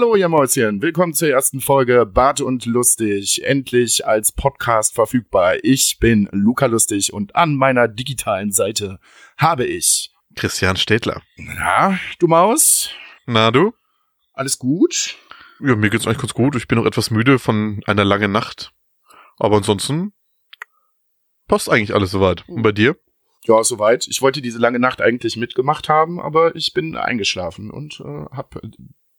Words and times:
Hallo 0.00 0.14
ihr 0.14 0.28
Mäuschen, 0.28 0.80
willkommen 0.80 1.12
zur 1.12 1.28
ersten 1.30 1.60
Folge 1.60 2.06
Bart 2.06 2.40
und 2.40 2.66
Lustig, 2.66 3.42
endlich 3.42 4.06
als 4.06 4.30
Podcast 4.30 4.94
verfügbar. 4.94 5.56
Ich 5.64 5.98
bin 5.98 6.28
Luca 6.30 6.66
Lustig 6.66 7.12
und 7.12 7.34
an 7.34 7.56
meiner 7.56 7.88
digitalen 7.88 8.52
Seite 8.52 9.00
habe 9.36 9.64
ich 9.66 10.12
Christian 10.36 10.76
Städtler. 10.76 11.22
Na, 11.36 11.98
du 12.20 12.28
Maus? 12.28 12.90
Na 13.26 13.50
du? 13.50 13.72
Alles 14.34 14.60
gut? 14.60 15.16
Ja, 15.58 15.74
mir 15.74 15.90
geht's 15.90 16.06
eigentlich 16.06 16.18
ganz 16.18 16.32
gut. 16.32 16.54
Ich 16.54 16.68
bin 16.68 16.78
noch 16.78 16.86
etwas 16.86 17.10
müde 17.10 17.40
von 17.40 17.80
einer 17.86 18.04
langen 18.04 18.30
Nacht. 18.30 18.72
Aber 19.36 19.56
ansonsten 19.56 20.12
passt 21.48 21.68
eigentlich 21.68 21.92
alles 21.92 22.12
soweit. 22.12 22.48
Und 22.48 22.62
bei 22.62 22.70
dir? 22.70 22.96
Ja, 23.46 23.64
soweit. 23.64 24.06
Ich 24.06 24.22
wollte 24.22 24.42
diese 24.42 24.60
lange 24.60 24.78
Nacht 24.78 25.00
eigentlich 25.00 25.36
mitgemacht 25.36 25.88
haben, 25.88 26.20
aber 26.20 26.54
ich 26.54 26.72
bin 26.72 26.96
eingeschlafen 26.96 27.72
und 27.72 27.98
äh, 27.98 28.26
habe 28.30 28.60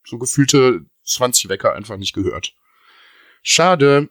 so 0.09 0.17
gefühlte 0.17 0.85
20 1.03 1.49
Wecker 1.49 1.73
einfach 1.73 1.97
nicht 1.97 2.13
gehört. 2.13 2.55
Schade. 3.41 4.09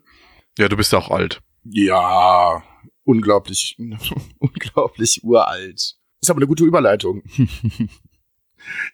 Ja, 0.56 0.68
du 0.68 0.76
bist 0.76 0.92
ja 0.92 0.98
auch 0.98 1.10
alt. 1.10 1.40
Ja, 1.64 2.62
unglaublich, 3.04 3.76
unglaublich 4.38 5.22
uralt. 5.22 5.96
Ist 6.20 6.30
aber 6.30 6.38
eine 6.38 6.46
gute 6.46 6.64
Überleitung. 6.64 7.22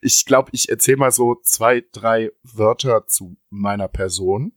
ich 0.03 0.25
glaube, 0.25 0.51
ich 0.53 0.69
erzähle 0.69 0.99
mal 0.99 1.11
so 1.11 1.37
zwei, 1.43 1.85
drei 1.93 2.31
Wörter 2.43 3.07
zu 3.07 3.37
meiner 3.51 3.89
Person, 3.89 4.53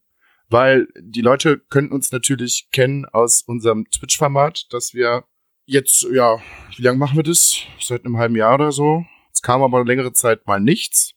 weil 0.49 0.87
die 0.99 1.21
Leute 1.21 1.59
könnten 1.59 1.93
uns 1.93 2.11
natürlich 2.11 2.69
kennen 2.71 3.05
aus 3.05 3.41
unserem 3.41 3.89
Twitch-Format, 3.89 4.73
dass 4.73 4.93
wir 4.93 5.23
jetzt, 5.65 6.07
ja, 6.11 6.39
wie 6.75 6.81
lange 6.81 6.97
machen 6.97 7.17
wir 7.17 7.23
das? 7.23 7.57
Seit 7.79 8.05
einem 8.05 8.17
halben 8.17 8.35
Jahr 8.35 8.55
oder 8.55 8.71
so. 8.71 9.05
Es 9.31 9.41
kam 9.41 9.61
aber 9.61 9.77
eine 9.77 9.87
längere 9.87 10.13
Zeit 10.13 10.47
mal 10.47 10.59
nichts. 10.59 11.13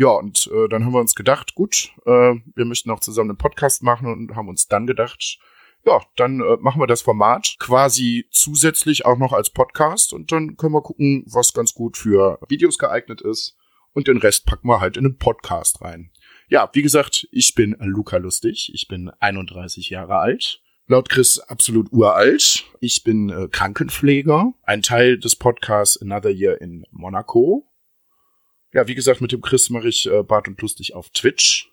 Ja, 0.00 0.12
und 0.12 0.50
äh, 0.50 0.66
dann 0.70 0.86
haben 0.86 0.94
wir 0.94 1.00
uns 1.00 1.14
gedacht, 1.14 1.54
gut, 1.54 1.92
äh, 2.06 2.34
wir 2.54 2.64
möchten 2.64 2.90
auch 2.90 3.00
zusammen 3.00 3.32
einen 3.32 3.36
Podcast 3.36 3.82
machen 3.82 4.10
und 4.10 4.34
haben 4.34 4.48
uns 4.48 4.66
dann 4.66 4.86
gedacht, 4.86 5.38
ja, 5.84 6.00
dann 6.16 6.40
äh, 6.40 6.56
machen 6.58 6.80
wir 6.80 6.86
das 6.86 7.02
Format 7.02 7.56
quasi 7.58 8.26
zusätzlich 8.30 9.04
auch 9.04 9.18
noch 9.18 9.34
als 9.34 9.50
Podcast 9.50 10.14
und 10.14 10.32
dann 10.32 10.56
können 10.56 10.72
wir 10.72 10.80
gucken, 10.80 11.22
was 11.26 11.52
ganz 11.52 11.74
gut 11.74 11.98
für 11.98 12.38
Videos 12.48 12.78
geeignet 12.78 13.20
ist 13.20 13.58
und 13.92 14.08
den 14.08 14.16
Rest 14.16 14.46
packen 14.46 14.68
wir 14.68 14.80
halt 14.80 14.96
in 14.96 15.04
den 15.04 15.18
Podcast 15.18 15.82
rein. 15.82 16.10
Ja, 16.48 16.70
wie 16.72 16.80
gesagt, 16.80 17.28
ich 17.30 17.54
bin 17.54 17.76
Luca 17.80 18.16
Lustig, 18.16 18.70
ich 18.72 18.88
bin 18.88 19.10
31 19.20 19.90
Jahre 19.90 20.16
alt. 20.16 20.62
Laut 20.86 21.10
Chris 21.10 21.38
absolut 21.40 21.92
uralt. 21.92 22.64
Ich 22.80 23.04
bin 23.04 23.28
äh, 23.28 23.48
Krankenpfleger, 23.48 24.54
ein 24.62 24.80
Teil 24.80 25.18
des 25.18 25.36
Podcasts 25.36 26.00
Another 26.00 26.30
Year 26.30 26.58
in 26.58 26.86
Monaco. 26.90 27.69
Ja, 28.72 28.86
wie 28.86 28.94
gesagt, 28.94 29.20
mit 29.20 29.32
dem 29.32 29.40
Chris 29.40 29.70
mache 29.70 29.88
ich 29.88 30.06
äh, 30.06 30.22
Bart 30.22 30.46
und 30.48 30.60
Lustig 30.60 30.94
auf 30.94 31.10
Twitch. 31.10 31.72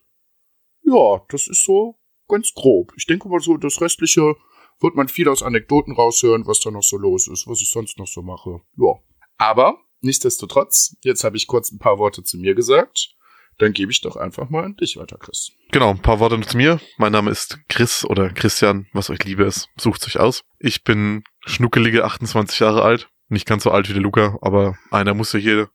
Ja, 0.83 1.21
das 1.29 1.47
ist 1.47 1.63
so 1.63 1.99
ganz 2.27 2.53
grob. 2.53 2.91
Ich 2.97 3.05
denke 3.05 3.29
mal 3.29 3.39
so, 3.39 3.57
das 3.57 3.81
Restliche 3.81 4.35
wird 4.79 4.95
man 4.95 5.07
viel 5.07 5.29
aus 5.29 5.43
Anekdoten 5.43 5.93
raushören, 5.93 6.45
was 6.45 6.59
da 6.59 6.71
noch 6.71 6.83
so 6.83 6.97
los 6.97 7.27
ist, 7.27 7.47
was 7.47 7.61
ich 7.61 7.69
sonst 7.69 7.97
noch 7.97 8.07
so 8.07 8.21
mache. 8.21 8.61
Ja. 8.77 8.93
Aber, 9.37 9.77
nichtsdestotrotz, 10.01 10.95
jetzt 11.01 11.23
habe 11.23 11.37
ich 11.37 11.47
kurz 11.47 11.71
ein 11.71 11.79
paar 11.79 11.99
Worte 11.99 12.23
zu 12.23 12.37
mir 12.37 12.55
gesagt. 12.55 13.13
Dann 13.59 13.73
gebe 13.73 13.91
ich 13.91 14.01
doch 14.01 14.15
einfach 14.15 14.49
mal 14.49 14.63
an 14.63 14.75
dich 14.75 14.97
weiter, 14.97 15.17
Chris. 15.17 15.51
Genau, 15.71 15.89
ein 15.89 16.01
paar 16.01 16.19
Worte 16.19 16.39
zu 16.41 16.57
mir. 16.57 16.79
Mein 16.97 17.11
Name 17.11 17.31
ist 17.31 17.59
Chris 17.69 18.05
oder 18.05 18.29
Christian, 18.29 18.87
was 18.93 19.09
euch 19.09 19.23
liebe 19.23 19.45
ist. 19.45 19.69
Sucht 19.77 20.05
euch 20.05 20.19
aus. 20.19 20.43
Ich 20.59 20.83
bin 20.83 21.23
schnuckelige 21.45 22.05
28 22.05 22.59
Jahre 22.59 22.83
alt. 22.83 23.09
Nicht 23.29 23.47
ganz 23.47 23.63
so 23.63 23.71
alt 23.71 23.89
wie 23.89 23.93
der 23.93 24.01
Luca, 24.01 24.37
aber 24.41 24.77
einer 24.91 25.15
muss 25.15 25.33
ja 25.33 25.39
hier 25.39 25.69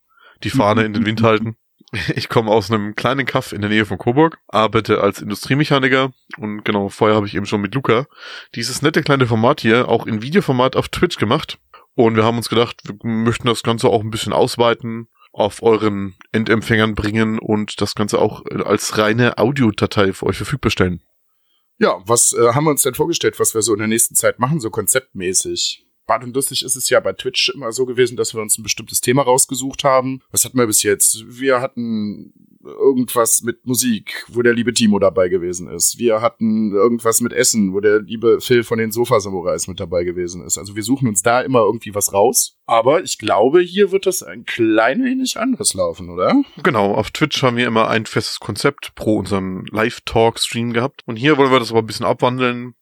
die 0.45 0.51
Fahne 0.51 0.85
in 0.85 0.93
den 0.93 1.07
Wind 1.07 1.23
halten. 1.23 1.57
Ich 2.15 2.31
komme 2.31 2.51
aus 2.51 2.71
einem 2.71 2.95
kleinen 2.95 3.27
Kaff 3.27 3.53
in 3.53 3.61
der 3.61 3.69
Nähe 3.69 3.85
von 3.85 3.99
Coburg, 3.99 4.39
arbeite 4.49 5.03
als 5.03 5.21
Industriemechaniker 5.21 6.13
und 6.39 6.65
genau, 6.65 6.89
vorher 6.89 7.17
habe 7.17 7.27
ich 7.27 7.35
eben 7.35 7.45
schon 7.45 7.61
mit 7.61 7.75
Luca 7.75 8.07
dieses 8.55 8.81
nette 8.81 9.03
kleine 9.03 9.27
Format 9.27 9.61
hier 9.61 9.89
auch 9.89 10.07
in 10.07 10.23
Videoformat 10.23 10.75
auf 10.77 10.89
Twitch 10.89 11.19
gemacht. 11.19 11.59
Und 11.95 12.17
wir 12.17 12.25
haben 12.25 12.39
uns 12.39 12.49
gedacht, 12.49 12.81
wir 12.85 12.97
möchten 13.03 13.47
das 13.47 13.63
Ganze 13.63 13.89
auch 13.89 14.01
ein 14.01 14.11
bisschen 14.11 14.33
ausweiten, 14.33 15.09
auf 15.33 15.63
euren 15.63 16.15
Endempfängern 16.33 16.95
bringen 16.95 17.39
und 17.39 17.81
das 17.81 17.95
Ganze 17.95 18.19
auch 18.19 18.45
als 18.65 18.97
reine 18.97 19.39
Audiodatei 19.39 20.15
für 20.15 20.27
euch 20.27 20.37
verfügbar 20.37 20.71
stellen. 20.71 21.03
Ja, 21.79 22.01
was 22.07 22.33
äh, 22.33 22.55
haben 22.55 22.65
wir 22.65 22.71
uns 22.71 22.83
denn 22.83 22.95
vorgestellt, 22.95 23.41
was 23.41 23.55
wir 23.55 23.63
so 23.63 23.73
in 23.73 23.79
der 23.81 23.89
nächsten 23.89 24.15
Zeit 24.15 24.39
machen, 24.39 24.61
so 24.61 24.71
konzeptmäßig? 24.71 25.87
Bad 26.07 26.25
und 26.25 26.35
lustig 26.35 26.65
ist 26.65 26.77
es 26.77 26.91
ja 26.91 27.01
bei 27.01 27.13
Twitch 27.13 27.51
immer 27.51 27.73
so 27.73 27.87
gewesen, 27.87 28.17
dass 28.17 28.35
wir 28.35 28.43
uns 28.43 28.59
ein 28.59 28.63
bestimmtes 28.63 29.01
Thema 29.01 29.23
rausgesucht 29.23 29.85
haben. 29.85 30.21
Was 30.31 30.45
hatten 30.45 30.59
wir 30.59 30.67
bis 30.67 30.83
jetzt? 30.83 31.25
Wir 31.29 31.61
hatten 31.61 32.33
irgendwas 32.65 33.43
mit 33.43 33.67
Musik, 33.67 34.25
wo 34.29 34.43
der 34.43 34.55
liebe 34.55 34.73
Timo 34.73 34.99
dabei 34.99 35.29
gewesen 35.29 35.69
ist. 35.69 35.99
Wir 35.99 36.21
hatten 36.21 36.73
irgendwas 36.73 37.21
mit 37.21 37.33
Essen, 37.33 37.73
wo 37.73 37.81
der 37.81 38.01
liebe 38.01 38.41
Phil 38.41 38.63
von 38.65 38.79
den 38.79 38.93
Sofa-Samurais 38.93 39.67
mit 39.69 39.81
dabei 39.81 40.05
gewesen 40.05 40.45
ist. 40.45 40.59
Also 40.59 40.77
wir 40.77 40.83
suchen 40.83 41.09
uns 41.09 41.23
da 41.23 41.41
immer 41.41 41.61
irgendwie 41.61 41.95
was 41.95 42.13
raus. 42.13 42.59
Aber 42.67 43.03
ich 43.03 43.19
glaube, 43.19 43.61
hier 43.61 43.91
wird 43.91 44.07
das 44.07 44.23
ein 44.23 44.45
klein 44.45 45.03
wenig 45.05 45.39
anders 45.39 45.75
laufen, 45.75 46.11
oder? 46.11 46.43
Genau, 46.63 46.95
auf 46.95 47.11
Twitch 47.11 47.43
haben 47.43 47.57
wir 47.57 47.67
immer 47.67 47.89
ein 47.89 48.07
festes 48.07 48.41
Konzept 48.41 48.95
pro 48.95 49.17
unserem 49.17 49.65
Live-Talk-Stream 49.71 50.73
gehabt. 50.73 51.03
Und 51.07 51.17
hier 51.17 51.37
wollen 51.37 51.51
wir 51.51 51.59
das 51.59 51.71
aber 51.71 51.81
ein 51.81 51.87
bisschen 51.87 52.07
abwandeln. 52.07 52.75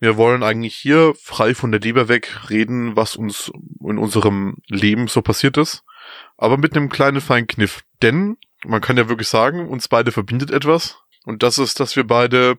Wir 0.00 0.16
wollen 0.16 0.42
eigentlich 0.42 0.74
hier 0.74 1.14
frei 1.14 1.54
von 1.54 1.70
der 1.70 1.80
Leber 1.80 2.08
weg 2.08 2.48
reden, 2.48 2.96
was 2.96 3.16
uns 3.16 3.52
in 3.80 3.98
unserem 3.98 4.56
Leben 4.66 5.08
so 5.08 5.20
passiert 5.20 5.58
ist. 5.58 5.84
Aber 6.38 6.56
mit 6.56 6.74
einem 6.74 6.88
kleinen 6.88 7.20
feinen 7.20 7.46
Kniff. 7.46 7.82
Denn, 8.00 8.38
man 8.64 8.80
kann 8.80 8.96
ja 8.96 9.10
wirklich 9.10 9.28
sagen, 9.28 9.68
uns 9.68 9.88
beide 9.88 10.10
verbindet 10.10 10.50
etwas. 10.50 10.98
Und 11.26 11.42
das 11.42 11.58
ist, 11.58 11.80
dass 11.80 11.96
wir 11.96 12.06
beide 12.06 12.58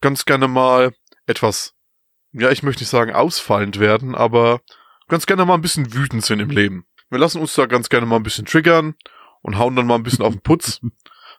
ganz 0.00 0.24
gerne 0.24 0.48
mal 0.48 0.94
etwas, 1.26 1.74
ja, 2.32 2.50
ich 2.50 2.62
möchte 2.62 2.82
nicht 2.82 2.90
sagen 2.90 3.12
ausfallend 3.12 3.78
werden, 3.78 4.14
aber 4.14 4.62
ganz 5.08 5.26
gerne 5.26 5.44
mal 5.44 5.54
ein 5.54 5.60
bisschen 5.60 5.92
wütend 5.92 6.24
sind 6.24 6.40
im 6.40 6.50
Leben. 6.50 6.86
Wir 7.10 7.18
lassen 7.18 7.42
uns 7.42 7.54
da 7.54 7.66
ganz 7.66 7.90
gerne 7.90 8.06
mal 8.06 8.16
ein 8.16 8.22
bisschen 8.22 8.46
triggern 8.46 8.94
und 9.42 9.58
hauen 9.58 9.76
dann 9.76 9.86
mal 9.86 9.96
ein 9.96 10.02
bisschen 10.02 10.24
auf 10.24 10.32
den 10.32 10.42
Putz, 10.42 10.80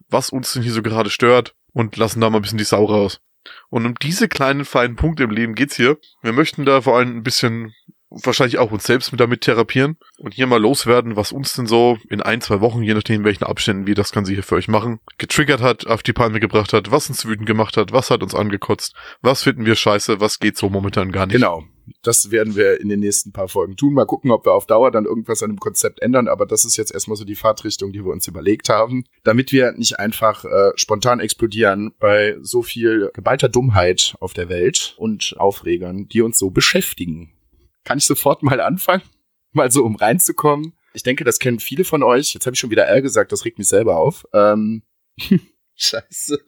was 0.08 0.30
uns 0.30 0.54
denn 0.54 0.62
hier 0.62 0.74
so 0.74 0.84
gerade 0.84 1.10
stört 1.10 1.56
und 1.74 1.98
lassen 1.98 2.22
da 2.22 2.30
mal 2.30 2.38
ein 2.38 2.42
bisschen 2.44 2.60
die 2.60 2.64
Sau 2.64 2.86
raus. 2.86 3.22
Und 3.70 3.86
um 3.86 3.96
diese 3.96 4.28
kleinen 4.28 4.66
feinen 4.66 4.96
Punkte 4.96 5.24
im 5.24 5.32
Leben 5.32 5.56
geht's 5.56 5.76
hier. 5.76 5.98
Wir 6.22 6.34
möchten 6.34 6.66
da 6.66 6.82
vor 6.82 6.98
allem 6.98 7.18
ein 7.18 7.24
bisschen 7.24 7.74
wahrscheinlich 8.12 8.60
auch 8.60 8.72
uns 8.72 8.84
selbst 8.84 9.12
mit 9.12 9.22
damit 9.22 9.42
therapieren 9.42 9.98
und 10.18 10.34
hier 10.34 10.46
mal 10.46 10.62
loswerden, 10.62 11.16
was 11.16 11.32
uns 11.32 11.54
denn 11.54 11.66
so 11.66 11.98
in 12.10 12.22
ein, 12.22 12.42
zwei 12.42 12.60
Wochen, 12.60 12.84
je 12.84 12.94
nachdem 12.94 13.24
welchen 13.24 13.46
Abständen 13.46 13.88
wir 13.88 13.96
das 13.96 14.12
Ganze 14.12 14.34
hier 14.34 14.44
für 14.44 14.56
euch 14.56 14.68
machen, 14.68 15.00
getriggert 15.18 15.62
hat, 15.62 15.88
auf 15.88 16.04
die 16.04 16.14
Palme 16.14 16.42
gebracht 16.42 16.74
hat, 16.74 16.92
was 16.92 17.10
uns 17.10 17.26
wütend 17.26 17.48
gemacht 17.48 17.78
hat, 17.78 17.94
was 17.94 18.12
hat 18.12 18.22
uns 18.22 18.36
angekotzt, 18.36 18.94
was 19.22 19.44
finden 19.44 19.66
wir 19.66 19.76
scheiße, 19.76 20.20
was 20.20 20.40
geht 20.40 20.58
so 20.58 20.70
momentan 20.70 21.12
gar 21.12 21.26
nicht. 21.26 21.36
Genau. 21.36 21.64
Das 22.02 22.32
werden 22.32 22.56
wir 22.56 22.80
in 22.80 22.90
den 22.90 23.00
nächsten 23.00 23.32
paar 23.32 23.48
Folgen 23.48 23.76
tun. 23.78 23.94
Mal 23.94 24.06
gucken, 24.06 24.32
ob 24.32 24.46
wir 24.46 24.54
auf 24.54 24.66
Dauer 24.66 24.92
dann 24.92 25.06
irgendwas 25.06 25.44
an 25.44 25.52
dem 25.52 25.60
Konzept 25.60 26.02
ändern. 26.02 26.28
Aber 26.28 26.46
das 26.46 26.66
ist 26.66 26.78
jetzt 26.78 26.94
erstmal 26.94 27.18
so 27.18 27.26
die 27.26 27.36
Fahrtrichtung, 27.36 27.92
die 27.92 28.04
wir 28.04 28.12
uns 28.12 28.28
überlegt 28.28 28.70
haben, 28.70 29.04
damit 29.24 29.52
wir 29.52 29.72
nicht 29.74 30.00
einfach 30.00 30.46
äh, 30.46 30.72
spontan 30.76 31.20
explodieren 31.20 31.94
bei 32.00 32.38
so 32.42 32.62
viel 32.62 33.12
geballter 33.14 33.50
Dummheit 33.50 34.16
auf 34.20 34.34
der 34.34 34.50
Welt 34.50 34.96
und 34.98 35.36
Aufregern, 35.38 36.08
die 36.08 36.22
uns 36.22 36.38
so 36.38 36.50
beschäftigen. 36.50 37.34
Kann 37.84 37.98
ich 37.98 38.06
sofort 38.06 38.44
mal 38.44 38.62
anfangen? 38.62 39.04
Mal 39.52 39.72
so, 39.72 39.84
um 39.84 39.96
reinzukommen. 39.96 40.74
Ich 40.94 41.04
denke, 41.04 41.24
das 41.24 41.40
kennen 41.40 41.60
viele 41.60 41.84
von 41.84 42.04
euch. 42.04 42.34
Jetzt 42.34 42.46
habe 42.46 42.54
ich 42.54 42.60
schon 42.60 42.70
wieder 42.70 42.86
R 42.86 43.02
gesagt, 43.02 43.32
das 43.32 43.46
regt 43.46 43.58
mich 43.58 43.68
selber 43.68 43.98
auf. 43.98 44.26
Ähm, 44.34 44.84
Scheiße. 45.76 46.40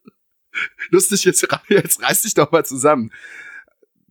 Lustig, 0.90 1.24
jetzt, 1.24 1.46
jetzt 1.68 2.02
reiß 2.02 2.22
dich 2.22 2.34
doch 2.34 2.52
mal 2.52 2.64
zusammen. 2.64 3.10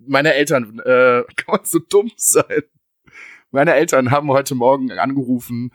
Meine 0.07 0.33
Eltern, 0.33 0.79
äh, 0.79 1.23
kann 1.35 1.47
man 1.47 1.61
so 1.63 1.79
dumm 1.79 2.11
sein? 2.15 2.63
Meine 3.51 3.73
Eltern 3.75 4.11
haben 4.11 4.29
heute 4.29 4.55
Morgen 4.55 4.91
angerufen 4.91 5.71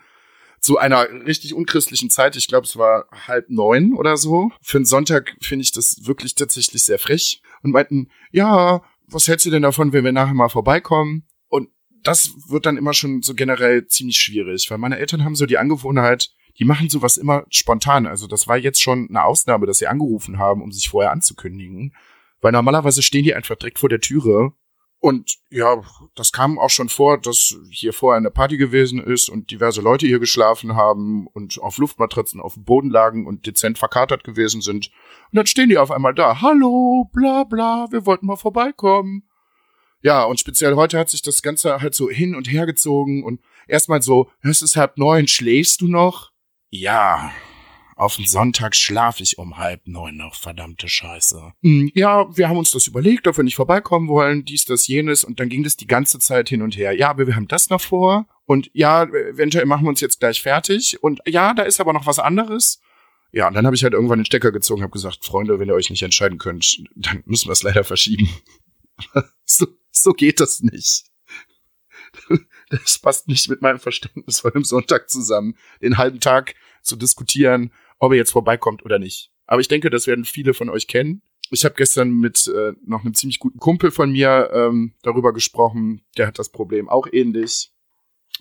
zu 0.59 0.77
einer 0.77 1.09
richtig 1.25 1.53
unchristlichen 1.53 2.09
Zeit. 2.09 2.35
Ich 2.35 2.47
glaube, 2.47 2.65
es 2.65 2.75
war 2.77 3.05
halb 3.27 3.49
neun 3.49 3.93
oder 3.93 4.17
so. 4.17 4.51
Für 4.61 4.77
einen 4.77 4.85
Sonntag 4.85 5.35
finde 5.41 5.63
ich 5.63 5.71
das 5.71 6.05
wirklich 6.05 6.35
tatsächlich 6.35 6.83
sehr 6.83 6.99
frech. 6.99 7.41
Und 7.63 7.71
meinten, 7.71 8.09
ja, 8.31 8.81
was 9.07 9.27
hältst 9.27 9.45
du 9.45 9.49
denn 9.49 9.61
davon, 9.61 9.93
wenn 9.93 10.03
wir 10.03 10.11
nachher 10.11 10.33
mal 10.33 10.49
vorbeikommen? 10.49 11.25
Und 11.47 11.69
das 12.03 12.33
wird 12.49 12.65
dann 12.65 12.77
immer 12.77 12.93
schon 12.93 13.21
so 13.21 13.33
generell 13.33 13.87
ziemlich 13.87 14.19
schwierig, 14.19 14.69
weil 14.69 14.77
meine 14.77 14.99
Eltern 14.99 15.23
haben 15.23 15.35
so 15.35 15.45
die 15.45 15.57
Angewohnheit, 15.57 16.29
die 16.57 16.65
machen 16.65 16.89
sowas 16.89 17.17
immer 17.17 17.45
spontan. 17.49 18.05
Also 18.05 18.27
das 18.27 18.47
war 18.47 18.57
jetzt 18.57 18.81
schon 18.81 19.07
eine 19.09 19.23
Ausnahme, 19.23 19.65
dass 19.65 19.77
sie 19.77 19.87
angerufen 19.87 20.39
haben, 20.39 20.61
um 20.61 20.71
sich 20.71 20.89
vorher 20.89 21.11
anzukündigen. 21.11 21.93
Weil 22.41 22.51
normalerweise 22.51 23.01
stehen 23.01 23.23
die 23.23 23.35
einfach 23.35 23.55
direkt 23.55 23.79
vor 23.79 23.89
der 23.89 23.99
Türe. 23.99 24.53
Und 25.01 25.37
ja, 25.49 25.81
das 26.15 26.33
kam 26.33 26.59
auch 26.59 26.69
schon 26.69 26.89
vor, 26.89 27.19
dass 27.19 27.57
hier 27.71 27.93
vorher 27.93 28.17
eine 28.17 28.31
Party 28.31 28.57
gewesen 28.57 29.01
ist 29.01 29.29
und 29.29 29.49
diverse 29.49 29.79
Leute 29.79 30.05
hier 30.05 30.19
geschlafen 30.19 30.75
haben 30.75 31.27
und 31.27 31.57
auf 31.61 31.77
Luftmatratzen 31.77 32.41
auf 32.41 32.55
dem 32.55 32.65
Boden 32.65 32.89
lagen 32.89 33.25
und 33.25 33.45
dezent 33.45 33.77
verkatert 33.77 34.25
gewesen 34.25 34.59
sind. 34.59 34.91
Und 35.31 35.37
dann 35.37 35.45
stehen 35.45 35.69
die 35.69 35.77
auf 35.77 35.89
einmal 35.89 36.13
da. 36.13 36.41
Hallo, 36.41 37.09
bla 37.13 37.45
bla, 37.45 37.87
wir 37.91 38.05
wollten 38.05 38.25
mal 38.25 38.35
vorbeikommen. 38.35 39.23
Ja, 40.01 40.23
und 40.23 40.39
speziell 40.39 40.75
heute 40.75 40.97
hat 40.99 41.09
sich 41.09 41.21
das 41.21 41.41
Ganze 41.41 41.81
halt 41.81 41.95
so 41.95 42.09
hin 42.09 42.35
und 42.35 42.51
her 42.51 42.65
gezogen 42.65 43.23
und 43.23 43.41
erstmal 43.67 44.01
so, 44.01 44.29
es 44.41 44.61
ist 44.61 44.75
halb 44.75 44.97
neun, 44.97 45.27
schläfst 45.27 45.81
du 45.81 45.87
noch? 45.87 46.31
Ja, 46.69 47.31
auf 47.99 48.15
den 48.15 48.25
Sonntag 48.25 48.75
schlaf 48.75 49.19
ich 49.19 49.37
um 49.37 49.57
halb 49.57 49.85
neun 49.85 50.15
noch, 50.15 50.33
verdammte 50.35 50.87
Scheiße. 50.87 51.53
Hm, 51.61 51.91
ja, 51.93 52.25
wir 52.35 52.47
haben 52.47 52.57
uns 52.57 52.71
das 52.71 52.87
überlegt, 52.87 53.27
ob 53.27 53.35
wir 53.35 53.43
nicht 53.43 53.57
vorbeikommen 53.57 54.07
wollen, 54.07 54.45
dies, 54.45 54.63
das, 54.63 54.87
jenes, 54.87 55.25
und 55.25 55.39
dann 55.39 55.49
ging 55.49 55.63
das 55.63 55.75
die 55.75 55.87
ganze 55.87 56.17
Zeit 56.19 56.47
hin 56.47 56.61
und 56.61 56.77
her. 56.77 56.93
Ja, 56.93 57.09
aber 57.09 57.27
wir 57.27 57.35
haben 57.35 57.49
das 57.49 57.69
noch 57.69 57.81
vor, 57.81 58.25
und 58.45 58.71
ja, 58.73 59.03
eventuell 59.03 59.65
machen 59.65 59.83
wir 59.83 59.89
uns 59.89 59.99
jetzt 59.99 60.21
gleich 60.21 60.41
fertig, 60.41 61.03
und 61.03 61.19
ja, 61.27 61.53
da 61.53 61.63
ist 61.63 61.81
aber 61.81 61.91
noch 61.91 62.05
was 62.05 62.19
anderes. 62.19 62.79
Ja, 63.33 63.49
und 63.49 63.53
dann 63.53 63.65
habe 63.65 63.75
ich 63.75 63.83
halt 63.83 63.93
irgendwann 63.93 64.19
den 64.19 64.25
Stecker 64.25 64.53
gezogen, 64.53 64.81
habe 64.81 64.93
gesagt, 64.93 65.25
Freunde, 65.25 65.59
wenn 65.59 65.67
ihr 65.67 65.75
euch 65.75 65.89
nicht 65.89 66.01
entscheiden 66.01 66.37
könnt, 66.37 66.81
dann 66.95 67.21
müssen 67.25 67.49
wir 67.49 67.53
es 67.53 67.63
leider 67.63 67.83
verschieben. 67.83 68.29
so, 69.43 69.67
so 69.91 70.13
geht 70.13 70.39
das 70.39 70.61
nicht. 70.61 71.03
Das 72.71 72.99
passt 72.99 73.27
nicht 73.27 73.49
mit 73.49 73.63
meinem 73.63 73.79
Verständnis 73.79 74.41
von 74.41 74.51
dem 74.51 74.63
Sonntag 74.63 75.09
zusammen, 75.09 75.55
den 75.81 75.97
halben 75.97 76.19
Tag 76.19 76.53
zu 76.83 76.95
diskutieren, 76.95 77.71
ob 77.99 78.11
er 78.11 78.17
jetzt 78.17 78.31
vorbeikommt 78.31 78.83
oder 78.83 78.99
nicht. 78.99 79.31
Aber 79.45 79.61
ich 79.61 79.67
denke, 79.67 79.89
das 79.89 80.07
werden 80.07 80.25
viele 80.25 80.53
von 80.53 80.69
euch 80.69 80.87
kennen. 80.87 81.21
Ich 81.51 81.65
habe 81.65 81.75
gestern 81.75 82.11
mit 82.11 82.47
äh, 82.47 82.73
noch 82.85 83.03
einem 83.03 83.13
ziemlich 83.13 83.39
guten 83.39 83.59
Kumpel 83.59 83.91
von 83.91 84.11
mir 84.11 84.51
ähm, 84.53 84.93
darüber 85.01 85.33
gesprochen. 85.33 86.01
Der 86.17 86.27
hat 86.27 86.37
das 86.37 86.49
Problem 86.49 86.87
auch 86.87 87.07
ähnlich. 87.11 87.71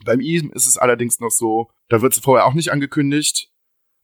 Beim 0.05 0.20
ihm 0.20 0.52
ist 0.52 0.66
es 0.66 0.78
allerdings 0.78 1.19
noch 1.19 1.31
so, 1.31 1.70
da 1.88 2.02
wird 2.02 2.12
es 2.12 2.20
vorher 2.20 2.46
auch 2.46 2.55
nicht 2.55 2.70
angekündigt. 2.70 3.50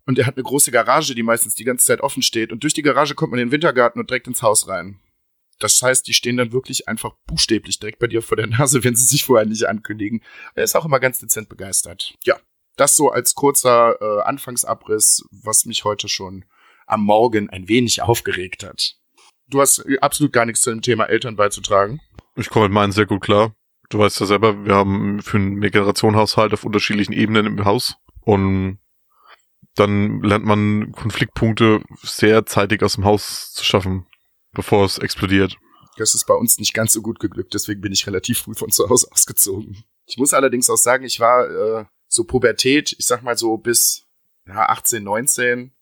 Und 0.06 0.18
er 0.18 0.26
hat 0.26 0.36
eine 0.36 0.44
große 0.44 0.70
Garage, 0.70 1.14
die 1.14 1.22
meistens 1.22 1.54
die 1.54 1.64
ganze 1.64 1.86
Zeit 1.86 2.00
offen 2.00 2.22
steht. 2.22 2.52
Und 2.52 2.62
durch 2.62 2.74
die 2.74 2.82
Garage 2.82 3.14
kommt 3.14 3.30
man 3.30 3.40
in 3.40 3.48
den 3.48 3.52
Wintergarten 3.52 4.00
und 4.00 4.10
direkt 4.10 4.26
ins 4.26 4.42
Haus 4.42 4.68
rein. 4.68 5.00
Das 5.58 5.80
heißt, 5.80 6.06
die 6.06 6.14
stehen 6.14 6.36
dann 6.36 6.52
wirklich 6.52 6.88
einfach 6.88 7.14
buchstäblich 7.26 7.78
direkt 7.78 7.98
bei 7.98 8.06
dir 8.06 8.22
vor 8.22 8.36
der 8.36 8.46
Nase, 8.46 8.84
wenn 8.84 8.96
sie 8.96 9.04
sich 9.04 9.24
vorher 9.24 9.46
nicht 9.46 9.64
ankündigen. 9.64 10.22
Er 10.54 10.64
ist 10.64 10.74
auch 10.74 10.84
immer 10.84 11.00
ganz 11.00 11.18
dezent 11.18 11.48
begeistert. 11.48 12.14
Ja, 12.24 12.38
das 12.76 12.96
so 12.96 13.10
als 13.10 13.34
kurzer 13.34 13.96
äh, 14.00 14.22
Anfangsabriss, 14.22 15.24
was 15.30 15.64
mich 15.64 15.84
heute 15.84 16.08
schon 16.08 16.44
am 16.86 17.02
Morgen 17.02 17.48
ein 17.50 17.68
wenig 17.68 18.02
aufgeregt 18.02 18.62
hat. 18.62 18.96
Du 19.48 19.60
hast 19.60 19.84
absolut 20.00 20.32
gar 20.32 20.46
nichts 20.46 20.62
zu 20.62 20.70
dem 20.70 20.82
Thema 20.82 21.04
Eltern 21.04 21.36
beizutragen. 21.36 22.00
Ich 22.36 22.50
komme 22.50 22.66
mit 22.66 22.74
meinen 22.74 22.92
sehr 22.92 23.06
gut 23.06 23.22
klar. 23.22 23.54
Du 23.90 23.98
weißt 23.98 24.20
ja 24.20 24.26
selber, 24.26 24.64
wir 24.64 24.74
haben 24.74 25.20
für 25.22 25.36
einen 25.36 25.54
Mehrgenerationenhaushalt 25.54 26.52
auf 26.52 26.64
unterschiedlichen 26.64 27.12
Ebenen 27.12 27.46
im 27.46 27.64
Haus 27.64 27.94
und 28.22 28.78
dann 29.76 30.22
lernt 30.22 30.44
man 30.44 30.92
Konfliktpunkte 30.92 31.82
sehr 32.02 32.46
zeitig 32.46 32.82
aus 32.82 32.94
dem 32.94 33.04
Haus 33.04 33.52
zu 33.52 33.64
schaffen 33.64 34.06
bevor 34.54 34.84
es 34.84 34.98
explodiert. 34.98 35.56
Das 35.96 36.14
ist 36.14 36.26
bei 36.26 36.34
uns 36.34 36.58
nicht 36.58 36.74
ganz 36.74 36.92
so 36.92 37.02
gut 37.02 37.20
geglückt, 37.20 37.54
deswegen 37.54 37.80
bin 37.80 37.92
ich 37.92 38.06
relativ 38.06 38.38
früh 38.40 38.54
von 38.54 38.70
zu 38.70 38.88
Hause 38.88 39.08
ausgezogen. 39.12 39.84
Ich 40.06 40.16
muss 40.16 40.32
allerdings 40.32 40.70
auch 40.70 40.76
sagen, 40.76 41.04
ich 41.04 41.20
war 41.20 41.48
äh, 41.48 41.84
so 42.14 42.24
Pubertät, 42.24 42.94
ich 42.98 43.06
sag 43.06 43.22
mal 43.22 43.36
so 43.36 43.56
bis 43.56 44.06
ja, 44.46 44.68
18, 44.68 45.02
19, 45.02 45.72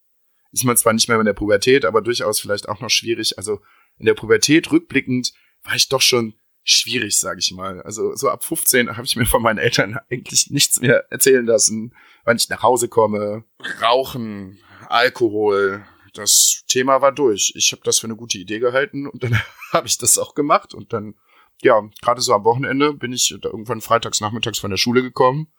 ist 0.52 0.64
man 0.64 0.76
zwar 0.76 0.92
nicht 0.92 1.08
mehr 1.08 1.18
in 1.18 1.26
der 1.26 1.32
Pubertät, 1.32 1.84
aber 1.84 2.00
durchaus 2.00 2.40
vielleicht 2.40 2.68
auch 2.68 2.80
noch 2.80 2.90
schwierig. 2.90 3.36
Also 3.38 3.60
in 3.98 4.06
der 4.06 4.14
Pubertät 4.14 4.70
rückblickend 4.70 5.32
war 5.64 5.74
ich 5.74 5.88
doch 5.88 6.00
schon 6.00 6.34
schwierig, 6.64 7.18
sage 7.18 7.40
ich 7.40 7.52
mal. 7.52 7.82
Also 7.82 8.14
so 8.14 8.28
ab 8.28 8.44
15 8.44 8.96
habe 8.96 9.06
ich 9.06 9.16
mir 9.16 9.26
von 9.26 9.42
meinen 9.42 9.58
Eltern 9.58 9.98
eigentlich 10.10 10.50
nichts 10.50 10.80
mehr 10.80 11.04
erzählen 11.10 11.44
lassen, 11.44 11.94
wann 12.24 12.36
ich 12.36 12.48
nach 12.48 12.62
Hause 12.62 12.88
komme. 12.88 13.44
Rauchen, 13.82 14.58
Alkohol, 14.88 15.84
das 16.14 16.64
Thema 16.68 17.00
war 17.00 17.12
durch. 17.12 17.52
Ich 17.56 17.72
habe 17.72 17.82
das 17.84 17.98
für 17.98 18.06
eine 18.06 18.16
gute 18.16 18.38
Idee 18.38 18.58
gehalten 18.58 19.06
und 19.06 19.22
dann 19.22 19.38
habe 19.72 19.86
ich 19.86 19.98
das 19.98 20.18
auch 20.18 20.34
gemacht 20.34 20.72
und 20.72 20.92
dann, 20.92 21.14
ja, 21.62 21.82
gerade 22.00 22.20
so 22.20 22.32
am 22.32 22.44
Wochenende 22.44 22.94
bin 22.94 23.12
ich 23.12 23.36
da 23.40 23.48
irgendwann 23.50 23.80
freitags 23.80 24.20
nachmittags 24.20 24.58
von 24.58 24.70
der 24.70 24.78
Schule 24.78 25.02
gekommen, 25.02 25.52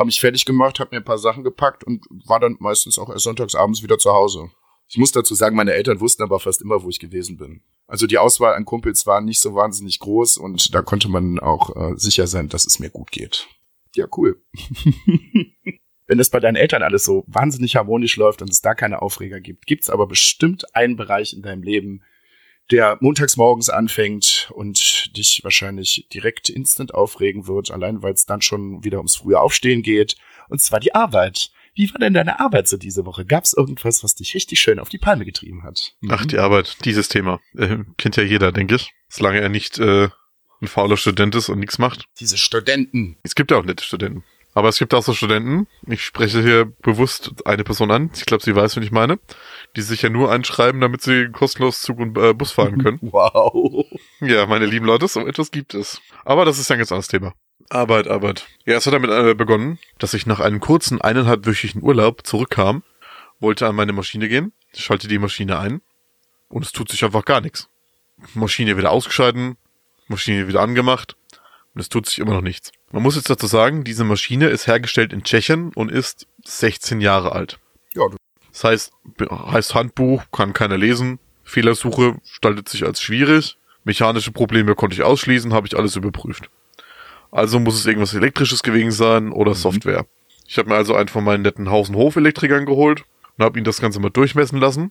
habe 0.00 0.06
mich 0.06 0.20
fertig 0.20 0.46
gemacht, 0.46 0.80
habe 0.80 0.90
mir 0.92 1.02
ein 1.02 1.04
paar 1.04 1.18
Sachen 1.18 1.44
gepackt 1.44 1.84
und 1.84 2.06
war 2.26 2.40
dann 2.40 2.56
meistens 2.58 2.98
auch 2.98 3.10
erst 3.10 3.24
sonntags 3.24 3.54
abends 3.54 3.82
wieder 3.82 3.98
zu 3.98 4.12
Hause. 4.12 4.50
Ich 4.88 4.96
muss 4.96 5.12
dazu 5.12 5.34
sagen, 5.34 5.54
meine 5.54 5.74
Eltern 5.74 6.00
wussten 6.00 6.22
aber 6.22 6.40
fast 6.40 6.62
immer, 6.62 6.82
wo 6.82 6.88
ich 6.88 6.98
gewesen 6.98 7.36
bin. 7.36 7.62
Also 7.86 8.06
die 8.06 8.18
Auswahl 8.18 8.54
an 8.54 8.64
Kumpels 8.64 9.06
war 9.06 9.20
nicht 9.20 9.40
so 9.40 9.54
wahnsinnig 9.54 10.00
groß 10.00 10.38
und 10.38 10.74
da 10.74 10.82
konnte 10.82 11.08
man 11.08 11.38
auch 11.38 11.76
äh, 11.76 11.96
sicher 11.96 12.26
sein, 12.26 12.48
dass 12.48 12.64
es 12.64 12.78
mir 12.80 12.88
gut 12.88 13.12
geht. 13.12 13.46
Ja, 13.94 14.06
cool. 14.16 14.42
wenn 16.06 16.18
es 16.18 16.30
bei 16.30 16.40
deinen 16.40 16.56
Eltern 16.56 16.82
alles 16.82 17.04
so 17.04 17.22
wahnsinnig 17.26 17.76
harmonisch 17.76 18.16
läuft 18.16 18.40
und 18.42 18.50
es 18.50 18.62
da 18.62 18.74
keine 18.74 19.02
Aufreger 19.02 19.38
gibt, 19.38 19.66
gibt 19.66 19.84
es 19.84 19.90
aber 19.90 20.06
bestimmt 20.06 20.74
einen 20.74 20.96
Bereich 20.96 21.34
in 21.34 21.42
deinem 21.42 21.62
Leben, 21.62 22.02
der 22.70 22.98
montags 23.00 23.36
morgens 23.36 23.68
anfängt 23.68 24.50
und 24.54 25.16
dich 25.16 25.40
wahrscheinlich 25.42 26.06
direkt 26.12 26.48
instant 26.48 26.94
aufregen 26.94 27.46
wird, 27.46 27.70
allein 27.70 28.02
weil 28.02 28.12
es 28.12 28.26
dann 28.26 28.42
schon 28.42 28.84
wieder 28.84 28.98
ums 28.98 29.16
frühe 29.16 29.40
Aufstehen 29.40 29.82
geht. 29.82 30.16
Und 30.48 30.60
zwar 30.60 30.80
die 30.80 30.94
Arbeit. 30.94 31.50
Wie 31.74 31.90
war 31.92 31.98
denn 31.98 32.14
deine 32.14 32.40
Arbeit 32.40 32.68
so 32.68 32.76
diese 32.76 33.06
Woche? 33.06 33.24
Gab 33.24 33.44
es 33.44 33.52
irgendwas, 33.52 34.02
was 34.02 34.14
dich 34.14 34.34
richtig 34.34 34.60
schön 34.60 34.78
auf 34.78 34.88
die 34.88 34.98
Palme 34.98 35.24
getrieben 35.24 35.62
hat? 35.62 35.94
Ach, 36.08 36.26
die 36.26 36.38
Arbeit, 36.38 36.84
dieses 36.84 37.08
Thema. 37.08 37.40
Äh, 37.56 37.78
kennt 37.96 38.16
ja 38.16 38.22
jeder, 38.22 38.52
denke 38.52 38.74
ich. 38.74 38.92
Solange 39.08 39.40
er 39.40 39.48
nicht 39.48 39.78
äh, 39.78 40.08
ein 40.60 40.66
fauler 40.66 40.96
Student 40.96 41.34
ist 41.36 41.48
und 41.48 41.60
nichts 41.60 41.78
macht. 41.78 42.04
Diese 42.18 42.36
Studenten. 42.36 43.16
Es 43.22 43.34
gibt 43.34 43.50
ja 43.50 43.56
auch 43.56 43.64
nette 43.64 43.84
Studenten. 43.84 44.24
Aber 44.52 44.68
es 44.68 44.78
gibt 44.78 44.94
auch 44.94 45.02
so 45.02 45.14
Studenten, 45.14 45.68
ich 45.86 46.02
spreche 46.02 46.42
hier 46.42 46.72
bewusst 46.82 47.32
eine 47.44 47.62
Person 47.62 47.90
an, 47.90 48.10
ich 48.16 48.26
glaube, 48.26 48.42
sie 48.42 48.56
weiß, 48.56 48.76
wen 48.76 48.82
ich 48.82 48.90
meine, 48.90 49.20
die 49.76 49.82
sich 49.82 50.02
ja 50.02 50.08
nur 50.08 50.30
einschreiben, 50.30 50.80
damit 50.80 51.02
sie 51.02 51.28
kostenlos 51.30 51.82
Zug 51.82 51.98
und 51.98 52.16
äh, 52.18 52.34
Bus 52.34 52.52
fahren 52.52 52.78
können. 52.82 52.98
Wow. 53.12 53.86
Ja, 54.20 54.46
meine 54.46 54.66
lieben 54.66 54.86
Leute, 54.86 55.08
so 55.08 55.26
etwas 55.26 55.50
gibt 55.50 55.74
es. 55.74 56.00
Aber 56.24 56.44
das 56.44 56.58
ist 56.58 56.68
ja 56.68 56.74
ein 56.74 56.78
ganz 56.78 56.92
anderes 56.92 57.08
Thema. 57.08 57.34
Arbeit, 57.68 58.08
Arbeit. 58.08 58.46
Ja, 58.66 58.76
es 58.76 58.86
hat 58.86 58.94
damit 58.94 59.10
äh, 59.10 59.34
begonnen, 59.34 59.78
dass 59.98 60.14
ich 60.14 60.26
nach 60.26 60.40
einem 60.40 60.60
kurzen 60.60 61.00
eineinhalbwöchigen 61.00 61.82
Urlaub 61.82 62.26
zurückkam, 62.26 62.82
wollte 63.38 63.66
an 63.66 63.76
meine 63.76 63.92
Maschine 63.92 64.28
gehen, 64.28 64.52
schalte 64.74 65.08
die 65.08 65.18
Maschine 65.18 65.58
ein 65.58 65.80
und 66.48 66.64
es 66.64 66.72
tut 66.72 66.90
sich 66.90 67.04
einfach 67.04 67.24
gar 67.24 67.40
nichts. 67.40 67.68
Maschine 68.34 68.76
wieder 68.76 68.90
ausgeschalten, 68.90 69.56
Maschine 70.08 70.48
wieder 70.48 70.60
angemacht 70.60 71.16
und 71.74 71.80
es 71.80 71.88
tut 71.88 72.06
sich 72.06 72.18
immer 72.18 72.32
noch 72.32 72.42
nichts. 72.42 72.72
Man 72.92 73.02
muss 73.02 73.16
jetzt 73.16 73.30
dazu 73.30 73.46
sagen, 73.46 73.84
diese 73.84 74.04
Maschine 74.04 74.48
ist 74.48 74.66
hergestellt 74.66 75.12
in 75.12 75.22
Tschechien 75.22 75.72
und 75.74 75.90
ist 75.90 76.26
16 76.44 77.00
Jahre 77.00 77.32
alt. 77.32 77.58
Ja, 77.94 78.02
das 78.52 78.64
heißt, 78.64 78.92
heißt 79.30 79.74
Handbuch, 79.74 80.24
kann 80.32 80.52
keiner 80.52 80.78
lesen. 80.78 81.18
Fehlersuche 81.44 82.16
gestaltet 82.20 82.68
sich 82.68 82.84
als 82.84 83.00
schwierig. 83.00 83.56
Mechanische 83.84 84.32
Probleme 84.32 84.74
konnte 84.74 84.94
ich 84.94 85.02
ausschließen, 85.02 85.52
habe 85.52 85.66
ich 85.66 85.76
alles 85.76 85.96
überprüft. 85.96 86.50
Also 87.30 87.60
muss 87.60 87.76
es 87.76 87.86
irgendwas 87.86 88.14
Elektrisches 88.14 88.62
gewesen 88.62 88.90
sein 88.90 89.32
oder 89.32 89.52
mhm. 89.52 89.56
Software. 89.56 90.06
Ich 90.46 90.58
habe 90.58 90.68
mir 90.68 90.74
also 90.74 90.94
einen 90.94 91.08
von 91.08 91.24
meinen 91.24 91.42
netten 91.42 91.70
Haus- 91.70 91.88
und 91.88 91.96
Hofelektrikern 91.96 92.66
geholt 92.66 93.04
und 93.38 93.44
habe 93.44 93.58
ihn 93.58 93.64
das 93.64 93.80
Ganze 93.80 94.00
mal 94.00 94.10
durchmessen 94.10 94.58
lassen. 94.58 94.90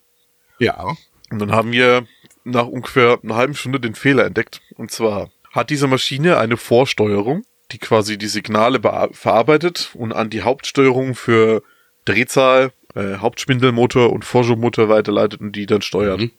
Ja. 0.57 0.95
Und 1.29 1.39
dann 1.39 1.51
haben 1.51 1.71
wir 1.71 2.07
nach 2.43 2.65
ungefähr 2.65 3.19
einer 3.21 3.35
halben 3.35 3.55
Stunde 3.55 3.79
den 3.79 3.93
Fehler 3.95 4.25
entdeckt. 4.25 4.61
Und 4.75 4.91
zwar 4.91 5.29
hat 5.51 5.69
diese 5.69 5.87
Maschine 5.87 6.37
eine 6.37 6.57
Vorsteuerung, 6.57 7.43
die 7.71 7.77
quasi 7.77 8.17
die 8.17 8.27
Signale 8.27 8.79
verarbeitet 9.11 9.91
und 9.93 10.13
an 10.13 10.29
die 10.29 10.41
Hauptsteuerung 10.41 11.13
für 11.13 11.61
Drehzahl, 12.05 12.71
äh, 12.95 13.17
Hauptspindelmotor 13.17 14.11
und 14.11 14.25
Vorschubmotor 14.25 14.89
weiterleitet 14.89 15.41
und 15.41 15.55
die 15.55 15.65
dann 15.65 15.81
steuert. 15.81 16.21
Mhm. 16.21 16.31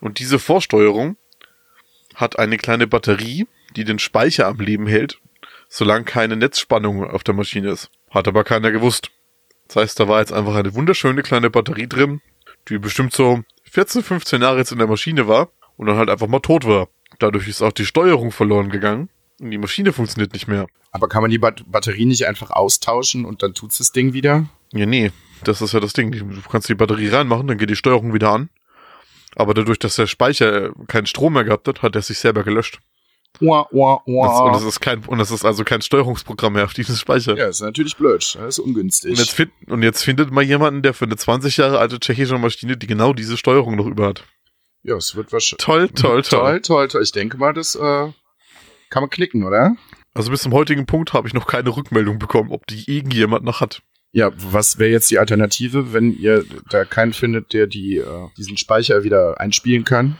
Und 0.00 0.18
diese 0.18 0.38
Vorsteuerung 0.38 1.16
hat 2.14 2.38
eine 2.38 2.58
kleine 2.58 2.86
Batterie, 2.86 3.46
die 3.76 3.84
den 3.84 3.98
Speicher 3.98 4.46
am 4.46 4.58
Leben 4.58 4.86
hält, 4.86 5.20
solange 5.68 6.04
keine 6.04 6.36
Netzspannung 6.36 7.08
auf 7.08 7.24
der 7.24 7.34
Maschine 7.34 7.70
ist. 7.70 7.90
Hat 8.10 8.28
aber 8.28 8.44
keiner 8.44 8.70
gewusst. 8.70 9.10
Das 9.66 9.76
heißt, 9.76 10.00
da 10.00 10.08
war 10.08 10.20
jetzt 10.20 10.32
einfach 10.32 10.54
eine 10.54 10.74
wunderschöne 10.74 11.22
kleine 11.22 11.50
Batterie 11.50 11.88
drin, 11.88 12.20
die 12.68 12.78
bestimmt 12.78 13.12
so 13.12 13.42
14, 13.70 14.02
15 14.02 14.42
Jahre 14.42 14.58
jetzt 14.58 14.72
in 14.72 14.78
der 14.78 14.86
Maschine 14.86 15.26
war 15.26 15.50
und 15.76 15.86
dann 15.86 15.96
halt 15.96 16.10
einfach 16.10 16.28
mal 16.28 16.40
tot 16.40 16.66
war. 16.66 16.88
Dadurch 17.18 17.48
ist 17.48 17.62
auch 17.62 17.72
die 17.72 17.86
Steuerung 17.86 18.30
verloren 18.30 18.68
gegangen 18.68 19.08
die 19.38 19.58
Maschine 19.58 19.92
funktioniert 19.92 20.32
nicht 20.32 20.48
mehr. 20.48 20.66
Aber 20.92 21.08
kann 21.08 21.22
man 21.22 21.30
die 21.30 21.38
Bat 21.38 21.64
Batterie 21.66 22.06
nicht 22.06 22.26
einfach 22.26 22.50
austauschen 22.50 23.24
und 23.24 23.42
dann 23.42 23.54
tut's 23.54 23.78
das 23.78 23.92
Ding 23.92 24.12
wieder? 24.12 24.46
Ja, 24.72 24.86
nee. 24.86 25.10
Das 25.42 25.60
ist 25.60 25.72
ja 25.74 25.80
das 25.80 25.92
Ding. 25.92 26.10
Du 26.12 26.40
kannst 26.50 26.68
die 26.68 26.74
Batterie 26.74 27.08
reinmachen, 27.08 27.46
dann 27.46 27.58
geht 27.58 27.70
die 27.70 27.76
Steuerung 27.76 28.14
wieder 28.14 28.30
an. 28.30 28.48
Aber 29.36 29.52
dadurch, 29.52 29.78
dass 29.78 29.96
der 29.96 30.06
Speicher 30.06 30.72
keinen 30.86 31.06
Strom 31.06 31.32
mehr 31.32 31.44
gehabt 31.44 31.66
hat, 31.66 31.82
hat 31.82 31.96
er 31.96 32.02
sich 32.02 32.18
selber 32.18 32.44
gelöscht. 32.44 32.78
Wah, 33.40 33.66
wah, 33.72 34.00
Das, 34.06 34.40
und 34.40 34.52
das 34.52 34.62
ist 34.62 34.80
kein, 34.80 35.04
und 35.06 35.18
das 35.18 35.32
ist 35.32 35.44
also 35.44 35.64
kein 35.64 35.82
Steuerungsprogramm 35.82 36.52
mehr 36.52 36.64
auf 36.64 36.72
diesem 36.72 36.94
Speicher. 36.94 37.36
Ja, 37.36 37.48
ist 37.48 37.60
natürlich 37.60 37.96
blöd. 37.96 38.36
Das 38.36 38.46
ist 38.46 38.58
ungünstig. 38.60 39.10
Und 39.10 39.18
jetzt, 39.18 39.32
find, 39.32 39.50
und 39.66 39.82
jetzt 39.82 40.04
findet 40.04 40.30
mal 40.30 40.44
jemanden, 40.44 40.82
der 40.82 40.94
für 40.94 41.04
eine 41.06 41.16
20 41.16 41.56
Jahre 41.56 41.80
alte 41.80 41.98
tschechische 41.98 42.38
Maschine, 42.38 42.76
die 42.76 42.86
genau 42.86 43.12
diese 43.12 43.36
Steuerung 43.36 43.74
noch 43.74 43.86
über 43.86 44.06
hat. 44.06 44.24
ja, 44.84 44.94
es 44.94 45.16
wird 45.16 45.32
wahrscheinlich. 45.32 45.64
Toll, 45.64 45.88
toll, 45.88 46.22
toll. 46.22 46.22
toll, 46.22 46.60
toll, 46.60 46.88
toll. 46.88 47.02
Ich 47.02 47.10
denke 47.10 47.36
mal, 47.36 47.52
das 47.52 47.74
äh, 47.74 48.12
kann 48.94 49.02
man 49.02 49.10
knicken, 49.10 49.42
oder? 49.42 49.74
Also 50.14 50.30
bis 50.30 50.42
zum 50.42 50.52
heutigen 50.52 50.86
Punkt 50.86 51.14
habe 51.14 51.26
ich 51.26 51.34
noch 51.34 51.48
keine 51.48 51.76
Rückmeldung 51.76 52.20
bekommen, 52.20 52.52
ob 52.52 52.64
die 52.68 52.88
irgendjemand 52.88 53.44
noch 53.44 53.60
hat. 53.60 53.82
Ja, 54.12 54.30
was 54.36 54.78
wäre 54.78 54.92
jetzt 54.92 55.10
die 55.10 55.18
Alternative, 55.18 55.92
wenn 55.92 56.16
ihr 56.16 56.44
da 56.70 56.84
keinen 56.84 57.12
findet, 57.12 57.52
der 57.52 57.66
die 57.66 57.96
äh, 57.96 58.28
diesen 58.38 58.56
Speicher 58.56 59.02
wieder 59.02 59.40
einspielen 59.40 59.82
kann? 59.82 60.16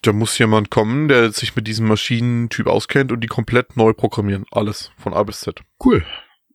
Da 0.00 0.14
muss 0.14 0.38
jemand 0.38 0.70
kommen, 0.70 1.08
der 1.08 1.30
sich 1.30 1.56
mit 1.56 1.66
diesem 1.66 1.86
Maschinentyp 1.88 2.68
auskennt 2.68 3.12
und 3.12 3.20
die 3.20 3.26
komplett 3.26 3.76
neu 3.76 3.92
programmieren. 3.92 4.46
Alles, 4.50 4.90
von 4.96 5.12
A 5.12 5.22
bis 5.22 5.40
Z. 5.40 5.60
Cool. 5.84 6.06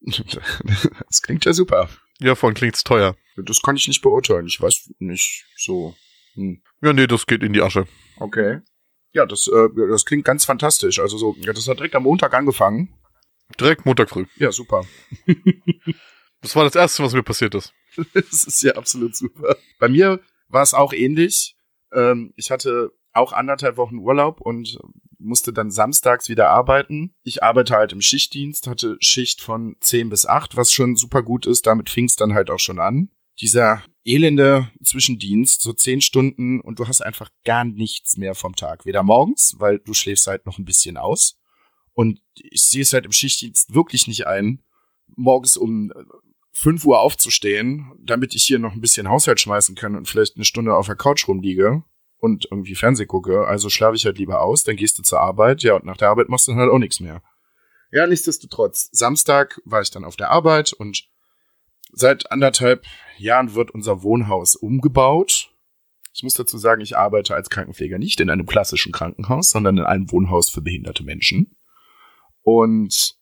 Das 1.07 1.21
klingt 1.21 1.45
ja 1.45 1.53
super. 1.53 1.89
Ja, 2.19 2.33
allem 2.33 2.55
klingt's 2.55 2.83
teuer. 2.83 3.15
Das 3.37 3.61
kann 3.61 3.75
ich 3.75 3.87
nicht 3.87 4.01
beurteilen. 4.01 4.47
Ich 4.47 4.59
weiß 4.59 4.93
nicht 4.97 5.45
so. 5.55 5.95
Hm. 6.33 6.63
Ja, 6.81 6.91
nee, 6.91 7.05
das 7.05 7.27
geht 7.27 7.43
in 7.43 7.53
die 7.53 7.61
Asche. 7.61 7.85
Okay. 8.17 8.61
Ja, 9.13 9.25
das, 9.25 9.47
äh, 9.47 9.69
das 9.89 10.05
klingt 10.05 10.25
ganz 10.25 10.45
fantastisch. 10.45 10.99
Also 10.99 11.17
so, 11.17 11.35
ja, 11.39 11.53
das 11.53 11.67
hat 11.67 11.77
direkt 11.77 11.95
am 11.95 12.03
Montag 12.03 12.33
angefangen. 12.33 12.93
Direkt 13.59 13.85
Montag 13.85 14.09
früh. 14.09 14.25
Ja, 14.37 14.51
super. 14.51 14.83
Das 16.41 16.57
war 16.57 16.65
das 16.65 16.75
Erste, 16.75 17.01
was 17.03 17.13
mir 17.13 17.23
passiert 17.23 17.55
ist. 17.55 17.73
Das 18.13 18.43
ist 18.43 18.61
ja 18.63 18.73
absolut 18.73 19.15
super. 19.15 19.55
Bei 19.79 19.87
mir 19.87 20.19
war 20.49 20.61
es 20.61 20.73
auch 20.73 20.91
ähnlich. 20.91 21.55
Ähm, 21.93 22.33
ich 22.35 22.51
hatte 22.51 22.91
auch 23.13 23.31
anderthalb 23.31 23.77
Wochen 23.77 23.99
Urlaub 23.99 24.41
und 24.41 24.77
musste 25.19 25.53
dann 25.53 25.71
samstags 25.71 26.27
wieder 26.27 26.49
arbeiten. 26.49 27.15
Ich 27.23 27.43
arbeite 27.43 27.75
halt 27.75 27.93
im 27.93 28.01
Schichtdienst, 28.01 28.67
hatte 28.67 28.97
Schicht 28.99 29.41
von 29.41 29.77
10 29.79 30.09
bis 30.09 30.25
8, 30.25 30.57
was 30.57 30.73
schon 30.73 30.97
super 30.97 31.23
gut 31.23 31.45
ist. 31.45 31.65
Damit 31.65 31.89
fing 31.89 32.05
es 32.05 32.17
dann 32.17 32.33
halt 32.33 32.49
auch 32.49 32.59
schon 32.59 32.79
an. 32.79 33.09
Dieser 33.39 33.83
elende 34.05 34.69
Zwischendienst, 34.83 35.61
so 35.61 35.73
10 35.73 36.01
Stunden 36.01 36.61
und 36.61 36.79
du 36.79 36.87
hast 36.87 37.01
einfach 37.01 37.29
gar 37.45 37.63
nichts 37.63 38.17
mehr 38.17 38.35
vom 38.35 38.55
Tag. 38.55 38.85
Weder 38.85 39.03
morgens, 39.03 39.55
weil 39.57 39.79
du 39.79 39.93
schläfst 39.93 40.27
halt 40.27 40.45
noch 40.45 40.57
ein 40.57 40.65
bisschen 40.65 40.97
aus. 40.97 41.39
Und 41.93 42.21
ich 42.35 42.63
sehe 42.63 42.81
es 42.81 42.93
halt 42.93 43.05
im 43.05 43.11
Schichtdienst 43.11 43.73
wirklich 43.73 44.07
nicht 44.07 44.27
ein, 44.27 44.63
morgens 45.15 45.57
um 45.57 45.91
5 46.53 46.85
Uhr 46.85 46.99
aufzustehen, 46.99 47.91
damit 47.99 48.35
ich 48.35 48.43
hier 48.43 48.59
noch 48.59 48.73
ein 48.73 48.81
bisschen 48.81 49.09
Haushalt 49.09 49.39
schmeißen 49.39 49.75
kann 49.75 49.95
und 49.95 50.07
vielleicht 50.07 50.35
eine 50.35 50.45
Stunde 50.45 50.75
auf 50.75 50.85
der 50.85 50.95
Couch 50.95 51.27
rumliege 51.27 51.83
und 52.17 52.47
irgendwie 52.49 52.75
Fernseh 52.75 53.05
gucke. 53.05 53.47
Also 53.47 53.69
schlafe 53.69 53.95
ich 53.95 54.05
halt 54.05 54.17
lieber 54.17 54.41
aus, 54.41 54.63
dann 54.63 54.75
gehst 54.75 54.97
du 54.97 55.03
zur 55.03 55.19
Arbeit, 55.19 55.63
ja, 55.63 55.75
und 55.75 55.85
nach 55.85 55.97
der 55.97 56.09
Arbeit 56.09 56.29
machst 56.29 56.47
du 56.47 56.51
dann 56.51 56.59
halt 56.59 56.71
auch 56.71 56.79
nichts 56.79 56.99
mehr. 56.99 57.23
Ja, 57.91 58.07
nichtsdestotrotz, 58.07 58.89
Samstag 58.91 59.61
war 59.65 59.81
ich 59.81 59.91
dann 59.91 60.03
auf 60.03 60.15
der 60.15 60.31
Arbeit 60.31 60.73
und 60.73 61.07
seit 61.93 62.31
anderthalb 62.31 62.85
Jahren 63.17 63.55
wird 63.55 63.71
unser 63.71 64.03
Wohnhaus 64.03 64.55
umgebaut. 64.55 65.49
Ich 66.13 66.23
muss 66.23 66.33
dazu 66.33 66.57
sagen, 66.57 66.81
ich 66.81 66.97
arbeite 66.97 67.33
als 67.35 67.49
Krankenpfleger 67.49 67.97
nicht 67.97 68.19
in 68.19 68.29
einem 68.29 68.45
klassischen 68.45 68.91
Krankenhaus, 68.91 69.49
sondern 69.49 69.77
in 69.77 69.85
einem 69.85 70.11
Wohnhaus 70.11 70.49
für 70.49 70.61
behinderte 70.61 71.03
Menschen. 71.03 71.55
Und 72.41 73.15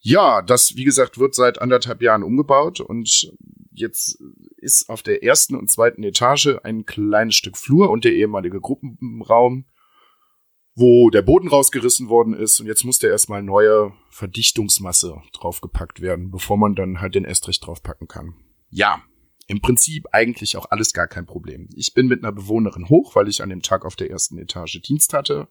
ja, 0.00 0.42
das, 0.42 0.76
wie 0.76 0.84
gesagt, 0.84 1.18
wird 1.18 1.34
seit 1.34 1.60
anderthalb 1.60 2.02
Jahren 2.02 2.22
umgebaut 2.22 2.80
und 2.80 3.32
jetzt 3.72 4.18
ist 4.56 4.88
auf 4.88 5.02
der 5.02 5.22
ersten 5.22 5.54
und 5.54 5.70
zweiten 5.70 6.02
Etage 6.02 6.56
ein 6.62 6.86
kleines 6.86 7.36
Stück 7.36 7.56
Flur 7.56 7.90
und 7.90 8.04
der 8.04 8.12
ehemalige 8.12 8.60
Gruppenraum, 8.60 9.66
wo 10.74 11.10
der 11.10 11.22
Boden 11.22 11.48
rausgerissen 11.48 12.08
worden 12.08 12.34
ist 12.34 12.60
und 12.60 12.66
jetzt 12.66 12.84
muss 12.84 12.98
da 12.98 13.08
erstmal 13.08 13.42
neue 13.42 13.92
Verdichtungsmasse 14.10 15.20
draufgepackt 15.32 16.00
werden, 16.00 16.30
bevor 16.30 16.56
man 16.56 16.74
dann 16.74 17.00
halt 17.00 17.14
den 17.14 17.24
Estrich 17.24 17.60
draufpacken 17.60 18.08
kann. 18.08 18.34
Ja, 18.70 19.02
im 19.46 19.60
Prinzip 19.60 20.06
eigentlich 20.12 20.56
auch 20.56 20.70
alles 20.70 20.92
gar 20.92 21.08
kein 21.08 21.26
Problem. 21.26 21.68
Ich 21.74 21.92
bin 21.92 22.06
mit 22.06 22.22
einer 22.22 22.32
Bewohnerin 22.32 22.88
hoch, 22.88 23.16
weil 23.16 23.28
ich 23.28 23.42
an 23.42 23.48
dem 23.48 23.62
Tag 23.62 23.84
auf 23.84 23.96
der 23.96 24.08
ersten 24.08 24.38
Etage 24.38 24.80
Dienst 24.80 25.12
hatte, 25.12 25.48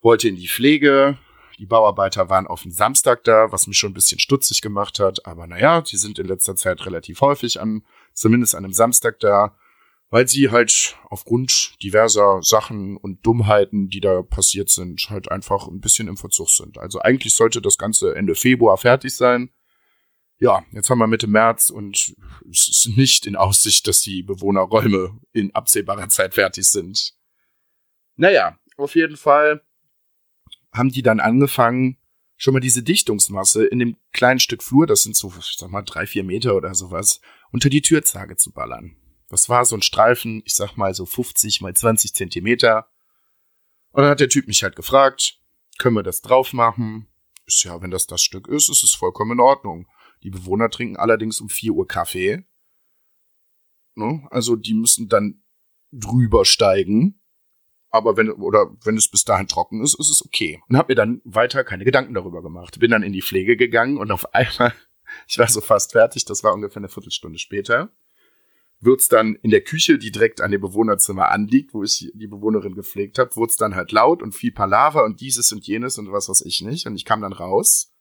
wollte 0.00 0.28
in 0.28 0.36
die 0.36 0.48
Pflege, 0.48 1.18
die 1.58 1.66
Bauarbeiter 1.66 2.30
waren 2.30 2.46
auf 2.46 2.62
den 2.62 2.72
Samstag 2.72 3.24
da, 3.24 3.52
was 3.52 3.66
mich 3.66 3.76
schon 3.76 3.90
ein 3.90 3.94
bisschen 3.94 4.18
stutzig 4.18 4.62
gemacht 4.62 5.00
hat. 5.00 5.26
Aber 5.26 5.46
naja, 5.46 5.80
die 5.80 5.96
sind 5.96 6.18
in 6.18 6.26
letzter 6.26 6.56
Zeit 6.56 6.86
relativ 6.86 7.20
häufig 7.20 7.60
an, 7.60 7.84
zumindest 8.14 8.54
an 8.54 8.64
einem 8.64 8.72
Samstag 8.72 9.18
da, 9.20 9.56
weil 10.12 10.28
sie 10.28 10.50
halt 10.50 10.98
aufgrund 11.08 11.82
diverser 11.82 12.42
Sachen 12.42 12.98
und 12.98 13.24
Dummheiten, 13.24 13.88
die 13.88 14.00
da 14.00 14.20
passiert 14.20 14.68
sind, 14.68 15.08
halt 15.08 15.30
einfach 15.30 15.66
ein 15.66 15.80
bisschen 15.80 16.06
im 16.06 16.18
Verzug 16.18 16.50
sind. 16.50 16.76
Also 16.76 17.00
eigentlich 17.00 17.34
sollte 17.34 17.62
das 17.62 17.78
Ganze 17.78 18.14
Ende 18.14 18.34
Februar 18.34 18.76
fertig 18.76 19.16
sein. 19.16 19.50
Ja, 20.38 20.66
jetzt 20.70 20.90
haben 20.90 20.98
wir 20.98 21.06
Mitte 21.06 21.28
März 21.28 21.70
und 21.70 22.14
es 22.50 22.68
ist 22.68 22.90
nicht 22.94 23.26
in 23.26 23.36
Aussicht, 23.36 23.88
dass 23.88 24.02
die 24.02 24.22
Bewohnerräume 24.22 25.18
in 25.32 25.54
absehbarer 25.54 26.10
Zeit 26.10 26.34
fertig 26.34 26.68
sind. 26.68 27.14
Naja, 28.16 28.58
auf 28.76 28.94
jeden 28.94 29.16
Fall 29.16 29.62
haben 30.74 30.90
die 30.90 31.02
dann 31.02 31.20
angefangen, 31.20 31.96
schon 32.36 32.52
mal 32.52 32.60
diese 32.60 32.82
Dichtungsmasse 32.82 33.64
in 33.64 33.78
dem 33.78 33.96
kleinen 34.12 34.40
Stück 34.40 34.62
Flur, 34.62 34.86
das 34.86 35.04
sind 35.04 35.16
so, 35.16 35.32
ich 35.38 35.56
sag 35.56 35.70
mal, 35.70 35.80
drei, 35.80 36.06
vier 36.06 36.22
Meter 36.22 36.54
oder 36.54 36.74
sowas, 36.74 37.22
unter 37.50 37.70
die 37.70 37.80
Türzage 37.80 38.36
zu 38.36 38.52
ballern. 38.52 38.98
Das 39.32 39.48
war 39.48 39.64
so 39.64 39.74
ein 39.74 39.80
Streifen, 39.80 40.42
ich 40.44 40.54
sag 40.54 40.76
mal 40.76 40.92
so 40.92 41.06
50 41.06 41.62
mal 41.62 41.72
20 41.72 42.14
Zentimeter. 42.14 42.90
Und 43.92 44.02
dann 44.02 44.10
hat 44.10 44.20
der 44.20 44.28
Typ 44.28 44.46
mich 44.46 44.62
halt 44.62 44.76
gefragt, 44.76 45.40
können 45.78 45.96
wir 45.96 46.02
das 46.02 46.20
drauf 46.20 46.52
machen? 46.52 47.08
Ist 47.46 47.64
ja, 47.64 47.80
wenn 47.80 47.90
das 47.90 48.06
das 48.06 48.20
Stück 48.20 48.46
ist, 48.46 48.68
ist 48.68 48.82
es 48.82 48.92
vollkommen 48.92 49.32
in 49.32 49.40
Ordnung. 49.40 49.88
Die 50.22 50.28
Bewohner 50.28 50.68
trinken 50.68 50.98
allerdings 50.98 51.40
um 51.40 51.48
4 51.48 51.72
Uhr 51.72 51.88
Kaffee. 51.88 52.44
Ne? 53.94 54.28
Also 54.30 54.54
die 54.54 54.74
müssen 54.74 55.08
dann 55.08 55.42
drüber 55.92 56.44
steigen. 56.44 57.18
Aber 57.88 58.18
wenn, 58.18 58.30
oder 58.32 58.70
wenn 58.84 58.98
es 58.98 59.10
bis 59.10 59.24
dahin 59.24 59.48
trocken 59.48 59.82
ist, 59.82 59.98
ist 59.98 60.10
es 60.10 60.22
okay. 60.22 60.62
Und 60.68 60.76
habe 60.76 60.92
mir 60.92 60.96
dann 60.96 61.22
weiter 61.24 61.64
keine 61.64 61.84
Gedanken 61.84 62.12
darüber 62.12 62.42
gemacht. 62.42 62.78
Bin 62.80 62.90
dann 62.90 63.02
in 63.02 63.14
die 63.14 63.22
Pflege 63.22 63.56
gegangen 63.56 63.96
und 63.96 64.10
auf 64.10 64.34
einmal, 64.34 64.74
ich 65.26 65.38
war 65.38 65.48
so 65.48 65.62
fast 65.62 65.92
fertig, 65.92 66.26
das 66.26 66.44
war 66.44 66.52
ungefähr 66.52 66.80
eine 66.80 66.90
Viertelstunde 66.90 67.38
später, 67.38 67.90
wird's 68.82 69.08
dann 69.08 69.36
in 69.36 69.50
der 69.50 69.62
Küche, 69.62 69.96
die 69.96 70.10
direkt 70.10 70.40
an 70.40 70.50
dem 70.50 70.60
Bewohnerzimmer 70.60 71.30
anliegt, 71.30 71.72
wo 71.72 71.82
ich 71.82 72.10
die 72.14 72.26
Bewohnerin 72.26 72.74
gepflegt 72.74 73.18
habe, 73.18 73.34
wird's 73.36 73.56
dann 73.56 73.74
halt 73.74 73.92
laut 73.92 74.22
und 74.22 74.34
viel 74.34 74.52
Palaver 74.52 75.04
und 75.04 75.20
dieses 75.20 75.52
und 75.52 75.66
jenes 75.66 75.98
und 75.98 76.12
was 76.12 76.28
weiß 76.28 76.42
ich 76.42 76.60
nicht. 76.62 76.86
Und 76.86 76.96
ich 76.96 77.04
kam 77.04 77.22
dann 77.22 77.32
raus 77.32 77.92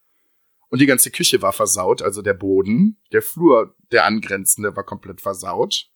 und 0.69 0.79
die 0.79 0.88
ganze 0.88 1.11
Küche 1.11 1.41
war 1.41 1.53
versaut, 1.53 2.01
also 2.01 2.21
der 2.21 2.33
Boden, 2.33 3.00
der 3.11 3.21
Flur, 3.21 3.75
der 3.91 4.05
angrenzende 4.05 4.75
war 4.75 4.83
komplett 4.83 5.21
versaut. 5.21 5.89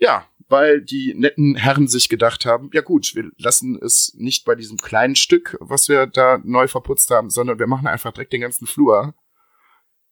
Ja, 0.00 0.28
weil 0.48 0.80
die 0.82 1.14
netten 1.14 1.56
Herren 1.56 1.88
sich 1.88 2.08
gedacht 2.08 2.44
haben, 2.44 2.70
ja 2.72 2.82
gut, 2.82 3.14
wir 3.14 3.30
lassen 3.36 3.78
es 3.82 4.14
nicht 4.16 4.44
bei 4.44 4.54
diesem 4.54 4.78
kleinen 4.78 5.16
Stück, 5.16 5.56
was 5.60 5.88
wir 5.88 6.06
da 6.06 6.38
neu 6.44 6.68
verputzt 6.68 7.10
haben, 7.10 7.30
sondern 7.30 7.58
wir 7.58 7.66
machen 7.66 7.86
einfach 7.86 8.12
direkt 8.12 8.32
den 8.32 8.42
ganzen 8.42 8.66
Flur. 8.66 9.14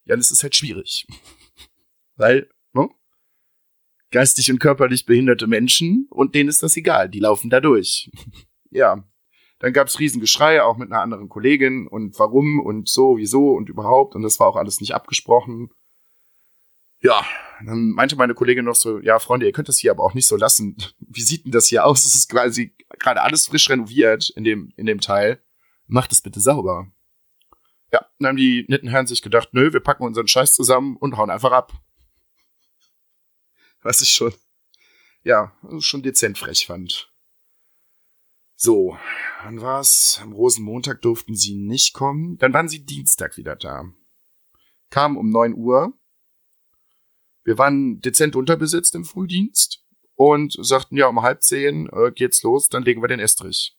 Ja, 0.04 0.16
das 0.16 0.30
ist 0.30 0.42
halt 0.42 0.56
schwierig. 0.56 1.06
weil? 2.16 2.48
Geistig 4.16 4.50
und 4.50 4.60
körperlich 4.60 5.04
behinderte 5.04 5.46
Menschen 5.46 6.06
und 6.08 6.34
denen 6.34 6.48
ist 6.48 6.62
das 6.62 6.74
egal, 6.78 7.10
die 7.10 7.20
laufen 7.20 7.50
da 7.50 7.60
durch. 7.60 8.10
ja. 8.70 9.04
Dann 9.58 9.74
gab's 9.74 9.98
Riesengeschrei, 9.98 10.62
auch 10.62 10.78
mit 10.78 10.90
einer 10.90 11.02
anderen 11.02 11.28
Kollegin 11.28 11.86
und 11.86 12.18
warum 12.18 12.58
und 12.60 12.88
so, 12.88 13.18
wieso 13.18 13.50
und 13.50 13.68
überhaupt 13.68 14.14
und 14.14 14.22
das 14.22 14.40
war 14.40 14.46
auch 14.46 14.56
alles 14.56 14.80
nicht 14.80 14.94
abgesprochen. 14.94 15.68
Ja, 17.02 17.26
dann 17.62 17.90
meinte 17.90 18.16
meine 18.16 18.32
Kollegin 18.32 18.64
noch 18.64 18.74
so, 18.74 19.00
ja, 19.00 19.18
Freunde, 19.18 19.44
ihr 19.44 19.52
könnt 19.52 19.68
das 19.68 19.76
hier 19.76 19.90
aber 19.90 20.02
auch 20.02 20.14
nicht 20.14 20.26
so 20.26 20.36
lassen. 20.36 20.78
Wie 20.98 21.20
sieht 21.20 21.44
denn 21.44 21.52
das 21.52 21.66
hier 21.66 21.84
aus? 21.84 22.06
Es 22.06 22.14
ist 22.14 22.30
quasi 22.30 22.74
gerade 22.98 23.20
alles 23.20 23.48
frisch 23.48 23.68
renoviert 23.68 24.30
in 24.30 24.44
dem, 24.44 24.72
in 24.78 24.86
dem 24.86 25.02
Teil. 25.02 25.42
Macht 25.88 26.10
es 26.10 26.22
bitte 26.22 26.40
sauber. 26.40 26.90
Ja, 27.92 28.06
dann 28.18 28.28
haben 28.28 28.36
die 28.38 28.64
netten 28.68 28.88
Herren 28.88 29.06
sich 29.06 29.20
gedacht, 29.20 29.50
nö, 29.52 29.74
wir 29.74 29.80
packen 29.80 30.04
unseren 30.04 30.26
Scheiß 30.26 30.54
zusammen 30.54 30.96
und 30.96 31.18
hauen 31.18 31.28
einfach 31.28 31.52
ab. 31.52 31.74
Was 33.86 34.00
ich 34.00 34.10
schon, 34.10 34.34
ja, 35.22 35.56
schon 35.78 36.02
dezent 36.02 36.38
frech 36.38 36.66
fand. 36.66 37.12
So, 38.56 38.98
wann 39.44 39.60
war's? 39.60 40.18
Am 40.20 40.32
Rosenmontag 40.32 41.02
durften 41.02 41.36
sie 41.36 41.54
nicht 41.54 41.94
kommen. 41.94 42.36
Dann 42.38 42.52
waren 42.52 42.68
sie 42.68 42.84
Dienstag 42.84 43.36
wieder 43.36 43.54
da. 43.54 43.84
Kam 44.90 45.16
um 45.16 45.30
neun 45.30 45.54
Uhr, 45.54 45.96
wir 47.44 47.58
waren 47.58 48.00
dezent 48.00 48.34
unterbesetzt 48.34 48.96
im 48.96 49.04
Frühdienst 49.04 49.84
und 50.16 50.56
sagten, 50.58 50.96
ja, 50.96 51.06
um 51.06 51.22
halb 51.22 51.44
zehn 51.44 51.88
äh, 51.92 52.10
geht's 52.10 52.42
los, 52.42 52.68
dann 52.68 52.82
legen 52.82 53.02
wir 53.02 53.08
den 53.08 53.20
Estrich. 53.20 53.78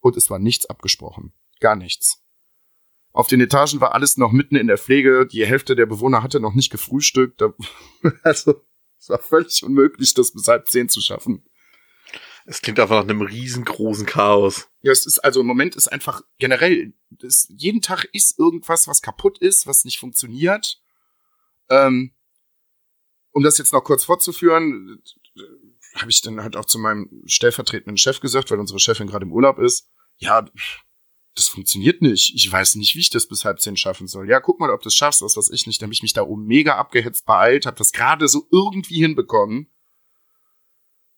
Und 0.00 0.16
es 0.16 0.30
war 0.30 0.38
nichts 0.38 0.64
abgesprochen. 0.64 1.34
Gar 1.60 1.76
nichts. 1.76 2.21
Auf 3.12 3.26
den 3.26 3.40
Etagen 3.40 3.80
war 3.80 3.94
alles 3.94 4.16
noch 4.16 4.32
mitten 4.32 4.56
in 4.56 4.66
der 4.66 4.78
Pflege. 4.78 5.26
Die 5.26 5.44
Hälfte 5.46 5.76
der 5.76 5.86
Bewohner 5.86 6.22
hatte 6.22 6.40
noch 6.40 6.54
nicht 6.54 6.70
gefrühstückt. 6.70 7.42
Also, 8.22 8.64
es 8.98 9.08
war 9.08 9.18
völlig 9.18 9.62
unmöglich, 9.62 10.14
das 10.14 10.32
bis 10.32 10.48
halb 10.48 10.68
zehn 10.68 10.88
zu 10.88 11.00
schaffen. 11.00 11.44
Es 12.44 12.60
klingt 12.60 12.80
einfach 12.80 12.96
nach 12.96 13.08
einem 13.08 13.22
riesengroßen 13.22 14.06
Chaos. 14.06 14.68
Ja, 14.80 14.90
es 14.90 15.06
ist 15.06 15.20
also 15.20 15.40
im 15.40 15.46
Moment 15.46 15.76
ist 15.76 15.88
einfach 15.88 16.22
generell, 16.38 16.92
ist, 17.20 17.52
jeden 17.56 17.82
Tag 17.82 18.04
ist 18.12 18.38
irgendwas, 18.38 18.88
was 18.88 19.02
kaputt 19.02 19.38
ist, 19.38 19.66
was 19.66 19.84
nicht 19.84 19.98
funktioniert. 19.98 20.82
Ähm, 21.68 22.12
um 23.30 23.42
das 23.42 23.58
jetzt 23.58 23.72
noch 23.72 23.84
kurz 23.84 24.04
fortzuführen, 24.04 25.02
habe 25.94 26.10
ich 26.10 26.20
dann 26.22 26.42
halt 26.42 26.56
auch 26.56 26.64
zu 26.64 26.78
meinem 26.78 27.22
stellvertretenden 27.26 27.98
Chef 27.98 28.20
gesagt, 28.20 28.50
weil 28.50 28.58
unsere 28.58 28.80
Chefin 28.80 29.06
gerade 29.06 29.24
im 29.24 29.32
Urlaub 29.32 29.58
ist. 29.58 29.90
Ja, 30.16 30.44
das 31.34 31.48
funktioniert 31.48 32.02
nicht. 32.02 32.34
Ich 32.34 32.50
weiß 32.50 32.74
nicht, 32.74 32.94
wie 32.94 33.00
ich 33.00 33.10
das 33.10 33.26
bis 33.26 33.44
halb 33.44 33.60
zehn 33.60 33.76
schaffen 33.76 34.06
soll. 34.06 34.28
Ja, 34.28 34.40
guck 34.40 34.60
mal, 34.60 34.70
ob 34.70 34.82
du 34.82 34.88
es 34.88 34.94
schaffst, 34.94 35.22
was 35.22 35.36
weiß 35.36 35.50
ich 35.50 35.66
nicht. 35.66 35.80
Dann 35.80 35.86
habe 35.86 35.94
ich 35.94 36.02
mich 36.02 36.12
da 36.12 36.22
oben 36.22 36.44
mega 36.46 36.76
abgehetzt, 36.76 37.24
beeilt, 37.24 37.66
habe 37.66 37.78
das 37.78 37.92
gerade 37.92 38.28
so 38.28 38.46
irgendwie 38.50 39.00
hinbekommen. 39.00 39.68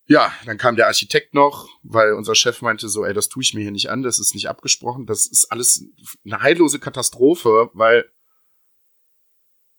Ja, 0.07 0.33
dann 0.45 0.59
kam 0.59 0.77
der 0.77 0.87
Architekt 0.87 1.33
noch, 1.33 1.69
weil 1.83 2.13
unser 2.13 2.35
Chef 2.35 2.61
meinte 2.61 2.89
so, 2.89 3.05
ey, 3.05 3.15
das 3.15 3.31
tue 3.31 3.43
ich 3.43 3.55
mir 3.55 3.63
hier 3.63 3.71
nicht 3.71 3.89
an, 3.89 4.03
das 4.03 4.19
ist 4.19 4.35
nicht 4.35 4.49
abgesprochen, 4.49 5.07
das 5.07 5.27
ist 5.27 5.51
alles 5.51 5.87
eine 6.27 6.43
heillose 6.43 6.79
Katastrophe, 6.79 7.71
weil 7.73 8.05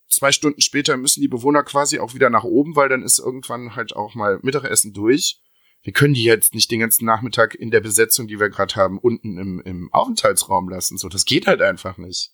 zwei 0.10 0.32
Stunden 0.32 0.62
später 0.62 0.98
müssen 0.98 1.22
die 1.22 1.28
Bewohner 1.28 1.64
quasi 1.64 2.00
auch 2.00 2.16
wieder 2.16 2.32
nach 2.32 2.44
oben, 2.44 2.76
weil 2.76 2.90
dann 2.90 3.04
ist 3.04 3.20
irgendwann 3.20 3.76
halt 3.76 3.96
auch 3.96 4.16
mal 4.16 4.40
Mittagessen 4.42 4.94
durch. 4.94 5.42
Wir 5.86 5.94
können 5.94 6.16
die 6.16 6.24
jetzt 6.24 6.56
nicht 6.56 6.72
den 6.72 6.80
ganzen 6.80 7.06
Nachmittag 7.06 7.54
in 7.54 7.70
der 7.70 7.80
Besetzung, 7.80 8.28
die 8.28 8.40
wir 8.40 8.50
gerade 8.50 8.76
haben, 8.76 8.98
unten 8.98 9.38
im, 9.38 9.62
im 9.62 9.94
Aufenthaltsraum 9.94 10.68
lassen. 10.68 10.98
So, 10.98 11.10
das 11.10 11.26
geht 11.26 11.46
halt 11.46 11.62
einfach 11.62 11.98
nicht. 11.98 12.32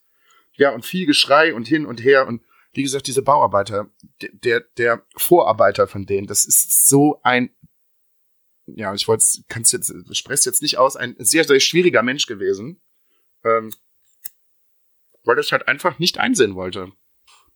Ja, 0.53 0.71
und 0.71 0.85
viel 0.85 1.05
Geschrei 1.05 1.53
und 1.53 1.67
hin 1.67 1.85
und 1.85 2.01
her 2.01 2.27
und 2.27 2.41
wie 2.73 2.83
gesagt, 2.83 3.07
diese 3.07 3.21
Bauarbeiter, 3.21 3.91
der, 4.21 4.61
der 4.77 5.05
Vorarbeiter 5.17 5.87
von 5.87 6.05
denen, 6.05 6.27
das 6.27 6.45
ist 6.45 6.87
so 6.87 7.19
ein 7.23 7.49
ja, 8.67 8.93
ich 8.93 9.07
wollte, 9.07 9.25
kannst 9.49 9.73
jetzt, 9.73 9.93
spreche 10.15 10.45
jetzt 10.45 10.61
nicht 10.61 10.77
aus, 10.77 10.95
ein 10.95 11.15
sehr, 11.19 11.43
sehr 11.43 11.59
schwieriger 11.59 12.03
Mensch 12.03 12.25
gewesen, 12.25 12.81
ähm, 13.43 13.73
weil 15.23 15.35
das 15.35 15.51
halt 15.51 15.67
einfach 15.67 15.99
nicht 15.99 16.19
einsehen 16.19 16.55
wollte. 16.55 16.91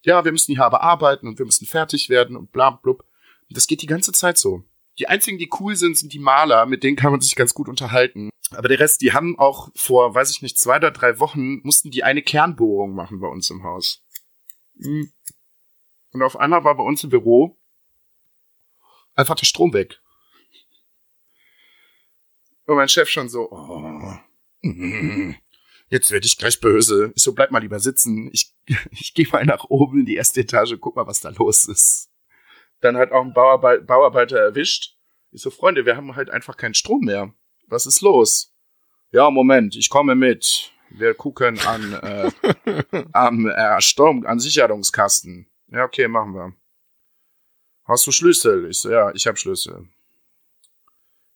Ja, 0.04 0.25
wir 0.25 0.32
müssen 0.32 0.54
hier 0.54 0.66
aber 0.66 0.82
arbeiten 0.82 1.28
und 1.28 1.40
wir 1.40 1.46
müssen 1.46 1.66
fertig 1.66 2.10
werden 2.10 2.36
und 2.36 2.52
bla 2.52 2.72
blub. 2.72 3.06
Das 3.50 3.68
geht 3.68 3.82
die 3.82 3.88
ganze 3.88 4.12
Zeit 4.12 4.38
so. 4.38 4.64
Die 5.00 5.08
einzigen, 5.08 5.38
die 5.38 5.50
cool 5.60 5.75
sind, 5.75 5.98
sind 5.98 6.14
die 6.14 6.20
Maler, 6.20 6.66
mit 6.66 6.84
denen 6.84 6.96
kann 6.96 7.12
man 7.12 7.22
sich 7.22 7.36
ganz 7.36 7.54
gut 7.54 7.68
unterhalten. 7.68 8.30
Aber 8.52 8.68
der 8.68 8.80
Rest, 8.80 9.02
die 9.02 9.14
haben 9.14 9.38
auch 9.38 9.70
vor, 9.75 10.16
weiß 10.16 10.32
ich 10.32 10.42
nicht, 10.42 10.58
zwei 10.58 10.78
oder 10.78 10.92
drei 10.92 11.20
Wochen, 11.20 11.60
mussten 11.64 11.92
die 11.92 12.04
eine 12.04 12.22
Kernbohrung 12.22 12.94
machen 12.94 13.20
bei 13.20 13.28
uns 13.28 13.50
im 13.50 13.64
Haus. 13.64 14.04
Hm. 14.80 15.12
Und 16.12 16.22
auf 16.22 16.38
einmal 16.38 16.64
war 16.64 16.75
bei 16.75 16.84
uns 16.84 17.04
im 17.04 17.10
Büro 17.10 17.58
einfach 19.16 19.36
der 19.36 19.46
Strom 19.46 19.74
weg. 19.74 20.00
Und 22.66 22.75
mein 22.75 22.90
Chef 22.90 23.10
schon 23.10 23.30
so, 23.30 23.52
oh, 23.52 24.14
jetzt 25.90 26.12
werde 26.12 26.25
ich 26.25 26.38
gleich 26.38 26.60
böse. 26.60 27.12
Ich 27.16 27.24
so, 27.24 27.34
bleib 27.34 27.52
mal 27.52 27.60
lieber 27.60 27.80
sitzen. 27.80 28.30
Ich, 28.34 28.54
ich 28.92 29.14
gehe 29.14 29.28
mal 29.32 29.46
nach 29.46 29.66
oben 29.66 30.00
in 30.00 30.06
die 30.06 30.16
erste 30.16 30.42
Etage, 30.42 30.75
guck 30.80 30.96
mal, 30.96 31.08
was 31.08 31.20
da 31.20 31.30
los 31.30 31.68
ist. 31.68 32.10
Dann 32.86 32.98
hat 32.98 33.12
auch 33.12 33.24
ein 33.24 33.34
Bauarbe 33.34 33.82
Bauarbeiter 33.82 34.38
erwischt. 34.38 34.96
Ich 35.32 35.42
so, 35.42 35.50
Freunde, 35.50 35.88
wir 35.88 35.98
haben 35.98 36.15
halt 36.15 36.30
einfach 36.30 36.56
keinen 36.56 36.75
Strom 36.75 37.01
mehr. 37.01 37.34
Was 37.65 37.88
ist 37.88 38.01
los? 38.01 38.54
Ja, 39.12 39.32
Moment, 39.32 39.75
ich 39.75 39.89
komme 39.89 40.13
mit. 40.13 40.72
Wir 40.92 41.15
gucken 41.15 41.60
an, 41.62 41.94
äh, 41.94 42.32
am 43.12 43.48
äh, 43.48 43.82
Sturm, 43.82 44.24
an 44.27 44.38
Sicherungskasten. 44.38 45.50
Ja, 45.70 45.84
okay, 45.84 46.08
machen 46.08 46.36
wir. 46.36 46.54
Hast 47.86 48.06
du 48.06 48.12
Schlüssel? 48.12 48.70
Ich 48.70 48.82
so, 48.82 48.92
ja, 48.92 49.12
ich 49.15 49.25
habe 49.25 49.38
Schlüssel. 49.38 49.88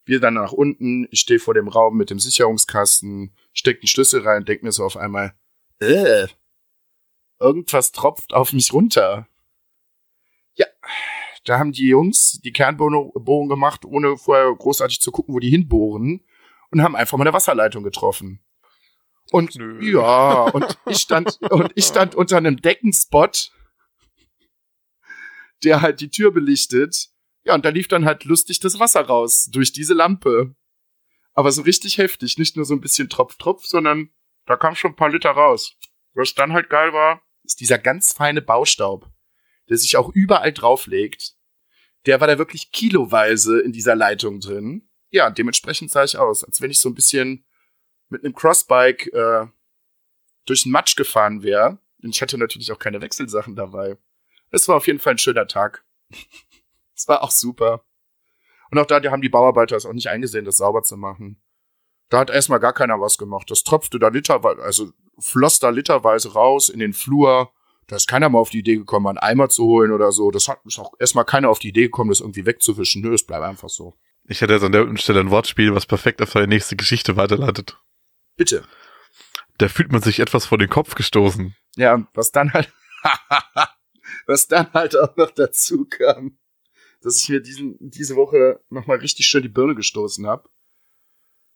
Wir 0.06 0.20
dann 0.20 0.36
nach 0.36 0.51
unten, 0.51 1.08
ich 1.10 1.22
stehe 1.22 1.39
vor 1.39 1.56
dem 1.56 1.68
Raum 1.68 1.98
mit 1.98 2.12
dem 2.12 2.20
Sicherungskasten, 2.20 3.36
steck 3.53 3.82
den 3.82 3.88
Schlüssel 3.88 4.22
rein, 4.22 4.46
denk 4.46 4.62
mir 4.62 4.72
so 4.72 4.86
auf 4.86 4.98
einmal, 4.98 5.34
äh, 5.79 6.27
irgendwas 7.39 7.91
tropft 7.91 8.36
auf 8.36 8.53
mich 8.53 8.71
runter. 8.71 9.28
Ja, 10.60 10.67
da 11.45 11.60
haben 11.60 11.71
die 11.71 11.88
Jungs 11.88 12.39
die 12.43 12.52
Kernbohrung 12.52 13.49
gemacht, 13.49 13.86
ohne 13.86 14.17
vorher 14.17 14.54
großartig 14.54 14.99
zu 15.02 15.12
gucken, 15.12 15.34
wo 15.34 15.39
die 15.39 15.49
hinbohren, 15.49 16.25
und 16.71 16.84
haben 16.84 16.95
einfach 16.95 17.17
mal 17.17 17.23
eine 17.23 17.34
Wasserleitung 17.34 17.84
getroffen. 17.84 18.43
Und 19.32 19.56
Nö. 19.56 19.80
ja, 19.91 20.43
und 20.43 20.78
ich 20.86 20.97
stand 20.97 21.39
und 21.52 21.71
ich 21.75 21.86
stand 21.86 22.15
unter 22.15 22.38
einem 22.38 22.58
Deckenspot, 22.58 23.52
der 25.63 25.82
halt 25.82 26.02
die 26.02 26.10
Tür 26.10 26.32
belichtet 26.32 27.10
ja, 27.49 27.56
und 27.56 27.65
da 27.65 27.69
lief 27.69 27.88
dann 27.88 28.06
halt 28.06 28.25
lustig 28.25 28.60
das 28.60 28.80
Wasser 28.80 29.02
raus 29.02 29.49
durch 29.52 29.71
diese 29.71 29.93
Lampe. 29.93 30.56
Aber 31.34 31.52
so 31.52 31.62
richtig 31.62 31.97
heftig, 31.97 32.38
nicht 32.38 32.56
nur 32.56 32.65
so 32.65 32.73
ein 32.73 32.82
bisschen 32.82 33.10
Tropf, 33.10 33.38
Tropf, 33.38 33.65
sondern 33.65 34.12
da 34.45 34.58
kam 34.58 34.75
schon 34.75 34.91
ein 34.91 34.95
paar 34.95 35.10
Liter 35.10 35.32
raus. 35.32 35.75
Was 36.13 36.34
dann 36.34 36.54
halt 36.54 36.69
geil 36.69 36.91
war, 36.93 37.21
ist 37.43 37.60
dieser 37.60 37.78
ganz 37.78 38.13
feine 38.13 38.41
Baustaub, 38.41 39.10
der 39.69 39.77
sich 39.77 39.97
auch 39.97 40.10
überall 40.10 40.51
drauflegt. 40.51 41.36
Der 42.05 42.19
war 42.19 42.27
da 42.27 42.38
wirklich 42.38 42.71
kiloweise 42.71 43.60
in 43.60 43.71
dieser 43.71 43.95
Leitung 43.95 44.39
drin. 44.39 44.89
Ja, 45.10 45.29
dementsprechend 45.29 45.91
sah 45.91 46.03
ich 46.03 46.17
aus, 46.17 46.43
als 46.43 46.62
wenn 46.62 46.71
ich 46.71 46.79
so 46.79 46.89
ein 46.89 46.95
bisschen 46.95 47.45
mit 48.10 48.23
einem 48.23 48.34
Crossbike 48.34 49.08
äh, 49.08 49.47
durch 50.45 50.63
den 50.63 50.71
Matsch 50.71 50.95
gefahren 50.95 51.43
wäre. 51.43 51.79
Und 52.01 52.15
ich 52.15 52.21
hatte 52.21 52.38
natürlich 52.38 52.71
auch 52.71 52.79
keine 52.79 53.01
Wechselsachen 53.01 53.55
dabei. 53.55 53.97
Es 54.51 54.67
war 54.67 54.77
auf 54.77 54.88
jeden 54.88 54.99
Fall 54.99 55.13
ein 55.13 55.19
schöner 55.19 55.47
Tag. 55.47 55.86
Das 56.95 57.08
war 57.08 57.23
auch 57.23 57.32
super. 57.32 57.86
Und 58.71 58.77
auch 58.77 58.86
da 58.86 58.99
die 58.99 59.08
haben 59.08 59.21
die 59.21 59.29
Bauarbeiter 59.29 59.77
es 59.77 59.86
auch 59.86 59.93
nicht 59.93 60.10
eingesehen, 60.10 60.43
das 60.43 60.58
sauber 60.58 60.84
zu 60.84 60.97
machen. 60.97 61.41
Da 62.10 62.19
hat 62.19 62.29
erstmal 62.29 62.60
gar 62.60 62.73
keiner 62.73 62.99
was 62.99 63.17
gemacht. 63.17 63.49
Das 63.49 63.63
tropfte 63.63 63.99
da 63.99 64.10
literweise, 64.10 64.62
also 64.62 64.91
floss 65.17 65.60
da 65.60 65.69
literweise 65.69 66.34
raus 66.34 66.67
in 66.67 66.79
den 66.79 66.91
Flur. 66.91 67.53
Da 67.89 67.97
ist 67.97 68.08
keiner 68.08 68.30
mal 68.30 68.39
auf 68.39 68.49
die 68.49 68.60
Idee 68.60 68.78
gekommen, 68.78 69.08
einen 69.08 69.17
Eimer 69.17 69.49
zu 69.49 69.65
holen 69.65 69.91
oder 69.91 70.12
so. 70.12 70.32
Das 70.32 70.47
hat 70.47 70.60
auch 70.78 70.93
erstmal 70.99 71.25
keiner 71.25 71.49
auf 71.49 71.60
die 71.60 71.69
Idee 71.69 71.84
gekommen, 71.84 72.10
das 72.10 72.21
irgendwie 72.21 72.45
wegzuwischen. 72.45 73.02
Nö, 73.02 73.13
es 73.13 73.25
bleibt 73.25 73.43
einfach 73.43 73.69
so. 73.69 73.95
Ich 74.28 74.41
hätte 74.41 74.54
jetzt 74.54 74.63
an 74.63 74.71
der 74.71 74.95
Stelle 74.97 75.19
ein 75.19 75.32
Wortspiel, 75.32 75.75
was 75.75 75.86
perfekt 75.86 76.21
auf 76.21 76.32
seine 76.32 76.47
nächste 76.47 76.75
Geschichte 76.75 77.17
weiterleitet. 77.17 77.78
Bitte. 78.38 78.63
Da 79.58 79.67
fühlt 79.67 79.91
man 79.91 80.02
sich 80.02 80.19
etwas 80.19 80.45
vor 80.45 80.58
den 80.58 80.69
Kopf 80.69 80.95
gestoßen. 80.95 81.56
Ja, 81.75 82.08
was 82.13 82.32
dann 82.32 82.54
halt, 82.54 82.71
was 84.28 84.47
dann 84.47 84.71
halt 84.73 84.95
auch 84.95 85.17
noch 85.17 85.32
dazu 85.32 85.86
kam 85.86 86.38
dass 87.02 87.21
ich 87.23 87.30
mir 87.30 87.41
diesen, 87.41 87.78
diese 87.80 88.15
Woche 88.15 88.62
nochmal 88.69 88.97
richtig 88.97 89.25
schön 89.28 89.43
die 89.43 89.49
Birne 89.49 89.75
gestoßen 89.75 90.28
habe. 90.28 90.49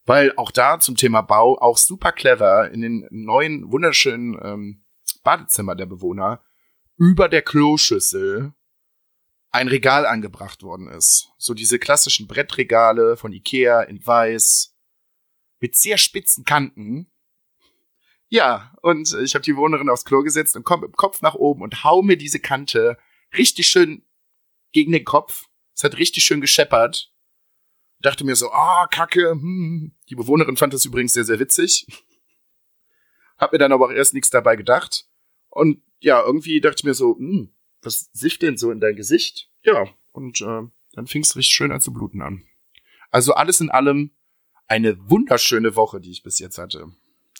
Weil 0.05 0.33
auch 0.35 0.51
da 0.51 0.79
zum 0.79 0.95
Thema 0.95 1.21
Bau 1.21 1.57
auch 1.59 1.77
super 1.77 2.11
clever 2.11 2.69
in 2.71 2.81
den 2.81 3.07
neuen 3.09 3.71
wunderschönen 3.71 4.37
ähm, 4.41 4.82
Badezimmer 5.23 5.75
der 5.75 5.85
Bewohner 5.85 6.43
über 6.97 7.29
der 7.29 7.41
Kloschüssel 7.41 8.53
ein 9.51 9.67
Regal 9.67 10.05
angebracht 10.05 10.63
worden 10.63 10.87
ist. 10.87 11.29
So 11.37 11.53
diese 11.53 11.79
klassischen 11.79 12.27
Brettregale 12.27 13.17
von 13.17 13.31
Ikea 13.31 13.83
in 13.83 14.05
weiß 14.05 14.75
mit 15.59 15.75
sehr 15.75 15.97
spitzen 15.97 16.43
Kanten. 16.43 17.11
Ja, 18.27 18.75
und 18.81 19.13
ich 19.21 19.35
habe 19.35 19.43
die 19.43 19.55
Wohnerin 19.55 19.89
aufs 19.89 20.05
Klo 20.05 20.23
gesetzt 20.23 20.55
und 20.55 20.63
komme 20.63 20.87
im 20.87 20.93
Kopf 20.93 21.21
nach 21.21 21.35
oben 21.35 21.61
und 21.61 21.83
hau 21.83 22.01
mir 22.01 22.17
diese 22.17 22.39
Kante 22.39 22.97
richtig 23.37 23.67
schön 23.67 24.05
gegen 24.71 24.91
den 24.91 25.05
Kopf. 25.05 25.45
Es 25.75 25.83
hat 25.83 25.97
richtig 25.97 26.23
schön 26.23 26.41
gescheppert. 26.41 27.13
Dachte 27.99 28.25
mir 28.25 28.35
so, 28.35 28.51
ah, 28.51 28.83
oh, 28.83 28.87
Kacke. 28.89 29.31
Hm. 29.31 29.95
Die 30.09 30.15
Bewohnerin 30.15 30.57
fand 30.57 30.73
das 30.73 30.83
übrigens 30.85 31.13
sehr, 31.13 31.23
sehr 31.23 31.39
witzig. 31.39 31.87
Hab 33.37 33.53
mir 33.53 33.59
dann 33.59 33.71
aber 33.71 33.85
auch 33.85 33.91
erst 33.91 34.13
nichts 34.13 34.29
dabei 34.29 34.55
gedacht. 34.55 35.07
Und 35.53 35.81
ja, 35.99 36.21
irgendwie 36.25 36.59
dachte 36.61 36.77
ich 36.79 36.83
mir 36.83 36.95
so, 36.95 37.15
hm, 37.15 37.53
was 37.81 38.09
sifft 38.11 38.41
denn 38.41 38.57
so 38.57 38.71
in 38.71 38.79
dein 38.79 38.95
Gesicht? 38.95 39.49
Ja, 39.61 39.87
und 40.11 40.41
äh, 40.41 40.63
dann 40.93 41.07
fing 41.07 41.21
es 41.21 41.35
richtig 41.35 41.53
schön 41.53 41.71
an 41.71 41.79
zu 41.79 41.93
bluten 41.93 42.21
an. 42.21 42.43
Also 43.11 43.33
alles 43.33 43.61
in 43.61 43.69
allem 43.69 44.11
eine 44.67 44.97
wunderschöne 45.09 45.75
Woche, 45.75 46.01
die 46.01 46.11
ich 46.11 46.23
bis 46.23 46.39
jetzt 46.39 46.57
hatte. 46.57 46.87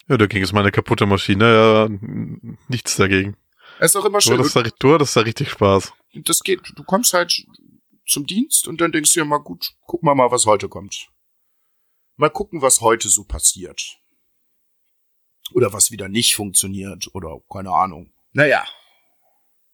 Ja, 0.08 0.18
da 0.18 0.28
ging 0.28 0.44
es 0.44 0.54
meine 0.54 0.72
kaputte 0.72 1.08
Maschine, 1.08 1.46
ja, 1.46 1.90
nichts 2.68 2.98
dagegen. 2.98 3.36
Es 3.80 3.92
ist 3.92 3.96
auch 3.96 4.06
immer 4.06 4.22
schön. 4.22 4.34
Du 4.34 4.40
hattest, 4.40 4.56
da, 4.56 4.62
du 4.62 4.94
hattest 4.94 5.16
da 5.16 5.22
richtig 5.22 5.50
Spaß. 5.50 5.94
Das 6.14 6.42
geht, 6.42 6.62
du 6.76 6.84
kommst 6.84 7.14
halt 7.14 7.48
zum 8.06 8.28
Dienst 8.28 8.68
und 8.68 8.80
dann 8.80 8.92
denkst 8.92 9.14
du 9.14 9.22
ja 9.22 9.26
mal, 9.26 9.40
gut, 9.40 9.74
gucken 9.88 10.08
wir 10.08 10.14
mal, 10.14 10.30
was 10.30 10.46
heute 10.46 10.70
kommt. 10.70 11.10
Mal 12.18 12.30
gucken, 12.30 12.62
was 12.62 12.82
heute 12.82 13.10
so 13.10 13.24
passiert. 13.24 14.00
Oder 15.54 15.74
was 15.74 15.92
wieder 15.92 16.10
nicht 16.10 16.36
funktioniert 16.36 17.10
oder 17.14 17.40
keine 17.50 17.72
Ahnung. 17.72 18.12
Naja, 18.32 18.66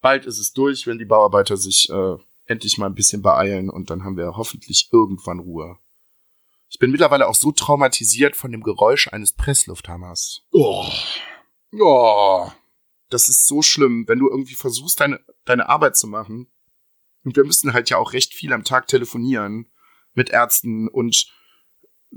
bald 0.02 0.26
ist 0.26 0.40
es 0.40 0.54
durch, 0.54 0.88
wenn 0.88 0.98
die 0.98 1.06
Bauarbeiter 1.06 1.58
sich 1.58 1.90
äh, 1.90 2.16
endlich 2.46 2.78
mal 2.78 2.88
ein 2.88 2.96
bisschen 2.96 3.22
beeilen 3.22 3.70
und 3.70 3.90
dann 3.90 4.04
haben 4.04 4.18
wir 4.18 4.36
hoffentlich 4.36 4.90
irgendwann 4.92 5.40
Ruhe. 5.40 5.78
Ich 6.70 6.80
bin 6.80 6.92
mittlerweile 6.92 7.28
auch 7.28 7.36
so 7.36 7.52
traumatisiert 7.52 8.36
von 8.36 8.52
dem 8.52 8.62
Geräusch 8.62 9.08
eines 9.08 9.34
Presslufthammers. 9.34 10.46
Oh. 10.52 10.86
Oh. 11.80 12.52
Das 13.10 13.28
ist 13.28 13.48
so 13.48 13.62
schlimm, 13.62 14.08
wenn 14.08 14.20
du 14.20 14.30
irgendwie 14.30 14.54
versuchst, 14.54 15.00
deine, 15.00 15.20
deine 15.46 15.68
Arbeit 15.68 15.98
zu 15.98 16.08
machen. 16.08 16.52
Und 17.24 17.36
wir 17.36 17.44
müssen 17.44 17.74
halt 17.74 17.90
ja 17.90 17.98
auch 17.98 18.14
recht 18.14 18.34
viel 18.34 18.54
am 18.54 18.64
Tag 18.64 18.88
telefonieren 18.88 19.72
mit 20.14 20.30
Ärzten 20.30 20.88
und 20.88 21.34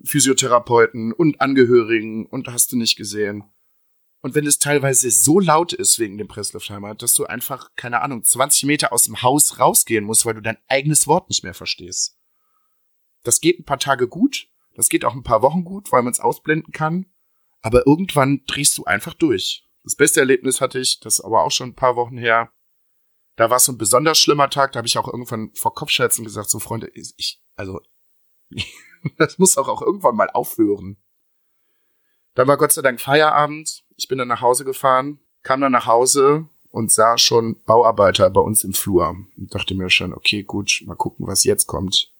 Physiotherapeuten 0.04 1.12
und 1.12 1.40
Angehörigen 1.40 2.26
und 2.26 2.48
hast 2.48 2.72
du 2.72 2.76
nicht 2.76 2.96
gesehen. 2.96 3.44
Und 4.22 4.36
wenn 4.36 4.46
es 4.46 4.58
teilweise 4.58 5.10
so 5.10 5.40
laut 5.40 5.72
ist 5.72 5.98
wegen 5.98 6.16
dem 6.16 6.28
Pressluftheimer, 6.28 6.94
dass 6.94 7.14
du 7.14 7.26
einfach, 7.26 7.70
keine 7.74 8.02
Ahnung, 8.02 8.22
20 8.22 8.64
Meter 8.64 8.92
aus 8.92 9.04
dem 9.04 9.22
Haus 9.22 9.58
rausgehen 9.58 10.04
musst, 10.04 10.24
weil 10.24 10.34
du 10.34 10.40
dein 10.40 10.58
eigenes 10.68 11.08
Wort 11.08 11.28
nicht 11.28 11.42
mehr 11.42 11.54
verstehst. 11.54 12.16
Das 13.24 13.40
geht 13.40 13.58
ein 13.58 13.64
paar 13.64 13.80
Tage 13.80 14.08
gut, 14.08 14.48
das 14.74 14.88
geht 14.88 15.04
auch 15.04 15.14
ein 15.14 15.24
paar 15.24 15.42
Wochen 15.42 15.64
gut, 15.64 15.90
weil 15.90 16.02
man 16.02 16.12
es 16.12 16.20
ausblenden 16.20 16.72
kann, 16.72 17.06
aber 17.62 17.86
irgendwann 17.86 18.42
drehst 18.46 18.78
du 18.78 18.84
einfach 18.84 19.14
durch. 19.14 19.68
Das 19.82 19.96
beste 19.96 20.20
Erlebnis 20.20 20.60
hatte 20.60 20.78
ich, 20.78 21.00
das 21.00 21.20
aber 21.20 21.42
auch 21.42 21.50
schon 21.50 21.70
ein 21.70 21.74
paar 21.74 21.96
Wochen 21.96 22.16
her. 22.16 22.52
Da 23.34 23.50
war 23.50 23.56
es 23.56 23.64
so 23.64 23.72
ein 23.72 23.78
besonders 23.78 24.18
schlimmer 24.18 24.50
Tag, 24.50 24.72
da 24.72 24.78
habe 24.78 24.86
ich 24.86 24.98
auch 24.98 25.08
irgendwann 25.08 25.50
vor 25.54 25.74
Kopfschmerzen 25.74 26.24
gesagt, 26.24 26.48
so 26.48 26.60
Freunde, 26.60 26.90
ich, 26.94 27.40
also, 27.56 27.80
das 29.18 29.38
muss 29.38 29.58
auch, 29.58 29.68
auch 29.68 29.82
irgendwann 29.82 30.16
mal 30.16 30.30
aufhören. 30.30 30.96
Dann 32.34 32.48
war 32.48 32.56
Gott 32.56 32.72
sei 32.72 32.82
Dank 32.82 33.00
Feierabend. 33.00 33.84
Ich 33.96 34.08
bin 34.08 34.18
dann 34.18 34.28
nach 34.28 34.40
Hause 34.40 34.64
gefahren, 34.64 35.20
kam 35.42 35.60
dann 35.60 35.72
nach 35.72 35.86
Hause 35.86 36.48
und 36.70 36.90
sah 36.90 37.18
schon 37.18 37.62
Bauarbeiter 37.64 38.30
bei 38.30 38.40
uns 38.40 38.64
im 38.64 38.72
Flur 38.72 39.14
und 39.36 39.54
dachte 39.54 39.74
mir 39.74 39.90
schon, 39.90 40.14
okay, 40.14 40.42
gut, 40.42 40.82
mal 40.86 40.94
gucken, 40.94 41.26
was 41.26 41.44
jetzt 41.44 41.66
kommt. 41.66 42.10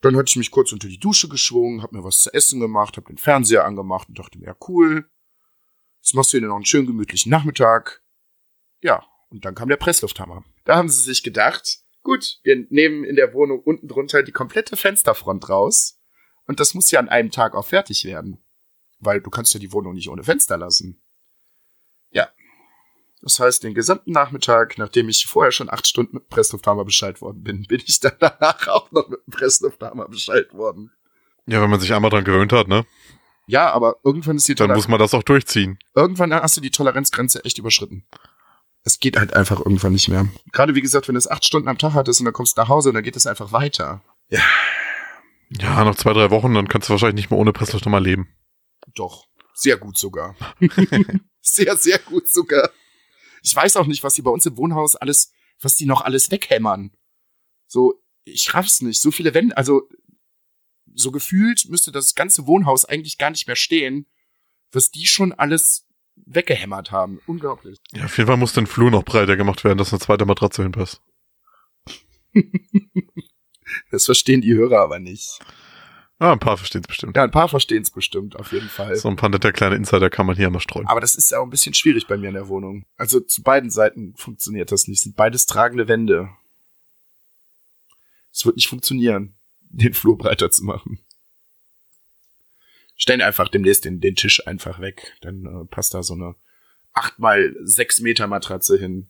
Dann 0.00 0.16
hatte 0.16 0.28
ich 0.28 0.36
mich 0.36 0.50
kurz 0.50 0.72
unter 0.72 0.88
die 0.88 1.00
Dusche 1.00 1.28
geschwungen, 1.28 1.82
hab 1.82 1.92
mir 1.92 2.04
was 2.04 2.20
zu 2.20 2.32
essen 2.32 2.60
gemacht, 2.60 2.96
hab 2.96 3.06
den 3.06 3.18
Fernseher 3.18 3.64
angemacht 3.64 4.08
und 4.08 4.18
dachte 4.18 4.38
mir, 4.38 4.46
ja, 4.46 4.56
cool. 4.68 5.10
Jetzt 6.00 6.14
machst 6.14 6.32
du 6.32 6.40
dir 6.40 6.46
noch 6.46 6.54
einen 6.54 6.64
schönen 6.64 6.86
gemütlichen 6.86 7.30
Nachmittag. 7.30 8.02
Ja, 8.82 9.04
und 9.30 9.44
dann 9.44 9.56
kam 9.56 9.68
der 9.68 9.76
Presslufthammer. 9.76 10.44
Da 10.64 10.76
haben 10.76 10.88
sie 10.88 11.02
sich 11.02 11.24
gedacht, 11.24 11.80
gut, 12.06 12.38
wir 12.44 12.64
nehmen 12.70 13.04
in 13.04 13.16
der 13.16 13.34
Wohnung 13.34 13.60
unten 13.60 13.88
drunter 13.88 14.22
die 14.22 14.32
komplette 14.32 14.76
Fensterfront 14.76 15.48
raus. 15.50 16.00
Und 16.46 16.60
das 16.60 16.72
muss 16.72 16.90
ja 16.92 17.00
an 17.00 17.08
einem 17.08 17.32
Tag 17.32 17.54
auch 17.54 17.66
fertig 17.66 18.04
werden. 18.04 18.38
Weil 19.00 19.20
du 19.20 19.28
kannst 19.28 19.52
ja 19.52 19.60
die 19.60 19.72
Wohnung 19.72 19.94
nicht 19.94 20.08
ohne 20.08 20.22
Fenster 20.22 20.56
lassen. 20.56 21.02
Ja. 22.12 22.28
Das 23.22 23.40
heißt, 23.40 23.64
den 23.64 23.74
gesamten 23.74 24.12
Nachmittag, 24.12 24.78
nachdem 24.78 25.08
ich 25.08 25.26
vorher 25.26 25.50
schon 25.50 25.68
acht 25.68 25.86
Stunden 25.86 26.14
mit 26.14 26.28
Presslufthammer 26.28 26.84
Bescheid 26.84 27.20
worden 27.20 27.42
bin, 27.42 27.64
bin 27.64 27.82
ich 27.84 27.98
dann 27.98 28.16
danach 28.20 28.68
auch 28.68 28.90
noch 28.92 29.08
mit 29.08 29.26
Presslufthammer 29.26 30.08
Bescheid 30.08 30.54
worden. 30.54 30.92
Ja, 31.46 31.60
wenn 31.60 31.70
man 31.70 31.80
sich 31.80 31.92
einmal 31.92 32.10
dran 32.10 32.24
gewöhnt 32.24 32.52
hat, 32.52 32.68
ne? 32.68 32.86
Ja, 33.48 33.72
aber 33.72 33.96
irgendwann 34.04 34.36
ist 34.36 34.48
die 34.48 34.54
Dann 34.54 34.72
muss 34.72 34.88
man 34.88 35.00
das 35.00 35.14
auch 35.14 35.22
durchziehen. 35.24 35.78
irgendwann 35.94 36.32
hast 36.32 36.56
du 36.56 36.60
die 36.60 36.70
Toleranzgrenze 36.70 37.44
echt 37.44 37.58
überschritten. 37.58 38.04
Es 38.86 39.00
geht 39.00 39.16
halt 39.16 39.34
einfach 39.34 39.58
irgendwann 39.58 39.94
nicht 39.94 40.08
mehr. 40.08 40.28
Gerade 40.52 40.76
wie 40.76 40.80
gesagt, 40.80 41.08
wenn 41.08 41.16
du 41.16 41.18
es 41.18 41.28
acht 41.28 41.44
Stunden 41.44 41.66
am 41.66 41.76
Tag 41.76 41.94
hattest 41.94 42.20
und 42.20 42.24
dann 42.24 42.32
kommst 42.32 42.56
du 42.56 42.60
nach 42.60 42.68
Hause 42.68 42.90
und 42.90 42.94
dann 42.94 43.02
geht 43.02 43.16
es 43.16 43.26
einfach 43.26 43.50
weiter. 43.50 44.04
Ja, 44.30 44.44
Ja, 45.50 45.84
nach 45.84 45.96
zwei, 45.96 46.12
drei 46.12 46.30
Wochen, 46.30 46.54
dann 46.54 46.68
kannst 46.68 46.88
du 46.88 46.92
wahrscheinlich 46.92 47.16
nicht 47.16 47.30
mehr 47.32 47.40
ohne 47.40 47.52
Pressluft 47.52 47.84
nochmal 47.84 48.04
leben. 48.04 48.28
doch. 48.94 49.26
Sehr 49.54 49.76
gut 49.76 49.98
sogar. 49.98 50.36
sehr, 51.40 51.76
sehr 51.76 51.98
gut 51.98 52.28
sogar. 52.28 52.70
Ich 53.42 53.56
weiß 53.56 53.76
auch 53.76 53.86
nicht, 53.86 54.04
was 54.04 54.14
die 54.14 54.22
bei 54.22 54.30
uns 54.30 54.46
im 54.46 54.56
Wohnhaus 54.56 54.94
alles, 54.94 55.32
was 55.60 55.74
die 55.74 55.86
noch 55.86 56.02
alles 56.02 56.30
weghämmern. 56.30 56.92
So, 57.66 58.00
ich 58.24 58.54
raff's 58.54 58.82
nicht. 58.82 59.00
So 59.00 59.10
viele 59.10 59.34
Wände, 59.34 59.56
also 59.56 59.88
so 60.94 61.10
gefühlt 61.10 61.68
müsste 61.70 61.90
das 61.90 62.14
ganze 62.14 62.46
Wohnhaus 62.46 62.84
eigentlich 62.84 63.18
gar 63.18 63.30
nicht 63.30 63.46
mehr 63.46 63.56
stehen, 63.56 64.06
was 64.72 64.90
die 64.90 65.06
schon 65.06 65.32
alles 65.32 65.85
weggehämmert 66.24 66.90
haben. 66.90 67.20
Unglaublich. 67.26 67.78
Ja, 67.92 68.04
auf 68.04 68.16
jeden 68.16 68.28
Fall 68.28 68.36
muss 68.36 68.52
den 68.52 68.66
Flur 68.66 68.90
noch 68.90 69.04
breiter 69.04 69.36
gemacht 69.36 69.64
werden, 69.64 69.78
dass 69.78 69.92
eine 69.92 70.00
zweite 70.00 70.24
Matratze 70.24 70.62
hinpasst. 70.62 71.00
Das 73.90 74.04
verstehen 74.04 74.40
die 74.40 74.54
Hörer 74.54 74.80
aber 74.80 74.98
nicht. 74.98 75.40
Ah, 76.18 76.32
ein 76.32 76.38
paar 76.38 76.56
verstehen 76.56 76.80
es 76.80 76.86
bestimmt. 76.86 77.14
Ja, 77.16 77.24
ein 77.24 77.30
paar 77.30 77.48
verstehen 77.48 77.82
es 77.82 77.90
bestimmt, 77.90 78.36
auf 78.36 78.52
jeden 78.52 78.68
Fall. 78.68 78.96
So 78.96 79.08
ein 79.08 79.16
paar 79.16 79.28
nette 79.28 79.52
kleine 79.52 79.76
Insider 79.76 80.08
kann 80.08 80.24
man 80.24 80.36
hier 80.36 80.48
mal 80.48 80.60
streuen. 80.60 80.86
Aber 80.86 81.00
das 81.00 81.14
ist 81.14 81.30
ja 81.30 81.38
auch 81.38 81.44
ein 81.44 81.50
bisschen 81.50 81.74
schwierig 81.74 82.06
bei 82.06 82.16
mir 82.16 82.28
in 82.28 82.34
der 82.34 82.48
Wohnung. 82.48 82.86
Also 82.96 83.20
zu 83.20 83.42
beiden 83.42 83.70
Seiten 83.70 84.14
funktioniert 84.16 84.72
das 84.72 84.88
nicht. 84.88 85.02
Sind 85.02 85.14
beides 85.14 85.44
tragende 85.44 85.88
Wände. 85.88 86.30
Es 88.32 88.46
wird 88.46 88.56
nicht 88.56 88.68
funktionieren, 88.68 89.34
den 89.60 89.92
Flur 89.92 90.16
breiter 90.16 90.50
zu 90.50 90.64
machen. 90.64 91.00
Stellen 92.96 93.22
einfach 93.22 93.48
demnächst 93.48 93.84
den, 93.84 94.00
den 94.00 94.16
Tisch 94.16 94.46
einfach 94.46 94.80
weg. 94.80 95.14
Dann 95.20 95.44
äh, 95.44 95.64
passt 95.66 95.94
da 95.94 96.02
so 96.02 96.14
eine 96.14 96.34
8 96.94 97.18
mal 97.18 97.54
6 97.62 98.00
Meter 98.00 98.26
Matratze 98.26 98.78
hin. 98.78 99.08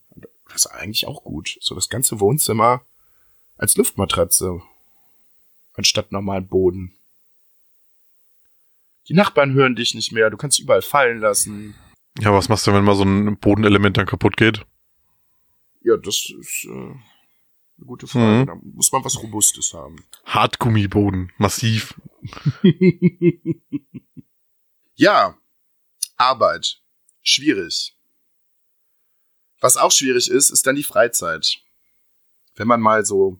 Das 0.49 0.65
ist 0.65 0.67
eigentlich 0.67 1.07
auch 1.07 1.23
gut. 1.25 1.57
So 1.61 1.75
das 1.75 1.89
ganze 1.89 2.21
Wohnzimmer 2.21 2.83
als 3.57 3.77
Luftmatratze. 3.77 4.61
Anstatt 5.75 6.13
normalen 6.13 6.49
Boden. 6.49 6.95
Die 9.09 9.15
Nachbarn 9.15 9.55
hören 9.55 9.77
dich 9.77 9.95
nicht 9.95 10.13
mehr. 10.13 10.31
Du 10.31 10.37
kannst 10.37 10.59
überall 10.59 10.83
fallen 10.83 11.21
lassen. 11.21 11.75
Ja, 12.19 12.33
was 12.33 12.49
machst 12.49 12.67
du, 12.67 12.73
wenn 12.73 12.85
mal 12.85 12.97
so 12.97 13.05
ein 13.05 13.39
Bodenelement 13.39 13.97
dann 13.97 14.07
kaputt 14.07 14.37
geht? 14.37 14.65
Ja, 15.83 15.97
das 15.97 16.33
ist 16.41 16.67
äh, 16.69 16.95
eine 17.79 17.87
gute 17.87 18.07
Frage. 18.07 18.43
Mhm. 18.43 18.47
Da 18.47 18.55
muss 18.75 18.93
man 18.93 19.05
was 19.05 19.23
Robustes 19.23 19.75
haben. 19.75 20.05
Hartgummiboden, 20.25 21.33
massiv. 21.39 22.01
Ja, 24.99 25.37
Arbeit. 26.17 26.81
Schwierig. 27.23 27.95
Was 29.61 29.77
auch 29.77 29.93
schwierig 29.93 30.31
ist, 30.31 30.49
ist 30.49 30.67
dann 30.67 30.75
die 30.75 30.83
Freizeit. 30.83 31.59
Wenn 32.55 32.67
man 32.67 32.81
mal 32.81 33.05
so 33.05 33.39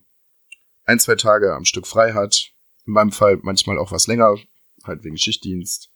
ein, 0.85 0.99
zwei 0.99 1.15
Tage 1.15 1.55
am 1.55 1.65
Stück 1.65 1.87
frei 1.87 2.13
hat, 2.13 2.51
in 2.85 2.93
meinem 2.93 3.11
Fall 3.11 3.39
manchmal 3.41 3.79
auch 3.79 3.91
was 3.91 4.05
länger, 4.05 4.37
halt 4.83 5.03
wegen 5.03 5.17
Schichtdienst. 5.17 5.89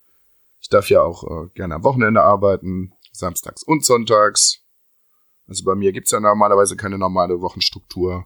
Ich 0.59 0.69
darf 0.69 0.89
ja 0.89 1.03
auch 1.03 1.23
äh, 1.23 1.49
gerne 1.53 1.75
am 1.75 1.83
Wochenende 1.83 2.23
arbeiten, 2.23 2.93
samstags 3.11 3.61
und 3.61 3.85
sonntags. 3.85 4.63
Also 5.47 5.63
bei 5.63 5.75
mir 5.75 5.91
gibt's 5.91 6.11
ja 6.11 6.19
normalerweise 6.19 6.75
keine 6.75 6.97
normale 6.97 7.39
Wochenstruktur. 7.39 8.25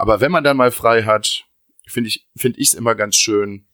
Aber 0.00 0.22
wenn 0.22 0.32
man 0.32 0.42
dann 0.42 0.56
mal 0.56 0.70
frei 0.70 1.02
hat, 1.02 1.44
finde 1.86 2.08
ich 2.08 2.26
finde 2.34 2.58
ich's 2.58 2.72
immer 2.72 2.94
ganz 2.94 3.16
schön, 3.16 3.68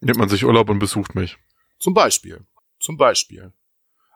Nimmt 0.00 0.20
man 0.20 0.28
sich 0.28 0.44
Urlaub 0.44 0.70
und 0.70 0.78
besucht 0.78 1.16
mich. 1.16 1.36
zum 1.80 1.94
Beispiel. 1.94 2.46
Zum 2.78 2.96
Beispiel. 2.96 3.52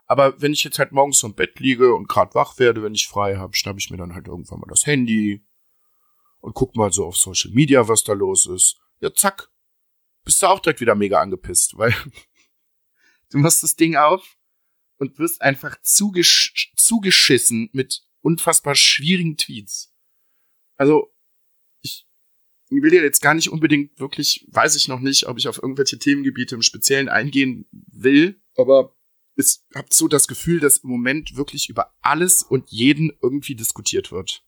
Aber 0.07 0.41
wenn 0.41 0.53
ich 0.53 0.63
jetzt 0.63 0.79
halt 0.79 0.93
morgens 0.93 1.19
so 1.19 1.27
im 1.27 1.35
Bett 1.35 1.59
liege 1.59 1.97
und 1.97 2.09
gerade 2.09 2.33
wach 2.37 2.61
werde, 2.61 2.85
wenn 2.85 2.95
ich 2.95 3.09
frei 3.09 3.39
habe, 3.39 3.57
schnapp 3.57 3.77
ich 3.77 3.91
mir 3.91 3.97
dann 3.97 4.15
halt 4.15 4.29
irgendwann 4.29 4.61
mal 4.61 4.69
das 4.69 4.87
Handy 4.87 5.45
und 6.39 6.55
guck 6.55 6.77
mal 6.77 6.93
so 6.93 7.05
auf 7.07 7.17
Social 7.17 7.51
Media, 7.51 7.89
was 7.89 8.05
da 8.05 8.13
los 8.13 8.47
ist. 8.47 8.79
Ja, 9.01 9.13
zack. 9.13 9.51
Bist 10.25 10.41
du 10.41 10.47
auch 10.47 10.61
direkt 10.61 10.81
wieder 10.81 10.95
mega 10.95 11.21
angepisst, 11.21 11.77
weil 11.77 11.93
du 13.31 13.39
machst 13.39 13.65
das 13.65 13.75
Ding 13.75 13.97
auf 13.97 14.37
und 14.99 15.19
wirst 15.19 15.43
einfach 15.43 15.77
zugesch 15.83 16.73
zugeschissen 16.77 17.69
mit 17.73 18.07
unfassbar 18.21 18.77
schwierigen 18.77 19.37
Tweets. 19.37 19.93
Also, 20.77 21.13
will 22.71 22.91
dir 22.91 23.03
jetzt 23.03 23.23
gar 23.23 23.35
nicht 23.35 23.51
unbedingt 23.51 23.99
wirklich, 23.99 24.47
weiß 24.51 24.77
ich 24.77 24.89
noch 24.89 25.01
nicht, 25.01 25.27
ob 25.27 25.39
ich 25.39 25.49
auf 25.49 25.63
irgendwelche 25.63 25.99
Themengebiete 25.99 26.55
im 26.55 26.63
Speziellen 26.63 27.09
eingehen 27.09 27.67
will, 27.71 28.41
aber 28.57 28.95
es 29.37 29.65
habt 29.75 29.95
so 29.95 30.09
das 30.09 30.27
Gefühl, 30.29 30.61
dass 30.61 30.79
im 30.79 30.91
Moment 30.91 31.37
wirklich 31.37 31.69
über 31.69 31.95
alles 32.03 32.43
und 32.43 32.71
jeden 32.71 33.13
irgendwie 33.23 33.55
diskutiert 33.55 34.11
wird. 34.11 34.45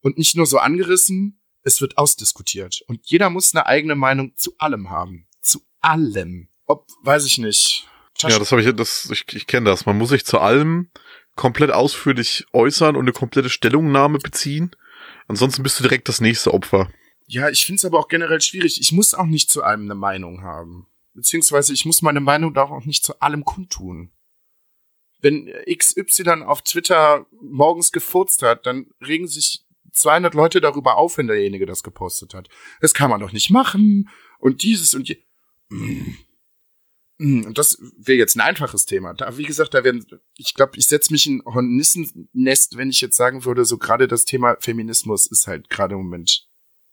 Und 0.00 0.16
nicht 0.16 0.36
nur 0.36 0.46
so 0.46 0.58
angerissen, 0.58 1.40
es 1.62 1.80
wird 1.80 1.98
ausdiskutiert. 1.98 2.82
Und 2.86 3.00
jeder 3.04 3.28
muss 3.28 3.54
eine 3.54 3.66
eigene 3.66 3.94
Meinung 3.94 4.34
zu 4.36 4.54
allem 4.58 4.88
haben. 4.88 5.28
Zu 5.42 5.60
allem. 5.80 6.48
Ob, 6.64 6.86
weiß 7.02 7.26
ich 7.26 7.38
nicht. 7.38 7.86
Ja, 8.18 8.38
das 8.38 8.50
habe 8.52 8.62
ich, 8.62 8.74
das, 8.74 9.08
ich, 9.10 9.24
ich 9.34 9.46
kenne 9.46 9.68
das. 9.68 9.86
Man 9.86 9.98
muss 9.98 10.10
sich 10.10 10.24
zu 10.24 10.38
allem 10.38 10.90
komplett 11.36 11.70
ausführlich 11.70 12.46
äußern 12.52 12.96
und 12.96 13.02
eine 13.02 13.12
komplette 13.12 13.50
Stellungnahme 13.50 14.18
beziehen. 14.18 14.74
Ansonsten 15.28 15.62
bist 15.62 15.78
du 15.78 15.82
direkt 15.82 16.08
das 16.08 16.20
nächste 16.20 16.52
Opfer. 16.52 16.90
Ja, 17.32 17.48
ich 17.48 17.64
find's 17.64 17.84
aber 17.84 18.00
auch 18.00 18.08
generell 18.08 18.40
schwierig. 18.40 18.80
Ich 18.80 18.90
muss 18.90 19.14
auch 19.14 19.26
nicht 19.26 19.50
zu 19.50 19.62
allem 19.62 19.82
eine 19.82 19.94
Meinung 19.94 20.42
haben. 20.42 20.88
Beziehungsweise 21.14 21.72
ich 21.72 21.84
muss 21.84 22.02
meine 22.02 22.18
Meinung 22.18 22.54
da 22.54 22.64
auch 22.64 22.84
nicht 22.84 23.04
zu 23.04 23.20
allem 23.20 23.44
kundtun. 23.44 24.10
Wenn 25.20 25.48
XY 25.72 26.42
auf 26.44 26.62
Twitter 26.62 27.26
morgens 27.40 27.92
gefurzt 27.92 28.42
hat, 28.42 28.66
dann 28.66 28.90
regen 29.00 29.28
sich 29.28 29.64
200 29.92 30.34
Leute 30.34 30.60
darüber 30.60 30.96
auf, 30.96 31.18
wenn 31.18 31.28
derjenige 31.28 31.66
das 31.66 31.84
gepostet 31.84 32.34
hat. 32.34 32.48
Das 32.80 32.94
kann 32.94 33.10
man 33.10 33.20
doch 33.20 33.30
nicht 33.30 33.50
machen. 33.50 34.08
Und 34.40 34.64
dieses 34.64 34.94
und 34.94 35.08
je. 35.08 35.18
Mm. 35.68 36.16
Mm, 37.18 37.44
Und 37.44 37.58
das 37.58 37.78
wäre 37.96 38.18
jetzt 38.18 38.34
ein 38.34 38.40
einfaches 38.40 38.86
Thema. 38.86 39.14
Da, 39.14 39.38
wie 39.38 39.44
gesagt, 39.44 39.74
da 39.74 39.84
werden, 39.84 40.04
ich 40.36 40.54
glaube, 40.54 40.72
ich 40.78 40.88
setze 40.88 41.12
mich 41.12 41.28
in 41.28 41.44
Hornissennest, 41.44 42.76
wenn 42.76 42.90
ich 42.90 43.00
jetzt 43.00 43.16
sagen 43.16 43.44
würde, 43.44 43.64
so 43.64 43.78
gerade 43.78 44.08
das 44.08 44.24
Thema 44.24 44.56
Feminismus 44.58 45.28
ist 45.28 45.46
halt 45.46 45.70
gerade 45.70 45.94
im 45.94 46.00
Moment 46.00 46.49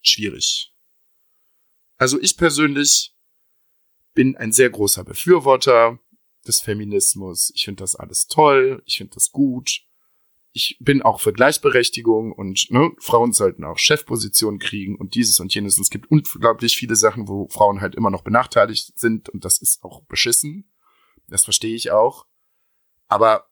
schwierig. 0.08 0.74
Also 1.98 2.20
ich 2.22 2.38
persönlich 2.38 3.14
bin 4.14 4.36
ein 4.38 4.52
sehr 4.52 4.70
großer 4.70 5.04
Befürworter 5.04 6.00
des 6.48 6.62
Feminismus. 6.62 7.52
Ich 7.56 7.66
finde 7.66 7.84
das 7.84 7.96
alles 7.96 8.28
toll. 8.28 8.82
Ich 8.86 8.98
finde 8.98 9.14
das 9.16 9.32
gut. 9.32 9.88
ich 10.58 10.78
bin 10.80 11.04
auch 11.04 11.20
für 11.22 11.34
Gleichberechtigung 11.34 12.32
und 12.32 12.72
ne, 12.72 12.92
Frauen 13.00 13.32
sollten 13.32 13.64
auch 13.64 13.78
Chefpositionen 13.78 14.60
kriegen 14.60 14.96
und 14.96 15.14
dieses 15.14 15.40
und 15.40 15.54
jenes. 15.54 15.78
Und 15.78 15.84
es 15.84 15.92
gibt 15.92 16.10
unglaublich 16.10 16.76
viele 16.78 16.96
Sachen, 16.96 17.28
wo 17.28 17.48
Frauen 17.50 17.80
halt 17.80 17.94
immer 17.94 18.10
noch 18.10 18.24
benachteiligt 18.24 18.98
sind 18.98 19.30
und 19.30 19.46
das 19.46 19.60
ist 19.60 19.84
auch 19.84 20.02
beschissen. 20.06 20.72
Das 21.28 21.44
verstehe 21.44 21.76
ich 21.76 21.92
auch. 21.92 22.26
Aber 23.08 23.52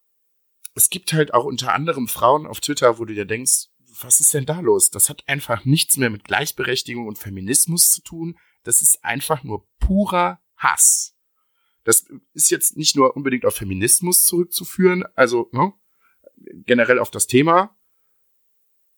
es 0.73 0.89
gibt 0.89 1.13
halt 1.13 1.33
auch 1.33 1.45
unter 1.45 1.73
anderem 1.73 2.07
Frauen 2.07 2.47
auf 2.47 2.59
Twitter, 2.59 2.97
wo 2.97 3.05
du 3.05 3.13
dir 3.13 3.25
denkst, 3.25 3.67
was 4.01 4.19
ist 4.19 4.33
denn 4.33 4.45
da 4.45 4.59
los? 4.59 4.89
Das 4.89 5.09
hat 5.09 5.27
einfach 5.27 5.65
nichts 5.65 5.97
mehr 5.97 6.09
mit 6.09 6.23
Gleichberechtigung 6.23 7.07
und 7.07 7.17
Feminismus 7.17 7.91
zu 7.91 8.01
tun. 8.01 8.37
Das 8.63 8.81
ist 8.81 9.03
einfach 9.03 9.43
nur 9.43 9.67
purer 9.79 10.41
Hass. 10.57 11.15
Das 11.83 12.05
ist 12.33 12.49
jetzt 12.49 12.77
nicht 12.77 12.95
nur 12.95 13.15
unbedingt 13.15 13.45
auf 13.45 13.55
Feminismus 13.55 14.25
zurückzuführen, 14.25 15.03
also 15.15 15.49
ne, 15.51 15.71
generell 16.65 16.99
auf 16.99 17.11
das 17.11 17.27
Thema. 17.27 17.77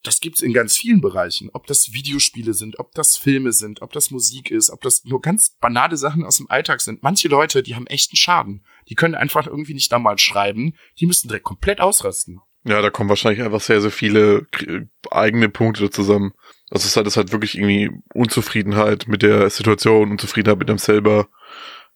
Das 0.04 0.22
gibt's 0.22 0.42
in 0.42 0.54
ganz 0.54 0.78
vielen 0.78 1.02
Bereichen. 1.02 1.50
Ob 1.52 1.68
das 1.68 1.92
Videospiele 1.92 2.54
sind, 2.54 2.80
ob 2.80 2.94
das 2.94 3.18
Filme 3.18 3.52
sind, 3.52 3.82
ob 3.82 3.92
das 3.92 4.10
Musik 4.10 4.52
ist, 4.52 4.70
ob 4.70 4.82
das 4.82 5.04
nur 5.04 5.22
ganz 5.22 5.50
banale 5.60 5.98
Sachen 5.98 6.24
aus 6.24 6.38
dem 6.38 6.50
Alltag 6.50 6.80
sind. 6.80 7.04
Manche 7.04 7.28
Leute, 7.28 7.62
die 7.62 7.76
haben 7.76 7.88
echten 7.88 8.16
Schaden. 8.16 8.66
Die 8.88 8.96
können 8.96 9.16
einfach 9.16 9.48
irgendwie 9.48 9.74
nicht 9.74 9.92
da 9.92 10.00
mal 10.00 10.18
schreiben. 10.18 10.78
Die 11.00 11.08
müssen 11.08 11.28
direkt 11.28 11.44
komplett 11.44 11.82
ausrasten. 11.82 12.40
Ja, 12.67 12.82
da 12.82 12.89
kommen 12.89 13.10
wahrscheinlich 13.10 13.41
einfach 13.41 13.62
sehr, 13.62 13.80
sehr 13.80 13.91
viele 13.91 14.45
eigene 15.10 15.47
Punkte 15.47 15.89
zusammen. 15.89 16.34
Also 16.69 16.86
es 16.86 16.97
ist 16.97 17.17
halt, 17.17 17.32
wirklich 17.32 17.58
irgendwie 17.58 17.91
Unzufriedenheit 18.13 19.08
mit 19.08 19.21
der 19.21 19.49
Situation, 19.49 20.12
Unzufriedenheit 20.12 20.60
mit 20.60 20.69
einem 20.69 20.77
selber. 20.77 21.27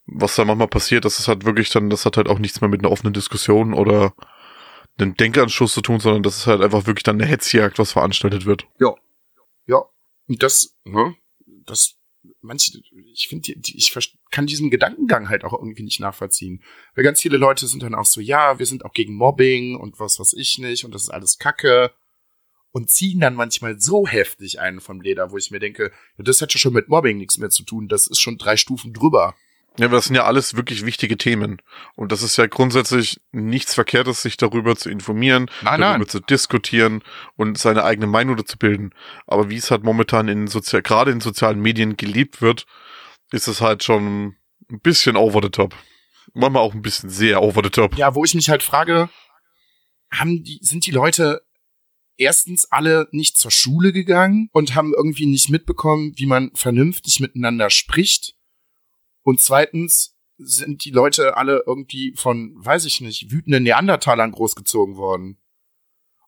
Was 0.05 0.35
da 0.35 0.45
manchmal 0.45 0.67
passiert, 0.67 1.05
das 1.05 1.19
ist 1.19 1.27
halt 1.27 1.45
wirklich 1.45 1.69
dann, 1.69 1.89
das 1.89 2.05
hat 2.05 2.17
halt 2.17 2.27
auch 2.27 2.39
nichts 2.39 2.61
mehr 2.61 2.69
mit 2.69 2.81
einer 2.81 2.91
offenen 2.91 3.13
Diskussion 3.13 3.73
oder 3.73 4.13
einen 4.97 5.15
Denkanschluss 5.15 5.73
zu 5.73 5.81
tun, 5.81 5.99
sondern 5.99 6.23
das 6.23 6.37
ist 6.37 6.47
halt 6.47 6.61
einfach 6.61 6.87
wirklich 6.87 7.03
dann 7.03 7.21
eine 7.21 7.29
Hetzjagd, 7.29 7.77
was 7.77 7.91
veranstaltet 7.91 8.45
wird. 8.45 8.65
Ja. 8.79 8.95
Ja. 9.67 9.83
Und 10.27 10.41
das, 10.41 10.75
ne, 10.85 11.15
das, 11.65 11.97
manche, 12.41 12.81
ich 13.13 13.27
finde, 13.27 13.53
ich 13.53 13.93
kann 14.31 14.47
diesen 14.47 14.69
Gedankengang 14.69 15.29
halt 15.29 15.43
auch 15.43 15.53
irgendwie 15.53 15.83
nicht 15.83 15.99
nachvollziehen. 15.99 16.63
Weil 16.95 17.03
ganz 17.03 17.21
viele 17.21 17.37
Leute 17.37 17.67
sind 17.67 17.83
dann 17.83 17.95
auch 17.95 18.05
so, 18.05 18.21
ja, 18.21 18.59
wir 18.59 18.65
sind 18.65 18.85
auch 18.85 18.93
gegen 18.93 19.15
Mobbing 19.15 19.75
und 19.75 19.99
was 19.99 20.19
weiß 20.19 20.33
ich 20.33 20.57
nicht 20.57 20.85
und 20.85 20.93
das 20.93 21.03
ist 21.03 21.09
alles 21.09 21.37
Kacke. 21.37 21.91
Und 22.73 22.89
ziehen 22.89 23.19
dann 23.19 23.35
manchmal 23.35 23.81
so 23.81 24.07
heftig 24.07 24.61
einen 24.61 24.79
vom 24.79 25.01
Leder, 25.01 25.31
wo 25.31 25.37
ich 25.37 25.51
mir 25.51 25.59
denke, 25.59 25.91
das 26.17 26.41
hat 26.41 26.53
ja 26.53 26.57
schon 26.57 26.73
mit 26.73 26.87
Mobbing 26.87 27.17
nichts 27.17 27.37
mehr 27.37 27.49
zu 27.49 27.63
tun, 27.63 27.89
das 27.89 28.07
ist 28.07 28.21
schon 28.21 28.37
drei 28.37 28.55
Stufen 28.55 28.93
drüber. 28.93 29.35
Ja, 29.79 29.85
aber 29.85 29.95
das 29.95 30.05
sind 30.05 30.15
ja 30.15 30.25
alles 30.25 30.55
wirklich 30.55 30.85
wichtige 30.85 31.17
Themen. 31.17 31.61
Und 31.95 32.11
das 32.11 32.23
ist 32.23 32.37
ja 32.37 32.45
grundsätzlich 32.45 33.21
nichts 33.31 33.73
Verkehrtes, 33.73 34.21
sich 34.21 34.35
darüber 34.35 34.75
zu 34.75 34.89
informieren, 34.89 35.49
nein, 35.61 35.79
darüber 35.79 35.99
nein. 35.99 36.07
zu 36.07 36.19
diskutieren 36.19 37.03
und 37.37 37.57
seine 37.57 37.83
eigene 37.85 38.07
Meinung 38.07 38.35
dazu 38.35 38.57
bilden. 38.57 38.93
Aber 39.27 39.49
wie 39.49 39.55
es 39.55 39.71
halt 39.71 39.83
momentan 39.83 40.27
in 40.27 40.47
sozial, 40.47 40.81
gerade 40.81 41.11
in 41.11 41.21
sozialen 41.21 41.61
Medien 41.61 41.95
gelebt 41.95 42.41
wird, 42.41 42.65
ist 43.31 43.47
es 43.47 43.61
halt 43.61 43.83
schon 43.83 44.35
ein 44.69 44.79
bisschen 44.81 45.15
over 45.15 45.39
the 45.41 45.49
top. 45.49 45.73
Manchmal 46.33 46.63
auch 46.63 46.73
ein 46.73 46.81
bisschen 46.81 47.09
sehr 47.09 47.41
over 47.41 47.61
the 47.63 47.69
top. 47.69 47.95
Ja, 47.95 48.13
wo 48.13 48.25
ich 48.25 48.35
mich 48.35 48.49
halt 48.49 48.63
frage, 48.63 49.09
haben 50.11 50.43
die, 50.43 50.59
sind 50.61 50.85
die 50.85 50.91
Leute 50.91 51.41
erstens 52.17 52.65
alle 52.71 53.07
nicht 53.11 53.37
zur 53.37 53.51
Schule 53.51 53.93
gegangen 53.93 54.49
und 54.51 54.75
haben 54.75 54.93
irgendwie 54.93 55.25
nicht 55.25 55.49
mitbekommen, 55.49 56.13
wie 56.17 56.25
man 56.25 56.51
vernünftig 56.55 57.21
miteinander 57.21 57.69
spricht? 57.69 58.35
Und 59.23 59.41
zweitens 59.41 60.17
sind 60.37 60.85
die 60.85 60.91
Leute 60.91 61.37
alle 61.37 61.63
irgendwie 61.65 62.13
von, 62.15 62.53
weiß 62.55 62.85
ich 62.85 63.01
nicht, 63.01 63.31
wütenden 63.31 63.63
Neandertalern 63.63 64.31
großgezogen 64.31 64.95
worden. 64.95 65.37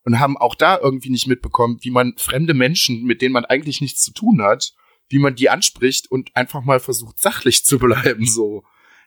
Und 0.05 0.19
haben 0.19 0.37
auch 0.37 0.55
da 0.55 0.77
irgendwie 0.77 1.09
nicht 1.09 1.27
mitbekommen, 1.27 1.79
wie 1.81 1.91
man 1.91 2.15
fremde 2.17 2.53
Menschen, 2.53 3.03
mit 3.03 3.21
denen 3.21 3.33
man 3.33 3.45
eigentlich 3.45 3.79
nichts 3.79 4.01
zu 4.01 4.11
tun 4.11 4.41
hat, 4.41 4.73
wie 5.07 5.19
man 5.19 5.35
die 5.35 5.49
anspricht 5.49 6.11
und 6.11 6.35
einfach 6.35 6.61
mal 6.63 6.79
versucht, 6.79 7.21
sachlich 7.21 7.63
zu 7.65 7.79
bleiben, 7.79 8.25
so. 8.25 8.63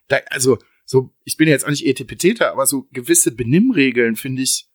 Da, 0.08 0.18
also, 0.30 0.58
so, 0.84 1.12
ich 1.24 1.36
bin 1.36 1.48
ja 1.48 1.52
jetzt 1.52 1.64
auch 1.64 1.70
nicht 1.70 1.84
Etepetete, 1.84 2.50
aber 2.50 2.64
so 2.66 2.86
gewisse 2.92 3.32
Benimmregeln, 3.32 4.16
finde 4.16 4.42
ich, 4.42 4.70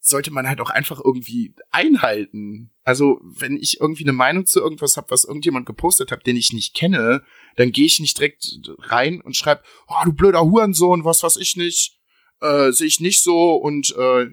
sollte 0.00 0.30
man 0.30 0.48
halt 0.48 0.60
auch 0.60 0.70
einfach 0.70 1.00
irgendwie 1.04 1.54
einhalten. 1.70 2.72
Also, 2.90 3.20
wenn 3.22 3.56
ich 3.56 3.78
irgendwie 3.80 4.02
eine 4.02 4.12
Meinung 4.12 4.46
zu 4.46 4.58
irgendwas 4.58 4.96
habe, 4.96 5.12
was 5.12 5.22
irgendjemand 5.22 5.64
gepostet 5.64 6.10
hat, 6.10 6.26
den 6.26 6.34
ich 6.34 6.52
nicht 6.52 6.74
kenne, 6.74 7.22
dann 7.54 7.70
gehe 7.70 7.86
ich 7.86 8.00
nicht 8.00 8.18
direkt 8.18 8.60
rein 8.80 9.20
und 9.20 9.36
schreibe, 9.36 9.62
oh, 9.86 10.04
du 10.04 10.12
blöder 10.12 10.40
Hurensohn, 10.40 11.04
was 11.04 11.22
weiß 11.22 11.36
ich 11.36 11.54
nicht, 11.54 12.00
äh, 12.40 12.72
sehe 12.72 12.88
ich 12.88 12.98
nicht 12.98 13.22
so 13.22 13.54
und 13.54 13.94
äh, 13.96 14.26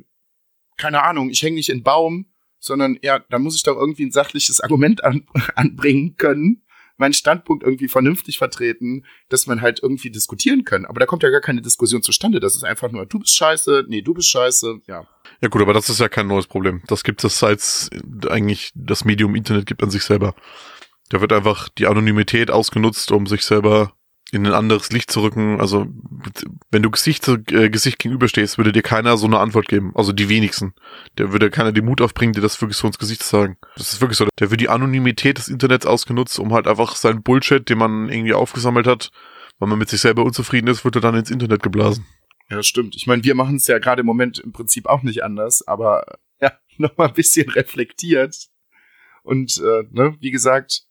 keine 0.76 1.04
Ahnung, 1.04 1.30
ich 1.30 1.44
hänge 1.44 1.58
nicht 1.58 1.70
in 1.70 1.84
Baum, 1.84 2.32
sondern 2.58 2.98
ja, 3.04 3.20
da 3.30 3.38
muss 3.38 3.56
ich 3.56 3.62
doch 3.62 3.78
irgendwie 3.78 4.08
ein 4.08 4.12
sachliches 4.12 4.60
Argument 4.60 5.04
an, 5.04 5.28
anbringen 5.56 6.16
können, 6.18 6.64
meinen 6.98 7.14
Standpunkt 7.14 7.64
irgendwie 7.64 7.90
vernünftig 7.90 8.40
vertreten, 8.40 9.06
dass 9.30 9.46
man 9.46 9.62
halt 9.62 9.84
irgendwie 9.84 10.10
diskutieren 10.10 10.64
kann. 10.64 10.88
Aber 10.88 11.00
da 11.00 11.06
kommt 11.06 11.22
ja 11.22 11.30
gar 11.30 11.42
keine 11.42 11.62
Diskussion 11.62 12.02
zustande. 12.02 12.40
Das 12.40 12.56
ist 12.56 12.64
einfach 12.64 12.92
nur, 12.92 13.06
du 13.06 13.20
bist 13.20 13.36
scheiße, 13.36 13.86
nee, 13.88 14.02
du 14.02 14.16
bist 14.16 14.30
scheiße, 14.30 14.82
ja. 14.88 15.08
Ja 15.42 15.50
gut, 15.50 15.62
aber 15.62 15.74
das 15.74 15.90
ist 15.90 16.00
ja 16.00 16.10
kein 16.10 16.28
neues 16.28 16.48
Problem. 16.48 16.82
Das 16.88 17.04
gibt 17.04 17.24
es 17.24 17.40
seit 17.40 17.62
eigentlich 18.30 18.72
das 18.76 19.06
Medium 19.06 19.36
Internet 19.36 19.66
gibt 19.66 19.84
an 19.84 19.90
sich 19.90 20.04
selber. 20.04 20.34
Da 21.10 21.22
wird 21.22 21.32
einfach 21.32 21.70
die 21.70 21.88
Anonymität 21.88 22.52
ausgenutzt, 22.52 23.12
um 23.12 23.28
sich 23.28 23.44
selber 23.44 23.94
in 24.32 24.46
ein 24.46 24.54
anderes 24.54 24.92
Licht 24.92 25.10
zu 25.10 25.22
rücken. 25.22 25.62
Also 25.62 25.88
wenn 26.70 26.84
du 26.84 26.92
Gesicht 26.92 27.24
zu 27.24 27.38
äh, 27.52 27.70
Gesicht 27.70 28.00
gegenüberstehst, 28.00 28.58
würde 28.58 28.74
dir 28.74 28.82
keiner 28.82 29.18
so 29.18 29.26
eine 29.26 29.40
Antwort 29.40 29.68
geben. 29.68 29.94
Also 29.96 30.12
die 30.12 30.28
wenigsten. 30.28 30.74
Der 31.18 31.32
würde 31.32 31.50
keiner 31.50 31.72
den 31.72 31.86
Mut 31.86 32.02
aufbringen, 32.02 32.34
dir 32.34 32.42
das 32.42 32.60
wirklich 32.62 32.78
so 32.78 32.88
ins 32.88 33.00
Gesicht 33.00 33.24
zu 33.24 33.30
sagen. 33.30 33.58
Das 33.78 33.94
ist 33.94 34.02
wirklich 34.02 34.18
so. 34.18 34.28
Der 34.40 34.52
wird 34.52 34.60
die 34.60 34.70
Anonymität 34.70 35.38
des 35.38 35.48
Internets 35.48 35.86
ausgenutzt, 35.86 36.40
um 36.40 36.54
halt 36.54 36.68
einfach 36.68 36.96
seinen 36.96 37.24
Bullshit, 37.24 37.68
den 37.70 37.78
man 37.78 38.10
irgendwie 38.10 38.34
aufgesammelt 38.34 38.86
hat, 38.86 39.12
weil 39.60 39.70
man 39.70 39.80
mit 39.80 39.90
sich 39.90 40.02
selber 40.02 40.26
unzufrieden 40.26 40.68
ist, 40.68 40.84
wird 40.84 40.96
er 40.96 41.02
dann 41.02 41.16
ins 41.16 41.32
Internet 41.32 41.64
geblasen. 41.64 42.06
Ja, 42.50 42.64
stimmt. 42.64 42.96
Ich 42.96 43.08
meine, 43.08 43.24
wir 43.24 43.36
machen 43.36 43.58
es 43.58 43.68
ja 43.68 43.78
gerade 43.80 44.02
im 44.02 44.06
Moment 44.06 44.40
im 44.40 44.54
Prinzip 44.54 44.86
auch 44.86 45.04
nicht 45.04 45.24
anders, 45.24 45.68
aber 45.68 46.20
ja, 46.42 46.54
nochmal 46.78 47.10
ein 47.10 47.14
bisschen 47.14 47.50
reflektiert. 47.50 48.48
Und 49.24 49.58
äh, 49.58 49.84
ne, 49.92 50.16
wie 50.20 50.32
gesagt, 50.32 50.88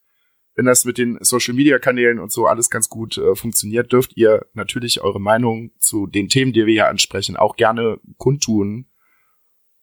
wenn 0.54 0.66
das 0.66 0.84
mit 0.84 0.98
den 0.98 1.18
Social 1.20 1.54
Media 1.54 1.78
Kanälen 1.78 2.18
und 2.18 2.32
so 2.32 2.46
alles 2.46 2.70
ganz 2.70 2.88
gut 2.88 3.18
äh, 3.18 3.34
funktioniert, 3.34 3.92
dürft 3.92 4.16
ihr 4.16 4.46
natürlich 4.54 5.02
eure 5.02 5.20
Meinung 5.20 5.70
zu 5.78 6.06
den 6.06 6.28
Themen, 6.28 6.52
die 6.52 6.66
wir 6.66 6.72
hier 6.72 6.88
ansprechen, 6.88 7.36
auch 7.36 7.56
gerne 7.56 8.00
kundtun 8.16 8.86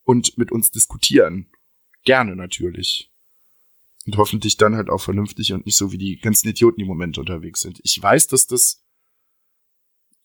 und 0.03 0.37
mit 0.37 0.51
uns 0.51 0.71
diskutieren. 0.71 1.51
Gerne 2.03 2.35
natürlich. 2.35 3.11
Und 4.05 4.17
hoffentlich 4.17 4.57
dann 4.57 4.75
halt 4.75 4.89
auch 4.89 4.99
vernünftig 4.99 5.53
und 5.53 5.65
nicht 5.65 5.77
so 5.77 5.91
wie 5.91 5.97
die 5.97 6.19
ganzen 6.19 6.49
Idioten, 6.49 6.81
im 6.81 6.87
Moment 6.87 7.17
unterwegs 7.17 7.61
sind. 7.61 7.79
Ich 7.83 8.01
weiß, 8.01 8.27
dass 8.27 8.47
das 8.47 8.82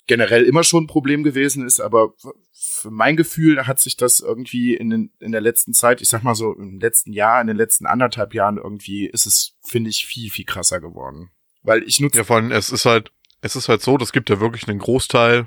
generell 0.08 0.42
immer 0.42 0.64
schon 0.64 0.84
ein 0.84 0.88
Problem 0.88 1.22
gewesen 1.22 1.64
ist, 1.64 1.80
aber 1.80 2.14
für 2.52 2.90
mein 2.90 3.16
Gefühl 3.16 3.66
hat 3.66 3.78
sich 3.78 3.96
das 3.96 4.18
irgendwie 4.18 4.74
in, 4.74 4.90
den, 4.90 5.12
in 5.20 5.30
der 5.30 5.40
letzten 5.40 5.72
Zeit, 5.74 6.00
ich 6.02 6.08
sag 6.08 6.24
mal 6.24 6.34
so 6.34 6.52
im 6.54 6.80
letzten 6.80 7.12
Jahr, 7.12 7.40
in 7.40 7.46
den 7.46 7.56
letzten 7.56 7.86
anderthalb 7.86 8.34
Jahren 8.34 8.56
irgendwie, 8.56 9.06
ist 9.06 9.26
es, 9.26 9.56
finde 9.62 9.90
ich, 9.90 10.06
viel, 10.06 10.30
viel 10.30 10.44
krasser 10.44 10.80
geworden. 10.80 11.30
Weil 11.62 11.84
ich 11.84 12.00
nutze. 12.00 12.18
Ja, 12.18 12.24
vor 12.24 12.36
allem, 12.36 12.50
es 12.50 12.70
ist 12.70 12.86
halt, 12.86 13.12
es 13.42 13.54
ist 13.54 13.68
halt 13.68 13.82
so, 13.82 13.96
das 13.96 14.12
gibt 14.12 14.30
ja 14.30 14.40
wirklich 14.40 14.66
einen 14.66 14.80
Großteil, 14.80 15.46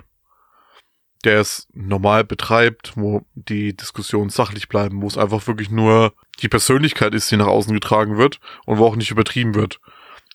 der 1.23 1.39
es 1.39 1.67
normal 1.73 2.23
betreibt, 2.23 2.93
wo 2.95 3.25
die 3.35 3.75
Diskussionen 3.75 4.29
sachlich 4.29 4.69
bleiben, 4.69 5.01
wo 5.01 5.07
es 5.07 5.17
einfach 5.17 5.45
wirklich 5.47 5.69
nur 5.69 6.13
die 6.39 6.49
Persönlichkeit 6.49 7.13
ist, 7.13 7.29
die 7.29 7.37
nach 7.37 7.47
außen 7.47 7.73
getragen 7.73 8.17
wird 8.17 8.39
und 8.65 8.77
wo 8.77 8.85
auch 8.85 8.95
nicht 8.95 9.11
übertrieben 9.11 9.55
wird. 9.55 9.79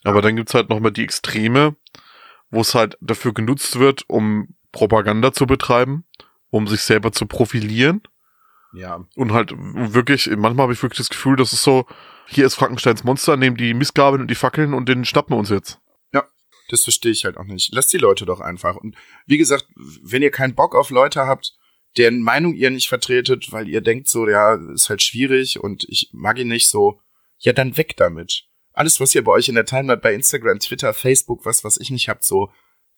Aber 0.05 0.23
dann 0.23 0.37
gibt's 0.37 0.55
halt 0.55 0.69
nochmal 0.69 0.93
die 0.93 1.03
Extreme, 1.03 1.75
wo 2.51 2.61
es 2.61 2.75
halt 2.75 2.97
dafür 3.01 3.33
genutzt 3.35 3.79
wird, 3.79 4.05
um 4.09 4.57
Propaganda 4.73 5.33
zu 5.33 5.47
betreiben, 5.47 6.05
um 6.51 6.67
sich 6.67 6.83
selber 6.83 7.13
zu 7.13 7.27
profilieren. 7.27 8.03
Ja. 8.73 9.07
Und 9.15 9.33
halt 9.33 9.53
wirklich, 9.57 10.27
manchmal 10.37 10.65
habe 10.65 10.73
ich 10.73 10.83
wirklich 10.83 10.99
das 10.99 11.09
Gefühl, 11.09 11.37
das 11.37 11.53
ist 11.53 11.63
so, 11.63 11.87
hier 12.27 12.47
ist 12.47 12.55
Frankensteins 12.55 13.05
Monster, 13.05 13.37
nehmen 13.37 13.57
die 13.57 13.75
Missgabeln 13.75 14.21
und 14.21 14.31
die 14.31 14.35
Fackeln 14.35 14.75
und 14.75 14.89
den 14.89 15.05
schnappen 15.05 15.35
wir 15.35 15.39
uns 15.39 15.51
jetzt. 15.51 15.81
Ja, 16.13 16.25
das 16.69 16.83
verstehe 16.83 17.13
ich 17.13 17.25
halt 17.25 17.37
auch 17.37 17.45
nicht. 17.45 17.73
Lasst 17.73 17.93
die 17.93 17.99
Leute 17.99 18.27
doch 18.27 18.41
einfach. 18.41 18.77
Und 18.77 18.97
wie 19.27 19.39
gesagt, 19.39 19.67
wenn 20.03 20.23
ihr 20.23 20.31
keinen 20.31 20.55
Bock 20.55 20.75
auf 20.75 20.91
Leute 20.91 21.27
habt, 21.27 21.57
deren 21.97 22.21
Meinung 22.21 22.55
ihr 22.55 22.71
nicht 22.71 22.89
vertretet, 22.89 23.53
weil 23.53 23.69
ihr 23.69 23.81
denkt 23.81 24.09
so, 24.09 24.29
ja, 24.29 24.55
ist 24.75 24.91
halt 24.91 25.03
schwierig 25.03 25.59
und 25.59 25.85
ich 25.89 26.11
mag 26.13 26.39
ihn 26.39 26.49
nicht 26.49 26.69
so, 26.69 27.01
ja, 27.39 27.53
dann 27.53 27.77
weg 27.77 27.97
damit 27.97 28.47
alles, 28.77 29.01
was 29.01 29.15
ihr 29.15 29.25
bei 29.25 29.33
euch 29.33 29.49
in 29.49 29.55
der 29.55 29.65
Timeline 29.65 30.01
bei 30.01 30.15
Instagram, 30.15 30.59
Twitter, 30.59 30.93
Facebook, 30.95 31.45
was 31.45 31.65
was 31.65 31.79
ich 31.79 31.91
nicht 31.91 32.09
habt, 32.09 32.25
so 32.25 32.53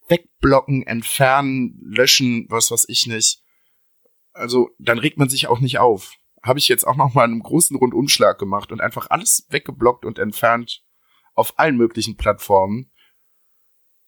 wegblocken, 0.08 0.86
entfernen, 0.86 1.78
löschen, 1.82 2.46
was 2.50 2.70
was 2.70 2.88
ich 2.88 3.06
nicht. 3.06 3.42
Also 4.32 4.70
dann 4.78 4.98
regt 4.98 5.18
man 5.18 5.28
sich 5.28 5.46
auch 5.46 5.60
nicht 5.60 5.78
auf. 5.78 6.14
Habe 6.42 6.58
ich 6.58 6.68
jetzt 6.68 6.86
auch 6.86 6.96
noch 6.96 7.14
mal 7.14 7.24
einen 7.24 7.42
großen 7.42 7.76
Rundumschlag 7.76 8.38
gemacht 8.38 8.72
und 8.72 8.80
einfach 8.80 9.08
alles 9.10 9.46
weggeblockt 9.50 10.04
und 10.04 10.18
entfernt 10.18 10.82
auf 11.34 11.58
allen 11.58 11.76
möglichen 11.76 12.16
Plattformen, 12.16 12.90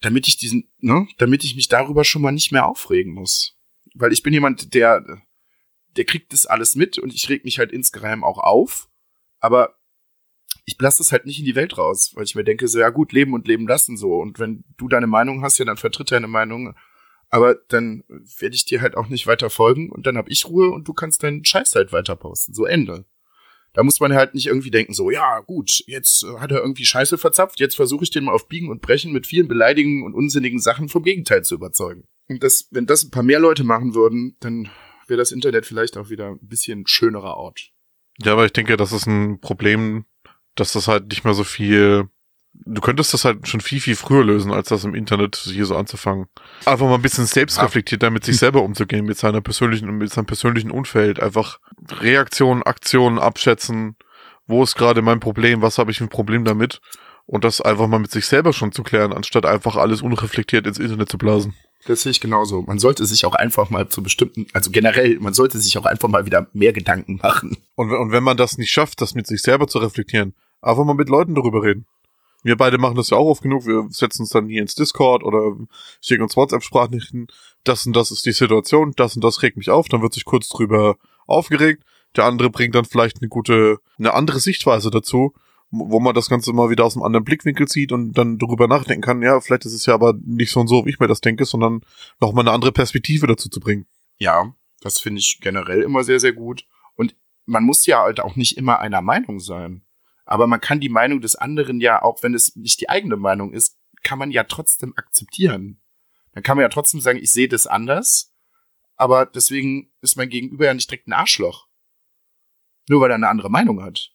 damit 0.00 0.26
ich 0.26 0.36
diesen, 0.36 0.72
ne, 0.78 1.06
damit 1.18 1.44
ich 1.44 1.54
mich 1.54 1.68
darüber 1.68 2.04
schon 2.04 2.22
mal 2.22 2.32
nicht 2.32 2.52
mehr 2.52 2.66
aufregen 2.66 3.14
muss. 3.14 3.56
Weil 3.94 4.12
ich 4.12 4.22
bin 4.22 4.32
jemand, 4.32 4.74
der 4.74 5.04
der 5.96 6.04
kriegt 6.04 6.32
das 6.32 6.46
alles 6.46 6.74
mit 6.74 6.98
und 6.98 7.14
ich 7.14 7.28
reg 7.28 7.44
mich 7.44 7.58
halt 7.58 7.72
insgeheim 7.72 8.24
auch 8.24 8.38
auf. 8.38 8.88
Aber 9.38 9.79
ich 10.64 10.76
lasse 10.80 10.98
das 10.98 11.12
halt 11.12 11.26
nicht 11.26 11.38
in 11.38 11.44
die 11.44 11.54
Welt 11.54 11.78
raus, 11.78 12.12
weil 12.14 12.24
ich 12.24 12.34
mir 12.34 12.44
denke, 12.44 12.68
so, 12.68 12.78
ja 12.78 12.90
gut, 12.90 13.12
leben 13.12 13.34
und 13.34 13.48
leben 13.48 13.66
lassen 13.66 13.96
so. 13.96 14.14
Und 14.14 14.38
wenn 14.38 14.64
du 14.76 14.88
deine 14.88 15.06
Meinung 15.06 15.42
hast, 15.42 15.58
ja, 15.58 15.64
dann 15.64 15.76
vertritt 15.76 16.12
deine 16.12 16.28
Meinung. 16.28 16.74
Aber 17.28 17.54
dann 17.68 18.04
werde 18.38 18.56
ich 18.56 18.64
dir 18.64 18.80
halt 18.80 18.96
auch 18.96 19.08
nicht 19.08 19.26
weiter 19.26 19.50
folgen 19.50 19.90
und 19.90 20.06
dann 20.06 20.16
hab 20.16 20.28
ich 20.28 20.46
Ruhe 20.46 20.70
und 20.70 20.88
du 20.88 20.92
kannst 20.92 21.22
deinen 21.22 21.44
Scheiß 21.44 21.74
halt 21.74 21.92
weiter 21.92 22.16
posten. 22.16 22.54
So 22.54 22.64
Ende. 22.64 23.04
Da 23.72 23.84
muss 23.84 24.00
man 24.00 24.12
halt 24.14 24.34
nicht 24.34 24.48
irgendwie 24.48 24.72
denken, 24.72 24.94
so, 24.94 25.10
ja, 25.12 25.40
gut, 25.40 25.84
jetzt 25.86 26.24
äh, 26.24 26.40
hat 26.40 26.50
er 26.50 26.60
irgendwie 26.60 26.84
Scheiße 26.84 27.18
verzapft, 27.18 27.60
jetzt 27.60 27.76
versuche 27.76 28.02
ich 28.02 28.10
den 28.10 28.24
mal 28.24 28.32
auf 28.32 28.48
Biegen 28.48 28.68
und 28.68 28.82
Brechen 28.82 29.12
mit 29.12 29.28
vielen 29.28 29.46
beleidigenden 29.46 30.04
und 30.04 30.14
unsinnigen 30.14 30.58
Sachen 30.58 30.88
vom 30.88 31.04
Gegenteil 31.04 31.44
zu 31.44 31.54
überzeugen. 31.54 32.04
Und 32.28 32.42
das, 32.42 32.66
wenn 32.72 32.86
das 32.86 33.04
ein 33.04 33.12
paar 33.12 33.22
mehr 33.22 33.38
Leute 33.38 33.62
machen 33.62 33.94
würden, 33.94 34.36
dann 34.40 34.68
wäre 35.06 35.18
das 35.18 35.30
Internet 35.30 35.66
vielleicht 35.66 35.96
auch 35.96 36.10
wieder 36.10 36.30
ein 36.30 36.48
bisschen 36.48 36.84
schönerer 36.86 37.36
Ort. 37.36 37.70
Ja, 38.18 38.32
aber 38.32 38.44
ich 38.44 38.52
denke, 38.52 38.76
das 38.76 38.92
ist 38.92 39.06
ein 39.06 39.40
Problem, 39.40 40.04
dass 40.60 40.72
das 40.72 40.88
halt 40.88 41.08
nicht 41.08 41.24
mehr 41.24 41.34
so 41.34 41.44
viel. 41.44 42.08
Du 42.52 42.80
könntest 42.80 43.14
das 43.14 43.24
halt 43.24 43.48
schon 43.48 43.60
viel, 43.60 43.80
viel 43.80 43.96
früher 43.96 44.24
lösen, 44.24 44.52
als 44.52 44.68
das 44.68 44.84
im 44.84 44.94
Internet 44.94 45.36
hier 45.36 45.64
so 45.64 45.76
anzufangen. 45.76 46.26
Einfach 46.66 46.86
mal 46.86 46.96
ein 46.96 47.02
bisschen 47.02 47.24
selbstreflektierter 47.24 48.10
mit 48.10 48.24
sich 48.24 48.36
selber 48.36 48.62
umzugehen, 48.62 49.06
mit 49.06 49.16
seiner 49.16 49.40
persönlichen 49.40 49.96
mit 49.96 50.12
seinem 50.12 50.26
persönlichen 50.26 50.70
Umfeld. 50.70 51.20
Einfach 51.20 51.58
Reaktionen, 52.00 52.62
Aktionen 52.62 53.18
abschätzen. 53.18 53.96
Wo 54.46 54.62
ist 54.62 54.76
gerade 54.76 55.00
mein 55.00 55.20
Problem? 55.20 55.62
Was 55.62 55.78
habe 55.78 55.90
ich 55.90 55.98
für 55.98 56.04
ein 56.04 56.10
Problem 56.10 56.44
damit? 56.44 56.80
Und 57.24 57.44
das 57.44 57.60
einfach 57.60 57.86
mal 57.86 58.00
mit 58.00 58.10
sich 58.10 58.26
selber 58.26 58.52
schon 58.52 58.72
zu 58.72 58.82
klären, 58.82 59.12
anstatt 59.12 59.46
einfach 59.46 59.76
alles 59.76 60.02
unreflektiert 60.02 60.66
ins 60.66 60.80
Internet 60.80 61.08
zu 61.08 61.16
blasen. 61.16 61.54
Das 61.86 62.02
sehe 62.02 62.10
ich 62.10 62.20
genauso. 62.20 62.62
Man 62.62 62.78
sollte 62.78 63.06
sich 63.06 63.24
auch 63.24 63.34
einfach 63.34 63.70
mal 63.70 63.88
zu 63.88 64.02
bestimmten, 64.02 64.46
also 64.52 64.70
generell, 64.70 65.18
man 65.18 65.32
sollte 65.32 65.58
sich 65.58 65.78
auch 65.78 65.86
einfach 65.86 66.08
mal 66.08 66.26
wieder 66.26 66.48
mehr 66.52 66.72
Gedanken 66.72 67.20
machen. 67.22 67.56
Und, 67.74 67.90
und 67.92 68.12
wenn 68.12 68.22
man 68.22 68.36
das 68.36 68.58
nicht 68.58 68.70
schafft, 68.70 69.00
das 69.00 69.14
mit 69.14 69.26
sich 69.26 69.40
selber 69.40 69.66
zu 69.66 69.78
reflektieren, 69.78 70.34
einfach 70.62 70.84
mal 70.84 70.94
mit 70.94 71.08
Leuten 71.08 71.34
darüber 71.34 71.62
reden. 71.62 71.86
Wir 72.42 72.56
beide 72.56 72.78
machen 72.78 72.96
das 72.96 73.10
ja 73.10 73.18
auch 73.18 73.28
oft 73.28 73.42
genug. 73.42 73.66
Wir 73.66 73.86
setzen 73.90 74.22
uns 74.22 74.30
dann 74.30 74.48
hier 74.48 74.62
ins 74.62 74.74
Discord 74.74 75.22
oder 75.22 75.56
schicken 76.00 76.22
uns 76.22 76.36
WhatsApp-Sprachnachrichten. 76.36 77.26
Das 77.64 77.86
und 77.86 77.94
das 77.94 78.10
ist 78.10 78.24
die 78.24 78.32
Situation, 78.32 78.92
das 78.96 79.14
und 79.14 79.22
das 79.22 79.42
regt 79.42 79.58
mich 79.58 79.68
auf. 79.68 79.88
Dann 79.88 80.00
wird 80.00 80.14
sich 80.14 80.24
kurz 80.24 80.48
drüber 80.48 80.96
aufgeregt. 81.26 81.84
Der 82.16 82.24
andere 82.24 82.48
bringt 82.48 82.74
dann 82.74 82.86
vielleicht 82.86 83.20
eine 83.20 83.28
gute, 83.28 83.78
eine 83.98 84.14
andere 84.14 84.40
Sichtweise 84.40 84.90
dazu 84.90 85.34
wo 85.70 86.00
man 86.00 86.14
das 86.14 86.28
Ganze 86.28 86.52
mal 86.52 86.70
wieder 86.70 86.84
aus 86.84 86.96
einem 86.96 87.04
anderen 87.04 87.24
Blickwinkel 87.24 87.68
sieht 87.68 87.92
und 87.92 88.12
dann 88.14 88.38
darüber 88.38 88.66
nachdenken 88.66 89.02
kann, 89.02 89.22
ja, 89.22 89.40
vielleicht 89.40 89.64
ist 89.64 89.72
es 89.72 89.86
ja 89.86 89.94
aber 89.94 90.14
nicht 90.24 90.50
so 90.50 90.60
und 90.60 90.68
so, 90.68 90.84
wie 90.84 90.90
ich 90.90 90.98
mir 90.98 91.06
das 91.06 91.20
denke, 91.20 91.44
sondern 91.44 91.82
nochmal 92.20 92.44
eine 92.44 92.52
andere 92.52 92.72
Perspektive 92.72 93.26
dazu 93.26 93.48
zu 93.48 93.60
bringen. 93.60 93.86
Ja, 94.18 94.52
das 94.80 94.98
finde 94.98 95.20
ich 95.20 95.38
generell 95.40 95.82
immer 95.82 96.02
sehr, 96.02 96.18
sehr 96.18 96.32
gut. 96.32 96.64
Und 96.96 97.14
man 97.46 97.64
muss 97.64 97.86
ja 97.86 98.02
halt 98.02 98.20
auch 98.20 98.36
nicht 98.36 98.56
immer 98.56 98.80
einer 98.80 99.00
Meinung 99.00 99.38
sein. 99.38 99.82
Aber 100.30 100.46
man 100.46 100.60
kann 100.60 100.78
die 100.78 100.88
Meinung 100.88 101.20
des 101.20 101.34
anderen 101.34 101.80
ja, 101.80 102.02
auch 102.02 102.22
wenn 102.22 102.34
es 102.34 102.54
nicht 102.54 102.80
die 102.80 102.88
eigene 102.88 103.16
Meinung 103.16 103.52
ist, 103.52 103.76
kann 104.04 104.16
man 104.16 104.30
ja 104.30 104.44
trotzdem 104.44 104.96
akzeptieren. 104.96 105.82
Dann 106.32 106.44
kann 106.44 106.56
man 106.56 106.62
ja 106.62 106.68
trotzdem 106.68 107.00
sagen, 107.00 107.18
ich 107.18 107.32
sehe 107.32 107.48
das 107.48 107.66
anders, 107.66 108.32
aber 108.94 109.26
deswegen 109.26 109.92
ist 110.00 110.16
mein 110.16 110.28
Gegenüber 110.28 110.66
ja 110.66 110.74
nicht 110.74 110.88
direkt 110.88 111.08
ein 111.08 111.14
Arschloch. 111.14 111.66
Nur 112.88 113.00
weil 113.00 113.10
er 113.10 113.16
eine 113.16 113.28
andere 113.28 113.50
Meinung 113.50 113.82
hat. 113.82 114.12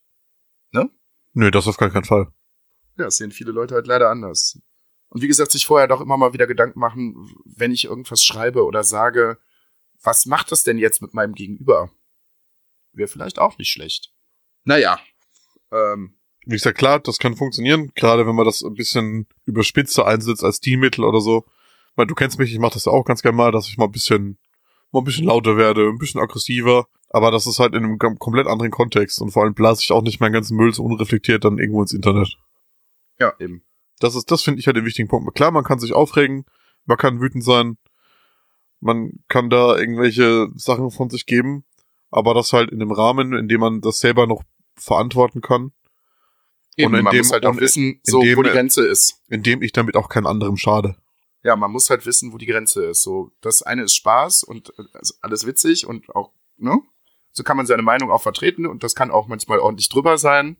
Ne? 0.71 0.89
Nö, 1.33 1.51
das 1.51 1.67
auf 1.67 1.75
gar 1.75 1.91
keinen 1.91 2.05
Fall. 2.05 2.31
Ja, 2.97 3.03
das 3.03 3.17
sehen 3.17 3.31
viele 3.31 3.51
Leute 3.51 3.75
halt 3.75 3.85
leider 3.85 4.09
anders. 4.09 4.57
Und 5.09 5.21
wie 5.21 5.27
gesagt, 5.27 5.51
sich 5.51 5.65
vorher 5.65 5.89
doch 5.89 5.99
immer 5.99 6.15
mal 6.15 6.31
wieder 6.31 6.47
Gedanken 6.47 6.79
machen, 6.79 7.29
wenn 7.43 7.73
ich 7.73 7.83
irgendwas 7.83 8.23
schreibe 8.23 8.63
oder 8.63 8.85
sage, 8.85 9.37
was 10.01 10.25
macht 10.25 10.53
das 10.53 10.63
denn 10.63 10.77
jetzt 10.77 11.01
mit 11.01 11.13
meinem 11.13 11.33
Gegenüber? 11.33 11.91
Wäre 12.93 13.09
vielleicht 13.09 13.37
auch 13.37 13.57
nicht 13.57 13.69
schlecht. 13.69 14.13
Naja. 14.63 14.97
Ähm, 15.71 16.15
wie 16.45 16.55
gesagt, 16.55 16.77
klar, 16.77 16.99
das 16.99 17.17
kann 17.17 17.35
funktionieren, 17.35 17.91
gerade 17.95 18.27
wenn 18.27 18.35
man 18.35 18.45
das 18.45 18.63
ein 18.63 18.75
bisschen 18.75 19.27
überspitzter 19.45 20.05
einsetzt 20.05 20.43
als 20.43 20.59
Teammittel 20.59 21.03
oder 21.03 21.19
so. 21.19 21.45
Weil 21.95 22.07
du 22.07 22.15
kennst 22.15 22.37
mich, 22.37 22.51
ich 22.51 22.59
mache 22.59 22.73
das 22.73 22.85
ja 22.85 22.91
auch 22.91 23.05
ganz 23.05 23.21
gerne 23.21 23.37
mal, 23.37 23.51
dass 23.51 23.67
ich 23.67 23.77
mal 23.77 23.85
ein 23.85 23.91
bisschen, 23.91 24.37
mal 24.91 24.99
ein 24.99 25.05
bisschen 25.05 25.25
lauter 25.25 25.57
werde, 25.57 25.87
ein 25.87 25.97
bisschen 25.97 26.21
aggressiver. 26.21 26.87
Aber 27.09 27.31
das 27.31 27.47
ist 27.47 27.59
halt 27.59 27.73
in 27.73 27.83
einem 27.83 27.97
komplett 27.97 28.47
anderen 28.47 28.71
Kontext 28.71 29.21
und 29.21 29.31
vor 29.31 29.43
allem 29.43 29.53
blase 29.53 29.81
ich 29.81 29.91
auch 29.91 30.01
nicht 30.01 30.19
meinen 30.19 30.33
ganzen 30.33 30.57
Müll 30.57 30.73
so 30.73 30.83
unreflektiert 30.83 31.45
dann 31.45 31.57
irgendwo 31.57 31.81
ins 31.81 31.93
Internet. 31.93 32.37
Ja, 33.19 33.33
eben. 33.39 33.63
Das 33.99 34.15
ist, 34.15 34.29
das 34.29 34.41
finde 34.41 34.59
ich 34.59 34.67
halt 34.67 34.75
den 34.75 34.85
wichtigen 34.85 35.07
Punkt. 35.07 35.33
Klar, 35.35 35.51
man 35.51 35.63
kann 35.63 35.79
sich 35.79 35.93
aufregen, 35.93 36.45
man 36.85 36.97
kann 36.97 37.21
wütend 37.21 37.43
sein, 37.43 37.77
man 38.81 39.13
kann 39.29 39.49
da 39.49 39.77
irgendwelche 39.77 40.49
Sachen 40.55 40.91
von 40.91 41.09
sich 41.09 41.25
geben, 41.25 41.63
aber 42.11 42.33
das 42.33 42.51
halt 42.51 42.71
in 42.71 42.79
dem 42.79 42.91
Rahmen, 42.91 43.33
in 43.33 43.47
dem 43.47 43.61
man 43.61 43.79
das 43.79 43.99
selber 43.99 44.27
noch 44.27 44.43
verantworten 44.75 45.41
kann. 45.41 45.71
Eben, 46.77 46.93
und 46.93 46.99
in 46.99 47.03
man 47.03 47.13
dem, 47.13 47.19
muss 47.19 47.31
halt 47.31 47.45
auch 47.45 47.57
wissen, 47.57 47.99
so, 48.03 48.21
dem, 48.21 48.37
wo 48.37 48.43
die 48.43 48.49
Grenze 48.49 48.85
ist. 48.85 49.21
Indem 49.29 49.61
ich 49.61 49.71
damit 49.71 49.95
auch 49.95 50.09
kein 50.09 50.25
anderem 50.25 50.57
schade. 50.57 50.97
Ja, 51.43 51.55
man 51.55 51.71
muss 51.71 51.89
halt 51.89 52.05
wissen, 52.05 52.33
wo 52.33 52.37
die 52.37 52.47
Grenze 52.47 52.85
ist. 52.85 53.03
So, 53.03 53.31
das 53.41 53.61
eine 53.61 53.83
ist 53.83 53.95
Spaß 53.95 54.43
und 54.43 54.73
also 54.93 55.13
alles 55.21 55.45
witzig 55.45 55.85
und 55.85 56.09
auch, 56.15 56.33
ne? 56.57 56.79
So 57.31 57.43
kann 57.43 57.57
man 57.57 57.65
seine 57.65 57.83
Meinung 57.83 58.11
auch 58.11 58.21
vertreten 58.21 58.65
und 58.65 58.83
das 58.83 58.95
kann 58.95 59.11
auch 59.11 59.27
manchmal 59.27 59.59
ordentlich 59.59 59.89
drüber 59.89 60.17
sein. 60.17 60.57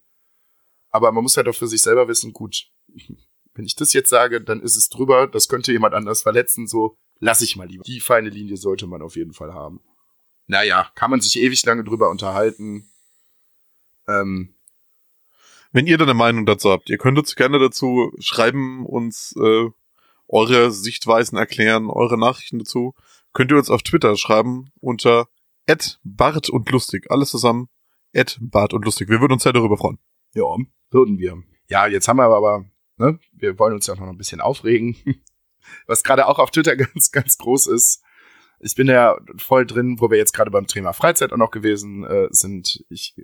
Aber 0.90 1.12
man 1.12 1.24
muss 1.24 1.38
halt 1.38 1.48
auch 1.48 1.56
für 1.56 1.68
sich 1.68 1.82
selber 1.82 2.08
wissen, 2.08 2.34
gut, 2.34 2.70
wenn 3.54 3.66
ich 3.66 3.76
das 3.76 3.94
jetzt 3.94 4.10
sage, 4.10 4.42
dann 4.42 4.62
ist 4.62 4.76
es 4.76 4.90
drüber, 4.90 5.28
das 5.28 5.48
könnte 5.48 5.72
jemand 5.72 5.94
anders 5.94 6.22
verletzen, 6.22 6.68
so 6.68 6.98
lass 7.20 7.42
ich 7.42 7.56
mal 7.56 7.68
lieber. 7.68 7.84
Die 7.84 8.00
feine 8.00 8.30
Linie 8.30 8.58
sollte 8.58 8.88
man 8.88 9.02
auf 9.02 9.16
jeden 9.16 9.34
Fall 9.34 9.54
haben. 9.54 9.82
Naja, 10.48 10.92
kann 10.96 11.10
man 11.10 11.22
sich 11.22 11.40
ewig 11.40 11.66
lange 11.66 11.84
drüber 11.84 12.10
unterhalten. 12.10 12.90
Ähm, 14.08 14.56
wenn 15.72 15.88
ihr 15.88 15.98
da 15.98 16.06
eine 16.06 16.14
Meinung 16.14 16.46
dazu 16.46 16.72
habt, 16.72 16.90
ihr 16.90 16.98
könnt 16.98 17.18
uns 17.18 17.36
gerne 17.36 17.60
dazu 17.60 18.14
schreiben, 18.20 18.86
uns 18.86 19.36
äh, 19.38 19.70
eure 20.28 20.72
Sichtweisen 20.72 21.38
erklären, 21.38 21.90
eure 21.90 22.18
Nachrichten 22.18 22.60
dazu. 22.60 22.96
Könnt 23.34 23.52
ihr 23.52 23.58
uns 23.58 23.70
auf 23.70 23.84
Twitter 23.84 24.16
schreiben 24.16 24.72
unter 24.80 25.28
Ed 25.66 26.00
Bart 26.04 26.50
und 26.50 26.72
Lustig. 26.72 27.12
Alles 27.12 27.30
zusammen. 27.32 27.68
Ed 28.14 28.38
Bart 28.40 28.74
und 28.74 28.86
Lustig. 28.86 29.10
Wir 29.10 29.20
würden 29.20 29.34
uns 29.34 29.44
sehr 29.44 29.54
darüber 29.54 29.78
freuen. 29.78 30.00
Ja, 30.34 30.46
würden 30.92 31.18
wir. 31.18 31.44
Ja, 31.68 31.88
jetzt 31.88 32.08
haben 32.08 32.18
wir 32.18 32.26
aber, 32.26 32.66
ne, 32.98 33.20
wir 33.34 33.60
wollen 33.60 33.74
uns 33.74 33.88
ja 33.88 33.96
noch 33.96 34.08
ein 34.08 34.18
bisschen 34.18 34.42
aufregen. 34.42 34.96
Was 35.88 36.04
gerade 36.04 36.28
auch 36.28 36.40
auf 36.40 36.52
Twitter 36.52 36.76
ganz, 36.78 37.12
ganz 37.12 37.38
groß 37.38 37.68
ist. 37.68 38.02
Ich 38.60 38.76
bin 38.76 38.88
ja 38.88 39.18
voll 39.38 39.66
drin, 39.66 39.98
wo 40.00 40.10
wir 40.10 40.18
jetzt 40.18 40.34
gerade 40.34 40.50
beim 40.50 40.68
Thema 40.68 40.94
Freizeit 40.94 41.34
auch 41.34 41.38
noch 41.38 41.52
gewesen 41.52 42.06
äh, 42.06 42.28
sind. 42.32 42.86
Ich 42.90 43.16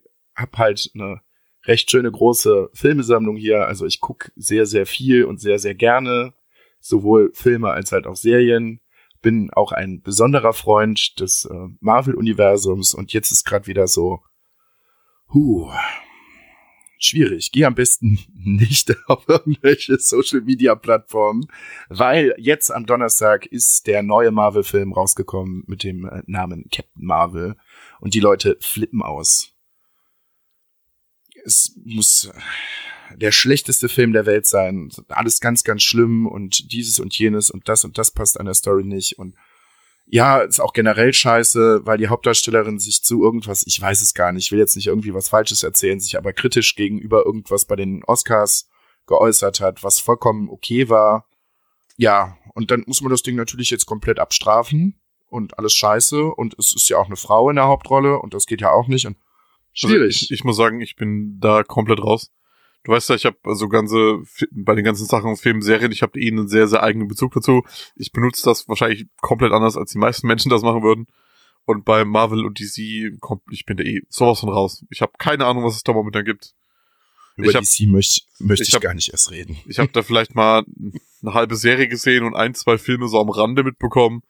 hab 0.41 0.57
halt 0.57 0.91
eine 0.93 1.21
recht 1.65 1.91
schöne 1.91 2.11
große 2.11 2.69
Filmesammlung 2.73 3.37
hier. 3.37 3.67
Also 3.67 3.85
ich 3.85 3.99
guck 3.99 4.31
sehr, 4.35 4.65
sehr 4.65 4.85
viel 4.85 5.25
und 5.25 5.39
sehr, 5.39 5.59
sehr 5.59 5.75
gerne. 5.75 6.33
Sowohl 6.79 7.31
Filme 7.33 7.69
als 7.69 7.91
halt 7.91 8.07
auch 8.07 8.15
Serien 8.15 8.81
bin 9.21 9.51
auch 9.53 9.71
ein 9.71 10.01
besonderer 10.01 10.53
Freund 10.53 11.19
des 11.19 11.45
äh, 11.45 11.67
Marvel-Universums 11.79 12.93
und 12.93 13.13
jetzt 13.13 13.31
ist 13.31 13.45
gerade 13.45 13.67
wieder 13.67 13.87
so, 13.87 14.21
huh, 15.31 15.71
schwierig. 16.97 17.51
Geh 17.51 17.65
am 17.65 17.75
besten 17.75 18.19
nicht 18.33 18.95
auf 19.07 19.27
irgendwelche 19.27 19.97
Social-Media-Plattformen, 19.97 21.47
weil 21.89 22.33
jetzt 22.37 22.71
am 22.71 22.85
Donnerstag 22.85 23.45
ist 23.45 23.87
der 23.87 24.03
neue 24.03 24.31
Marvel-Film 24.31 24.93
rausgekommen 24.93 25.63
mit 25.67 25.83
dem 25.83 26.05
äh, 26.05 26.23
Namen 26.25 26.65
Captain 26.71 27.05
Marvel 27.05 27.55
und 27.99 28.13
die 28.13 28.19
Leute 28.19 28.57
flippen 28.59 29.01
aus. 29.01 29.50
Es 31.45 31.75
muss 31.83 32.31
der 33.15 33.31
schlechteste 33.31 33.89
Film 33.89 34.13
der 34.13 34.25
Welt 34.25 34.47
sein. 34.47 34.89
Alles 35.09 35.39
ganz, 35.39 35.63
ganz 35.63 35.83
schlimm 35.83 36.27
und 36.27 36.71
dieses 36.71 36.99
und 36.99 37.17
jenes 37.17 37.51
und 37.51 37.67
das 37.67 37.83
und 37.83 37.97
das 37.97 38.11
passt 38.11 38.39
an 38.39 38.45
der 38.45 38.55
Story 38.55 38.83
nicht 38.83 39.17
und 39.17 39.35
ja, 40.07 40.39
ist 40.39 40.59
auch 40.59 40.73
generell 40.73 41.13
scheiße, 41.13 41.85
weil 41.85 41.97
die 41.97 42.09
Hauptdarstellerin 42.09 42.79
sich 42.79 43.01
zu 43.01 43.23
irgendwas, 43.23 43.65
ich 43.65 43.79
weiß 43.79 44.01
es 44.01 44.13
gar 44.13 44.33
nicht, 44.33 44.47
ich 44.47 44.51
will 44.51 44.59
jetzt 44.59 44.75
nicht 44.75 44.87
irgendwie 44.87 45.13
was 45.13 45.29
Falsches 45.29 45.63
erzählen, 45.63 46.01
sich 46.01 46.17
aber 46.17 46.33
kritisch 46.33 46.75
gegenüber 46.75 47.25
irgendwas 47.25 47.63
bei 47.63 47.77
den 47.77 48.03
Oscars 48.03 48.67
geäußert 49.07 49.61
hat, 49.61 49.83
was 49.83 49.99
vollkommen 49.99 50.49
okay 50.49 50.89
war. 50.89 51.27
Ja, 51.95 52.37
und 52.53 52.71
dann 52.71 52.83
muss 52.87 53.01
man 53.01 53.09
das 53.09 53.23
Ding 53.23 53.37
natürlich 53.37 53.69
jetzt 53.69 53.85
komplett 53.85 54.19
abstrafen 54.19 54.99
und 55.29 55.57
alles 55.57 55.73
scheiße 55.73 56.25
und 56.25 56.59
es 56.59 56.75
ist 56.75 56.89
ja 56.89 56.97
auch 56.97 57.05
eine 57.05 57.15
Frau 57.15 57.49
in 57.49 57.55
der 57.55 57.67
Hauptrolle 57.67 58.19
und 58.19 58.33
das 58.33 58.47
geht 58.47 58.59
ja 58.59 58.71
auch 58.71 58.87
nicht 58.87 59.07
und 59.07 59.15
schwierig. 59.73 60.15
Also 60.15 60.25
ich, 60.25 60.31
ich 60.31 60.43
muss 60.43 60.57
sagen, 60.57 60.81
ich 60.81 60.95
bin 60.95 61.39
da 61.39 61.63
komplett 61.63 61.99
raus. 61.99 62.31
Du 62.83 62.91
weißt 62.91 63.09
ja, 63.09 63.15
ich 63.15 63.25
habe 63.25 63.37
also 63.43 63.69
ganze 63.69 64.23
bei 64.51 64.73
den 64.73 64.83
ganzen 64.83 65.05
Sachen 65.05 65.37
Filmen, 65.37 65.61
Serien, 65.61 65.91
ich 65.91 66.01
habe 66.01 66.19
ihnen 66.19 66.39
einen 66.39 66.47
sehr 66.47 66.67
sehr 66.67 66.81
eigenen 66.81 67.07
Bezug 67.07 67.33
dazu. 67.33 67.63
Ich 67.95 68.11
benutze 68.11 68.43
das 68.43 68.67
wahrscheinlich 68.67 69.05
komplett 69.21 69.51
anders 69.51 69.77
als 69.77 69.91
die 69.91 69.99
meisten 69.99 70.27
Menschen 70.27 70.49
das 70.49 70.63
machen 70.63 70.81
würden. 70.81 71.07
Und 71.65 71.85
bei 71.85 72.05
Marvel 72.05 72.43
und 72.43 72.59
DC 72.59 73.19
kommt 73.19 73.43
ich 73.51 73.65
bin 73.65 73.77
da 73.77 73.83
eh 73.83 74.01
sowas 74.09 74.39
von 74.39 74.49
raus. 74.49 74.83
Ich 74.89 75.01
habe 75.01 75.13
keine 75.19 75.45
Ahnung, 75.45 75.63
was 75.63 75.75
es 75.75 75.83
da 75.83 75.93
momentan 75.93 76.25
gibt. 76.25 76.55
Über 77.35 77.49
ich 77.49 77.55
hab, 77.55 77.63
DC 77.63 77.87
möchte 77.87 78.21
möcht 78.39 78.61
ich, 78.61 78.69
ich 78.69 78.73
hab, 78.73 78.81
gar 78.81 78.95
nicht 78.95 79.11
erst 79.11 79.29
reden. 79.29 79.57
Ich 79.67 79.77
habe 79.77 79.91
da 79.91 80.01
vielleicht 80.01 80.33
mal 80.35 80.65
eine 81.21 81.33
halbe 81.33 81.55
Serie 81.55 81.87
gesehen 81.87 82.23
und 82.23 82.35
ein, 82.35 82.55
zwei 82.55 82.77
Filme 82.79 83.07
so 83.07 83.19
am 83.19 83.29
Rande 83.29 83.63
mitbekommen. 83.63 84.23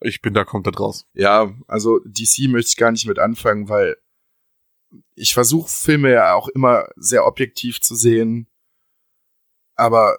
Ich 0.00 0.20
bin 0.20 0.34
da 0.34 0.44
komplett 0.44 0.78
raus. 0.78 1.06
Ja, 1.14 1.54
also 1.66 2.00
DC 2.04 2.48
möchte 2.48 2.68
ich 2.68 2.76
gar 2.76 2.92
nicht 2.92 3.06
mit 3.06 3.18
anfangen, 3.18 3.70
weil 3.70 3.96
ich 5.14 5.34
versuche 5.34 5.70
Filme 5.70 6.12
ja 6.12 6.34
auch 6.34 6.48
immer 6.48 6.88
sehr 6.96 7.26
objektiv 7.26 7.80
zu 7.80 7.94
sehen, 7.94 8.48
aber 9.74 10.18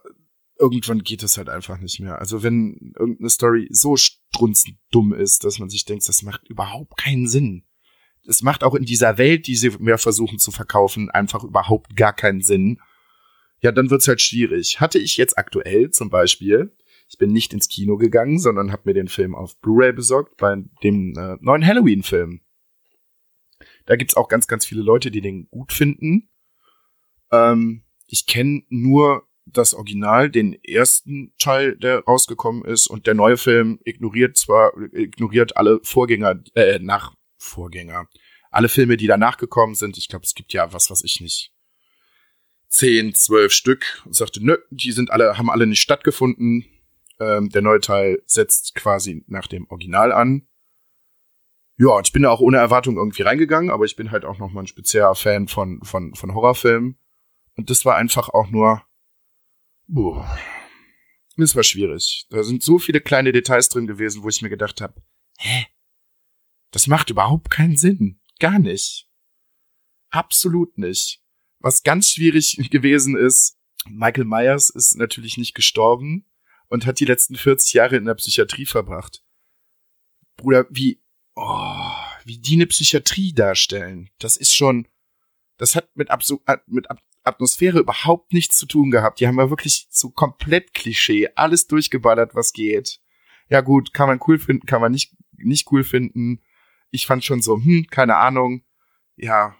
irgendwann 0.59 1.03
geht 1.03 1.23
es 1.23 1.37
halt 1.37 1.49
einfach 1.49 1.79
nicht 1.79 1.99
mehr. 1.99 2.19
Also 2.19 2.43
wenn 2.43 2.93
irgendeine 2.97 3.29
Story 3.29 3.67
so 3.71 3.95
strunzdumm 3.97 5.13
ist, 5.13 5.43
dass 5.43 5.59
man 5.59 5.69
sich 5.69 5.85
denkt, 5.85 6.07
das 6.07 6.23
macht 6.23 6.47
überhaupt 6.47 6.97
keinen 6.97 7.27
Sinn. 7.27 7.65
Es 8.27 8.41
macht 8.41 8.63
auch 8.63 8.73
in 8.73 8.85
dieser 8.85 9.17
Welt, 9.17 9.47
die 9.47 9.55
sie 9.55 9.71
mir 9.79 9.97
versuchen 9.97 10.39
zu 10.39 10.51
verkaufen, 10.51 11.09
einfach 11.11 11.43
überhaupt 11.43 11.95
gar 11.95 12.13
keinen 12.13 12.41
Sinn. 12.41 12.79
Ja, 13.61 13.71
dann 13.71 13.89
wird's 13.89 14.07
halt 14.07 14.21
schwierig. 14.21 14.79
Hatte 14.79 14.97
ich 14.97 15.17
jetzt 15.17 15.37
aktuell 15.37 15.91
zum 15.91 16.09
Beispiel, 16.09 16.75
ich 17.07 17.17
bin 17.17 17.31
nicht 17.31 17.53
ins 17.53 17.67
Kino 17.67 17.97
gegangen, 17.97 18.39
sondern 18.39 18.71
habe 18.71 18.83
mir 18.85 18.93
den 18.93 19.07
Film 19.07 19.35
auf 19.35 19.59
Blu-ray 19.59 19.93
besorgt 19.93 20.37
bei 20.37 20.55
dem 20.83 21.13
äh, 21.17 21.37
neuen 21.39 21.65
Halloween-Film. 21.65 22.41
Da 23.85 23.95
gibt's 23.95 24.15
auch 24.15 24.27
ganz, 24.27 24.47
ganz 24.47 24.65
viele 24.65 24.81
Leute, 24.81 25.11
die 25.11 25.21
den 25.21 25.47
gut 25.49 25.71
finden. 25.71 26.29
Ähm, 27.31 27.83
ich 28.07 28.25
kenne 28.25 28.63
nur 28.69 29.27
das 29.45 29.73
Original, 29.73 30.29
den 30.29 30.53
ersten 30.63 31.33
Teil, 31.37 31.77
der 31.77 31.99
rausgekommen 31.99 32.65
ist, 32.65 32.87
und 32.87 33.07
der 33.07 33.13
neue 33.13 33.37
Film 33.37 33.79
ignoriert 33.83 34.37
zwar, 34.37 34.73
ignoriert 34.91 35.55
alle 35.55 35.79
Vorgänger, 35.83 36.41
äh, 36.55 36.79
nach 36.79 37.13
Vorgänger. 37.37 38.07
Alle 38.49 38.69
Filme, 38.69 38.97
die 38.97 39.07
danach 39.07 39.37
gekommen 39.37 39.75
sind, 39.75 39.97
ich 39.97 40.07
glaube, 40.07 40.25
es 40.25 40.33
gibt 40.33 40.53
ja 40.53 40.73
was, 40.73 40.89
was 40.89 41.03
ich 41.03 41.21
nicht. 41.21 41.51
Zehn, 42.67 43.13
zwölf 43.13 43.51
Stück. 43.51 44.01
Und 44.05 44.15
sagte, 44.15 44.43
nö, 44.43 44.57
die 44.71 44.91
sind 44.91 45.11
alle, 45.11 45.37
haben 45.37 45.49
alle 45.49 45.67
nicht 45.67 45.81
stattgefunden. 45.81 46.65
Ähm, 47.19 47.49
der 47.49 47.61
neue 47.61 47.81
Teil 47.81 48.21
setzt 48.25 48.73
quasi 48.75 49.23
nach 49.27 49.47
dem 49.47 49.67
Original 49.69 50.11
an. 50.11 50.47
Ja, 51.77 51.99
ich 51.99 52.13
bin 52.13 52.23
da 52.23 52.29
auch 52.29 52.39
ohne 52.39 52.57
Erwartung 52.57 52.95
irgendwie 52.95 53.23
reingegangen, 53.23 53.69
aber 53.69 53.83
ich 53.85 53.95
bin 53.95 54.11
halt 54.11 54.23
auch 54.23 54.37
nochmal 54.37 54.63
ein 54.63 54.67
spezieller 54.67 55.13
Fan 55.15 55.47
von, 55.47 55.81
von, 55.83 56.15
von 56.15 56.33
Horrorfilmen. 56.33 56.97
Und 57.57 57.69
das 57.69 57.83
war 57.83 57.97
einfach 57.97 58.29
auch 58.29 58.49
nur, 58.49 58.83
boah, 59.87 60.37
das 61.37 61.55
war 61.55 61.63
schwierig. 61.63 62.27
Da 62.29 62.43
sind 62.43 62.63
so 62.63 62.79
viele 62.79 63.01
kleine 63.01 63.33
Details 63.33 63.67
drin 63.69 63.87
gewesen, 63.87 64.23
wo 64.23 64.29
ich 64.29 64.41
mir 64.41 64.49
gedacht 64.49 64.79
habe, 64.79 65.01
hä? 65.37 65.67
Das 66.71 66.87
macht 66.87 67.09
überhaupt 67.09 67.49
keinen 67.49 67.77
Sinn. 67.77 68.21
Gar 68.39 68.59
nicht. 68.59 69.07
Absolut 70.09 70.77
nicht. 70.77 71.21
Was 71.59 71.83
ganz 71.83 72.09
schwierig 72.09 72.57
gewesen 72.71 73.17
ist, 73.17 73.57
Michael 73.87 74.25
Myers 74.25 74.69
ist 74.69 74.97
natürlich 74.97 75.37
nicht 75.37 75.55
gestorben 75.55 76.25
und 76.67 76.85
hat 76.85 76.99
die 76.99 77.05
letzten 77.05 77.35
40 77.35 77.73
Jahre 77.73 77.97
in 77.97 78.05
der 78.05 78.15
Psychiatrie 78.15 78.65
verbracht. 78.65 79.23
Bruder, 80.37 80.65
wie, 80.69 81.01
oh, 81.35 81.91
wie 82.23 82.39
die 82.39 82.55
eine 82.55 82.67
Psychiatrie 82.67 83.33
darstellen, 83.33 84.09
das 84.19 84.37
ist 84.37 84.53
schon, 84.53 84.87
das 85.57 85.75
hat 85.75 85.89
mit, 85.95 86.09
Absu 86.09 86.39
mit 86.67 86.89
Ab 86.89 86.99
Atmosphäre 87.23 87.79
überhaupt 87.79 88.33
nichts 88.33 88.55
zu 88.55 88.67
tun 88.67 88.91
gehabt. 88.91 89.19
Die 89.19 89.27
haben 89.27 89.39
ja 89.39 89.49
wirklich 89.49 89.87
so 89.89 90.11
komplett 90.11 90.75
Klischee, 90.75 91.29
alles 91.35 91.65
durchgeballert, 91.65 92.35
was 92.35 92.53
geht. 92.53 93.01
Ja 93.49 93.61
gut, 93.61 93.93
kann 93.93 94.07
man 94.07 94.19
cool 94.27 94.37
finden, 94.37 94.67
kann 94.67 94.79
man 94.79 94.91
nicht, 94.91 95.15
nicht 95.31 95.71
cool 95.71 95.83
finden. 95.83 96.43
Ich 96.91 97.07
fand 97.07 97.23
schon 97.23 97.41
so, 97.41 97.55
hm, 97.55 97.87
keine 97.89 98.17
Ahnung. 98.17 98.63
Ja, 99.15 99.55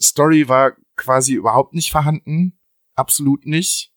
Story 0.00 0.48
war 0.48 0.76
quasi 0.96 1.34
überhaupt 1.34 1.74
nicht 1.74 1.90
vorhanden. 1.90 2.58
Absolut 2.94 3.44
nicht. 3.44 3.92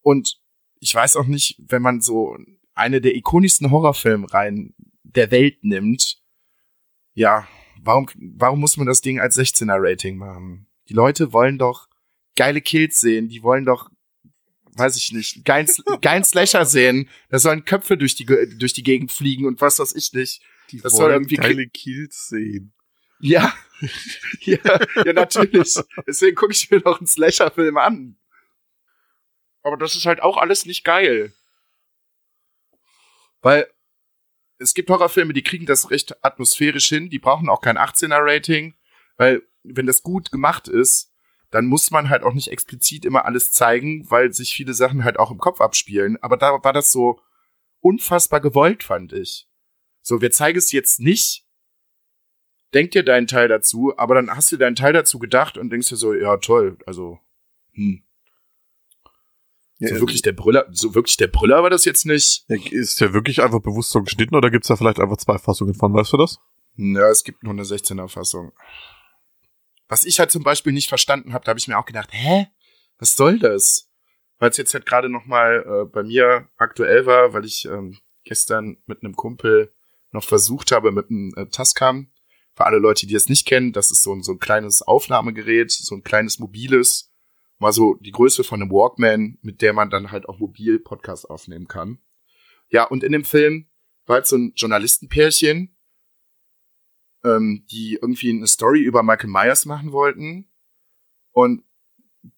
Und 0.00 0.40
ich 0.80 0.94
weiß 0.94 1.16
auch 1.16 1.26
nicht, 1.26 1.56
wenn 1.58 1.82
man 1.82 2.00
so 2.00 2.36
eine 2.74 3.00
der 3.00 3.14
ikonischsten 3.14 3.70
Horrorfilmreihen 3.70 4.74
der 5.16 5.30
Welt 5.30 5.64
nimmt, 5.64 6.18
ja, 7.14 7.48
warum, 7.82 8.08
warum 8.16 8.60
muss 8.60 8.76
man 8.76 8.86
das 8.86 9.00
Ding 9.00 9.18
als 9.18 9.38
16er 9.38 9.76
Rating 9.78 10.16
machen? 10.16 10.68
Die 10.88 10.94
Leute 10.94 11.32
wollen 11.32 11.58
doch 11.58 11.88
geile 12.36 12.60
Kills 12.60 13.00
sehen, 13.00 13.28
die 13.28 13.42
wollen 13.42 13.64
doch, 13.64 13.90
weiß 14.72 14.96
ich 14.96 15.12
nicht, 15.12 15.44
geilen, 15.44 15.66
geilen 16.02 16.24
Slasher 16.24 16.66
sehen, 16.66 17.08
da 17.30 17.38
sollen 17.38 17.64
Köpfe 17.64 17.96
durch 17.96 18.14
die, 18.14 18.26
durch 18.26 18.74
die 18.74 18.82
Gegend 18.82 19.10
fliegen 19.10 19.46
und 19.46 19.60
was 19.60 19.78
weiß 19.78 19.94
ich 19.94 20.12
nicht. 20.12 20.42
Die 20.70 20.80
Das 20.80 20.92
wollen 20.92 20.98
soll 21.00 21.12
irgendwie 21.12 21.36
geile 21.36 21.66
Kills 21.68 22.28
sehen. 22.28 22.72
Ja, 23.20 23.54
ja, 24.40 24.80
ja, 25.04 25.12
natürlich. 25.12 25.74
Deswegen 26.06 26.36
gucke 26.36 26.52
ich 26.52 26.70
mir 26.70 26.80
noch 26.80 26.98
einen 26.98 27.06
Slasher-Film 27.06 27.78
an. 27.78 28.18
Aber 29.62 29.76
das 29.76 29.96
ist 29.96 30.06
halt 30.06 30.20
auch 30.20 30.36
alles 30.36 30.66
nicht 30.66 30.84
geil. 30.84 31.32
Weil 33.40 33.66
es 34.58 34.74
gibt 34.74 34.90
Horrorfilme, 34.90 35.32
die 35.32 35.42
kriegen 35.42 35.66
das 35.66 35.90
recht 35.90 36.24
atmosphärisch 36.24 36.88
hin, 36.88 37.10
die 37.10 37.18
brauchen 37.18 37.48
auch 37.48 37.60
kein 37.60 37.78
18er-Rating, 37.78 38.74
weil 39.16 39.42
wenn 39.62 39.86
das 39.86 40.02
gut 40.02 40.30
gemacht 40.30 40.68
ist, 40.68 41.12
dann 41.50 41.66
muss 41.66 41.90
man 41.90 42.08
halt 42.08 42.22
auch 42.22 42.34
nicht 42.34 42.48
explizit 42.48 43.04
immer 43.04 43.24
alles 43.24 43.52
zeigen, 43.52 44.10
weil 44.10 44.32
sich 44.32 44.54
viele 44.54 44.74
Sachen 44.74 45.04
halt 45.04 45.18
auch 45.18 45.30
im 45.30 45.38
Kopf 45.38 45.60
abspielen. 45.60 46.18
Aber 46.22 46.36
da 46.36 46.62
war 46.62 46.72
das 46.72 46.90
so 46.90 47.20
unfassbar 47.80 48.40
gewollt, 48.40 48.82
fand 48.82 49.12
ich. 49.12 49.48
So, 50.02 50.20
wir 50.20 50.30
zeigen 50.30 50.58
es 50.58 50.72
jetzt 50.72 51.00
nicht, 51.00 51.46
denk 52.74 52.90
dir 52.92 53.04
deinen 53.04 53.26
Teil 53.26 53.48
dazu, 53.48 53.94
aber 53.96 54.14
dann 54.14 54.30
hast 54.30 54.50
du 54.52 54.56
deinen 54.56 54.76
Teil 54.76 54.92
dazu 54.92 55.18
gedacht 55.18 55.56
und 55.56 55.70
denkst 55.70 55.88
dir 55.88 55.96
so, 55.96 56.14
ja 56.14 56.36
toll, 56.38 56.78
also, 56.86 57.18
hm. 57.72 58.05
Ja, 59.78 59.88
so 59.88 60.00
wirklich 60.00 60.22
der 60.22 60.32
Brüller, 60.32 60.66
so 60.70 60.94
wirklich 60.94 61.16
der 61.16 61.26
Brüller 61.26 61.62
war 61.62 61.70
das 61.70 61.84
jetzt 61.84 62.06
nicht. 62.06 62.44
Ist 62.48 63.00
der 63.00 63.12
wirklich 63.12 63.42
einfach 63.42 63.60
bewusst 63.60 63.90
so 63.90 64.02
geschnitten 64.02 64.34
oder 64.34 64.50
gibt's 64.50 64.68
da 64.68 64.76
vielleicht 64.76 65.00
einfach 65.00 65.18
zwei 65.18 65.38
Fassungen 65.38 65.74
von, 65.74 65.92
weißt 65.92 66.14
du 66.14 66.16
das? 66.16 66.38
Ja, 66.76 67.08
es 67.10 67.24
gibt 67.24 67.42
nur 67.42 67.52
eine 67.52 67.62
16er 67.62 68.08
Fassung. 68.08 68.52
Was 69.88 70.04
ich 70.04 70.18
halt 70.18 70.30
zum 70.30 70.42
Beispiel 70.42 70.72
nicht 70.72 70.88
verstanden 70.88 71.32
habe, 71.32 71.44
da 71.44 71.50
habe 71.50 71.58
ich 71.58 71.68
mir 71.68 71.78
auch 71.78 71.84
gedacht, 71.84 72.08
hä? 72.12 72.48
Was 72.98 73.14
soll 73.14 73.38
das? 73.38 73.90
Weil 74.38 74.50
es 74.50 74.56
jetzt 74.56 74.74
halt 74.74 74.86
gerade 74.86 75.08
noch 75.08 75.26
mal 75.26 75.64
äh, 75.66 75.84
bei 75.86 76.02
mir 76.02 76.48
aktuell 76.56 77.06
war, 77.06 77.34
weil 77.34 77.44
ich 77.44 77.66
ähm, 77.66 77.98
gestern 78.24 78.78
mit 78.86 79.02
einem 79.02 79.14
Kumpel 79.14 79.72
noch 80.12 80.24
versucht 80.24 80.72
habe 80.72 80.92
mit 80.92 81.10
einem 81.10 81.32
äh, 81.36 81.46
Tascam. 81.46 82.10
Für 82.54 82.64
alle 82.64 82.78
Leute, 82.78 83.06
die 83.06 83.14
es 83.14 83.28
nicht 83.28 83.46
kennen, 83.46 83.72
das 83.72 83.90
ist 83.90 84.02
so 84.02 84.14
ein, 84.14 84.22
so 84.22 84.32
ein 84.32 84.38
kleines 84.38 84.82
Aufnahmegerät, 84.82 85.70
so 85.70 85.94
ein 85.94 86.02
kleines 86.02 86.38
mobiles, 86.38 87.12
mal 87.58 87.72
so 87.72 87.94
die 87.94 88.12
Größe 88.12 88.44
von 88.44 88.60
einem 88.60 88.70
Walkman, 88.70 89.38
mit 89.42 89.62
der 89.62 89.72
man 89.72 89.90
dann 89.90 90.10
halt 90.10 90.28
auch 90.28 90.38
mobil 90.38 90.78
Podcast 90.78 91.28
aufnehmen 91.28 91.68
kann. 91.68 91.98
Ja, 92.68 92.84
und 92.84 93.04
in 93.04 93.12
dem 93.12 93.24
Film 93.24 93.68
war 94.06 94.14
halt 94.14 94.26
so 94.26 94.36
ein 94.36 94.52
Journalistenpärchen, 94.56 95.76
ähm, 97.24 97.66
die 97.70 97.98
irgendwie 98.00 98.30
eine 98.30 98.46
Story 98.46 98.80
über 98.80 99.02
Michael 99.02 99.30
Myers 99.30 99.64
machen 99.64 99.92
wollten. 99.92 100.50
Und 101.32 101.64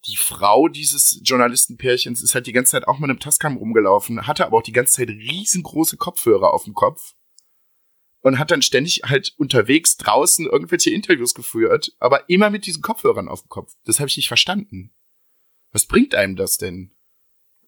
die 0.05 0.17
Frau 0.17 0.67
dieses 0.67 1.21
Journalistenpärchens 1.23 2.21
ist 2.21 2.35
halt 2.35 2.47
die 2.47 2.53
ganze 2.53 2.71
Zeit 2.71 2.87
auch 2.87 2.99
mit 2.99 3.09
einem 3.09 3.19
Tascam 3.19 3.57
rumgelaufen, 3.57 4.27
hatte 4.27 4.45
aber 4.45 4.57
auch 4.57 4.63
die 4.63 4.71
ganze 4.71 4.93
Zeit 4.93 5.09
riesengroße 5.09 5.97
Kopfhörer 5.97 6.53
auf 6.53 6.65
dem 6.65 6.73
Kopf 6.73 7.15
und 8.21 8.37
hat 8.37 8.51
dann 8.51 8.61
ständig 8.61 9.01
halt 9.05 9.33
unterwegs 9.37 9.97
draußen 9.97 10.45
irgendwelche 10.45 10.91
Interviews 10.91 11.33
geführt, 11.33 11.95
aber 11.99 12.29
immer 12.29 12.49
mit 12.49 12.65
diesen 12.65 12.81
Kopfhörern 12.81 13.29
auf 13.29 13.41
dem 13.41 13.49
Kopf. 13.49 13.73
Das 13.85 13.99
habe 13.99 14.09
ich 14.09 14.17
nicht 14.17 14.27
verstanden. 14.27 14.93
Was 15.71 15.85
bringt 15.85 16.15
einem 16.15 16.35
das 16.35 16.57
denn? 16.57 16.95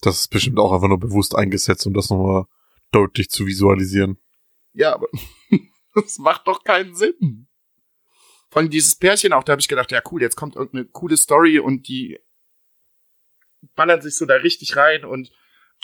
Das 0.02 0.20
ist 0.20 0.28
bestimmt 0.30 0.60
auch 0.60 0.72
einfach 0.72 0.88
nur 0.88 1.00
bewusst 1.00 1.36
eingesetzt, 1.36 1.86
um 1.86 1.94
das 1.94 2.10
nochmal 2.10 2.46
deutlich 2.92 3.30
zu 3.30 3.46
visualisieren. 3.46 4.18
Ja, 4.74 4.94
aber 4.94 5.08
das 5.96 6.18
macht 6.18 6.48
doch 6.48 6.64
keinen 6.64 6.96
Sinn. 6.96 7.48
Vor 8.50 8.62
allem 8.62 8.72
dieses 8.72 8.96
Pärchen 8.96 9.34
auch, 9.34 9.44
da 9.44 9.52
habe 9.52 9.62
ich 9.62 9.68
gedacht, 9.68 9.92
ja 9.92 10.02
cool, 10.12 10.22
jetzt 10.22 10.36
kommt 10.36 10.56
irgendeine 10.56 10.86
coole 10.86 11.16
Story 11.18 11.60
und 11.60 11.88
die 11.88 12.20
ballern 13.76 14.02
sich 14.02 14.16
so 14.16 14.26
da 14.26 14.36
richtig 14.36 14.76
rein 14.76 15.06
und 15.06 15.32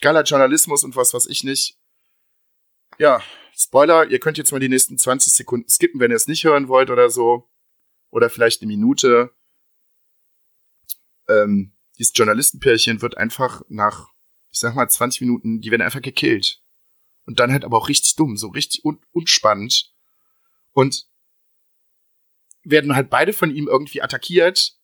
geiler 0.02 0.24
Journalismus 0.24 0.84
und 0.84 0.96
was 0.96 1.14
weiß 1.14 1.28
ich 1.28 1.44
nicht. 1.44 1.80
Ja, 2.98 3.22
Spoiler, 3.60 4.08
ihr 4.08 4.20
könnt 4.20 4.38
jetzt 4.38 4.52
mal 4.52 4.60
die 4.60 4.70
nächsten 4.70 4.98
20 5.00 5.34
Sekunden 5.34 5.68
skippen, 5.68 6.00
wenn 6.00 6.12
ihr 6.12 6.18
es 6.18 6.28
nicht 6.28 6.44
hören 6.44 6.68
wollt 6.68 6.92
oder 6.92 7.10
so. 7.10 7.50
Oder 8.12 8.30
vielleicht 8.30 8.62
eine 8.62 8.72
Minute. 8.72 9.32
Ähm, 11.28 11.77
dieses 11.98 12.14
Journalistenpärchen 12.16 13.02
wird 13.02 13.18
einfach 13.18 13.62
nach, 13.70 14.10
ich 14.52 14.60
sag 14.60 14.76
mal, 14.76 14.88
20 14.88 15.22
Minuten, 15.22 15.62
die 15.62 15.72
werden 15.72 15.82
einfach 15.82 16.02
gekillt. 16.02 16.62
Und 17.26 17.40
dann 17.40 17.52
halt 17.52 17.66
aber 17.66 17.78
auch 17.78 17.90
richtig 17.90 18.16
dumm, 18.16 18.38
so 18.38 18.48
richtig 18.48 18.86
un 18.86 19.00
unspannend. 19.12 19.94
Und 20.74 21.08
werden 22.64 22.96
halt 22.96 23.10
beide 23.10 23.34
von 23.34 23.54
ihm 23.54 23.68
irgendwie 23.68 24.02
attackiert. 24.02 24.78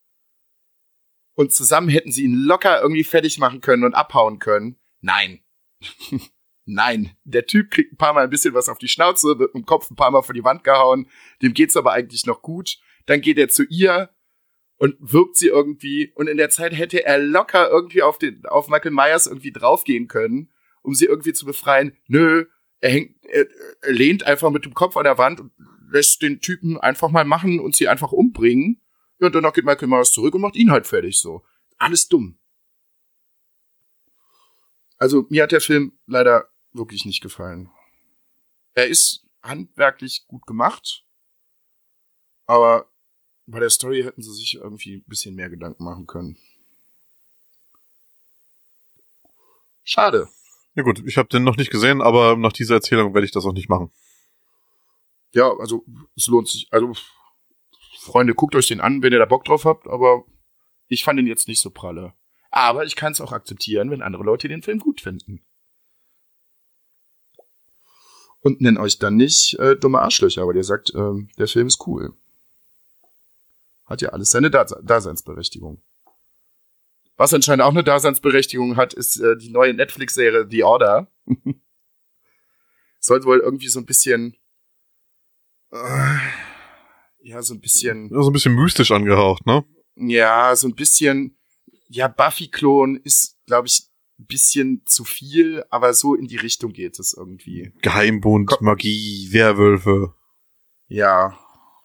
Und 1.36 1.54
zusammen 1.54 1.90
hätten 1.90 2.12
sie 2.12 2.24
ihn 2.24 2.36
locker 2.36 2.82
irgendwie 2.82 3.04
fertig 3.04 3.40
machen 3.40 3.62
können 3.62 3.84
und 3.84 3.94
abhauen 3.94 4.40
können. 4.40 4.80
Nein. 5.02 5.44
Nein. 6.66 7.16
Der 7.24 7.46
Typ 7.46 7.72
kriegt 7.72 7.94
ein 7.94 7.98
paar 7.98 8.14
Mal 8.14 8.24
ein 8.24 8.30
bisschen 8.30 8.54
was 8.54 8.70
auf 8.70 8.78
die 8.78 8.88
Schnauze, 8.88 9.40
wird 9.40 9.56
im 9.56 9.66
Kopf 9.66 9.90
ein 9.90 9.96
paar 9.96 10.12
Mal 10.12 10.22
vor 10.22 10.34
die 10.34 10.44
Wand 10.44 10.64
gehauen. 10.64 11.10
Dem 11.42 11.54
geht's 11.54 11.76
aber 11.76 11.94
eigentlich 11.94 12.26
noch 12.26 12.42
gut. 12.42 12.78
Dann 13.06 13.22
geht 13.22 13.38
er 13.38 13.50
zu 13.50 13.64
ihr 13.64 14.10
und 14.84 14.98
wirkt 15.00 15.38
sie 15.38 15.48
irgendwie. 15.48 16.12
Und 16.14 16.28
in 16.28 16.36
der 16.36 16.50
Zeit 16.50 16.76
hätte 16.76 17.06
er 17.06 17.18
locker 17.18 17.70
irgendwie 17.70 18.02
auf 18.02 18.18
den, 18.18 18.46
auf 18.46 18.68
Michael 18.68 18.92
Myers 18.92 19.28
irgendwie 19.28 19.54
draufgehen 19.54 20.10
können, 20.10 20.52
um 20.82 20.94
sie 20.94 21.06
irgendwie 21.06 21.32
zu 21.32 21.46
befreien. 21.46 21.96
Nö. 22.08 22.48
er 22.82 22.90
hängt, 22.92 23.16
er, 23.24 23.48
er 23.80 23.94
lehnt 23.94 24.24
einfach 24.24 24.50
mit 24.50 24.66
dem 24.66 24.74
Kopf 24.74 24.98
an 24.98 25.06
der 25.06 25.18
Wand 25.18 25.40
und 25.40 25.54
lässt 25.90 26.22
den 26.22 26.42
Typen 26.42 26.78
einfach 26.78 27.10
mal 27.12 27.24
machen 27.24 27.62
und 27.62 27.78
sie 27.78 27.88
einfach 27.88 28.12
umbringen. 28.12 28.82
Ja, 29.20 29.28
und 29.28 29.36
danach 29.36 29.54
geht 29.54 29.64
Michael 29.64 29.88
Myers 29.88 30.12
zurück 30.12 30.36
und 30.36 30.42
macht 30.42 30.58
ihn 30.58 30.70
halt 30.70 30.86
fertig 30.86 31.18
so. 31.18 31.46
Alles 31.78 32.10
dumm. 32.10 32.38
Also 34.98 35.28
mir 35.30 35.44
hat 35.44 35.54
der 35.54 35.62
Film 35.62 35.98
leider 36.08 36.50
wirklich 36.74 37.06
nicht 37.06 37.22
gefallen. 37.22 37.70
Er 38.74 38.88
ist 38.88 39.26
handwerklich 39.42 40.26
gut 40.28 40.46
gemacht, 40.46 41.06
aber 42.48 42.93
bei 43.46 43.60
der 43.60 43.70
Story 43.70 44.04
hätten 44.04 44.22
sie 44.22 44.34
sich 44.34 44.56
irgendwie 44.56 44.98
ein 44.98 45.06
bisschen 45.08 45.36
mehr 45.36 45.50
Gedanken 45.50 45.84
machen 45.84 46.08
können. 46.08 46.38
Schade. 49.84 50.30
Ja 50.76 50.84
gut, 50.84 51.04
ich 51.06 51.18
habe 51.18 51.30
den 51.30 51.44
noch 51.44 51.58
nicht 51.58 51.72
gesehen, 51.72 52.02
aber 52.02 52.36
nach 52.36 52.54
dieser 52.54 52.76
Erzählung 52.76 53.14
werde 53.14 53.26
ich 53.26 53.32
das 53.32 53.46
auch 53.46 53.54
nicht 53.54 53.70
machen. 53.70 53.92
Ja, 55.34 55.52
also 55.60 55.84
es 56.16 56.28
lohnt 56.28 56.48
sich. 56.48 56.68
Also 56.72 56.94
Freunde, 58.00 58.34
guckt 58.34 58.56
euch 58.56 58.68
den 58.68 58.82
an, 58.82 59.02
wenn 59.04 59.14
ihr 59.14 59.20
da 59.20 59.26
Bock 59.26 59.46
drauf 59.46 59.66
habt, 59.66 59.88
aber 59.88 60.26
ich 60.88 61.04
fand 61.04 61.20
ihn 61.20 61.28
jetzt 61.28 61.48
nicht 61.48 61.62
so 61.62 61.70
pralle. 61.70 62.14
Aber 62.50 62.86
ich 62.86 62.96
kann 62.96 63.12
es 63.12 63.22
auch 63.22 63.32
akzeptieren, 63.32 63.90
wenn 63.90 64.02
andere 64.02 64.24
Leute 64.24 64.48
den 64.48 64.62
Film 64.62 64.80
gut 64.80 65.02
finden. 65.02 65.44
Und 68.42 68.62
nennt 68.62 68.78
euch 68.78 69.00
dann 69.00 69.16
nicht 69.16 69.58
äh, 69.60 69.76
dumme 69.76 70.02
Arschlöcher, 70.02 70.46
weil 70.46 70.56
ihr 70.56 70.64
sagt, 70.64 70.94
äh, 70.94 71.14
der 71.38 71.48
Film 71.48 71.68
ist 71.68 71.88
cool. 71.88 72.14
Hat 73.94 74.02
ja 74.02 74.10
alles 74.10 74.32
seine 74.32 74.50
Dase 74.50 74.82
Daseinsberechtigung. 74.84 75.82
Was 77.16 77.34
anscheinend 77.34 77.62
auch 77.62 77.70
eine 77.70 77.84
Daseinsberechtigung 77.84 78.76
hat, 78.76 78.94
ist 78.94 79.20
äh, 79.20 79.38
die 79.38 79.52
neue 79.52 79.74
Netflix-Serie 79.74 80.48
The 80.50 80.64
Order. 80.64 81.12
Sollte 83.00 83.28
wohl 83.28 83.40
irgendwie 83.40 83.68
so 83.68 83.80
ein 83.80 83.86
bisschen 83.86 84.36
äh, 85.72 86.18
ja, 87.24 87.42
so 87.42 87.54
ein 87.54 87.62
bisschen. 87.62 88.10
Ja, 88.12 88.22
so 88.22 88.30
ein 88.30 88.34
bisschen 88.34 88.56
mystisch 88.56 88.92
angehaucht, 88.92 89.46
ne? 89.46 89.64
Ja, 89.96 90.56
so 90.56 90.68
ein 90.68 90.76
bisschen. 90.76 91.38
Ja, 91.88 92.08
Buffy-Klon 92.08 92.96
ist, 92.98 93.38
glaube 93.46 93.68
ich, 93.68 93.84
ein 94.20 94.26
bisschen 94.26 94.82
zu 94.86 95.04
viel, 95.04 95.64
aber 95.70 95.94
so 95.94 96.16
in 96.16 96.26
die 96.26 96.38
Richtung 96.38 96.74
geht 96.74 97.00
es 97.00 97.14
irgendwie. 97.14 97.72
Geheimbund, 97.82 98.48
Ko 98.48 98.64
Magie, 98.64 99.30
Werwölfe. 99.32 100.16
Ja. 100.88 101.40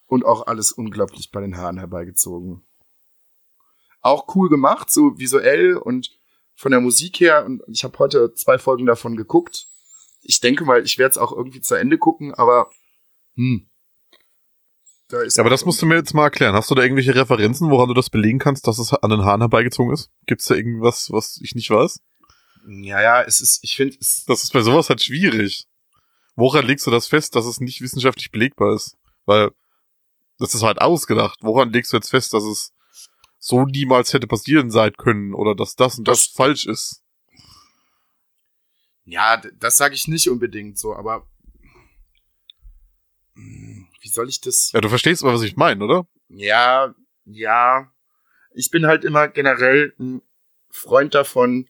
Und 0.08 0.24
auch 0.24 0.46
alles 0.46 0.72
unglaublich 0.72 1.30
bei 1.30 1.40
den 1.40 1.56
Haaren 1.56 1.78
herbeigezogen. 1.78 2.66
Auch 4.00 4.34
cool 4.34 4.48
gemacht, 4.48 4.90
so 4.90 5.18
visuell 5.18 5.76
und 5.76 6.10
von 6.54 6.72
der 6.72 6.80
Musik 6.80 7.20
her. 7.20 7.44
Und 7.44 7.62
ich 7.68 7.84
habe 7.84 7.98
heute 7.98 8.34
zwei 8.34 8.58
Folgen 8.58 8.86
davon 8.86 9.16
geguckt. 9.16 9.66
Ich 10.22 10.40
denke 10.40 10.64
mal, 10.64 10.82
ich 10.82 10.98
werde 10.98 11.12
es 11.12 11.18
auch 11.18 11.32
irgendwie 11.32 11.60
zu 11.60 11.76
Ende 11.76 11.98
gucken, 11.98 12.34
aber 12.34 12.70
hm, 13.36 13.68
da 15.08 15.22
ist 15.22 15.38
ja, 15.38 15.42
aber 15.42 15.50
das 15.50 15.64
musst 15.64 15.80
du 15.80 15.86
mir 15.86 15.96
jetzt 15.96 16.12
mal 16.12 16.24
erklären. 16.24 16.54
Hast 16.54 16.70
du 16.70 16.74
da 16.74 16.82
irgendwelche 16.82 17.14
Referenzen, 17.14 17.70
woran 17.70 17.88
du 17.88 17.94
das 17.94 18.10
belegen 18.10 18.38
kannst, 18.38 18.66
dass 18.66 18.78
es 18.78 18.92
an 18.92 19.10
den 19.10 19.24
Haaren 19.24 19.40
herbeigezogen 19.40 19.92
ist? 19.92 20.10
Gibt's 20.26 20.44
da 20.44 20.54
irgendwas, 20.54 21.10
was 21.10 21.40
ich 21.42 21.54
nicht 21.54 21.70
weiß? 21.70 22.00
Ja, 22.68 23.00
ja, 23.00 23.22
es 23.22 23.40
ist, 23.40 23.60
ich 23.62 23.74
finde, 23.74 23.96
es. 23.98 24.24
Das 24.26 24.42
ist 24.42 24.52
bei 24.52 24.60
sowas 24.60 24.90
halt 24.90 25.02
schwierig. 25.02 25.66
Woran 26.36 26.66
legst 26.66 26.86
du 26.86 26.90
das 26.90 27.06
fest, 27.06 27.34
dass 27.34 27.46
es 27.46 27.58
nicht 27.58 27.80
wissenschaftlich 27.80 28.30
belegbar 28.30 28.74
ist? 28.74 28.98
Weil, 29.24 29.50
das 30.38 30.54
ist 30.54 30.62
halt 30.62 30.80
ausgedacht. 30.80 31.38
Woran 31.42 31.72
legst 31.72 31.92
du 31.92 31.96
jetzt 31.96 32.10
fest, 32.10 32.32
dass 32.32 32.44
es 32.44 32.72
so 33.38 33.64
niemals 33.64 34.12
hätte 34.12 34.26
passieren 34.26 34.70
sein 34.70 34.92
können 34.96 35.34
oder 35.34 35.54
dass 35.54 35.76
das 35.76 35.98
und 35.98 36.08
das, 36.08 36.24
das 36.24 36.34
falsch 36.34 36.66
ist? 36.66 37.02
Ja, 39.04 39.40
das 39.58 39.76
sage 39.76 39.94
ich 39.94 40.06
nicht 40.08 40.28
unbedingt 40.28 40.78
so, 40.78 40.94
aber 40.94 41.26
hm, 43.34 43.86
wie 44.00 44.08
soll 44.08 44.28
ich 44.28 44.40
das? 44.40 44.72
Ja, 44.72 44.80
du 44.80 44.88
verstehst 44.88 45.22
aber, 45.22 45.34
was 45.34 45.42
ich 45.42 45.56
meine, 45.56 45.82
oder? 45.84 46.06
Ja, 46.28 46.94
ja. 47.24 47.90
Ich 48.52 48.70
bin 48.70 48.86
halt 48.86 49.04
immer 49.04 49.28
generell 49.28 49.94
ein 49.98 50.22
Freund 50.70 51.14
davon, 51.14 51.68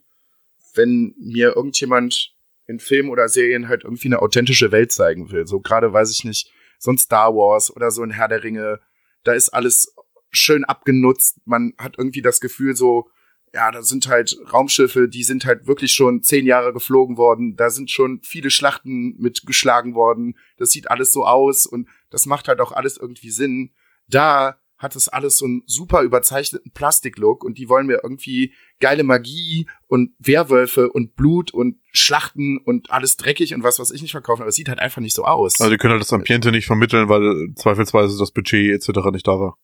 wenn 0.74 1.14
mir 1.18 1.56
irgendjemand 1.56 2.34
in 2.66 2.80
Filmen 2.80 3.10
oder 3.10 3.28
Serien 3.28 3.68
halt 3.68 3.84
irgendwie 3.84 4.08
eine 4.08 4.20
authentische 4.20 4.72
Welt 4.72 4.92
zeigen 4.92 5.30
will. 5.30 5.46
So 5.46 5.60
gerade 5.60 5.92
weiß 5.92 6.10
ich 6.10 6.24
nicht, 6.24 6.52
so 6.78 6.90
ein 6.90 6.98
Star 6.98 7.34
Wars 7.34 7.74
oder 7.74 7.90
so 7.90 8.02
ein 8.02 8.10
Herr 8.10 8.28
der 8.28 8.42
Ringe, 8.42 8.80
da 9.24 9.32
ist 9.32 9.50
alles 9.50 9.94
schön 10.30 10.64
abgenutzt. 10.64 11.40
Man 11.44 11.74
hat 11.78 11.96
irgendwie 11.98 12.22
das 12.22 12.40
Gefühl 12.40 12.76
so, 12.76 13.10
ja, 13.54 13.70
da 13.70 13.82
sind 13.82 14.08
halt 14.08 14.36
Raumschiffe, 14.52 15.08
die 15.08 15.24
sind 15.24 15.46
halt 15.46 15.66
wirklich 15.66 15.92
schon 15.92 16.22
zehn 16.22 16.46
Jahre 16.46 16.72
geflogen 16.72 17.16
worden. 17.16 17.56
Da 17.56 17.70
sind 17.70 17.90
schon 17.90 18.20
viele 18.22 18.50
Schlachten 18.50 19.16
mitgeschlagen 19.18 19.94
worden. 19.94 20.36
Das 20.58 20.70
sieht 20.70 20.90
alles 20.90 21.12
so 21.12 21.24
aus 21.24 21.66
und 21.66 21.88
das 22.10 22.26
macht 22.26 22.48
halt 22.48 22.60
auch 22.60 22.72
alles 22.72 22.96
irgendwie 22.96 23.30
Sinn. 23.30 23.72
Da 24.06 24.60
hat 24.78 24.94
es 24.94 25.08
alles 25.08 25.38
so 25.38 25.44
einen 25.44 25.62
super 25.66 26.02
überzeichneten 26.02 26.70
Plastiklook 26.72 27.44
und 27.44 27.58
die 27.58 27.68
wollen 27.68 27.86
mir 27.86 28.00
irgendwie 28.02 28.54
geile 28.78 29.02
Magie 29.02 29.68
und 29.88 30.14
Werwölfe 30.18 30.90
und 30.90 31.16
Blut 31.16 31.52
und 31.52 31.80
Schlachten 31.92 32.58
und 32.58 32.90
alles 32.90 33.16
dreckig 33.16 33.54
und 33.54 33.64
was, 33.64 33.80
was 33.80 33.90
ich 33.90 34.02
nicht 34.02 34.12
verkaufen, 34.12 34.42
aber 34.42 34.50
es 34.50 34.54
sieht 34.54 34.68
halt 34.68 34.78
einfach 34.78 35.02
nicht 35.02 35.14
so 35.14 35.24
aus. 35.24 35.60
Also 35.60 35.70
die 35.70 35.78
können 35.78 35.92
halt 35.92 36.02
das 36.02 36.12
Ambiente 36.12 36.52
nicht 36.52 36.66
vermitteln, 36.66 37.08
weil 37.08 37.52
zweifelsweise 37.56 38.16
das 38.18 38.30
Budget 38.30 38.72
etc. 38.72 39.10
nicht 39.10 39.26
da 39.26 39.40
war. 39.40 39.58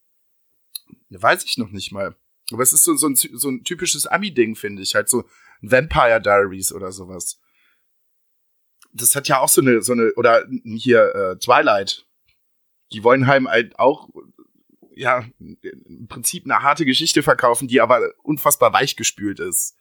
Weiß 1.11 1.45
ich 1.45 1.59
noch 1.59 1.71
nicht 1.71 1.93
mal. 1.93 2.17
Aber 2.53 2.63
es 2.63 2.73
ist 2.73 2.85
so, 2.85 2.95
so, 2.97 3.07
ein, 3.07 3.15
so 3.15 3.49
ein 3.49 3.65
typisches 3.65 4.07
Ami-Ding, 4.07 4.57
finde 4.57 4.83
ich. 4.83 4.95
Halt 4.95 5.09
so 5.09 5.25
Vampire 5.63 6.21
Diaries 6.21 6.73
oder 6.73 6.93
sowas. 6.93 7.41
Das 8.93 9.17
hat 9.17 9.29
ja 9.29 9.41
auch 9.41 9.49
so 9.49 9.61
eine, 9.61 9.83
so 9.83 9.93
eine, 9.93 10.13
oder 10.15 10.45
hier 10.65 11.15
äh, 11.15 11.39
Twilight. 11.39 12.07
Die 12.93 13.03
wollen 13.03 13.27
halt 13.27 13.79
auch, 13.79 14.09
ja, 14.97 15.25
im 15.39 16.07
Prinzip 16.09 16.45
eine 16.45 16.63
harte 16.63 16.85
Geschichte 16.85 17.23
verkaufen, 17.23 17.69
die 17.69 17.81
aber 17.81 18.13
unfassbar 18.23 18.73
weichgespült 18.73 19.41
ist. 19.41 19.77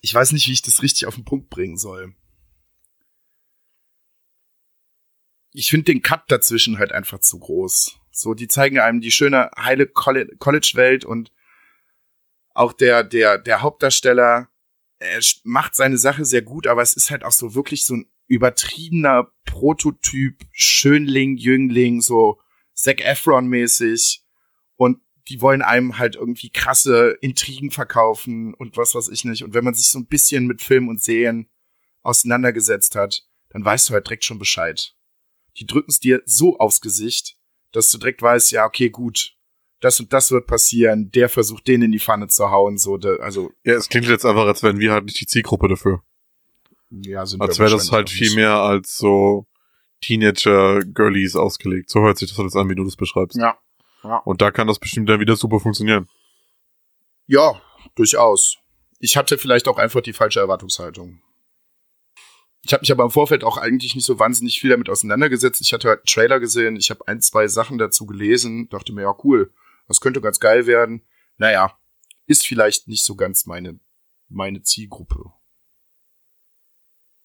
Ich 0.00 0.14
weiß 0.14 0.32
nicht, 0.32 0.46
wie 0.46 0.52
ich 0.52 0.62
das 0.62 0.82
richtig 0.82 1.06
auf 1.06 1.16
den 1.16 1.24
Punkt 1.24 1.50
bringen 1.50 1.76
soll. 1.76 2.14
Ich 5.52 5.68
finde 5.68 5.86
den 5.86 6.02
Cut 6.02 6.30
dazwischen 6.30 6.78
halt 6.78 6.92
einfach 6.92 7.18
zu 7.18 7.40
groß. 7.40 7.98
So, 8.12 8.34
die 8.34 8.46
zeigen 8.46 8.78
einem 8.78 9.00
die 9.00 9.10
schöne, 9.10 9.50
heile 9.56 9.86
College-Welt 9.86 11.04
und 11.04 11.32
auch 12.54 12.72
der, 12.72 13.02
der, 13.02 13.38
der 13.38 13.62
Hauptdarsteller, 13.62 14.48
er 14.98 15.20
macht 15.44 15.74
seine 15.74 15.98
Sache 15.98 16.24
sehr 16.24 16.42
gut, 16.42 16.66
aber 16.66 16.82
es 16.82 16.94
ist 16.94 17.10
halt 17.10 17.24
auch 17.24 17.32
so 17.32 17.54
wirklich 17.54 17.84
so 17.84 17.94
ein 17.94 18.10
übertriebener 18.26 19.32
Prototyp, 19.44 20.44
Schönling, 20.52 21.36
Jüngling, 21.36 22.00
so 22.00 22.40
Zac 22.80 23.00
Efron-mäßig. 23.00 24.22
Und 24.76 25.00
die 25.28 25.40
wollen 25.40 25.62
einem 25.62 25.98
halt 25.98 26.16
irgendwie 26.16 26.50
krasse 26.50 27.16
Intrigen 27.20 27.70
verkaufen 27.70 28.54
und 28.54 28.76
was 28.76 28.94
weiß 28.94 29.08
ich 29.08 29.24
nicht. 29.24 29.44
Und 29.44 29.54
wenn 29.54 29.64
man 29.64 29.74
sich 29.74 29.88
so 29.88 29.98
ein 29.98 30.06
bisschen 30.06 30.46
mit 30.46 30.62
Film 30.62 30.88
und 30.88 31.02
Serien 31.02 31.48
auseinandergesetzt 32.02 32.96
hat, 32.96 33.22
dann 33.50 33.64
weißt 33.64 33.88
du 33.88 33.94
halt 33.94 34.06
direkt 34.06 34.24
schon 34.24 34.38
Bescheid. 34.38 34.94
Die 35.58 35.66
drücken 35.66 35.90
es 35.90 36.00
dir 36.00 36.22
so 36.24 36.58
aufs 36.58 36.80
Gesicht, 36.80 37.36
dass 37.72 37.90
du 37.90 37.98
direkt 37.98 38.22
weißt, 38.22 38.50
ja, 38.52 38.64
okay, 38.64 38.90
gut, 38.90 39.36
das 39.80 40.00
und 40.00 40.12
das 40.12 40.30
wird 40.30 40.46
passieren, 40.46 41.10
der 41.10 41.28
versucht 41.28 41.66
den 41.68 41.82
in 41.82 41.92
die 41.92 42.00
Pfanne 42.00 42.28
zu 42.28 42.50
hauen, 42.50 42.78
so, 42.78 42.96
de, 42.96 43.20
also. 43.20 43.50
Ja, 43.64 43.74
es 43.74 43.88
klingt 43.88 44.06
jetzt 44.06 44.24
einfach, 44.24 44.46
als 44.46 44.62
wären 44.62 44.78
wir 44.78 44.92
halt 44.92 45.04
nicht 45.04 45.20
die 45.20 45.26
Zielgruppe 45.26 45.68
dafür. 45.68 46.02
Ja, 46.90 47.24
sind 47.24 47.40
Als 47.40 47.58
wäre 47.58 47.70
das 47.70 47.92
halt 47.92 48.10
viel 48.10 48.34
mehr 48.34 48.54
als 48.54 48.96
so 48.96 49.46
Teenager-Girlies 50.00 51.36
ausgelegt. 51.36 51.90
So 51.90 52.00
hört 52.00 52.18
sich 52.18 52.30
das 52.30 52.38
alles 52.38 52.56
an, 52.56 52.68
wie 52.68 52.74
du 52.74 52.84
das 52.84 52.96
beschreibst. 52.96 53.38
Ja. 53.38 53.58
ja. 54.02 54.18
Und 54.18 54.40
da 54.42 54.50
kann 54.50 54.66
das 54.66 54.78
bestimmt 54.78 55.08
dann 55.08 55.20
wieder 55.20 55.36
super 55.36 55.60
funktionieren. 55.60 56.08
Ja, 57.26 57.60
durchaus. 57.94 58.56
Ich 58.98 59.16
hatte 59.16 59.38
vielleicht 59.38 59.68
auch 59.68 59.78
einfach 59.78 60.00
die 60.00 60.12
falsche 60.12 60.40
Erwartungshaltung. 60.40 61.22
Ich 62.62 62.72
habe 62.72 62.82
mich 62.82 62.92
aber 62.92 63.04
im 63.04 63.10
Vorfeld 63.10 63.44
auch 63.44 63.56
eigentlich 63.56 63.94
nicht 63.94 64.04
so 64.04 64.18
wahnsinnig 64.18 64.60
viel 64.60 64.70
damit 64.70 64.90
auseinandergesetzt. 64.90 65.60
Ich 65.62 65.72
hatte 65.72 65.88
halt 65.88 66.00
einen 66.00 66.06
Trailer 66.06 66.40
gesehen, 66.40 66.76
ich 66.76 66.90
habe 66.90 67.06
ein, 67.08 67.20
zwei 67.22 67.48
Sachen 67.48 67.78
dazu 67.78 68.04
gelesen, 68.04 68.68
dachte 68.68 68.92
mir, 68.92 69.02
ja 69.02 69.14
cool, 69.24 69.52
das 69.88 70.00
könnte 70.00 70.20
ganz 70.20 70.40
geil 70.40 70.66
werden. 70.66 71.02
Naja, 71.38 71.78
ist 72.26 72.46
vielleicht 72.46 72.86
nicht 72.86 73.04
so 73.04 73.16
ganz 73.16 73.46
meine, 73.46 73.80
meine 74.28 74.62
Zielgruppe. 74.62 75.32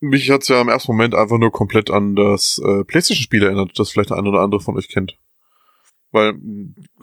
Mich 0.10 0.30
hat's 0.30 0.47
ja 0.47 0.62
im 0.62 0.70
ersten 0.70 0.91
Moment 0.91 1.16
einfach 1.16 1.38
nur 1.38 1.51
komplett 1.51 1.89
an 1.89 2.16
das 2.16 2.62
äh, 2.64 2.84
PlayStation-Spiel 2.84 3.43
erinnert, 3.43 3.78
das 3.78 3.91
vielleicht 3.91 4.12
ein 4.12 4.28
oder 4.28 4.41
andere 4.41 4.62
von 4.62 4.78
euch 4.78 4.89
kennt. 4.89 5.18
Weil 6.12 6.36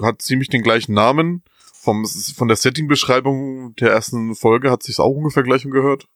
hat 0.00 0.22
ziemlich 0.22 0.48
den 0.48 0.62
gleichen 0.62 0.94
Namen. 0.94 1.42
Vom, 1.74 2.07
von 2.07 2.46
der 2.48 2.57
Setting-Beschreibung 2.57 3.74
der 3.74 3.90
ersten 3.90 4.36
Folge 4.36 4.70
hat 4.70 4.84
sich's 4.84 5.00
auch 5.00 5.11
ungefähr 5.11 5.42
gleich 5.42 5.64
gehört 5.64 6.07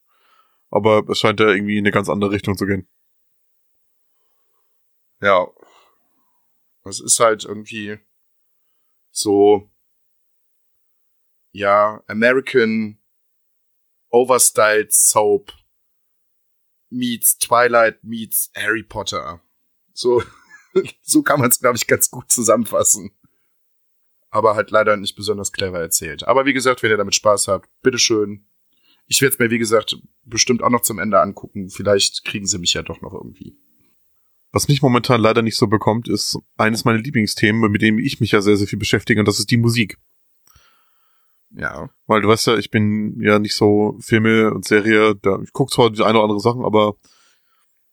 aber 0.70 1.08
es 1.08 1.18
scheint 1.18 1.40
ja 1.40 1.48
irgendwie 1.48 1.78
in 1.78 1.84
eine 1.84 1.92
ganz 1.92 2.08
andere 2.08 2.30
Richtung 2.30 2.56
zu 2.56 2.66
gehen. 2.66 2.88
Ja. 5.20 5.48
Es 6.84 7.00
ist 7.00 7.18
halt 7.18 7.44
irgendwie 7.44 7.98
so, 9.10 9.70
ja, 11.52 12.02
American 12.06 13.00
Overstyled 14.10 14.92
Soap 14.92 15.52
meets 16.90 17.38
Twilight 17.38 18.02
meets 18.02 18.50
Harry 18.56 18.82
Potter. 18.82 19.40
So, 19.92 20.22
so 21.02 21.22
kann 21.22 21.40
man 21.40 21.50
es, 21.50 21.60
glaube 21.60 21.76
ich, 21.76 21.86
ganz 21.86 22.10
gut 22.10 22.30
zusammenfassen. 22.30 23.12
Aber 24.30 24.54
halt 24.54 24.70
leider 24.70 24.96
nicht 24.96 25.16
besonders 25.16 25.52
clever 25.52 25.80
erzählt. 25.80 26.26
Aber 26.26 26.46
wie 26.46 26.52
gesagt, 26.52 26.82
wenn 26.82 26.90
ihr 26.90 26.96
damit 26.96 27.14
Spaß 27.14 27.48
habt, 27.48 27.68
bitteschön. 27.82 28.46
Ich 29.06 29.22
werde 29.22 29.34
es 29.34 29.38
mir, 29.38 29.50
wie 29.50 29.58
gesagt, 29.58 29.96
bestimmt 30.24 30.62
auch 30.62 30.70
noch 30.70 30.82
zum 30.82 30.98
Ende 30.98 31.20
angucken. 31.20 31.70
Vielleicht 31.70 32.24
kriegen 32.24 32.46
sie 32.46 32.58
mich 32.58 32.74
ja 32.74 32.82
doch 32.82 33.00
noch 33.00 33.14
irgendwie. 33.14 33.56
Was 34.52 34.68
mich 34.68 34.82
momentan 34.82 35.20
leider 35.20 35.42
nicht 35.42 35.56
so 35.56 35.66
bekommt, 35.66 36.08
ist 36.08 36.38
eines 36.56 36.84
meiner 36.84 36.98
Lieblingsthemen, 36.98 37.70
mit 37.70 37.82
dem 37.82 37.98
ich 37.98 38.20
mich 38.20 38.32
ja 38.32 38.40
sehr, 38.40 38.56
sehr 38.56 38.66
viel 38.66 38.78
beschäftige, 38.78 39.20
und 39.20 39.28
das 39.28 39.38
ist 39.38 39.50
die 39.50 39.58
Musik. 39.58 39.98
Ja. 41.50 41.90
Weil 42.06 42.20
du 42.22 42.28
weißt 42.28 42.48
ja, 42.48 42.56
ich 42.56 42.70
bin 42.70 43.20
ja 43.20 43.38
nicht 43.38 43.54
so 43.54 43.96
Filme 44.00 44.52
und 44.52 44.64
Serie, 44.64 45.14
da, 45.16 45.40
ich 45.42 45.52
gucke 45.52 45.72
zwar 45.72 45.90
die 45.90 46.02
eine 46.02 46.18
oder 46.18 46.24
andere 46.24 46.40
Sachen, 46.40 46.64
aber 46.64 46.96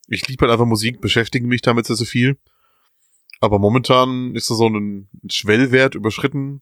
ich 0.08 0.28
liebe 0.28 0.42
halt 0.42 0.52
einfach 0.52 0.66
Musik, 0.66 1.02
beschäftige 1.02 1.48
mich 1.48 1.62
damit 1.62 1.86
sehr, 1.86 1.96
sehr 1.96 2.08
viel. 2.08 2.38
Aber 3.40 3.60
momentan 3.60 4.36
ist 4.36 4.50
da 4.50 4.56
so 4.56 4.68
ein 4.68 5.10
Schwellwert 5.30 5.96
überschritten, 5.96 6.62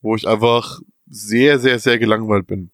wo 0.00 0.14
ich 0.14 0.26
einfach 0.26 0.80
sehr, 1.06 1.58
sehr, 1.58 1.78
sehr 1.78 1.98
gelangweilt 1.98 2.46
bin. 2.46 2.70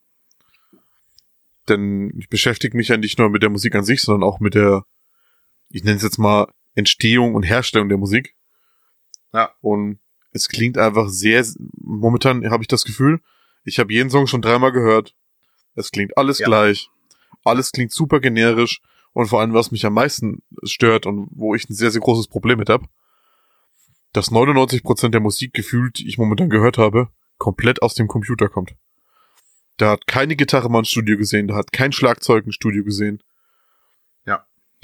Denn 1.69 2.13
ich 2.19 2.29
beschäftige 2.29 2.77
mich 2.77 2.89
ja 2.89 2.97
nicht 2.97 3.19
nur 3.19 3.31
mit 3.31 3.43
der 3.43 3.51
Musik 3.51 3.75
an 3.75 3.85
sich, 3.85 4.03
sondern 4.03 4.29
auch 4.29 4.39
mit 4.41 4.55
der, 4.55 4.85
ich 5.71 5.83
nenne 5.83 5.97
es 5.97 6.03
jetzt 6.03 6.19
mal, 6.19 6.53
Entstehung 6.75 7.35
und 7.35 7.45
Herstellung 7.45 7.89
der 7.89 7.99
Musik. 7.99 8.35
Ja. 9.33 9.55
Und 9.61 10.01
es 10.35 10.49
klingt 10.49 10.77
einfach 10.77 11.09
sehr, 11.09 11.47
momentan 11.81 12.51
habe 12.51 12.63
ich 12.63 12.69
das 12.69 12.85
Gefühl, 12.85 13.21
ich 13.65 13.79
habe 13.79 13.93
jeden 13.93 14.11
Song 14.11 14.27
schon 14.27 14.43
dreimal 14.43 14.73
gehört. 14.73 15.15
Es 15.75 15.91
klingt 15.91 16.19
alles 16.19 16.39
Ja. 16.41 16.47
gleich. 16.47 16.91
Alles 17.45 17.71
klingt 17.73 17.93
super 17.93 18.21
generisch. 18.21 18.81
Und 19.13 19.29
vor 19.29 19.41
allem, 19.41 19.55
was 19.55 19.71
mich 19.71 19.87
am 19.87 19.95
meisten 19.95 20.43
stört 20.65 21.07
und 21.07 21.29
wo 21.31 21.55
ich 21.55 21.71
ein 21.71 21.75
sehr, 21.75 21.93
sehr 21.93 22.01
großes 22.01 22.27
Problem 22.27 22.59
mit 22.59 22.69
habe, 22.69 22.87
dass 24.13 24.33
99% 24.33 25.13
der 25.13 25.21
Musik 25.21 25.55
gefühlt, 25.55 25.99
die 25.99 26.09
ich 26.09 26.19
momentan 26.19 26.51
gehört 26.51 26.79
habe, 26.79 27.09
komplett 27.39 27.81
aus 27.81 27.95
dem 27.95 28.09
Computer 28.09 28.49
kommt. 28.49 28.75
Da 29.77 29.91
hat 29.91 30.07
keine 30.09 30.35
Gitarre 30.37 30.69
mal 30.69 30.81
ein 30.81 30.85
Studio 30.85 31.17
gesehen, 31.17 31.47
da 31.49 31.55
hat 31.55 31.73
kein 31.73 31.93
Schlagzeug 31.93 32.47
ein 32.47 32.53
Studio 32.53 32.83
gesehen. 32.85 33.23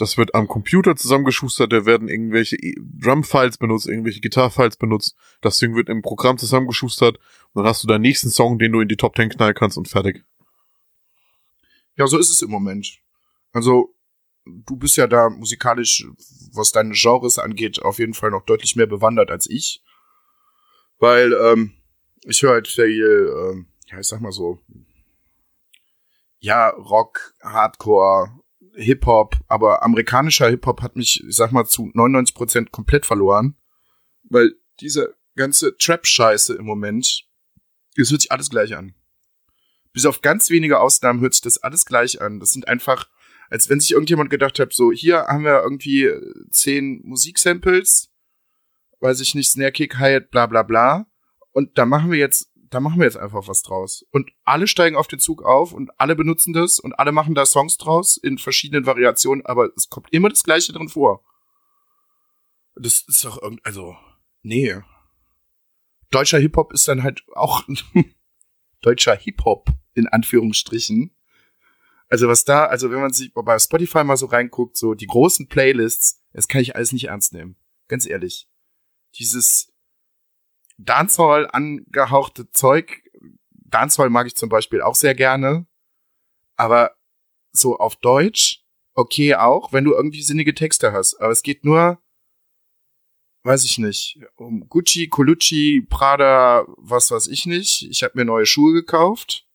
Das 0.01 0.17
wird 0.17 0.35
am 0.35 0.49
Computer 0.49 0.97
zusammengeschustert, 0.97 1.73
da 1.73 1.85
werden 1.85 2.09
irgendwelche 2.09 2.57
E- 2.57 2.75
Drum-Files 2.79 3.59
benutzt, 3.59 3.87
irgendwelche 3.87 4.21
Gitar-Files 4.21 4.79
benutzt. 4.79 5.15
Das 5.43 5.59
Ding 5.59 5.75
wird 5.75 5.91
im 5.91 6.01
Programm 6.01 6.39
zusammengeschustert 6.39 7.19
und 7.53 7.63
dann 7.63 7.67
hast 7.67 7.83
du 7.83 7.87
deinen 7.87 8.01
nächsten 8.01 8.31
Song, 8.31 8.59
den 8.59 8.73
du 8.73 8.81
in 8.81 8.89
die 8.89 8.97
Top 8.97 9.15
10 9.17 9.29
knallen 9.29 9.55
kannst 9.55 9.77
und 9.77 9.89
fertig. 9.89 10.25
Ja, 11.97 12.07
so 12.07 12.17
ist 12.17 12.31
es 12.31 12.41
im 12.41 12.51
Moment. 12.51 12.99
Also, 13.53 13.95
du 14.47 14.77
bist 14.77 14.97
ja 14.97 15.07
da 15.07 15.29
musikalisch, 15.29 16.07
was 16.55 16.73
deine 16.73 16.95
Genres 16.95 17.39
angeht, 17.39 17.83
auf 17.83 17.99
jeden 17.99 18.15
Fall 18.15 18.31
noch 18.31 18.47
deutlich 18.47 18.77
mehr 18.77 18.87
bewandert 18.87 19.31
als 19.31 19.51
ich. 19.51 19.85
Weil, 20.99 21.35
ähm, 21.35 21.75
ich 22.23 22.43
höre 22.43 22.53
halt 22.53 22.69
viel, 22.69 23.31
ähm, 23.53 23.67
ja, 23.89 24.01
ich 24.01 24.07
sag 24.07 24.23
mal 24.23 24.33
so, 24.33 24.61
ja, 26.39 26.71
Rock, 26.71 27.35
Hardcore, 27.43 28.40
Hip-Hop, 28.81 29.37
aber 29.49 29.83
amerikanischer 29.83 30.49
Hip-Hop 30.49 30.83
hat 30.83 30.97
mich, 30.97 31.23
ich 31.27 31.37
sag 31.37 31.53
mal, 31.53 31.65
zu 31.67 31.85
99% 31.95 32.71
komplett 32.71 33.07
verloren. 33.07 33.57
Weil 34.25 34.55
diese 34.81 35.17
ganze 35.37 35.77
Trap-Scheiße 35.77 36.55
im 36.55 36.65
Moment, 36.65 37.25
es 37.97 38.11
hört 38.11 38.23
sich 38.23 38.33
alles 38.33 38.51
gleich 38.51 38.77
an. 38.77 38.95
Bis 39.93 40.07
auf 40.07 40.23
ganz 40.23 40.51
wenige 40.51 40.79
Ausnahmen 40.79 41.21
hört 41.21 41.35
sich 41.35 41.43
das 41.43 41.59
alles 41.59 41.85
gleich 41.85 42.21
an. 42.21 42.41
Das 42.41 42.53
sind 42.53 42.69
einfach, 42.69 43.09
als 43.49 43.69
wenn 43.69 43.81
sich 43.81 43.93
irgendjemand 43.93 44.31
gedacht 44.31 44.59
hat, 44.59 44.73
so, 44.73 44.93
hier 44.93 45.27
haben 45.27 45.45
wir 45.45 45.63
irgendwie 45.63 46.11
zehn 46.51 47.01
Musiksamples, 47.05 48.11
weiß 49.01 49.21
ich 49.21 49.35
nicht, 49.35 49.51
Snare 49.51 49.73
Kick, 49.73 49.99
Hi-Hat, 49.99 50.31
bla 50.31 50.47
bla 50.47 50.63
bla. 50.63 51.07
Und 51.53 51.77
da 51.79 51.87
machen 51.87 52.11
wir 52.13 52.19
jetzt, 52.19 52.53
da 52.71 52.79
machen 52.79 52.99
wir 52.99 53.05
jetzt 53.05 53.17
einfach 53.17 53.49
was 53.49 53.63
draus. 53.63 54.07
Und 54.11 54.31
alle 54.45 54.69
steigen 54.69 54.97
auf 54.97 55.09
den 55.09 55.19
Zug 55.19 55.43
auf 55.43 55.73
und 55.73 55.91
alle 56.01 56.15
benutzen 56.15 56.53
das 56.53 56.79
und 56.79 56.93
alle 56.95 57.13
machen 57.13 57.35
da 57.35 57.45
Songs 57.45 57.77
draus 57.77 58.17
in 58.17 58.39
verschiedenen 58.39 58.87
Variationen, 58.87 59.45
aber 59.45 59.71
es 59.77 59.89
kommt 59.89 60.13
immer 60.13 60.29
das 60.29 60.45
Gleiche 60.45 60.73
drin 60.73 60.89
vor. 60.89 61.25
Das 62.77 63.03
ist 63.07 63.25
doch 63.25 63.43
irgend, 63.43 63.65
also, 63.67 63.97
nee. 64.43 64.77
Deutscher 66.11 66.39
Hip-Hop 66.39 66.73
ist 66.73 66.87
dann 66.87 67.03
halt 67.03 67.25
auch 67.35 67.65
deutscher 68.81 69.17
Hip-Hop 69.17 69.69
in 69.95 70.07
Anführungsstrichen. 70.07 71.15
Also 72.09 72.29
was 72.29 72.45
da, 72.45 72.67
also 72.67 72.91
wenn 72.91 73.01
man 73.01 73.13
sich 73.13 73.33
bei 73.35 73.59
Spotify 73.59 74.05
mal 74.05 74.17
so 74.17 74.27
reinguckt, 74.27 74.77
so 74.77 74.95
die 74.95 75.07
großen 75.07 75.49
Playlists, 75.49 76.23
das 76.33 76.49
kann 76.49 76.61
ich 76.61 76.75
alles 76.75 76.93
nicht 76.93 77.09
ernst 77.09 77.33
nehmen. 77.33 77.57
Ganz 77.89 78.07
ehrlich. 78.07 78.49
Dieses 79.17 79.73
Dancehall 80.85 81.49
angehauchte 81.51 82.51
Zeug, 82.53 83.03
Dancehall 83.53 84.11
mag 84.11 84.27
ich 84.27 84.35
zum 84.35 84.49
Beispiel 84.49 84.83
auch 84.83 84.95
sehr 84.95 85.15
gerne, 85.15 85.67
aber 86.57 86.97
so 87.53 87.77
auf 87.79 87.97
Deutsch, 87.97 88.65
okay 88.95 89.35
auch, 89.35 89.73
wenn 89.73 89.85
du 89.85 89.93
irgendwie 89.93 90.23
sinnige 90.23 90.55
Texte 90.55 90.93
hast, 90.93 91.21
aber 91.21 91.33
es 91.33 91.43
geht 91.43 91.65
nur, 91.65 92.03
weiß 93.43 93.65
ich 93.65 93.79
nicht, 93.79 94.19
um 94.37 94.69
Gucci, 94.69 95.09
Colucci, 95.09 95.87
Prada, 95.89 96.67
was 96.77 97.11
weiß 97.11 97.29
ich 97.29 97.47
nicht. 97.47 97.87
Ich 97.91 98.03
habe 98.03 98.13
mir 98.17 98.25
neue 98.25 98.47
Schuhe 98.47 98.73
gekauft 98.73 99.47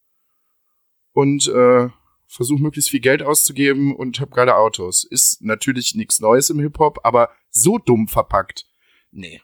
und 1.13 1.47
äh, 1.47 1.89
versuche 2.27 2.61
möglichst 2.61 2.89
viel 2.89 2.99
Geld 2.99 3.23
auszugeben 3.23 3.95
und 3.95 4.19
habe 4.19 4.35
geile 4.35 4.55
Autos. 4.55 5.03
Ist 5.03 5.41
natürlich 5.41 5.95
nichts 5.95 6.19
Neues 6.19 6.49
im 6.49 6.59
Hip-Hop, 6.59 6.99
aber 7.03 7.29
so 7.49 7.77
dumm 7.77 8.07
verpackt. 8.07 8.67
Nee. 9.11 9.41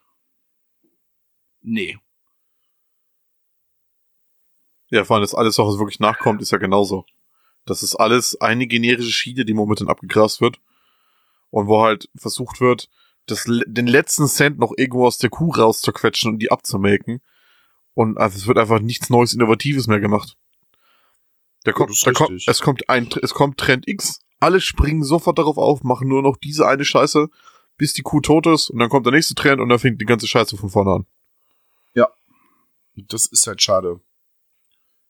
Nee. 1.62 1.97
Ja, 4.89 5.05
vor 5.05 5.16
allem 5.16 5.24
das 5.24 5.34
alles, 5.34 5.57
was 5.57 5.78
wirklich 5.78 5.99
nachkommt, 5.99 6.41
ist 6.41 6.51
ja 6.51 6.57
genauso. 6.57 7.05
Das 7.66 7.84
ist 7.84 7.95
alles 7.95 8.39
eine 8.41 8.68
generische 8.68 9.12
Schiene, 9.12 9.45
die 9.45 9.53
momentan 9.53 9.88
abgegrast 9.88 10.41
wird. 10.41 10.59
Und 11.49 11.68
wo 11.68 11.82
halt 11.82 12.09
versucht 12.16 12.59
wird, 12.59 12.89
das, 13.26 13.45
den 13.45 13.88
letzten 13.88 14.28
Cent 14.28 14.59
noch 14.59 14.74
irgendwo 14.76 15.05
aus 15.05 15.18
der 15.18 15.30
Kuh 15.30 15.51
rauszuquetschen 15.51 16.32
und 16.32 16.39
die 16.39 16.51
abzumelken. 16.51 17.22
Und 17.93 18.18
also 18.18 18.38
es 18.38 18.47
wird 18.47 18.57
einfach 18.57 18.80
nichts 18.80 19.09
Neues, 19.09 19.34
Innovatives 19.34 19.88
mehr 19.88 19.99
gemacht. 19.99 20.38
Da 21.64 21.72
kommt, 21.72 21.95
da 22.05 22.12
kommt, 22.12 22.43
es 22.47 22.62
kommt 22.62 22.89
ein, 22.89 23.09
es 23.22 23.34
kommt 23.34 23.57
Trend 23.57 23.88
X. 23.88 24.20
Alle 24.39 24.59
springen 24.59 25.03
sofort 25.03 25.38
darauf 25.38 25.57
auf, 25.57 25.84
machen 25.84 26.07
nur 26.07 26.24
noch 26.24 26.38
diese 26.38 26.68
eine 26.68 26.84
Scheiße, 26.84 27.30
bis 27.78 27.93
die 27.93 28.01
Kuh 28.01 28.22
tot 28.22 28.47
ist. 28.47 28.70
Und 28.72 28.80
dann 28.80 28.89
kommt 28.89 29.05
der 29.05 29.14
nächste 29.14 29.36
Trend 29.36 29.62
und 29.62 29.70
dann 29.70 29.78
fängt 29.78 30.01
die 30.01 30.05
ganze 30.05 30.28
Scheiße 30.28 30.57
von 30.57 30.70
vorne 30.70 30.91
an. 30.91 31.05
Das 32.96 33.26
ist 33.26 33.48
halt 33.48 33.62
schade. 33.62 34.02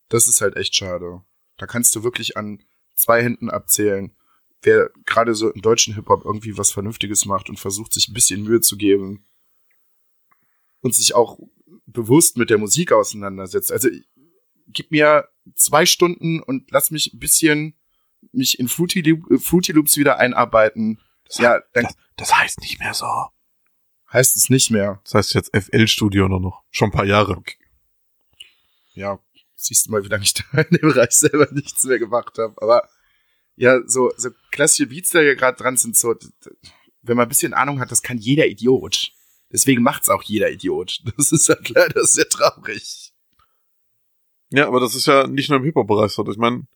Das 0.08 0.28
ist 0.28 0.40
halt 0.40 0.56
echt 0.56 0.74
schade. 0.74 1.22
Da 1.56 1.66
kannst 1.66 1.94
du 1.94 2.02
wirklich 2.02 2.36
an 2.36 2.62
zwei 2.94 3.22
Händen 3.22 3.50
abzählen, 3.50 4.14
wer 4.62 4.90
gerade 5.06 5.34
so 5.34 5.50
im 5.50 5.62
deutschen 5.62 5.94
Hip-Hop 5.94 6.24
irgendwie 6.24 6.56
was 6.56 6.70
Vernünftiges 6.70 7.24
macht 7.24 7.48
und 7.48 7.58
versucht, 7.58 7.94
sich 7.94 8.08
ein 8.08 8.14
bisschen 8.14 8.42
Mühe 8.42 8.60
zu 8.60 8.76
geben 8.76 9.26
und 10.80 10.94
sich 10.94 11.14
auch 11.14 11.38
bewusst 11.86 12.36
mit 12.36 12.50
der 12.50 12.58
Musik 12.58 12.92
auseinandersetzt. 12.92 13.72
Also 13.72 13.88
gib 14.68 14.90
mir 14.90 15.28
zwei 15.54 15.86
Stunden 15.86 16.40
und 16.40 16.70
lass 16.70 16.90
mich 16.90 17.12
ein 17.12 17.18
bisschen 17.18 17.74
mich 18.30 18.58
in 18.58 18.68
Fruity, 18.68 19.00
Loop, 19.00 19.42
Fruity 19.42 19.72
Loops 19.72 19.96
wieder 19.96 20.18
einarbeiten. 20.18 21.00
ja, 21.38 21.60
dann 21.72 21.84
Das, 21.84 21.94
das 22.16 22.36
heißt 22.36 22.60
nicht 22.60 22.78
mehr 22.78 22.94
so. 22.94 23.06
heißt 24.12 24.36
es 24.36 24.48
nicht 24.48 24.70
mehr. 24.70 25.00
Das 25.04 25.14
heißt 25.14 25.34
jetzt 25.34 25.50
FL 25.56 25.88
Studio 25.88 26.28
nur 26.28 26.40
noch. 26.40 26.62
Schon 26.70 26.88
ein 26.88 26.92
paar 26.92 27.04
Jahre. 27.04 27.42
Ja, 28.94 29.18
siehst 29.54 29.86
du 29.86 29.90
mal, 29.90 30.04
wie 30.04 30.08
lange 30.08 30.24
ich 30.24 30.34
da 30.52 30.60
in 30.60 30.76
dem 30.76 30.88
Bereich 30.88 31.12
selber 31.12 31.48
nichts 31.52 31.84
mehr 31.84 31.98
gemacht 31.98 32.38
habe. 32.38 32.54
Aber 32.60 32.88
ja, 33.56 33.80
so, 33.86 34.10
so 34.16 34.30
klassische 34.50 34.86
Beats, 34.86 35.10
die 35.10 35.18
ja 35.18 35.34
gerade 35.34 35.56
dran 35.56 35.76
sind, 35.76 35.96
so, 35.96 36.14
wenn 37.02 37.16
man 37.16 37.26
ein 37.26 37.28
bisschen 37.28 37.54
Ahnung 37.54 37.80
hat, 37.80 37.90
das 37.90 38.02
kann 38.02 38.18
jeder 38.18 38.46
Idiot. 38.46 39.12
Deswegen 39.50 39.82
macht's 39.82 40.08
auch 40.08 40.22
jeder 40.22 40.50
Idiot. 40.50 41.02
Das 41.16 41.32
ist 41.32 41.48
halt 41.48 41.68
leider 41.68 42.04
sehr 42.04 42.28
traurig. 42.28 43.12
Ja, 44.50 44.66
aber 44.66 44.80
das 44.80 44.94
ist 44.94 45.06
ja 45.06 45.26
nicht 45.26 45.48
nur 45.48 45.58
im 45.58 45.64
Hip-Hop-Bereich 45.64 46.12
so. 46.12 46.26
Ich 46.28 46.36
meine, 46.36 46.66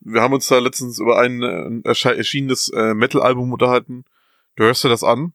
wir 0.00 0.22
haben 0.22 0.32
uns 0.32 0.46
da 0.46 0.58
letztens 0.58 0.98
über 0.98 1.18
ein 1.18 1.42
äh, 1.42 1.82
erschienenes 1.84 2.70
äh, 2.70 2.94
Metal-Album 2.94 3.52
unterhalten. 3.52 4.04
Du 4.56 4.64
hörst 4.64 4.84
dir 4.84 4.88
das 4.88 5.04
an 5.04 5.34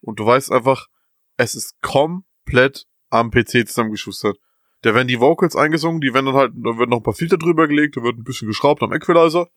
und 0.00 0.18
du 0.18 0.26
weißt 0.26 0.52
einfach, 0.52 0.88
es 1.36 1.54
ist 1.54 1.80
komplett 1.82 2.86
am 3.10 3.30
PC 3.30 3.66
zusammengeschustert. 3.66 4.38
Da 4.86 4.94
werden 4.94 5.08
die 5.08 5.18
Vocals 5.18 5.56
eingesungen, 5.56 6.00
die 6.00 6.14
werden 6.14 6.26
dann 6.26 6.36
halt, 6.36 6.52
da 6.54 6.78
wird 6.78 6.88
noch 6.88 6.98
ein 6.98 7.02
paar 7.02 7.12
Filter 7.12 7.36
drüber 7.36 7.66
gelegt, 7.66 7.96
da 7.96 8.04
wird 8.04 8.18
ein 8.18 8.22
bisschen 8.22 8.46
geschraubt 8.46 8.84
am 8.84 8.92
Equalizer. 8.92 9.50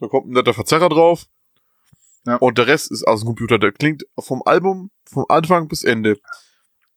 Da 0.00 0.06
kommt 0.06 0.28
ein 0.28 0.32
netter 0.32 0.54
Verzerrer 0.54 0.88
drauf. 0.88 1.26
Ja. 2.24 2.36
Und 2.36 2.56
der 2.56 2.66
Rest 2.66 2.90
ist 2.90 3.06
aus 3.06 3.20
dem 3.20 3.26
Computer. 3.26 3.58
Der 3.58 3.72
klingt 3.72 4.06
vom 4.18 4.40
Album, 4.46 4.90
vom 5.04 5.26
Anfang 5.28 5.68
bis 5.68 5.84
Ende. 5.84 6.18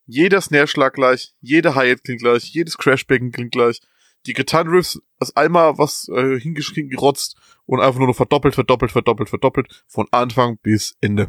Jeder 0.06 0.40
Snare-Schlag 0.40 0.94
gleich, 0.94 1.34
jede 1.42 1.74
Hi-Hat 1.74 2.02
klingt 2.02 2.22
gleich, 2.22 2.44
jedes 2.44 2.78
Crashbecken 2.78 3.30
klingt 3.30 3.52
gleich, 3.52 3.82
die 4.24 4.32
Gitarrenriffs 4.32 4.98
ist 5.20 5.36
einmal 5.36 5.76
was 5.76 6.08
äh, 6.08 6.40
hingeschrieben, 6.40 6.88
gerotzt 6.88 7.36
und 7.66 7.80
einfach 7.80 7.98
nur 7.98 8.08
noch 8.08 8.16
verdoppelt, 8.16 8.54
verdoppelt, 8.54 8.90
verdoppelt, 8.90 9.28
verdoppelt 9.28 9.84
von 9.86 10.06
Anfang 10.12 10.56
bis 10.62 10.96
Ende. 11.02 11.28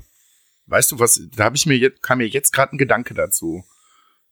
Weißt 0.66 0.93
du 0.93 1.00
was, 1.00 1.22
da 1.36 1.43
habe 1.43 1.58
ich 1.58 1.66
mir 1.66 1.78
jetzt, 1.78 2.02
kam 2.02 2.20
mir 2.20 2.28
jetzt 2.28 2.54
gerade 2.54 2.74
ein 2.74 2.78
Gedanke 2.78 3.14
dazu. 3.14 3.66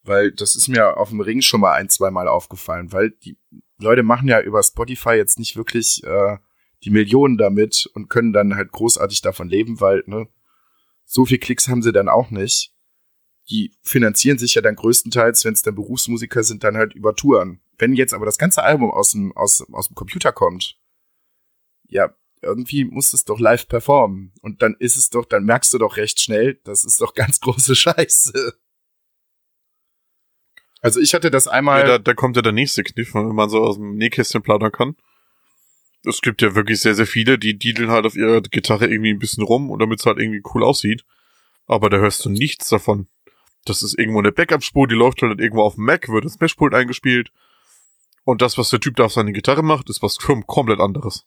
Weil 0.07 0.31
das 0.31 0.55
ist 0.55 0.69
mir 0.69 0.97
auf 0.97 1.09
dem 1.09 1.19
Ring 1.19 1.41
schon 1.41 1.61
mal 1.61 1.73
ein, 1.73 1.89
zwei 1.89 2.11
Mal 2.11 2.27
aufgefallen, 2.27 2.93
weil 2.93 3.11
die 3.11 3.37
Leute 3.77 4.03
machen 4.03 4.27
ja 4.27 4.41
über 4.41 4.63
Spotify 4.63 5.11
jetzt 5.11 5.37
nicht 5.37 5.55
wirklich 5.57 6.01
äh, 6.05 6.37
die 6.83 6.89
Millionen 6.89 7.37
damit 7.37 7.89
und 7.93 8.09
können 8.09 8.31
dann 8.31 8.55
halt 8.55 8.71
großartig 8.71 9.21
davon 9.21 9.49
leben, 9.49 9.81
weil, 9.81 10.03
ne, 10.07 10.27
so 11.05 11.25
viel 11.25 11.37
Klicks 11.37 11.67
haben 11.67 11.81
sie 11.81 11.91
dann 11.91 12.07
auch 12.07 12.31
nicht. 12.31 12.73
Die 13.49 13.73
finanzieren 13.81 14.37
sich 14.37 14.55
ja 14.55 14.61
dann 14.61 14.75
größtenteils, 14.75 15.43
wenn 15.45 15.53
es 15.53 15.61
dann 15.61 15.75
Berufsmusiker 15.75 16.43
sind, 16.43 16.63
dann 16.63 16.77
halt 16.77 16.93
über 16.93 17.15
Touren. 17.15 17.61
Wenn 17.77 17.93
jetzt 17.93 18.13
aber 18.13 18.25
das 18.25 18.37
ganze 18.37 18.63
Album 18.63 18.91
aus 18.91 19.11
dem, 19.11 19.35
aus, 19.35 19.65
aus 19.71 19.87
dem 19.87 19.95
Computer 19.95 20.31
kommt, 20.31 20.79
ja, 21.87 22.13
irgendwie 22.41 22.85
muss 22.85 23.13
es 23.13 23.25
doch 23.25 23.39
live 23.39 23.67
performen. 23.67 24.33
Und 24.41 24.61
dann 24.61 24.75
ist 24.79 24.97
es 24.97 25.09
doch, 25.09 25.25
dann 25.25 25.43
merkst 25.43 25.73
du 25.73 25.77
doch 25.77 25.97
recht 25.97 26.19
schnell, 26.21 26.59
das 26.63 26.85
ist 26.85 27.01
doch 27.01 27.13
ganz 27.15 27.39
große 27.39 27.75
Scheiße. 27.75 28.53
Also 30.81 30.99
ich 30.99 31.13
hatte 31.13 31.31
das 31.31 31.47
einmal. 31.47 31.81
Ja, 31.81 31.87
da, 31.87 31.97
da 31.99 32.13
kommt 32.13 32.35
ja 32.35 32.41
der 32.41 32.51
nächste 32.51 32.83
Kniff, 32.83 33.13
wenn 33.13 33.27
man 33.29 33.49
so 33.49 33.63
aus 33.63 33.77
dem 33.77 33.95
Nähkästchen 33.95 34.41
plaudern 34.41 34.71
kann. 34.71 34.95
Es 36.05 36.21
gibt 36.21 36.41
ja 36.41 36.55
wirklich 36.55 36.79
sehr, 36.79 36.95
sehr 36.95 37.07
viele, 37.07 37.37
die 37.37 37.57
diedeln 37.57 37.89
halt 37.89 38.05
auf 38.05 38.15
ihrer 38.15 38.41
Gitarre 38.41 38.87
irgendwie 38.87 39.11
ein 39.11 39.19
bisschen 39.19 39.43
rum 39.43 39.69
und 39.71 39.79
damit 39.79 39.99
es 39.99 40.05
halt 40.05 40.19
irgendwie 40.19 40.41
cool 40.53 40.63
aussieht. 40.63 41.03
Aber 41.65 41.89
da 41.89 41.97
hörst 41.97 42.23
du 42.23 42.29
nichts 42.29 42.69
davon. 42.69 43.07
Das 43.65 43.83
ist 43.83 43.97
irgendwo 43.99 44.19
eine 44.19 44.31
Backup-Spur, 44.31 44.87
die 44.87 44.95
läuft 44.95 45.21
halt 45.21 45.41
irgendwo 45.41 45.63
auf 45.63 45.75
dem 45.75 45.85
Mac, 45.85 46.07
wird 46.07 46.23
ins 46.23 46.39
Meshpult 46.39 46.73
eingespielt. 46.73 47.31
Und 48.23 48.41
das, 48.41 48.57
was 48.57 48.69
der 48.69 48.79
Typ 48.79 48.95
da 48.95 49.05
auf 49.05 49.13
seine 49.13 49.33
Gitarre 49.33 49.63
macht, 49.63 49.89
ist 49.89 50.01
was 50.01 50.17
komplett 50.17 50.79
anderes. 50.79 51.25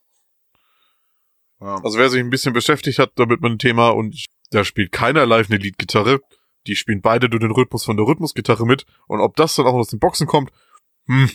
Ja. 1.60 1.76
Also 1.82 1.98
wer 1.98 2.08
sich 2.08 2.20
ein 2.20 2.30
bisschen 2.30 2.54
beschäftigt 2.54 2.98
hat 2.98 3.12
damit 3.16 3.42
mit 3.42 3.50
dem 3.50 3.58
Thema 3.58 3.90
und 3.90 4.26
da 4.50 4.64
spielt 4.64 4.92
keiner 4.92 5.26
live 5.26 5.50
eine 5.50 5.58
Lead-Gitarre, 5.58 6.20
die 6.66 6.76
spielen 6.76 7.00
beide 7.02 7.28
nur 7.28 7.40
den 7.40 7.50
Rhythmus 7.50 7.84
von 7.84 7.96
der 7.96 8.06
Rhythmusgitarre 8.06 8.66
mit. 8.66 8.86
Und 9.06 9.20
ob 9.20 9.36
das 9.36 9.54
dann 9.56 9.66
auch 9.66 9.74
aus 9.74 9.88
den 9.88 9.98
Boxen 9.98 10.26
kommt, 10.26 10.50
hm. 11.06 11.30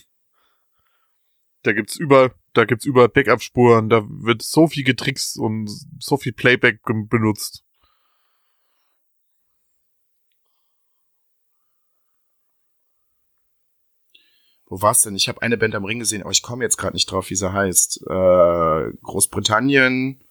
Da 1.64 1.74
gibt's 1.74 1.96
über, 1.96 2.36
da 2.54 2.66
gibt's 2.66 2.86
über 2.86 3.08
Backup-Spuren, 3.10 3.90
da 3.90 4.04
wird 4.08 4.44
so 4.44 4.68
viel 4.68 4.84
getrickst 4.84 5.38
und 5.40 5.68
so 6.00 6.16
viel 6.18 6.32
Playback 6.32 6.82
benutzt. 6.84 7.64
Wo 14.68 14.82
war's 14.82 15.02
denn? 15.04 15.16
Ich 15.16 15.28
habe 15.28 15.42
eine 15.42 15.58
Band 15.58 15.76
am 15.76 15.86
Ring 15.86 16.00
gesehen, 16.00 16.22
aber 16.22 16.32
ich 16.32 16.42
komme 16.42 16.64
jetzt 16.64 16.78
gerade 16.78 16.96
nicht 16.96 17.12
drauf, 17.12 17.30
wie 17.30 17.36
sie 17.36 17.52
heißt. 17.52 18.02
Äh, 18.08 18.92
Großbritannien 19.04 20.25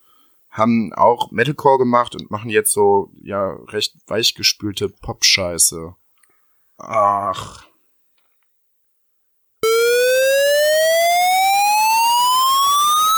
haben 0.54 0.92
auch 0.94 1.30
Metalcore 1.32 1.78
gemacht 1.78 2.14
und 2.14 2.30
machen 2.30 2.48
jetzt 2.48 2.72
so 2.72 3.10
ja 3.22 3.54
recht 3.68 3.96
weichgespülte 4.06 4.88
Pop-Scheiße. 4.88 5.94
Ach. 6.78 7.66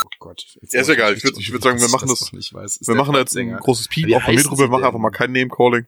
Oh 0.03 0.09
Gott. 0.19 0.57
Ja, 0.71 0.81
ist 0.81 0.89
egal. 0.89 1.13
Ich 1.13 1.23
würde 1.23 1.39
ich 1.39 1.51
würd 1.51 1.63
sagen, 1.63 1.79
wir 1.79 1.89
machen 1.89 2.09
das. 2.09 2.33
Nicht 2.33 2.53
weiß. 2.53 2.79
Wir 2.85 2.95
machen 2.95 3.15
jetzt 3.15 3.37
ein 3.37 3.55
großes 3.55 3.87
Piep 3.87 4.13
auf 4.15 4.25
der 4.25 4.35
drüber, 4.35 4.63
wir 4.63 4.67
machen 4.69 4.83
einfach 4.83 4.99
mal 4.99 5.11
kein 5.11 5.31
Name-Calling. 5.31 5.85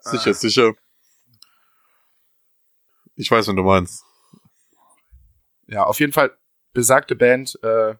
Sicher, 0.00 0.30
ah. 0.30 0.34
sicher. 0.34 0.74
Ich 3.16 3.30
weiß, 3.30 3.46
wenn 3.46 3.56
du 3.56 3.62
meinst 3.62 4.04
ja, 5.66 5.84
auf 5.84 6.00
jeden 6.00 6.12
Fall 6.12 6.36
besagte 6.72 7.16
Band 7.16 7.58
äh, 7.62 7.94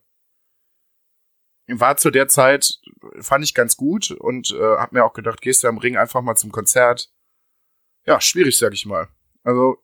war 1.68 1.96
zu 1.96 2.10
der 2.10 2.28
Zeit, 2.28 2.80
fand 3.20 3.44
ich 3.44 3.54
ganz 3.54 3.76
gut 3.76 4.10
und 4.10 4.50
äh, 4.52 4.76
hab 4.76 4.92
mir 4.92 5.04
auch 5.04 5.14
gedacht, 5.14 5.40
gehst 5.40 5.64
du 5.64 5.68
am 5.68 5.78
Ring 5.78 5.96
einfach 5.96 6.22
mal 6.22 6.36
zum 6.36 6.52
Konzert. 6.52 7.10
Ja, 8.06 8.20
schwierig, 8.20 8.58
sag 8.58 8.74
ich 8.74 8.86
mal. 8.86 9.08
Also, 9.42 9.82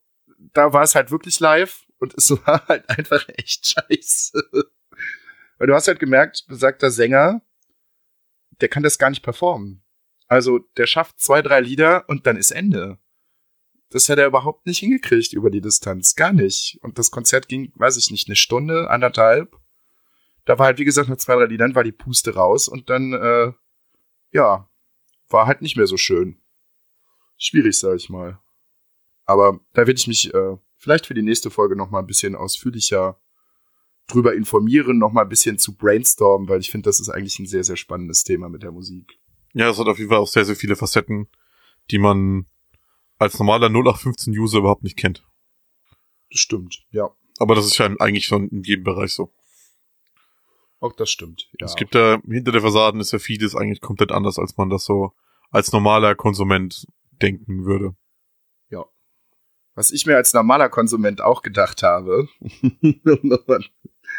da 0.52 0.72
war 0.72 0.82
es 0.82 0.94
halt 0.94 1.10
wirklich 1.10 1.40
live 1.40 1.86
und 1.98 2.14
es 2.14 2.30
war 2.46 2.66
halt 2.68 2.88
einfach 2.90 3.26
echt 3.28 3.66
scheiße. 3.66 4.42
Weil 5.58 5.66
du 5.66 5.74
hast 5.74 5.88
halt 5.88 6.00
gemerkt, 6.00 6.44
besagter 6.48 6.90
Sänger, 6.90 7.42
der 8.60 8.68
kann 8.68 8.82
das 8.82 8.98
gar 8.98 9.10
nicht 9.10 9.22
performen. 9.22 9.82
Also, 10.26 10.58
der 10.76 10.86
schafft 10.86 11.18
zwei, 11.20 11.42
drei 11.42 11.60
Lieder 11.60 12.08
und 12.08 12.26
dann 12.26 12.36
ist 12.36 12.50
Ende. 12.50 12.98
Das 13.90 14.08
hätte 14.08 14.20
er 14.20 14.28
überhaupt 14.28 14.66
nicht 14.66 14.78
hingekriegt 14.78 15.32
über 15.32 15.50
die 15.50 15.60
Distanz. 15.60 16.14
Gar 16.14 16.32
nicht. 16.32 16.78
Und 16.82 16.98
das 16.98 17.10
Konzert 17.10 17.48
ging, 17.48 17.72
weiß 17.74 17.96
ich 17.96 18.10
nicht, 18.10 18.28
eine 18.28 18.36
Stunde, 18.36 18.88
anderthalb. 18.88 19.56
Da 20.50 20.58
war 20.58 20.66
halt, 20.66 20.80
wie 20.80 20.84
gesagt, 20.84 21.08
nach 21.08 21.16
zwei, 21.16 21.36
drei 21.36 21.44
Liedern 21.44 21.76
war 21.76 21.84
die 21.84 21.92
Puste 21.92 22.34
raus 22.34 22.66
und 22.66 22.90
dann, 22.90 23.12
äh, 23.12 23.52
ja, 24.32 24.68
war 25.28 25.46
halt 25.46 25.62
nicht 25.62 25.76
mehr 25.76 25.86
so 25.86 25.96
schön. 25.96 26.40
Schwierig, 27.38 27.78
sag 27.78 27.94
ich 27.94 28.10
mal. 28.10 28.40
Aber 29.26 29.60
da 29.74 29.82
werde 29.82 30.00
ich 30.00 30.08
mich 30.08 30.34
äh, 30.34 30.56
vielleicht 30.76 31.06
für 31.06 31.14
die 31.14 31.22
nächste 31.22 31.52
Folge 31.52 31.76
noch 31.76 31.90
mal 31.90 32.00
ein 32.00 32.08
bisschen 32.08 32.34
ausführlicher 32.34 33.20
drüber 34.08 34.34
informieren, 34.34 34.98
noch 34.98 35.12
mal 35.12 35.22
ein 35.22 35.28
bisschen 35.28 35.56
zu 35.56 35.76
brainstormen, 35.76 36.48
weil 36.48 36.58
ich 36.58 36.72
finde, 36.72 36.88
das 36.88 36.98
ist 36.98 37.10
eigentlich 37.10 37.38
ein 37.38 37.46
sehr, 37.46 37.62
sehr 37.62 37.76
spannendes 37.76 38.24
Thema 38.24 38.48
mit 38.48 38.64
der 38.64 38.72
Musik. 38.72 39.20
Ja, 39.54 39.70
es 39.70 39.78
hat 39.78 39.86
auf 39.86 39.98
jeden 39.98 40.10
Fall 40.10 40.18
auch 40.18 40.26
sehr, 40.26 40.44
sehr 40.44 40.56
viele 40.56 40.74
Facetten, 40.74 41.28
die 41.92 41.98
man 41.98 42.46
als 43.18 43.38
normaler 43.38 43.68
0815-User 43.68 44.58
überhaupt 44.58 44.82
nicht 44.82 44.96
kennt. 44.96 45.24
Das 46.28 46.40
stimmt, 46.40 46.84
ja. 46.90 47.08
Aber 47.38 47.54
das 47.54 47.66
ist 47.66 47.78
ja 47.78 47.86
eigentlich 48.00 48.26
schon 48.26 48.48
in 48.48 48.64
jedem 48.64 48.82
Bereich 48.82 49.12
so. 49.12 49.32
Auch 50.80 50.94
das 50.94 51.10
stimmt, 51.10 51.48
ja. 51.58 51.66
Es 51.66 51.76
gibt 51.76 51.94
da, 51.94 52.20
hinter 52.26 52.52
der 52.52 52.62
Fassaden 52.62 53.00
ist 53.00 53.12
ja 53.12 53.18
vieles 53.18 53.54
eigentlich 53.54 53.80
komplett 53.80 54.12
anders, 54.12 54.38
als 54.38 54.56
man 54.56 54.70
das 54.70 54.84
so 54.84 55.12
als 55.50 55.72
normaler 55.72 56.14
Konsument 56.14 56.86
denken 57.22 57.64
würde. 57.64 57.94
Ja. 58.70 58.86
Was 59.74 59.90
ich 59.90 60.06
mir 60.06 60.16
als 60.16 60.32
normaler 60.32 60.68
Konsument 60.68 61.20
auch 61.20 61.42
gedacht 61.42 61.82
habe, 61.82 62.28
um 62.62 63.20
nochmal 63.22 63.64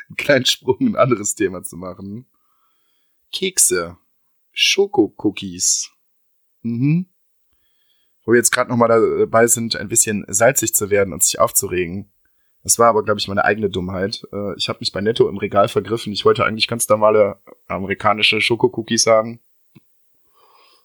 einen 0.08 0.16
kleinen 0.18 0.46
Sprung 0.46 0.80
ein 0.82 0.96
anderes 0.96 1.36
Thema 1.36 1.64
zu 1.64 1.78
machen. 1.78 2.28
Kekse. 3.32 3.98
Schokokookies. 4.52 5.90
Mhm 6.62 7.12
wo 8.26 8.34
wir 8.34 8.38
jetzt 8.38 8.52
gerade 8.52 8.70
nochmal 8.70 8.88
dabei 9.20 9.48
sind, 9.48 9.76
ein 9.76 9.88
bisschen 9.88 10.26
salzig 10.28 10.74
zu 10.74 10.90
werden 10.90 11.14
und 11.14 11.24
sich 11.24 11.40
aufzuregen. 11.40 12.12
Das 12.64 12.78
war 12.78 12.90
aber, 12.90 13.04
glaube 13.04 13.20
ich, 13.20 13.28
meine 13.28 13.44
eigene 13.44 13.70
Dummheit. 13.70 14.24
Äh, 14.32 14.56
ich 14.56 14.70
habe 14.70 14.80
mich 14.82 14.92
bei 14.92 15.02
Netto 15.02 15.28
im 15.28 15.38
Regal 15.38 15.68
vergriffen. 15.68 16.14
Ich 16.14 16.26
wollte 16.26 16.46
eigentlich 16.46 16.68
ganz 16.68 16.88
normale 16.88 17.40
amerikanische 17.68 18.40
Schokokookies 18.40 19.04
sagen. 19.04 19.42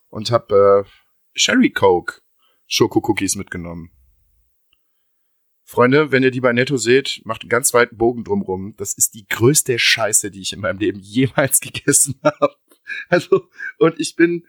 Und 0.08 0.30
habe 0.30 0.84
äh, 0.86 0.90
Sherry 1.34 1.70
Coke 1.70 2.22
Schokokookies 2.66 3.36
mitgenommen. 3.36 3.90
Freunde, 5.64 6.12
wenn 6.12 6.22
ihr 6.22 6.30
die 6.30 6.40
bei 6.40 6.52
Netto 6.52 6.76
seht, 6.76 7.20
macht 7.24 7.42
einen 7.42 7.50
ganz 7.50 7.74
weiten 7.74 7.96
Bogen 7.96 8.24
drumrum. 8.24 8.74
Das 8.76 8.92
ist 8.92 9.14
die 9.14 9.26
größte 9.26 9.78
Scheiße, 9.78 10.30
die 10.30 10.40
ich 10.40 10.52
in 10.52 10.60
meinem 10.60 10.78
Leben 10.78 11.00
jemals 11.00 11.60
gegessen 11.60 12.20
habe. 12.22 12.54
Also, 13.08 13.48
und 13.78 13.98
ich 13.98 14.14
bin 14.14 14.46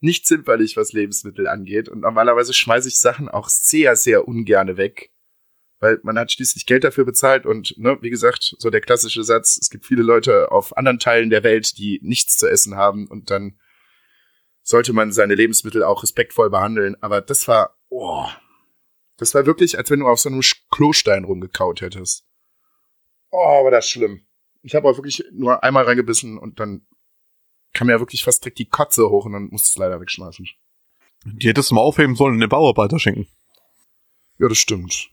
nicht 0.00 0.26
zimperlich, 0.26 0.76
was 0.76 0.92
Lebensmittel 0.92 1.46
angeht. 1.46 1.88
Und 1.88 2.00
normalerweise 2.00 2.54
schmeiße 2.54 2.88
ich 2.88 2.98
Sachen 2.98 3.28
auch 3.28 3.48
sehr, 3.48 3.94
sehr 3.94 4.26
ungerne 4.26 4.78
weg. 4.78 5.12
Weil 5.84 6.00
man 6.02 6.18
hat 6.18 6.32
schließlich 6.32 6.64
Geld 6.64 6.82
dafür 6.82 7.04
bezahlt 7.04 7.44
und, 7.44 7.76
ne, 7.76 7.98
wie 8.00 8.08
gesagt, 8.08 8.54
so 8.56 8.70
der 8.70 8.80
klassische 8.80 9.22
Satz, 9.22 9.58
es 9.60 9.68
gibt 9.68 9.84
viele 9.84 10.02
Leute 10.02 10.50
auf 10.50 10.74
anderen 10.78 10.98
Teilen 10.98 11.28
der 11.28 11.42
Welt, 11.42 11.76
die 11.76 12.00
nichts 12.02 12.38
zu 12.38 12.48
essen 12.48 12.74
haben 12.74 13.06
und 13.06 13.30
dann 13.30 13.60
sollte 14.62 14.94
man 14.94 15.12
seine 15.12 15.34
Lebensmittel 15.34 15.82
auch 15.82 16.02
respektvoll 16.02 16.48
behandeln. 16.48 16.96
Aber 17.02 17.20
das 17.20 17.46
war, 17.48 17.76
oh, 17.90 18.24
das 19.18 19.34
war 19.34 19.44
wirklich, 19.44 19.76
als 19.76 19.90
wenn 19.90 20.00
du 20.00 20.08
auf 20.08 20.18
so 20.20 20.30
einem 20.30 20.40
Klostein 20.70 21.24
rumgekaut 21.24 21.82
hättest. 21.82 22.24
Oh, 23.28 23.64
war 23.64 23.70
das 23.70 23.86
schlimm. 23.86 24.26
Ich 24.62 24.74
habe 24.74 24.88
auch 24.88 24.96
wirklich 24.96 25.22
nur 25.32 25.62
einmal 25.62 25.84
reingebissen 25.84 26.38
und 26.38 26.60
dann 26.60 26.86
kam 27.74 27.90
ja 27.90 28.00
wirklich 28.00 28.24
fast 28.24 28.42
direkt 28.42 28.58
die 28.58 28.70
Kotze 28.70 29.10
hoch 29.10 29.26
und 29.26 29.32
dann 29.32 29.48
musste 29.50 29.66
ich 29.66 29.72
es 29.72 29.78
leider 29.78 30.00
wegschmeißen. 30.00 30.48
Die 31.26 31.46
hättest 31.46 31.70
du 31.70 31.74
mal 31.74 31.82
aufheben 31.82 32.16
sollen 32.16 32.36
und 32.36 32.40
den 32.40 32.48
Bauarbeiter 32.48 32.98
schenken. 32.98 33.28
Ja, 34.38 34.48
das 34.48 34.56
stimmt. 34.56 35.10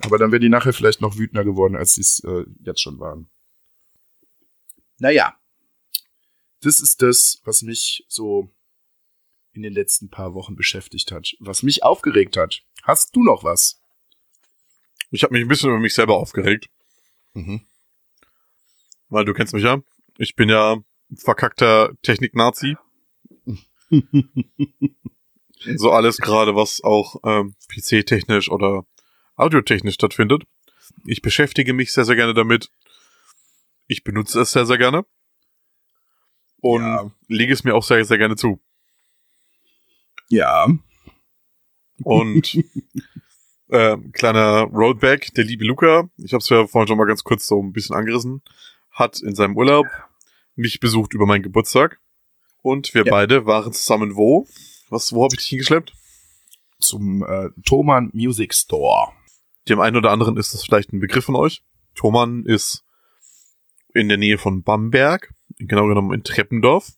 Aber 0.00 0.18
dann 0.18 0.30
wäre 0.30 0.40
die 0.40 0.48
nachher 0.48 0.72
vielleicht 0.72 1.00
noch 1.00 1.16
wütender 1.16 1.44
geworden, 1.44 1.76
als 1.76 1.94
sie 1.94 2.02
es 2.02 2.20
äh, 2.24 2.44
jetzt 2.60 2.80
schon 2.80 2.98
waren. 2.98 3.30
Naja. 4.98 5.36
Das 6.60 6.80
ist 6.80 7.02
das, 7.02 7.40
was 7.44 7.62
mich 7.62 8.04
so 8.08 8.52
in 9.52 9.62
den 9.62 9.72
letzten 9.72 10.10
paar 10.10 10.34
Wochen 10.34 10.56
beschäftigt 10.56 11.12
hat. 11.12 11.34
Was 11.40 11.62
mich 11.62 11.82
aufgeregt 11.82 12.36
hat. 12.36 12.62
Hast 12.82 13.14
du 13.14 13.22
noch 13.22 13.44
was? 13.44 13.80
Ich 15.10 15.22
habe 15.22 15.34
mich 15.34 15.42
ein 15.42 15.48
bisschen 15.48 15.70
über 15.70 15.78
mich 15.78 15.94
selber 15.94 16.16
aufgeregt. 16.16 16.68
Mhm. 17.34 17.66
Weil 19.08 19.24
du 19.24 19.32
kennst 19.32 19.54
mich 19.54 19.64
ja. 19.64 19.80
Ich 20.18 20.36
bin 20.36 20.48
ja 20.48 20.76
verkackter 21.16 21.92
Technik-Nazi. 22.02 22.76
so 25.76 25.90
alles 25.90 26.18
gerade, 26.18 26.54
was 26.54 26.82
auch 26.82 27.16
ähm, 27.24 27.54
PC-technisch 27.68 28.50
oder 28.50 28.84
audiotechnisch 29.38 29.94
stattfindet. 29.94 30.44
Ich 31.06 31.22
beschäftige 31.22 31.72
mich 31.72 31.92
sehr, 31.92 32.04
sehr 32.04 32.16
gerne 32.16 32.34
damit. 32.34 32.70
Ich 33.86 34.04
benutze 34.04 34.40
es 34.40 34.52
sehr, 34.52 34.66
sehr 34.66 34.78
gerne. 34.78 35.04
Und 36.60 36.82
Ja. 36.82 37.10
lege 37.28 37.52
es 37.52 37.64
mir 37.64 37.74
auch 37.74 37.82
sehr, 37.84 38.04
sehr 38.04 38.18
gerne 38.18 38.36
zu. 38.36 38.60
Ja. 40.28 40.66
Und 42.04 42.54
äh, 43.68 43.96
kleiner 44.12 44.62
Roadback, 44.64 45.32
der 45.34 45.44
liebe 45.44 45.64
Luca, 45.64 46.08
ich 46.16 46.32
habe 46.32 46.42
es 46.42 46.48
ja 46.48 46.66
vorhin 46.66 46.88
schon 46.88 46.98
mal 46.98 47.06
ganz 47.06 47.24
kurz 47.24 47.46
so 47.46 47.62
ein 47.62 47.72
bisschen 47.72 47.96
angerissen, 47.96 48.42
hat 48.90 49.20
in 49.20 49.34
seinem 49.34 49.56
Urlaub 49.56 49.86
mich 50.56 50.80
besucht 50.80 51.14
über 51.14 51.26
meinen 51.26 51.42
Geburtstag. 51.42 52.00
Und 52.62 52.92
wir 52.94 53.04
Ja. 53.04 53.10
beide 53.10 53.46
waren 53.46 53.72
zusammen 53.72 54.16
wo? 54.16 54.46
Was, 54.90 55.12
wo 55.12 55.24
habe 55.24 55.34
ich 55.34 55.40
dich 55.40 55.48
hingeschleppt? 55.48 55.92
Zum 56.80 57.22
äh, 57.24 57.50
Thomann 57.64 58.10
Music 58.12 58.54
Store. 58.54 59.12
Dem 59.68 59.80
einen 59.80 59.96
oder 59.96 60.10
anderen 60.10 60.36
ist 60.36 60.54
das 60.54 60.64
vielleicht 60.64 60.92
ein 60.92 61.00
Begriff 61.00 61.24
von 61.24 61.36
euch. 61.36 61.62
Thomann 61.94 62.44
ist 62.44 62.84
in 63.94 64.08
der 64.08 64.18
Nähe 64.18 64.38
von 64.38 64.62
Bamberg, 64.62 65.34
genau 65.58 65.86
genommen 65.86 66.14
in 66.14 66.22
Treppendorf, 66.22 66.92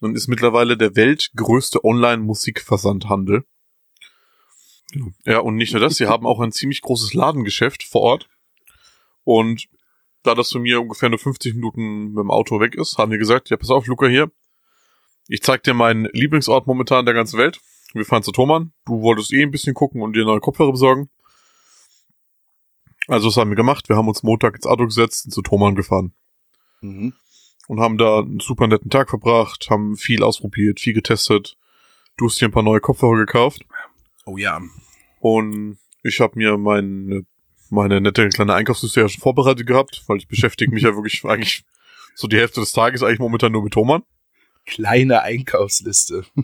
und 0.00 0.16
ist 0.16 0.28
mittlerweile 0.28 0.76
der 0.76 0.96
weltgrößte 0.96 1.84
Online-Musikversandhandel. 1.84 3.44
Ja, 5.24 5.38
und 5.38 5.56
nicht 5.56 5.72
nur 5.72 5.80
das, 5.80 5.96
sie 5.96 6.06
haben 6.06 6.26
auch 6.26 6.40
ein 6.40 6.52
ziemlich 6.52 6.82
großes 6.82 7.14
Ladengeschäft 7.14 7.82
vor 7.82 8.02
Ort. 8.02 8.28
Und 9.24 9.68
da 10.22 10.34
das 10.34 10.52
von 10.52 10.62
mir 10.62 10.80
ungefähr 10.80 11.08
nur 11.08 11.18
50 11.18 11.54
Minuten 11.54 12.08
mit 12.08 12.18
dem 12.18 12.30
Auto 12.30 12.60
weg 12.60 12.74
ist, 12.74 12.98
haben 12.98 13.12
die 13.12 13.18
gesagt, 13.18 13.50
ja, 13.50 13.56
pass 13.56 13.70
auf, 13.70 13.86
Luca 13.86 14.06
hier, 14.06 14.30
ich 15.28 15.42
zeig 15.42 15.62
dir 15.62 15.74
meinen 15.74 16.08
Lieblingsort 16.12 16.66
momentan 16.66 17.06
der 17.06 17.14
ganzen 17.14 17.38
Welt. 17.38 17.60
Wir 17.94 18.04
fahren 18.04 18.22
zu 18.22 18.32
Thomann. 18.32 18.72
Du 18.84 19.00
wolltest 19.00 19.32
eh 19.32 19.42
ein 19.42 19.50
bisschen 19.50 19.74
gucken 19.74 20.02
und 20.02 20.14
dir 20.14 20.24
neue 20.24 20.40
Kopfhörer 20.40 20.72
besorgen. 20.72 21.08
Also 23.08 23.28
das 23.28 23.36
haben 23.36 23.50
wir 23.50 23.56
gemacht. 23.56 23.88
Wir 23.88 23.96
haben 23.96 24.08
uns 24.08 24.22
Montag 24.22 24.54
ins 24.56 24.66
Auto 24.66 24.84
gesetzt, 24.84 25.22
sind 25.22 25.32
zu 25.32 25.42
Thomann 25.42 25.74
gefahren 25.74 26.12
Mhm. 26.80 27.14
und 27.68 27.80
haben 27.80 27.98
da 27.98 28.18
einen 28.20 28.40
super 28.40 28.66
netten 28.66 28.90
Tag 28.90 29.08
verbracht, 29.10 29.68
haben 29.70 29.96
viel 29.96 30.22
ausprobiert, 30.22 30.80
viel 30.80 30.92
getestet. 30.94 31.56
Du 32.16 32.26
hast 32.26 32.40
dir 32.40 32.46
ein 32.48 32.52
paar 32.52 32.62
neue 32.62 32.80
Kopfhörer 32.80 33.16
gekauft 33.16 33.64
Oh 34.26 34.36
ja. 34.36 34.60
und 35.20 35.78
ich 36.02 36.20
habe 36.20 36.34
mir 36.36 36.56
meine, 36.58 37.24
meine 37.70 38.00
nette 38.00 38.28
kleine 38.28 38.54
Einkaufsliste 38.54 39.00
ja 39.00 39.08
schon 39.08 39.20
vorbereitet 39.22 39.66
gehabt, 39.66 40.04
weil 40.06 40.18
ich 40.18 40.28
beschäftige 40.28 40.72
mich 40.72 40.82
ja 40.84 40.90
wirklich 40.94 41.24
eigentlich 41.24 41.64
so 42.14 42.28
die 42.28 42.36
Hälfte 42.38 42.60
des 42.60 42.72
Tages 42.72 43.02
eigentlich 43.02 43.18
momentan 43.18 43.50
nur 43.52 43.62
mit 43.64 43.72
Thomann. 43.72 44.02
Kleine 44.66 45.22
Einkaufsliste. 45.22 46.24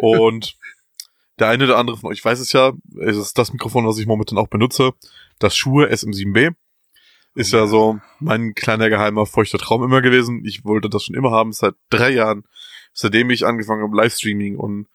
Und 0.00 0.56
der 1.38 1.48
eine 1.48 1.64
oder 1.64 1.78
andere 1.78 1.96
von 1.96 2.10
euch 2.10 2.24
weiß 2.24 2.40
es 2.40 2.52
ja, 2.52 2.72
es 3.00 3.16
ist 3.16 3.38
das 3.38 3.52
Mikrofon, 3.52 3.86
was 3.86 3.98
ich 3.98 4.06
momentan 4.06 4.38
auch 4.38 4.48
benutze, 4.48 4.92
das 5.38 5.56
Schuhe 5.56 5.90
SM7B. 5.90 6.54
Ist 7.34 7.52
ja 7.52 7.66
so 7.66 8.00
mein 8.18 8.54
kleiner 8.54 8.88
geheimer 8.88 9.26
feuchter 9.26 9.58
Traum 9.58 9.82
immer 9.82 10.00
gewesen. 10.00 10.42
Ich 10.46 10.64
wollte 10.64 10.88
das 10.88 11.04
schon 11.04 11.14
immer 11.14 11.30
haben, 11.32 11.52
seit 11.52 11.74
drei 11.90 12.10
Jahren, 12.10 12.44
seitdem 12.94 13.28
ich 13.28 13.44
angefangen 13.44 13.82
habe, 13.82 13.94
Livestreaming 13.94 14.56
und 14.56 14.86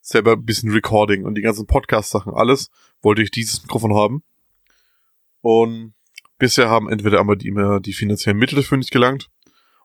selber 0.00 0.32
ein 0.32 0.44
bisschen 0.44 0.70
Recording 0.70 1.24
und 1.24 1.34
die 1.34 1.42
ganzen 1.42 1.66
Podcast-Sachen, 1.66 2.32
alles, 2.32 2.70
wollte 3.02 3.22
ich 3.22 3.32
dieses 3.32 3.62
Mikrofon 3.62 3.94
haben. 3.94 4.22
Und 5.40 5.94
bisher 6.38 6.70
haben 6.70 6.88
entweder 6.88 7.18
aber 7.18 7.34
die, 7.34 7.48
immer 7.48 7.80
die 7.80 7.92
finanziellen 7.92 8.38
Mittel 8.38 8.56
dafür 8.56 8.78
nicht 8.78 8.92
gelangt, 8.92 9.28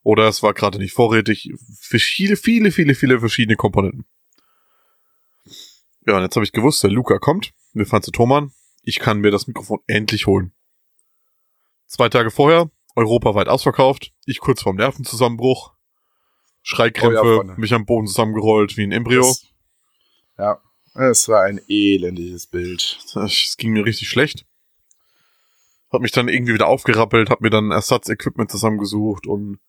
oder 0.03 0.27
es 0.27 0.43
war 0.43 0.53
gerade 0.53 0.77
nicht 0.77 0.93
vorrätig. 0.93 1.51
Viele, 1.79 2.35
viele, 2.35 2.71
viele, 2.71 2.93
viele 2.93 3.19
verschiedene 3.19 3.55
Komponenten. 3.55 4.05
Ja, 6.05 6.17
und 6.17 6.23
jetzt 6.23 6.35
habe 6.35 6.45
ich 6.45 6.51
gewusst, 6.51 6.83
der 6.83 6.91
Luca 6.91 7.17
kommt. 7.17 7.53
Wir 7.73 7.85
fahren 7.85 8.03
zu 8.03 8.11
Thomann. 8.11 8.51
Ich 8.81 8.99
kann 8.99 9.19
mir 9.19 9.31
das 9.31 9.47
Mikrofon 9.47 9.79
endlich 9.87 10.27
holen. 10.27 10.53
Zwei 11.87 12.09
Tage 12.09 12.31
vorher, 12.31 12.69
europaweit 12.95 13.47
ausverkauft. 13.47 14.11
Ich 14.25 14.39
kurz 14.39 14.61
vorm 14.61 14.75
Nervenzusammenbruch. 14.75 15.73
Schreikrämpfe, 16.61 17.39
Oh 17.39 17.43
ja, 17.43 17.55
mich 17.57 17.73
am 17.73 17.85
Boden 17.85 18.07
zusammengerollt 18.07 18.77
wie 18.77 18.83
ein 18.83 18.91
Embryo. 18.91 19.21
Das, 19.21 19.45
ja. 20.37 20.61
Es 20.95 21.27
war 21.27 21.43
ein 21.43 21.59
elendiges 21.67 22.47
Bild. 22.47 22.99
Es 23.15 23.57
ging 23.57 23.71
mir 23.71 23.85
richtig 23.85 24.09
schlecht. 24.09 24.45
Hab 25.91 26.01
mich 26.01 26.11
dann 26.11 26.27
irgendwie 26.27 26.53
wieder 26.53 26.67
aufgerappelt, 26.67 27.29
hab 27.29 27.41
mir 27.41 27.49
dann 27.49 27.71
Ersatzequipment 27.71 28.51
zusammengesucht 28.51 29.27
und 29.27 29.59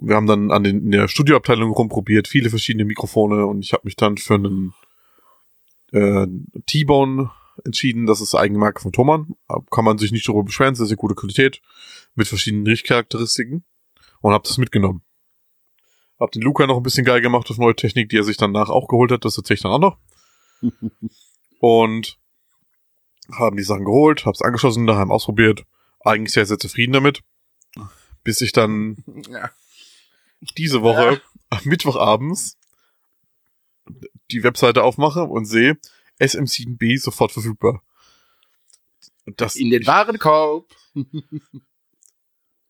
wir 0.00 0.14
haben 0.14 0.26
dann 0.26 0.50
an 0.50 0.62
den, 0.62 0.84
in 0.84 0.90
der 0.92 1.08
Studioabteilung 1.08 1.72
rumprobiert, 1.72 2.28
viele 2.28 2.50
verschiedene 2.50 2.84
Mikrofone 2.84 3.46
und 3.46 3.64
ich 3.64 3.72
habe 3.72 3.82
mich 3.84 3.96
dann 3.96 4.16
für 4.16 4.34
einen 4.34 4.74
äh, 5.92 6.26
T-Bone 6.66 7.30
entschieden. 7.64 8.06
Das 8.06 8.20
ist 8.20 8.34
Eigenmarke 8.34 8.80
von 8.80 8.92
Thomann. 8.92 9.34
Kann 9.70 9.84
man 9.84 9.98
sich 9.98 10.12
nicht 10.12 10.26
darüber 10.28 10.44
beschweren, 10.44 10.74
sehr, 10.74 10.86
sehr 10.86 10.96
gute 10.96 11.14
Qualität 11.14 11.60
mit 12.14 12.28
verschiedenen 12.28 12.66
Richtcharakteristiken 12.66 13.64
und 14.20 14.32
hab 14.32 14.44
das 14.44 14.58
mitgenommen. 14.58 15.02
Hab 16.18 16.32
den 16.32 16.42
Luca 16.42 16.66
noch 16.66 16.76
ein 16.76 16.82
bisschen 16.82 17.04
geil 17.04 17.20
gemacht 17.22 17.50
auf 17.50 17.58
neue 17.58 17.74
Technik, 17.76 18.08
die 18.10 18.18
er 18.18 18.24
sich 18.24 18.36
danach 18.36 18.68
auch 18.68 18.88
geholt 18.88 19.10
hat. 19.10 19.24
Das 19.24 19.36
erzähle 19.38 19.54
ich 19.56 19.62
dann 19.62 19.72
auch 19.72 19.78
noch. 19.78 19.98
und 21.60 22.18
haben 23.32 23.56
die 23.56 23.62
Sachen 23.62 23.84
geholt, 23.84 24.26
hab's 24.26 24.42
angeschlossen, 24.42 24.86
daheim 24.86 25.10
ausprobiert. 25.10 25.64
Eigentlich 26.04 26.32
sehr, 26.32 26.46
sehr 26.46 26.58
zufrieden 26.58 26.92
damit. 26.92 27.22
Bis 28.24 28.40
ich 28.40 28.52
dann 28.52 29.04
Ja. 29.30 29.50
diese 30.58 30.82
Woche 30.82 31.20
am 31.48 31.60
Mittwochabends 31.64 32.58
die 34.32 34.42
Webseite 34.42 34.82
aufmache 34.82 35.24
und 35.24 35.44
sehe 35.44 35.78
SM7B 36.20 37.00
sofort 37.00 37.32
verfügbar. 37.32 37.82
Und 39.26 39.40
das 39.40 39.56
In 39.56 39.70
den 39.70 39.86
Warenkorb. 39.86 40.66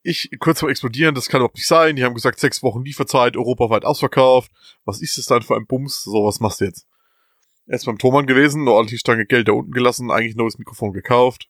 ich 0.03 0.31
kurz 0.39 0.61
vor 0.61 0.71
explodieren, 0.71 1.15
das 1.15 1.29
kann 1.29 1.41
überhaupt 1.41 1.57
nicht 1.57 1.67
sein. 1.67 1.97
Die 1.97 2.05
haben 2.05 2.15
gesagt, 2.15 2.39
sechs 2.39 2.63
Wochen 2.63 2.85
Lieferzeit, 2.85 3.37
europaweit 3.37 3.85
ausverkauft. 3.85 4.51
Was 4.85 5.01
ist 5.01 5.19
das 5.19 5.27
dann 5.27 5.43
für 5.43 5.57
ein 5.57 5.67
Bums? 5.67 6.05
So, 6.05 6.25
was 6.25 6.41
machst 6.41 6.61
du 6.61 6.67
jetzt? 6.67 6.87
Erst 7.67 7.87
beim 7.87 7.99
Thomann 7.99 8.27
gewesen, 8.27 8.63
eine 8.63 8.73
ordentliche 8.73 9.01
Stange 9.01 9.27
Geld 9.27 9.49
da 9.49 9.53
unten 9.53 9.73
gelassen, 9.73 10.11
eigentlich 10.11 10.35
neues 10.35 10.59
Mikrofon 10.59 10.93
gekauft. 10.93 11.49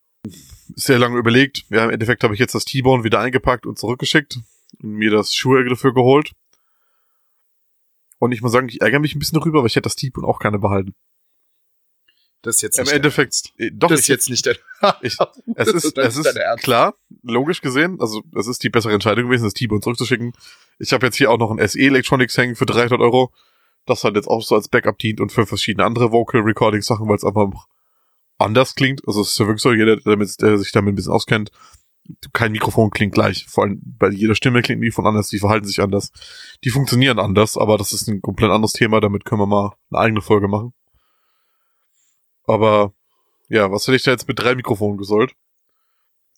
Sehr 0.77 0.99
lange 0.99 1.19
überlegt. 1.19 1.65
Ja, 1.71 1.85
im 1.85 1.91
Endeffekt 1.91 2.23
habe 2.25 2.35
ich 2.35 2.41
jetzt 2.41 2.55
das 2.55 2.67
T-Bone 2.67 3.05
wieder 3.05 3.21
eingepackt 3.21 3.65
und 3.65 3.79
zurückgeschickt 3.79 4.39
und 4.83 4.91
mir 4.91 5.11
das 5.11 5.35
Schuhe 5.35 5.65
dafür 5.65 5.95
geholt. 5.95 6.33
Und 8.21 8.33
ich 8.33 8.43
muss 8.43 8.53
sagen, 8.53 8.69
ich 8.69 8.83
ärgere 8.83 9.01
mich 9.01 9.15
ein 9.15 9.19
bisschen 9.19 9.41
darüber, 9.41 9.61
weil 9.61 9.67
ich 9.67 9.77
hätte 9.77 9.85
das 9.85 9.97
T-Bone 9.97 10.27
auch 10.29 10.39
gerne 10.39 10.59
behalten. 10.59 10.95
Das 12.43 12.57
ist 12.57 12.63
jetzt 12.63 12.79
Im 12.79 12.85
nicht 12.85 12.93
Endeffekt, 12.93 13.53
äh, 13.57 13.71
doch, 13.73 13.89
Das 13.89 14.01
ist 14.01 14.09
jetzt 14.09 14.29
nicht 14.29 14.45
der. 14.47 14.57
ich, 15.01 15.17
es 15.57 15.69
ist, 15.69 15.99
es 15.99 16.17
ist 16.17 16.37
klar, 16.59 16.95
logisch 17.23 17.63
gesehen, 17.63 17.99
also 17.99 18.23
es 18.37 18.47
ist 18.47 18.63
die 18.63 18.69
bessere 18.69 18.93
Entscheidung 18.93 19.25
gewesen, 19.25 19.45
das 19.45 19.55
T-Bone 19.55 19.81
zurückzuschicken. 19.81 20.33
Ich 20.79 20.93
habe 20.93 21.07
jetzt 21.07 21.17
hier 21.17 21.31
auch 21.31 21.39
noch 21.39 21.51
ein 21.51 21.67
SE 21.67 21.79
Electronics 21.79 22.37
hängen 22.37 22.57
für 22.57 22.67
300 22.67 23.01
Euro, 23.01 23.33
das 23.87 24.05
halt 24.05 24.17
jetzt 24.17 24.29
auch 24.29 24.43
so 24.43 24.55
als 24.55 24.69
Backup 24.69 24.99
dient 24.99 25.21
und 25.21 25.33
für 25.33 25.47
verschiedene 25.47 25.85
andere 25.85 26.13
Vocal 26.13 26.43
Recording 26.43 26.83
Sachen, 26.83 27.09
weil 27.09 27.17
es 27.17 27.25
einfach 27.25 27.67
anders 28.39 28.75
klingt. 28.75 29.01
Also 29.07 29.23
es 29.23 29.31
ist 29.31 29.39
ja 29.39 29.47
wirklich 29.47 29.63
so, 29.63 29.73
jeder, 29.73 29.97
der, 29.97 30.13
damit, 30.13 30.41
der 30.43 30.59
sich 30.59 30.73
damit 30.73 30.93
ein 30.93 30.97
bisschen 30.97 31.13
auskennt, 31.13 31.51
kein 32.33 32.53
Mikrofon 32.53 32.91
klingt 32.91 33.15
gleich. 33.15 33.47
Vor 33.47 33.65
allem 33.65 33.81
bei 33.83 34.11
jeder 34.11 34.35
Stimme 34.35 34.63
klingt 34.63 34.83
die 34.83 34.91
von 34.91 35.07
anders, 35.07 35.29
die 35.29 35.39
verhalten 35.39 35.67
sich 35.67 35.81
anders. 35.81 36.13
Die 36.65 36.71
funktionieren 36.71 37.19
anders, 37.19 37.57
aber 37.57 37.79
das 37.79 37.93
ist 37.93 38.09
ein 38.09 38.21
komplett 38.23 38.51
anderes 38.51 38.73
Thema, 38.73 39.01
damit 39.01 39.25
können 39.25 39.41
wir 39.41 39.47
mal 39.47 39.75
eine 39.91 40.01
eigene 40.01 40.21
Folge 40.21 40.49
machen. 40.49 40.73
Aber 42.47 42.93
ja, 43.49 43.71
was 43.71 43.87
hätte 43.87 43.97
ich 43.97 44.03
da 44.03 44.11
jetzt 44.11 44.29
mit 44.29 44.39
drei 44.39 44.55
Mikrofonen 44.55 44.99
gesollt? 44.99 45.35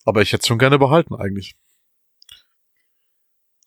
Aber 0.04 0.20
ich 0.22 0.32
hätte 0.32 0.42
es 0.42 0.48
schon 0.48 0.58
gerne 0.58 0.78
behalten 0.78 1.14
eigentlich. 1.14 1.54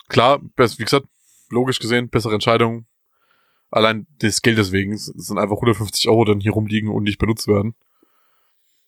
Klar, 0.07 0.41
wie 0.41 0.83
gesagt, 0.83 1.07
logisch 1.49 1.79
gesehen, 1.79 2.09
bessere 2.09 2.33
Entscheidung. 2.33 2.85
Allein 3.71 4.05
des 4.21 4.41
Geldes 4.41 4.71
wegen 4.71 4.93
es 4.93 5.05
sind 5.05 5.39
einfach 5.39 5.55
150 5.55 6.07
Euro 6.07 6.25
dann 6.25 6.39
hier 6.39 6.51
rumliegen 6.51 6.89
und 6.89 7.03
nicht 7.03 7.17
benutzt 7.17 7.47
werden. 7.47 7.75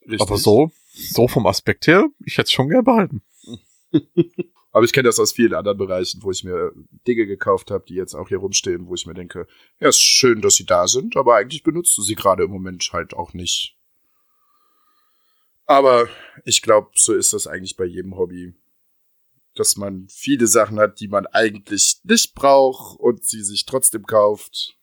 Richtig. 0.02 0.20
Aber 0.20 0.38
so, 0.38 0.70
so 0.98 1.28
vom 1.28 1.46
Aspekt 1.46 1.86
her, 1.86 2.08
ich 2.24 2.38
hätte 2.38 2.46
es 2.46 2.52
schon 2.52 2.68
gerne 2.68 2.82
behalten. 2.82 3.22
Aber 4.70 4.84
ich 4.84 4.92
kenne 4.92 5.08
das 5.08 5.18
aus 5.18 5.32
vielen 5.32 5.54
anderen 5.54 5.78
Bereichen, 5.78 6.22
wo 6.22 6.30
ich 6.30 6.44
mir 6.44 6.72
Dinge 7.06 7.26
gekauft 7.26 7.70
habe, 7.70 7.84
die 7.88 7.94
jetzt 7.94 8.14
auch 8.14 8.28
hier 8.28 8.38
rumstehen, 8.38 8.86
wo 8.86 8.94
ich 8.94 9.06
mir 9.06 9.14
denke, 9.14 9.46
ja, 9.80 9.88
ist 9.88 10.00
schön, 10.00 10.42
dass 10.42 10.56
sie 10.56 10.66
da 10.66 10.86
sind, 10.86 11.16
aber 11.16 11.36
eigentlich 11.36 11.62
benutzt 11.62 11.96
du 11.96 12.02
sie 12.02 12.14
gerade 12.14 12.44
im 12.44 12.50
Moment 12.50 12.90
halt 12.92 13.14
auch 13.14 13.32
nicht. 13.32 13.76
Aber 15.68 16.08
ich 16.44 16.62
glaube, 16.62 16.90
so 16.94 17.12
ist 17.12 17.32
das 17.32 17.46
eigentlich 17.46 17.76
bei 17.76 17.84
jedem 17.84 18.16
Hobby. 18.16 18.54
Dass 19.54 19.76
man 19.76 20.08
viele 20.08 20.46
Sachen 20.46 20.78
hat, 20.78 21.00
die 21.00 21.08
man 21.08 21.26
eigentlich 21.26 22.00
nicht 22.04 22.34
braucht 22.34 22.98
und 23.00 23.24
sie 23.24 23.42
sich 23.42 23.66
trotzdem 23.66 24.06
kauft. 24.06 24.77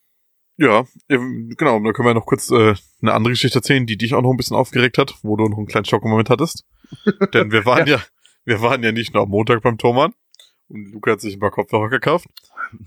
Ja, 0.58 0.86
genau, 1.10 1.80
da 1.80 1.92
können 1.92 2.08
wir 2.08 2.14
noch 2.14 2.26
kurz 2.26 2.50
äh, 2.50 2.76
eine 3.02 3.14
andere 3.14 3.34
Geschichte 3.34 3.60
erzählen, 3.60 3.86
die 3.86 3.98
dich 3.98 4.14
auch 4.14 4.22
noch 4.22 4.32
ein 4.32 4.38
bisschen 4.38 4.56
aufgeregt 4.56 4.98
hat, 4.98 5.16
wo 5.22 5.36
du 5.36 5.48
noch 5.50 5.58
einen 5.58 5.68
kleinen 5.68 5.86
Schockmoment 5.86 6.30
hattest. 6.30 6.64
Denn 7.34 7.52
wir 7.52 7.66
waren 7.66 7.88
ja. 7.88 8.02
wir 8.46 8.62
waren 8.62 8.82
ja 8.84 8.92
nicht 8.92 9.14
nur 9.14 9.24
am 9.24 9.30
Montag 9.30 9.62
beim 9.62 9.78
Thomann 9.78 10.14
und 10.70 10.92
Luca 10.92 11.12
hat 11.12 11.22
sich 11.22 11.36
ein 11.36 11.40
paar 11.40 11.52
Kopfhörer 11.52 11.90
gekauft. 11.90 12.28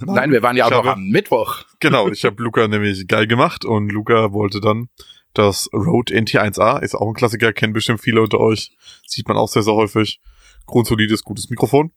Nein, 0.01 0.33
wir 0.33 0.43
waren 0.43 0.57
ja 0.57 0.67
auch 0.67 0.71
habe- 0.71 0.93
am 0.93 1.09
Mittwoch. 1.09 1.65
Genau, 1.81 2.09
ich 2.09 2.25
habe 2.25 2.43
Luca 2.43 2.67
nämlich 2.67 3.07
geil 3.07 3.27
gemacht 3.27 3.65
und 3.65 3.93
Luca 3.93 4.33
wollte 4.33 4.61
dann 4.61 4.89
Das 5.35 5.69
Rode 5.73 6.15
NT1A 6.15 6.81
ist 6.81 6.95
auch 6.95 7.07
ein 7.07 7.15
Klassiker, 7.15 7.53
kennen 7.53 7.73
bestimmt 7.75 8.01
viele 8.01 8.23
unter 8.23 8.41
euch. 8.41 8.77
Sieht 9.07 9.29
man 9.29 9.37
auch 9.37 9.49
sehr, 9.49 9.63
sehr 9.63 9.75
häufig. 9.75 10.21
Grundsolides, 10.67 11.23
gutes 11.23 11.51
Mikrofon. 11.51 11.93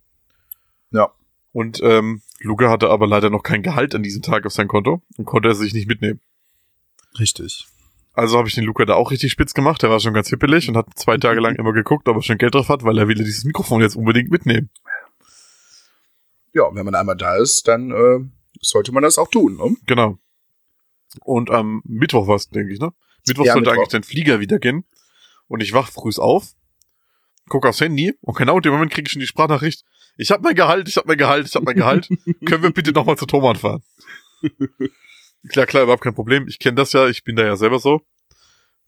Ja. 0.91 1.11
Und 1.53 1.82
ähm, 1.84 2.22
Luca 2.44 2.70
hatte 2.70 2.89
aber 2.89 3.08
leider 3.08 3.30
noch 3.30 3.44
kein 3.44 3.62
Gehalt 3.64 3.94
an 3.96 4.04
diesem 4.04 4.22
Tag 4.22 4.46
auf 4.46 4.54
sein 4.54 4.68
Konto 4.68 5.02
und 5.18 5.26
konnte 5.26 5.50
er 5.50 5.56
sich 5.56 5.74
nicht 5.74 5.88
mitnehmen. 5.88 6.20
Richtig. 7.20 7.68
Also 8.14 8.38
habe 8.38 8.48
ich 8.48 8.56
den 8.56 8.64
Luca 8.66 8.84
da 8.86 8.96
auch 8.96 9.12
richtig 9.12 9.32
spitz 9.32 9.54
gemacht. 9.54 9.82
Der 9.84 9.89
war 9.89 10.00
schon 10.00 10.14
ganz 10.14 10.30
hippelig 10.30 10.68
und 10.68 10.76
hat 10.76 10.88
zwei 10.96 11.18
Tage 11.18 11.39
lang 11.39 11.56
immer 11.56 11.72
geguckt, 11.72 12.08
ob 12.10 12.18
er 12.18 12.22
schon 12.22 12.38
Geld 12.38 12.56
drauf 12.56 12.68
hat, 12.70 12.84
weil 12.84 12.98
er 12.98 13.08
will 13.08 13.16
dieses 13.16 13.44
Mikrofon 13.46 13.82
jetzt 13.82 13.96
unbedingt 13.96 14.32
mitnehmen. 14.32 14.70
Ja, 16.54 16.64
wenn 16.74 16.84
man 16.86 16.96
einmal 16.96 17.16
da 17.16 17.38
ist, 17.38 17.68
dann 17.68 17.92
äh, 17.92 18.20
sollte 18.60 18.92
man 18.92 19.04
das 19.04 19.18
auch 19.18 19.30
tun. 19.30 19.56
Ne? 19.56 19.76
Genau. 19.86 20.18
Und 21.24 21.50
am 21.50 21.82
Mittwoch 21.86 22.28
war 22.28 22.36
es, 22.36 22.50
denke 22.50 22.74
ich, 22.74 22.80
ne? 22.80 22.92
Mittwoch 23.28 23.46
Ja, 23.46 23.54
sollte 23.54 23.70
Mittwoch. 23.70 23.82
eigentlich 23.84 23.92
dein 23.92 24.04
Flieger 24.04 24.39
wieder 24.39 24.60
gehen. 24.60 24.84
Und 25.48 25.62
ich 25.62 25.74
wach 25.74 25.89
früh 25.92 26.12
auf, 26.18 26.54
guck 27.48 27.66
aufs 27.66 27.82
Handy 27.82 28.14
und 28.22 28.38
genau 28.38 28.58
in 28.58 28.62
dem 28.62 28.74
Moment 28.74 28.92
kriege 28.92 29.08
ich 29.08 29.12
schon 29.12 29.20
die 29.20 29.28
Sprachnachricht. 29.28 29.84
Ich 30.18 30.32
hab 30.32 30.41
mein 30.41 30.55
Gehalt, 30.55 30.88
ich 30.88 30.97
hab 30.97 31.05
mein 31.05 31.18
Gehalt, 31.18 31.47
ich 31.47 31.55
hab 31.55 31.64
mein 31.64 31.76
Gehalt. 31.76 32.07
Können 32.45 32.64
wir 32.64 32.72
bitte 32.72 32.91
nochmal 32.91 33.18
zu 33.18 33.26
Thomann 33.26 33.55
fahren? 33.55 33.84
klar, 35.49 35.66
klar, 35.66 35.84
überhaupt 35.84 36.03
kein 36.03 36.16
Problem. 36.16 36.47
Ich 36.47 36.59
kenne 36.59 36.76
das 36.76 36.93
ja, 36.93 37.07
ich 37.07 37.24
bin 37.24 37.36
da 37.36 37.43
ja 37.43 37.55
selber 37.55 37.80
so. 37.80 38.01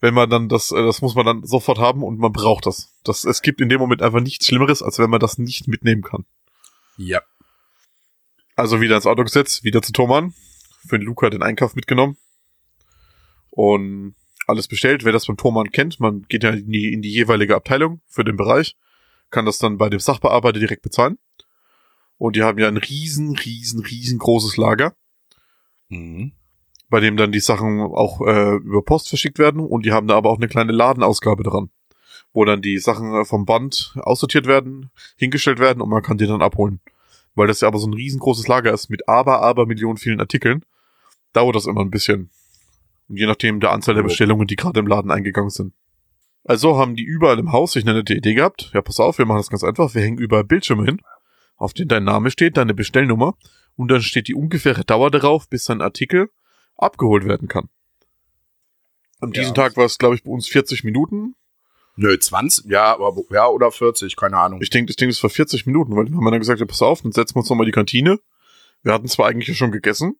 Wenn 0.00 0.14
man 0.14 0.28
dann 0.28 0.48
das, 0.48 0.70
äh, 0.70 0.82
das 0.82 1.00
muss 1.00 1.14
man 1.14 1.24
dann 1.24 1.44
sofort 1.44 1.78
haben 1.78 2.02
und 2.02 2.18
man 2.18 2.32
braucht 2.32 2.66
das. 2.66 2.92
das. 3.04 3.24
Es 3.24 3.42
gibt 3.42 3.60
in 3.60 3.68
dem 3.68 3.80
Moment 3.80 4.02
einfach 4.02 4.20
nichts 4.20 4.46
Schlimmeres, 4.46 4.82
als 4.82 4.98
wenn 4.98 5.10
man 5.10 5.20
das 5.20 5.38
nicht 5.38 5.66
mitnehmen 5.66 6.02
kann. 6.02 6.24
Ja. 6.96 7.22
Also 8.56 8.80
wieder 8.80 8.96
ins 8.96 9.06
Auto 9.06 9.22
gesetzt, 9.22 9.64
wieder 9.64 9.82
zu 9.82 9.92
Thomann. 9.92 10.34
Für 10.86 10.98
den 10.98 11.06
Luca 11.06 11.30
den 11.30 11.42
Einkauf 11.42 11.74
mitgenommen. 11.74 12.18
Und 13.50 14.14
alles 14.46 14.68
bestellt. 14.68 15.04
Wer 15.04 15.12
das 15.12 15.26
beim 15.26 15.36
Thomann 15.36 15.70
kennt, 15.70 16.00
man 16.00 16.22
geht 16.28 16.42
ja 16.42 16.50
in 16.50 16.70
die, 16.70 16.92
in 16.92 17.02
die 17.02 17.12
jeweilige 17.12 17.56
Abteilung 17.56 18.00
für 18.06 18.24
den 18.24 18.36
Bereich, 18.36 18.76
kann 19.34 19.44
das 19.44 19.58
dann 19.58 19.76
bei 19.76 19.90
dem 19.90 20.00
Sachbearbeiter 20.00 20.58
direkt 20.60 20.82
bezahlen. 20.82 21.18
Und 22.16 22.36
die 22.36 22.42
haben 22.42 22.58
ja 22.58 22.68
ein 22.68 22.76
riesen, 22.76 23.36
riesen, 23.36 23.80
riesengroßes 23.84 24.56
Lager, 24.56 24.94
Mhm. 25.90 26.32
bei 26.88 27.00
dem 27.00 27.16
dann 27.16 27.32
die 27.32 27.40
Sachen 27.40 27.80
auch 27.80 28.20
äh, 28.22 28.54
über 28.56 28.82
Post 28.82 29.08
verschickt 29.08 29.38
werden. 29.38 29.60
Und 29.60 29.84
die 29.84 29.92
haben 29.92 30.06
da 30.06 30.16
aber 30.16 30.30
auch 30.30 30.38
eine 30.38 30.48
kleine 30.48 30.72
Ladenausgabe 30.72 31.42
dran, 31.42 31.70
wo 32.32 32.44
dann 32.44 32.62
die 32.62 32.78
Sachen 32.78 33.12
äh, 33.14 33.24
vom 33.24 33.44
Band 33.44 33.94
aussortiert 34.00 34.46
werden, 34.46 34.90
hingestellt 35.16 35.58
werden 35.58 35.82
und 35.82 35.90
man 35.90 36.02
kann 36.02 36.16
die 36.16 36.26
dann 36.26 36.40
abholen. 36.40 36.80
Weil 37.34 37.48
das 37.48 37.60
ja 37.60 37.68
aber 37.68 37.78
so 37.78 37.88
ein 37.88 37.94
riesengroßes 37.94 38.46
Lager 38.46 38.72
ist 38.72 38.88
mit 38.88 39.08
aber, 39.08 39.42
aber 39.42 39.66
Millionen 39.66 39.98
vielen 39.98 40.20
Artikeln, 40.20 40.64
dauert 41.32 41.56
das 41.56 41.66
immer 41.66 41.80
ein 41.80 41.90
bisschen. 41.90 42.30
Und 43.08 43.16
je 43.16 43.26
nachdem 43.26 43.58
der 43.60 43.72
Anzahl 43.72 43.96
der. 43.96 44.04
Bestellungen, 44.04 44.46
die 44.46 44.56
gerade 44.56 44.78
im 44.80 44.86
Laden 44.86 45.10
eingegangen 45.10 45.50
sind. 45.50 45.74
Also 46.44 46.76
haben 46.76 46.94
die 46.94 47.04
überall 47.04 47.38
im 47.38 47.52
Haus 47.52 47.72
sich 47.72 47.84
eine 47.84 47.94
nette 47.94 48.14
Idee 48.14 48.34
gehabt. 48.34 48.70
Ja, 48.74 48.82
pass 48.82 49.00
auf, 49.00 49.18
wir 49.18 49.24
machen 49.24 49.38
das 49.38 49.48
ganz 49.48 49.64
einfach. 49.64 49.94
Wir 49.94 50.02
hängen 50.02 50.18
überall 50.18 50.44
Bildschirme 50.44 50.84
hin, 50.84 51.00
auf 51.56 51.72
denen 51.72 51.88
dein 51.88 52.04
Name 52.04 52.30
steht, 52.30 52.56
deine 52.56 52.74
Bestellnummer 52.74 53.34
und 53.76 53.88
dann 53.90 54.02
steht 54.02 54.28
die 54.28 54.34
ungefähre 54.34 54.84
Dauer 54.84 55.10
darauf, 55.10 55.48
bis 55.48 55.64
dein 55.64 55.80
Artikel 55.80 56.30
abgeholt 56.76 57.24
werden 57.24 57.48
kann. 57.48 57.68
An 59.20 59.32
Ja. 59.32 59.40
diesem 59.40 59.54
Tag 59.54 59.76
war 59.76 59.86
es, 59.86 59.96
glaube 59.98 60.16
ich, 60.16 60.22
bei 60.22 60.30
uns 60.30 60.46
40 60.48 60.84
Minuten. 60.84 61.34
Nö, 61.96 62.18
20, 62.18 62.66
ja, 62.66 62.92
aber 62.98 63.14
ja, 63.30 63.46
oder 63.48 63.70
40, 63.70 64.16
keine 64.16 64.36
Ahnung. 64.36 64.60
Ich 64.60 64.68
denke, 64.70 64.88
das 64.88 64.96
Ding 64.96 65.08
ist 65.08 65.20
vor 65.20 65.30
40 65.30 65.64
Minuten, 65.64 65.96
weil 65.96 66.04
dann 66.06 66.16
haben 66.16 66.24
wir 66.24 66.30
dann 66.32 66.40
gesagt, 66.40 66.60
ja, 66.60 66.66
pass 66.66 66.82
auf, 66.82 67.02
dann 67.02 67.12
setzen 67.12 67.36
wir 67.36 67.40
uns 67.40 67.48
nochmal 67.48 67.64
in 67.66 67.68
die 67.70 67.74
Kantine. 67.74 68.18
Wir 68.82 68.92
hatten 68.92 69.06
zwar 69.08 69.28
eigentlich 69.28 69.56
schon 69.56 69.70
gegessen, 69.72 70.16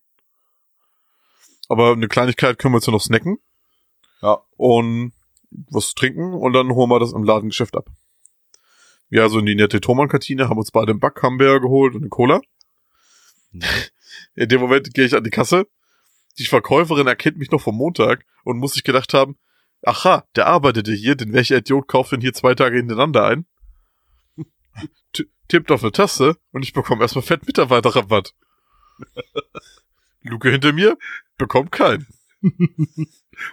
aber 1.68 1.93
eine 1.93 2.09
Kleinigkeit 2.09 2.59
können 2.59 2.72
wir 2.72 2.77
uns 2.77 2.87
ja 2.87 2.93
noch 2.93 3.03
snacken 3.03 3.39
ja. 4.22 4.39
und 4.57 5.12
was 5.70 5.94
trinken 5.94 6.34
und 6.34 6.52
dann 6.52 6.70
holen 6.70 6.90
wir 6.90 7.00
das 7.00 7.12
im 7.12 7.24
Ladengeschäft 7.24 7.76
ab. 7.76 7.88
Wir 9.09 9.22
also 9.22 9.38
in 9.38 9.46
die 9.46 9.55
nette 9.55 9.80
Thomann-Kantine, 9.80 10.48
haben 10.48 10.59
uns 10.59 10.70
beide 10.70 10.90
einen 10.92 11.00
Backhamburger 11.00 11.61
geholt 11.61 11.94
und 11.94 12.02
eine 12.02 12.09
Cola. 12.11 12.40
In 14.34 14.48
dem 14.48 14.61
Moment 14.61 14.92
gehe 14.94 15.05
ich 15.05 15.14
an 15.14 15.22
die 15.22 15.30
Kasse. 15.30 15.66
Die 16.38 16.46
Verkäuferin 16.46 17.07
erkennt 17.07 17.36
mich 17.36 17.50
noch 17.50 17.61
vom 17.61 17.76
Montag 17.76 18.24
und 18.42 18.59
muss 18.59 18.74
sich 18.74 18.82
gedacht 18.82 19.14
haben, 19.14 19.36
aha, 19.82 20.26
der 20.34 20.46
arbeitete 20.46 20.92
hier, 20.92 21.14
denn 21.14 21.32
welcher 21.32 21.59
Idiot 21.59 21.86
kauft 21.86 22.12
denn 22.12 22.20
hier 22.20 22.32
zwei 22.32 22.55
Tage 22.55 22.76
hintereinander 22.76 23.24
ein? 23.26 23.46
T- 25.12 25.26
Tippt 25.48 25.70
auf 25.70 25.82
eine 25.82 25.92
Taste 25.92 26.36
und 26.50 26.64
ich 26.64 26.72
bekomme 26.72 27.02
erstmal 27.02 27.22
fett 27.22 27.46
Mitarbeiterrabatt. 27.46 28.34
Luke 30.22 30.50
hinter 30.50 30.72
mir 30.72 30.96
bekommt 31.36 31.70
keinen. 31.70 32.07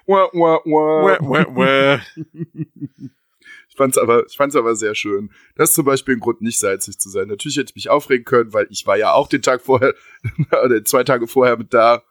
Wah, 0.06 0.30
wah, 0.34 0.60
wah. 0.66 1.08
Wäh, 1.08 1.20
wäh, 1.22 1.56
wäh. 1.56 3.10
Ich 3.70 3.78
fand's 3.78 3.98
aber, 3.98 4.26
ich 4.28 4.36
fand's 4.36 4.58
aber 4.58 4.76
sehr 4.76 4.96
schön. 4.96 5.32
Das 5.56 5.70
ist 5.70 5.76
zum 5.76 5.86
Beispiel 5.86 6.16
ein 6.18 6.20
Grund, 6.20 6.42
nicht 6.42 6.60
salzig 6.60 7.00
zu 7.00 7.10
sein. 7.10 7.30
Natürlich 7.30 7.56
hätte 7.56 7.70
ich 7.72 7.76
mich 7.76 7.90
aufregen 7.90 8.26
können, 8.26 8.52
weil 8.54 8.68
ich 8.70 8.86
war 8.86 8.98
ja 8.98 9.14
auch 9.14 9.30
den 9.30 9.42
Tag 9.42 9.62
vorher, 9.62 9.94
oder 10.64 10.84
zwei 10.84 11.06
Tage 11.06 11.26
vorher 11.26 11.58
mit 11.58 11.74
da. 11.74 12.04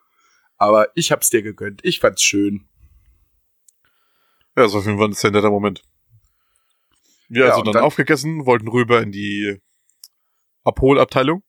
Aber 0.57 0.87
ich 0.95 1.11
hab's 1.11 1.29
dir 1.29 1.43
gegönnt. 1.43 1.79
Ich 1.83 1.99
fand's 1.99 2.23
schön. 2.23 2.67
Ja, 4.57 4.63
war 4.63 4.75
auf 4.79 4.85
jeden 4.85 4.97
Fall 4.97 5.09
ein 5.09 5.13
sehr 5.13 5.29
netter 5.29 5.51
Moment. 5.51 5.83
Wir 7.29 7.45
Ja, 7.45 7.51
also 7.51 7.61
dann, 7.61 7.73
dann- 7.73 7.83
aufgegessen, 7.83 8.47
wollten 8.47 8.67
rüber 8.67 9.01
in 9.01 9.11
die 9.11 9.59
Abholabteilung. 10.63 11.43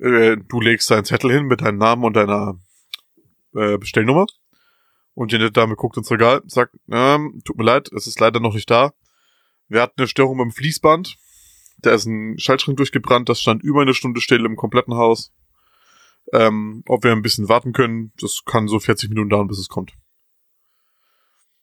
Äh, 0.00 0.36
du 0.36 0.60
legst 0.60 0.90
deinen 0.90 1.04
Zettel 1.04 1.30
hin 1.30 1.44
mit 1.46 1.60
deinem 1.60 1.78
Namen 1.78 2.02
und 2.04 2.14
deiner 2.14 2.58
äh, 3.54 3.78
Bestellnummer. 3.78 4.26
Und 5.14 5.32
die 5.32 5.38
nette 5.38 5.52
Dame 5.52 5.76
guckt 5.76 5.96
ins 5.96 6.10
Regal, 6.10 6.42
sagt, 6.46 6.74
ähm, 6.90 7.40
tut 7.44 7.56
mir 7.56 7.64
leid, 7.64 7.90
es 7.92 8.06
ist 8.06 8.18
leider 8.20 8.40
noch 8.40 8.54
nicht 8.54 8.70
da. 8.70 8.92
Wir 9.68 9.80
hatten 9.80 9.94
eine 9.98 10.08
Störung 10.08 10.38
beim 10.38 10.50
Fließband. 10.50 11.16
Da 11.78 11.92
ist 11.92 12.06
ein 12.06 12.38
Schaltschrank 12.38 12.76
durchgebrannt, 12.76 13.28
das 13.28 13.40
stand 13.40 13.62
über 13.62 13.82
eine 13.82 13.94
Stunde 13.94 14.20
still 14.20 14.44
im 14.44 14.56
kompletten 14.56 14.94
Haus. 14.94 15.32
Ähm, 16.32 16.82
ob 16.88 17.04
wir 17.04 17.12
ein 17.12 17.22
bisschen 17.22 17.48
warten 17.48 17.72
können, 17.72 18.12
das 18.18 18.42
kann 18.44 18.68
so 18.68 18.78
40 18.78 19.10
Minuten 19.10 19.28
dauern, 19.28 19.46
bis 19.46 19.58
es 19.58 19.68
kommt. 19.68 19.92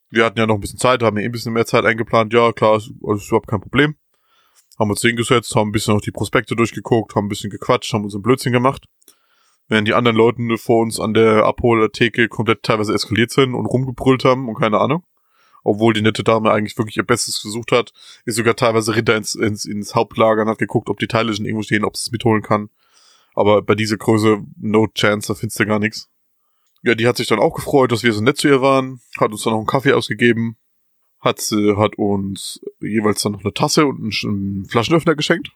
Wir 0.09 0.25
hatten 0.25 0.37
ja 0.37 0.45
noch 0.45 0.55
ein 0.55 0.61
bisschen 0.61 0.79
Zeit, 0.79 1.03
haben 1.03 1.17
ja 1.17 1.23
eh 1.23 1.25
ein 1.25 1.31
bisschen 1.31 1.53
mehr 1.53 1.65
Zeit 1.65 1.85
eingeplant. 1.85 2.33
Ja, 2.33 2.51
klar, 2.51 2.77
ist, 2.77 2.89
ist 2.89 3.27
überhaupt 3.27 3.47
kein 3.47 3.61
Problem. 3.61 3.95
Haben 4.77 4.89
uns 4.89 5.01
hingesetzt, 5.01 5.55
haben 5.55 5.69
ein 5.69 5.71
bisschen 5.71 5.95
auch 5.95 6.01
die 6.01 6.11
Prospekte 6.11 6.55
durchgeguckt, 6.55 7.15
haben 7.15 7.25
ein 7.25 7.29
bisschen 7.29 7.49
gequatscht, 7.49 7.93
haben 7.93 8.03
uns 8.03 8.15
ein 8.15 8.21
Blödsinn 8.21 8.51
gemacht. 8.51 8.85
Während 9.71 9.87
die 9.87 9.93
anderen 9.93 10.17
Leute 10.17 10.57
vor 10.57 10.81
uns 10.81 10.99
an 10.99 11.13
der 11.13 11.45
Abholtheke 11.45 12.27
komplett 12.27 12.61
teilweise 12.61 12.93
eskaliert 12.93 13.31
sind 13.31 13.53
und 13.53 13.65
rumgebrüllt 13.65 14.25
haben 14.25 14.49
und 14.49 14.55
keine 14.55 14.81
Ahnung. 14.81 15.05
Obwohl 15.63 15.93
die 15.93 16.01
nette 16.01 16.25
Dame 16.25 16.51
eigentlich 16.51 16.77
wirklich 16.77 16.97
ihr 16.97 17.05
Bestes 17.05 17.41
gesucht 17.41 17.71
hat, 17.71 17.93
ist 18.25 18.35
sogar 18.35 18.57
teilweise 18.57 18.93
Ritter 18.97 19.15
ins, 19.15 19.33
ins, 19.33 19.63
ins 19.63 19.95
Hauptlager 19.95 20.41
und 20.41 20.49
hat 20.49 20.57
geguckt, 20.57 20.89
ob 20.89 20.99
die 20.99 21.07
Teile 21.07 21.33
schon 21.33 21.45
irgendwo 21.45 21.63
stehen, 21.63 21.85
ob 21.85 21.95
sie 21.95 22.01
es 22.01 22.11
mitholen 22.11 22.41
kann. 22.41 22.69
Aber 23.33 23.61
bei 23.61 23.73
dieser 23.75 23.95
Größe, 23.95 24.43
no 24.59 24.87
chance, 24.87 25.29
da 25.29 25.35
findest 25.35 25.61
du 25.61 25.65
gar 25.65 25.79
nichts. 25.79 26.09
Ja, 26.83 26.93
die 26.93 27.07
hat 27.07 27.15
sich 27.15 27.27
dann 27.27 27.39
auch 27.39 27.53
gefreut, 27.53 27.93
dass 27.93 28.03
wir 28.03 28.11
so 28.11 28.21
nett 28.21 28.35
zu 28.35 28.49
ihr 28.49 28.61
waren, 28.61 28.99
hat 29.21 29.31
uns 29.31 29.43
dann 29.43 29.53
noch 29.53 29.59
einen 29.59 29.67
Kaffee 29.67 29.93
ausgegeben, 29.93 30.57
hat, 31.21 31.39
hat 31.39 31.97
uns 31.97 32.59
jeweils 32.81 33.21
dann 33.21 33.31
noch 33.31 33.45
eine 33.45 33.53
Tasse 33.53 33.85
und 33.85 34.01
einen 34.01 34.65
Flaschenöffner 34.65 35.15
geschenkt. 35.15 35.53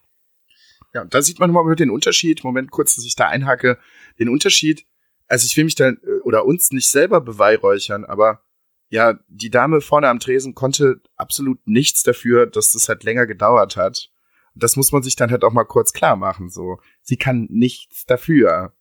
Ja, 0.95 1.01
und 1.01 1.13
da 1.13 1.21
sieht 1.21 1.39
man 1.39 1.51
mal 1.51 1.75
den 1.75 1.89
Unterschied. 1.89 2.45
Moment, 2.45 2.71
kurz, 2.71 2.95
dass 2.95 3.03
ich 3.03 3.17
da 3.17 3.27
einhacke. 3.27 3.77
Den 4.17 4.29
Unterschied. 4.29 4.85
Also 5.27 5.45
ich 5.45 5.57
will 5.57 5.65
mich 5.65 5.75
dann 5.75 5.97
äh, 6.03 6.21
oder 6.23 6.45
uns 6.45 6.71
nicht 6.71 6.89
selber 6.89 7.19
beweihräuchern, 7.19 8.05
aber 8.05 8.41
ja, 8.87 9.19
die 9.27 9.49
Dame 9.49 9.81
vorne 9.81 10.07
am 10.07 10.21
Tresen 10.21 10.55
konnte 10.55 11.01
absolut 11.17 11.59
nichts 11.67 12.03
dafür, 12.03 12.45
dass 12.45 12.71
das 12.71 12.87
halt 12.87 13.03
länger 13.03 13.25
gedauert 13.27 13.75
hat. 13.75 14.09
Das 14.53 14.77
muss 14.77 14.93
man 14.93 15.03
sich 15.03 15.17
dann 15.17 15.31
halt 15.31 15.43
auch 15.43 15.51
mal 15.51 15.65
kurz 15.65 15.91
klar 15.91 16.15
machen. 16.15 16.49
So, 16.49 16.79
sie 17.01 17.17
kann 17.17 17.47
nichts 17.49 18.05
dafür. 18.05 18.73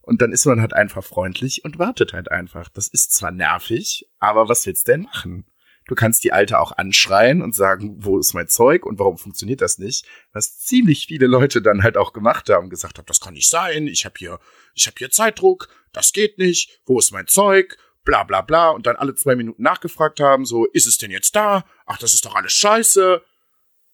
Und 0.00 0.22
dann 0.22 0.32
ist 0.32 0.46
man 0.46 0.60
halt 0.60 0.72
einfach 0.72 1.04
freundlich 1.04 1.64
und 1.64 1.78
wartet 1.78 2.14
halt 2.14 2.32
einfach. 2.32 2.68
Das 2.68 2.88
ist 2.88 3.14
zwar 3.14 3.30
nervig, 3.30 4.08
aber 4.18 4.48
was 4.48 4.66
willst 4.66 4.88
du 4.88 4.92
denn 4.92 5.02
machen? 5.02 5.46
Du 5.86 5.94
kannst 5.94 6.24
die 6.24 6.32
Alte 6.32 6.58
auch 6.58 6.72
anschreien 6.72 7.42
und 7.42 7.54
sagen, 7.54 7.96
wo 7.98 8.18
ist 8.18 8.32
mein 8.32 8.48
Zeug 8.48 8.86
und 8.86 8.98
warum 8.98 9.18
funktioniert 9.18 9.60
das 9.60 9.78
nicht? 9.78 10.06
Was 10.32 10.58
ziemlich 10.58 11.06
viele 11.06 11.26
Leute 11.26 11.60
dann 11.60 11.82
halt 11.82 11.96
auch 11.96 12.12
gemacht 12.12 12.48
haben, 12.48 12.70
gesagt 12.70 12.98
haben, 12.98 13.06
das 13.06 13.20
kann 13.20 13.34
nicht 13.34 13.50
sein, 13.50 13.86
ich 13.86 14.04
habe 14.04 14.14
hier, 14.18 14.38
ich 14.74 14.86
habe 14.86 14.96
hier 14.98 15.10
Zeitdruck, 15.10 15.68
das 15.92 16.12
geht 16.12 16.38
nicht, 16.38 16.80
wo 16.86 16.98
ist 16.98 17.12
mein 17.12 17.26
Zeug? 17.26 17.76
Bla 18.04 18.24
bla 18.24 18.42
bla 18.42 18.70
und 18.70 18.86
dann 18.86 18.96
alle 18.96 19.14
zwei 19.14 19.34
Minuten 19.34 19.62
nachgefragt 19.62 20.20
haben, 20.20 20.44
so, 20.44 20.66
ist 20.66 20.86
es 20.86 20.98
denn 20.98 21.10
jetzt 21.10 21.36
da? 21.36 21.64
Ach, 21.86 21.98
das 21.98 22.14
ist 22.14 22.24
doch 22.24 22.34
alles 22.34 22.52
scheiße. 22.52 23.22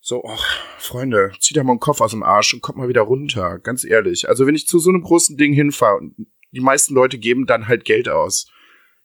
So, 0.01 0.25
ach, 0.27 0.45
Freunde, 0.79 1.33
zieht 1.41 1.57
doch 1.57 1.63
mal 1.63 1.75
den 1.75 1.81
Kopf 1.81 2.01
aus 2.01 2.13
dem 2.13 2.23
Arsch 2.23 2.55
und 2.55 2.63
kommt 2.63 2.79
mal 2.79 2.89
wieder 2.89 3.03
runter, 3.03 3.59
ganz 3.59 3.85
ehrlich. 3.85 4.29
Also 4.29 4.47
wenn 4.47 4.55
ich 4.55 4.67
zu 4.67 4.79
so 4.79 4.91
einem 4.91 5.03
großen 5.03 5.37
Ding 5.37 5.53
hinfahre 5.53 5.99
und 5.99 6.15
die 6.53 6.61
meisten 6.61 6.95
Leute 6.95 7.19
geben 7.19 7.47
dann 7.47 7.69
halt 7.69 7.85
Geld 7.85 8.09
aus, 8.09 8.51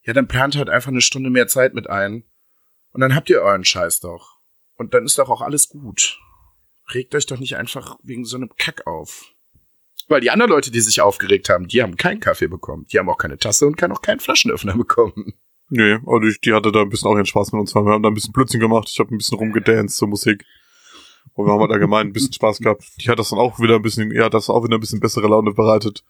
ja, 0.04 0.14
dann 0.14 0.28
plant 0.28 0.56
halt 0.56 0.70
einfach 0.70 0.92
eine 0.92 1.02
Stunde 1.02 1.30
mehr 1.30 1.48
Zeit 1.48 1.74
mit 1.74 1.90
ein 1.90 2.24
und 2.96 3.02
dann 3.02 3.14
habt 3.14 3.30
ihr 3.30 3.42
euren 3.42 3.66
Scheiß 3.66 4.00
doch. 4.00 4.38
Und 4.78 4.94
dann 4.94 5.04
ist 5.04 5.20
doch 5.20 5.30
auch 5.30 5.42
alles 5.42 5.68
gut. 5.68 6.18
Regt 6.94 7.14
euch 7.14 7.26
doch 7.26 7.38
nicht 7.38 7.58
einfach 7.58 7.98
wegen 8.04 8.24
so 8.24 8.38
einem 8.38 8.50
Kack 8.58 8.88
auf. 8.88 9.34
Weil 10.08 10.22
die 10.22 10.32
anderen 10.32 10.52
Leute, 10.52 10.72
die 10.72 10.80
sich 10.80 11.02
aufgeregt 11.02 11.50
haben, 11.50 11.68
die 11.68 11.84
haben 11.84 11.98
keinen 11.98 12.22
Kaffee 12.22 12.48
bekommen. 12.48 12.86
Die 12.90 12.98
haben 12.98 13.10
auch 13.10 13.18
keine 13.18 13.38
Tasse 13.38 13.68
und 13.68 13.76
kann 13.76 13.92
auch 13.92 14.02
keinen 14.02 14.22
Flaschenöffner 14.22 14.74
bekommen. 14.78 15.34
Nee, 15.68 15.96
aber 15.96 16.22
die, 16.22 16.38
die 16.42 16.54
hatte 16.54 16.72
da 16.72 16.84
ein 16.84 16.90
bisschen 16.90 17.10
auch 17.10 17.16
ihren 17.16 17.26
Spaß 17.26 17.52
mit 17.52 17.60
uns. 17.60 17.76
Wir 17.76 17.84
haben 17.84 18.02
da 18.02 18.08
ein 18.08 18.14
bisschen 18.14 18.32
Blödsinn 18.32 18.62
gemacht. 18.62 18.88
Ich 18.90 18.98
habe 18.98 19.14
ein 19.14 19.18
bisschen 19.18 19.40
rumgedanced 19.40 19.98
zur 19.98 20.08
Musik. 20.08 20.46
Und 21.34 21.48
wir 21.48 21.52
haben 21.52 21.60
halt 21.60 21.72
allgemein 21.72 22.08
ein 22.08 22.14
bisschen 22.14 22.32
Spaß 22.32 22.60
gehabt. 22.60 22.86
Die 23.02 23.10
hat 23.10 23.20
das 23.20 23.32
dann 23.32 23.40
auch 23.40 23.60
wieder 23.60 23.76
ein 23.76 23.82
bisschen, 23.82 24.10
ja, 24.12 24.30
das 24.30 24.50
auch 24.50 24.64
wieder 24.64 24.78
ein 24.78 24.80
bisschen 24.80 25.02
bessere 25.02 25.28
Laune 25.28 25.52
bereitet. 25.52 26.06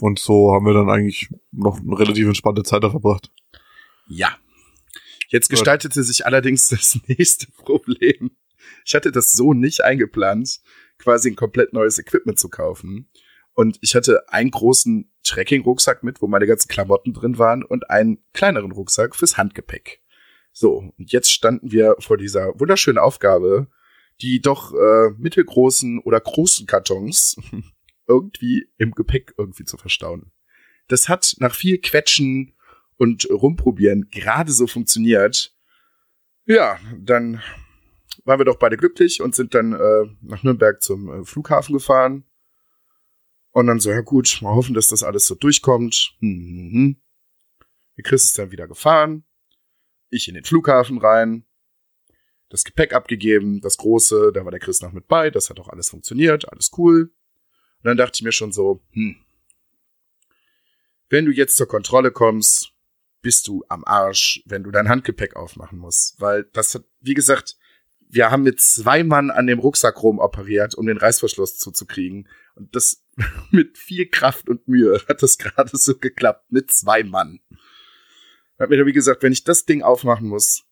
Und 0.00 0.18
so 0.18 0.54
haben 0.54 0.64
wir 0.64 0.72
dann 0.72 0.88
eigentlich 0.88 1.28
noch 1.52 1.78
eine 1.78 1.98
relativ 1.98 2.26
entspannte 2.26 2.62
Zeit 2.62 2.84
da 2.84 2.88
verbracht. 2.88 3.30
Ja. 4.08 4.30
Jetzt 5.30 5.48
gestaltete 5.48 6.02
sich 6.02 6.26
allerdings 6.26 6.68
das 6.68 6.98
nächste 7.06 7.50
Problem. 7.52 8.32
Ich 8.84 8.94
hatte 8.94 9.12
das 9.12 9.32
so 9.32 9.54
nicht 9.54 9.82
eingeplant, 9.82 10.60
quasi 10.98 11.30
ein 11.30 11.36
komplett 11.36 11.72
neues 11.72 11.98
Equipment 11.98 12.38
zu 12.38 12.48
kaufen. 12.48 13.08
Und 13.54 13.78
ich 13.80 13.94
hatte 13.94 14.28
einen 14.28 14.50
großen 14.50 15.10
Trekking-Rucksack 15.22 16.02
mit, 16.02 16.20
wo 16.20 16.26
meine 16.26 16.46
ganzen 16.46 16.68
Klamotten 16.68 17.12
drin 17.12 17.38
waren 17.38 17.62
und 17.62 17.90
einen 17.90 18.18
kleineren 18.32 18.72
Rucksack 18.72 19.14
fürs 19.14 19.36
Handgepäck. 19.36 20.02
So, 20.52 20.92
und 20.96 21.12
jetzt 21.12 21.30
standen 21.30 21.70
wir 21.70 21.94
vor 22.00 22.16
dieser 22.16 22.58
wunderschönen 22.58 22.98
Aufgabe, 22.98 23.68
die 24.20 24.40
doch 24.40 24.74
äh, 24.74 25.10
mittelgroßen 25.16 26.00
oder 26.00 26.20
großen 26.20 26.66
Kartons 26.66 27.36
irgendwie 28.08 28.68
im 28.78 28.92
Gepäck 28.92 29.34
irgendwie 29.38 29.64
zu 29.64 29.76
verstauen. 29.76 30.32
Das 30.88 31.08
hat 31.08 31.36
nach 31.38 31.54
viel 31.54 31.78
Quetschen 31.78 32.54
und 33.00 33.30
Rumprobieren 33.30 34.10
gerade 34.10 34.52
so 34.52 34.66
funktioniert. 34.66 35.56
Ja, 36.44 36.78
dann 36.98 37.42
waren 38.24 38.38
wir 38.38 38.44
doch 38.44 38.58
beide 38.58 38.76
glücklich 38.76 39.22
und 39.22 39.34
sind 39.34 39.54
dann 39.54 39.72
äh, 39.72 40.06
nach 40.20 40.42
Nürnberg 40.42 40.82
zum 40.82 41.08
äh, 41.08 41.24
Flughafen 41.24 41.72
gefahren. 41.72 42.24
Und 43.52 43.68
dann 43.68 43.80
so, 43.80 43.90
ja 43.90 44.02
gut, 44.02 44.40
mal 44.42 44.54
hoffen, 44.54 44.74
dass 44.74 44.88
das 44.88 45.02
alles 45.02 45.24
so 45.24 45.34
durchkommt. 45.34 46.14
Mhm. 46.20 47.00
Chris 48.02 48.24
ist 48.24 48.38
dann 48.38 48.50
wieder 48.50 48.68
gefahren. 48.68 49.24
Ich 50.10 50.28
in 50.28 50.34
den 50.34 50.44
Flughafen 50.44 50.98
rein. 50.98 51.46
Das 52.50 52.64
Gepäck 52.64 52.92
abgegeben, 52.92 53.62
das 53.62 53.78
große, 53.78 54.32
da 54.34 54.44
war 54.44 54.50
der 54.50 54.60
Chris 54.60 54.82
noch 54.82 54.92
mit 54.92 55.06
bei, 55.06 55.30
das 55.30 55.48
hat 55.48 55.58
auch 55.58 55.68
alles 55.68 55.88
funktioniert, 55.88 56.50
alles 56.52 56.70
cool. 56.76 57.14
Und 57.78 57.84
dann 57.84 57.96
dachte 57.96 58.16
ich 58.16 58.22
mir 58.22 58.32
schon 58.32 58.52
so, 58.52 58.82
hm, 58.90 59.16
wenn 61.08 61.24
du 61.24 61.32
jetzt 61.32 61.56
zur 61.56 61.68
Kontrolle 61.68 62.10
kommst, 62.10 62.74
bist 63.22 63.48
du 63.48 63.64
am 63.68 63.84
Arsch, 63.84 64.42
wenn 64.46 64.62
du 64.62 64.70
dein 64.70 64.88
Handgepäck 64.88 65.36
aufmachen 65.36 65.78
musst. 65.78 66.20
Weil 66.20 66.44
das 66.52 66.74
hat, 66.74 66.84
wie 67.00 67.14
gesagt, 67.14 67.56
wir 68.08 68.30
haben 68.30 68.42
mit 68.42 68.60
zwei 68.60 69.04
Mann 69.04 69.30
an 69.30 69.46
dem 69.46 69.60
Rucksack 69.60 70.02
rumoperiert, 70.02 70.74
um 70.74 70.86
den 70.86 70.96
Reißverschluss 70.96 71.58
zuzukriegen. 71.58 72.28
Und 72.54 72.74
das 72.74 73.04
mit 73.50 73.78
viel 73.78 74.08
Kraft 74.08 74.48
und 74.48 74.66
Mühe 74.68 75.00
hat 75.08 75.22
das 75.22 75.38
gerade 75.38 75.76
so 75.76 75.96
geklappt, 75.96 76.50
mit 76.50 76.70
zwei 76.70 77.04
Mann. 77.04 77.40
Hat 78.58 78.68
mir 78.68 78.84
wie 78.84 78.92
gesagt, 78.92 79.22
wenn 79.22 79.32
ich 79.32 79.44
das 79.44 79.64
Ding 79.64 79.82
aufmachen 79.82 80.28
muss, 80.28 80.64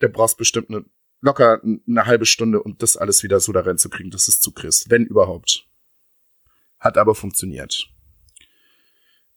der 0.00 0.08
brauchst 0.08 0.38
bestimmt 0.38 0.70
eine, 0.70 0.84
locker 1.20 1.60
eine 1.62 2.06
halbe 2.06 2.26
Stunde, 2.26 2.62
um 2.62 2.78
das 2.78 2.96
alles 2.96 3.22
wieder 3.22 3.40
so 3.40 3.52
da 3.52 3.60
reinzukriegen, 3.60 4.10
dass 4.10 4.28
es 4.28 4.40
zukriegst, 4.40 4.90
wenn 4.90 5.04
überhaupt. 5.04 5.66
Hat 6.78 6.98
aber 6.98 7.14
funktioniert. 7.14 7.88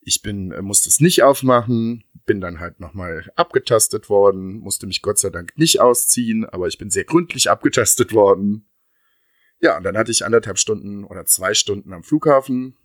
Ich 0.01 0.22
bin, 0.22 0.51
äh, 0.51 0.62
musste 0.62 0.89
es 0.89 0.99
nicht 0.99 1.24
aufmachen, 1.24 2.03
bin 2.30 2.41
dann 2.41 2.59
halt 2.59 2.80
nochmal 2.80 3.32
abgetastet 3.36 4.07
worden, 4.07 4.59
musste 4.59 4.86
mich 4.86 5.01
Gott 5.01 5.17
sei 5.17 5.32
Dank 5.32 5.57
nicht 5.57 5.82
ausziehen, 5.82 6.45
aber 6.45 6.67
ich 6.67 6.77
bin 6.77 6.91
sehr 6.91 7.05
gründlich 7.05 7.49
abgetastet 7.49 8.13
worden. 8.13 8.69
Ja, 9.59 9.77
und 9.77 9.84
dann 9.84 9.97
hatte 9.97 10.11
ich 10.11 10.23
anderthalb 10.23 10.59
Stunden 10.59 11.05
oder 11.05 11.25
zwei 11.25 11.55
Stunden 11.55 11.91
am 11.91 12.03
Flughafen. 12.03 12.77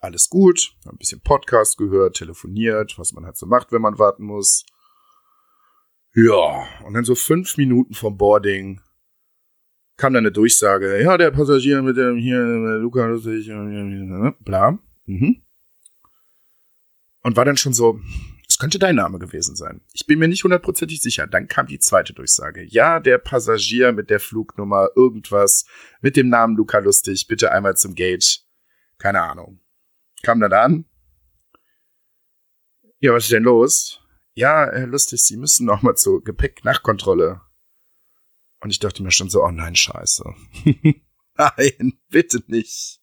Alles 0.00 0.28
gut, 0.28 0.74
ein 0.86 0.96
bisschen 0.96 1.20
Podcast 1.20 1.78
gehört, 1.78 2.16
telefoniert, 2.16 2.98
was 2.98 3.12
man 3.12 3.24
halt 3.24 3.36
so 3.36 3.46
macht, 3.46 3.70
wenn 3.70 3.80
man 3.80 4.00
warten 4.00 4.24
muss. 4.24 4.66
Ja, 6.16 6.66
und 6.84 6.94
dann 6.94 7.04
so 7.04 7.14
fünf 7.14 7.56
Minuten 7.56 7.94
vom 7.94 8.18
Boarding 8.18 8.80
kam 9.96 10.14
dann 10.14 10.24
eine 10.24 10.32
Durchsage, 10.32 11.00
ja, 11.00 11.16
der 11.16 11.30
Passagier 11.30 11.80
mit 11.80 11.96
dem 11.96 12.16
hier, 12.16 12.40
Luca, 12.40 13.06
lustig, 13.06 13.46
bla. 14.40 14.80
Mhm. 15.06 15.42
Und 17.22 17.36
war 17.36 17.44
dann 17.44 17.56
schon 17.56 17.72
so, 17.72 18.00
könnte 18.62 18.78
dein 18.78 18.94
Name 18.94 19.18
gewesen 19.18 19.56
sein. 19.56 19.80
Ich 19.92 20.06
bin 20.06 20.20
mir 20.20 20.28
nicht 20.28 20.44
hundertprozentig 20.44 21.02
sicher. 21.02 21.26
Dann 21.26 21.48
kam 21.48 21.66
die 21.66 21.80
zweite 21.80 22.12
Durchsage. 22.12 22.62
Ja, 22.62 23.00
der 23.00 23.18
Passagier 23.18 23.90
mit 23.90 24.08
der 24.08 24.20
Flugnummer 24.20 24.90
irgendwas 24.94 25.66
mit 26.00 26.14
dem 26.14 26.28
Namen 26.28 26.56
Luca 26.56 26.78
Lustig, 26.78 27.26
bitte 27.26 27.50
einmal 27.50 27.76
zum 27.76 27.96
Gate. 27.96 28.44
Keine 28.98 29.20
Ahnung. 29.20 29.58
Kam 30.22 30.38
dann 30.38 30.52
an. 30.52 30.84
Ja, 33.00 33.12
was 33.12 33.24
ist 33.24 33.32
denn 33.32 33.42
los? 33.42 34.00
Ja, 34.34 34.70
Herr 34.70 34.86
Lustig, 34.86 35.24
Sie 35.24 35.36
müssen 35.36 35.66
noch 35.66 35.82
mal 35.82 35.96
zur 35.96 36.22
Gepäck-Nachkontrolle. 36.22 37.40
Und 38.60 38.70
ich 38.70 38.78
dachte 38.78 39.02
mir 39.02 39.10
schon 39.10 39.28
so, 39.28 39.42
oh 39.42 39.50
nein, 39.50 39.74
scheiße. 39.74 40.22
nein, 41.36 41.98
bitte 42.10 42.40
nicht. 42.46 43.00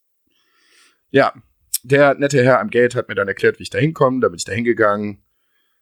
Ja, 1.10 1.34
der 1.82 2.14
nette 2.14 2.42
Herr 2.42 2.60
am 2.60 2.70
Gate 2.70 2.94
hat 2.94 3.10
mir 3.10 3.14
dann 3.14 3.28
erklärt, 3.28 3.58
wie 3.58 3.64
ich 3.64 3.70
da 3.70 3.76
hinkomme. 3.76 4.20
Da 4.20 4.28
bin 4.28 4.38
ich 4.38 4.44
da 4.44 4.52
hingegangen. 4.52 5.22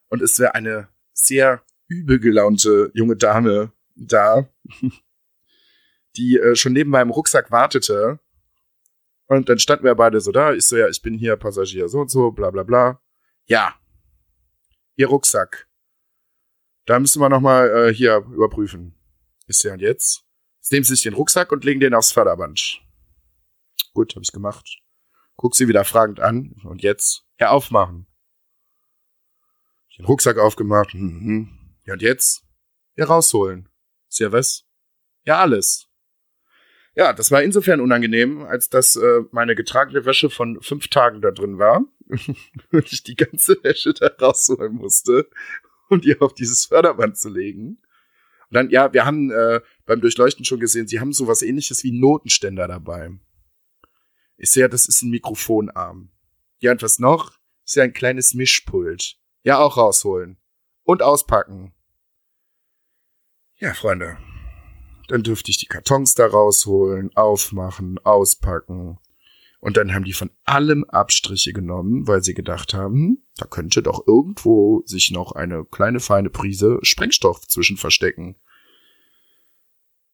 Und 0.09 0.23
es 0.23 0.39
wäre 0.39 0.55
eine 0.55 0.89
sehr 1.13 1.63
übel 1.87 2.19
gelaunte 2.19 2.91
junge 2.95 3.17
Dame 3.17 3.73
da, 3.95 4.49
die 6.17 6.39
äh, 6.39 6.55
schon 6.57 6.73
neben 6.73 6.91
meinem 6.91 7.11
Rucksack 7.11 7.51
wartete. 7.51 8.21
Und 9.27 9.49
dann 9.49 9.59
standen 9.59 9.85
wir 9.85 9.95
beide 9.95 10.21
so 10.21 10.33
da. 10.33 10.53
Ich 10.55 10.67
so, 10.67 10.77
ja, 10.77 10.89
ich 10.89 11.03
bin 11.03 11.19
hier 11.19 11.37
Passagier 11.37 11.89
so 11.89 12.01
und 12.01 12.11
so, 12.11 12.31
bla 12.31 12.51
bla 12.51 12.63
bla. 12.63 13.01
Ja, 13.47 13.75
ihr 14.97 15.09
Rucksack. 15.09 15.69
Da 16.87 16.99
müssen 16.99 17.21
wir 17.21 17.29
nochmal 17.29 17.69
äh, 17.69 17.95
hier 17.95 18.25
überprüfen. 18.33 18.95
Ist 19.47 19.63
ja 19.63 19.73
und 19.73 19.81
jetzt? 19.81 20.25
Jetzt 20.59 20.73
nehmen 20.73 20.85
Sie 20.85 20.95
sich 20.95 21.03
den 21.03 21.15
Rucksack 21.15 21.53
und 21.53 21.65
legen 21.65 21.81
den 21.81 21.95
aufs 21.95 22.13
Förderband. 22.13 22.81
Gut, 23.93 24.15
habe 24.15 24.23
ich 24.23 24.33
gemacht. 24.33 24.81
Guck 25.37 25.55
sie 25.55 25.69
wieder 25.69 25.85
fragend 25.85 26.21
an. 26.21 26.57
Und 26.65 26.83
jetzt? 26.83 27.25
Ja, 27.39 27.51
aufmachen. 27.51 28.07
Den 29.99 30.07
Rucksack 30.07 30.39
aufgemacht. 30.39 30.95
Mhm. 30.95 31.49
Ja, 31.85 31.95
und 31.95 32.03
jetzt? 32.03 32.45
Ja, 32.97 33.07
rausholen. 33.07 33.69
Ist 34.09 34.21
ja 34.21 34.33
was? 34.33 34.65
Ja, 35.25 35.41
alles. 35.41 35.89
Ja, 36.95 37.13
das 37.13 37.31
war 37.31 37.43
insofern 37.43 37.81
unangenehm, 37.81 38.43
als 38.43 38.69
dass 38.69 38.97
äh, 38.97 39.21
meine 39.31 39.55
getragene 39.55 40.05
Wäsche 40.05 40.31
von 40.31 40.61
fünf 40.63 40.89
Tagen 40.89 41.21
da 41.21 41.31
drin 41.31 41.59
war 41.59 41.85
und 42.73 42.93
ich 42.93 43.05
die 43.05 43.15
ganze 43.15 43.57
Wäsche 43.63 43.95
da 43.95 44.09
rausholen 44.09 44.75
musste, 44.75 45.29
um 45.91 46.01
die 46.01 46.21
auf 46.21 46.35
dieses 46.35 46.65
Förderband 46.65 47.17
zu 47.17 47.29
legen. 47.29 47.81
Und 48.51 48.55
dann, 48.55 48.71
ja, 48.71 48.93
wir 48.93 49.05
haben 49.05 49.31
äh, 49.31 49.61
beim 49.87 50.01
Durchleuchten 50.01 50.45
schon 50.45 50.59
gesehen, 50.59 50.89
sie 50.89 50.99
haben 50.99 51.13
sowas 51.13 51.43
ähnliches 51.43 51.85
wie 51.85 51.93
Notenständer 51.93 52.67
dabei. 52.67 53.11
Ich 54.37 54.51
sehe, 54.51 54.69
das 54.69 54.87
ist 54.87 55.03
ein 55.03 55.11
Mikrofonarm. 55.11 56.11
Ja, 56.59 56.73
und 56.73 56.83
was 56.83 56.99
noch? 56.99 57.39
Ist 57.65 57.77
ja 57.77 57.85
ein 57.85 57.93
kleines 57.93 58.35
Mischpult. 58.35 59.19
Ja, 59.49 59.61
auch 59.61 59.79
rausholen. 59.79 60.37
Und 60.83 61.03
auspacken. 61.03 61.73
Ja, 63.57 63.73
Freunde. 63.73 64.19
Dann 65.09 65.23
dürfte 65.23 65.51
ich 65.51 65.57
die 65.57 65.65
Kartons 65.65 66.15
da 66.15 66.27
rausholen, 66.27 67.17
aufmachen, 67.17 67.99
auspacken. 68.05 68.99
Und 69.61 69.79
dann 69.79 69.95
haben 69.95 70.05
die 70.05 70.13
von 70.13 70.31
allem 70.45 70.85
Abstriche 70.85 71.55
genommen, 71.55 72.07
weil 72.07 72.23
sie 72.23 72.35
gedacht 72.35 72.75
haben, 72.75 73.27
da 73.39 73.47
könnte 73.47 73.83
doch 73.83 74.07
irgendwo 74.07 74.83
sich 74.85 75.13
noch 75.13 75.33
eine 75.33 75.65
kleine 75.65 76.01
feine 76.01 76.29
Prise 76.29 76.79
Sprengstoff 76.83 77.49
zwischen 77.49 77.79
verstecken. 77.79 78.37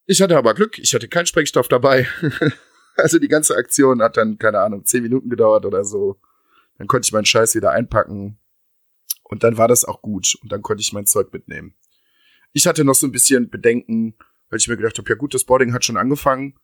Ich 0.07 0.23
hatte 0.23 0.39
aber 0.39 0.55
Glück, 0.55 0.79
ich 0.79 0.95
hatte 0.95 1.09
keinen 1.09 1.27
Sprengstoff 1.27 1.67
dabei. 1.67 2.07
Also 2.97 3.19
die 3.19 3.27
ganze 3.27 3.57
Aktion 3.57 4.01
hat 4.01 4.17
dann, 4.17 4.39
keine 4.39 4.61
Ahnung, 4.61 4.85
zehn 4.85 5.03
Minuten 5.03 5.29
gedauert 5.29 5.67
oder 5.67 5.85
so. 5.85 6.21
Dann 6.79 6.87
konnte 6.87 7.07
ich 7.07 7.13
meinen 7.13 7.25
Scheiß 7.25 7.57
wieder 7.57 7.73
einpacken. 7.73 8.39
Und 9.25 9.43
dann 9.43 9.57
war 9.57 9.69
das 9.69 9.85
auch 9.85 10.03
gut. 10.03 10.37
Und 10.43 10.53
dann 10.53 10.63
konnte 10.63 10.83
ich 10.83 10.93
mein 10.93 11.07
Zeug 11.07 11.33
mitnehmen. 11.33 11.75
Ich 12.53 12.67
hatte 12.67 12.85
noch 12.85 12.95
so 12.95 13.07
ein 13.07 13.13
bisschen 13.13 13.51
Bedenken, 13.51 14.15
weil 14.49 14.59
ich 14.59 14.69
mir 14.69 14.77
gedacht 14.77 14.97
habe, 14.99 15.09
ja 15.09 15.17
gut, 15.17 15.35
das 15.35 15.45
Boarding 15.45 15.73
hat 15.73 15.85
schon 15.85 15.97
angefangen. 15.97 16.55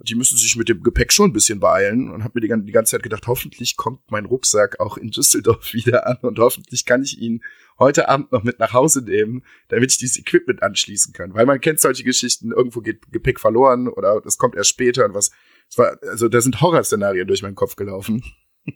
Die 0.00 0.14
müssen 0.14 0.36
sich 0.36 0.54
mit 0.56 0.68
dem 0.68 0.82
Gepäck 0.82 1.12
schon 1.12 1.30
ein 1.30 1.32
bisschen 1.32 1.58
beeilen 1.58 2.08
und 2.10 2.22
habe 2.22 2.38
mir 2.40 2.56
die, 2.62 2.72
ganze 2.72 2.92
Zeit 2.92 3.02
gedacht, 3.02 3.26
hoffentlich 3.26 3.76
kommt 3.76 4.00
mein 4.10 4.26
Rucksack 4.26 4.78
auch 4.78 4.96
in 4.96 5.10
Düsseldorf 5.10 5.72
wieder 5.72 6.06
an 6.06 6.18
und 6.22 6.38
hoffentlich 6.38 6.84
kann 6.84 7.02
ich 7.02 7.18
ihn 7.18 7.42
heute 7.80 8.08
Abend 8.08 8.30
noch 8.30 8.44
mit 8.44 8.60
nach 8.60 8.72
Hause 8.72 9.02
nehmen, 9.02 9.44
damit 9.68 9.90
ich 9.90 9.98
dieses 9.98 10.18
Equipment 10.18 10.62
anschließen 10.62 11.12
kann. 11.12 11.34
Weil 11.34 11.46
man 11.46 11.60
kennt 11.60 11.80
solche 11.80 12.04
Geschichten, 12.04 12.52
irgendwo 12.52 12.80
geht 12.80 13.10
Gepäck 13.10 13.40
verloren 13.40 13.88
oder 13.88 14.22
es 14.24 14.38
kommt 14.38 14.54
erst 14.54 14.70
später 14.70 15.04
und 15.04 15.14
was 15.14 15.32
es 15.68 15.76
war, 15.76 15.98
also 16.02 16.28
da 16.28 16.40
sind 16.40 16.60
Horrorszenarien 16.60 17.26
durch 17.26 17.42
meinen 17.42 17.54
Kopf 17.54 17.76
gelaufen. 17.76 18.22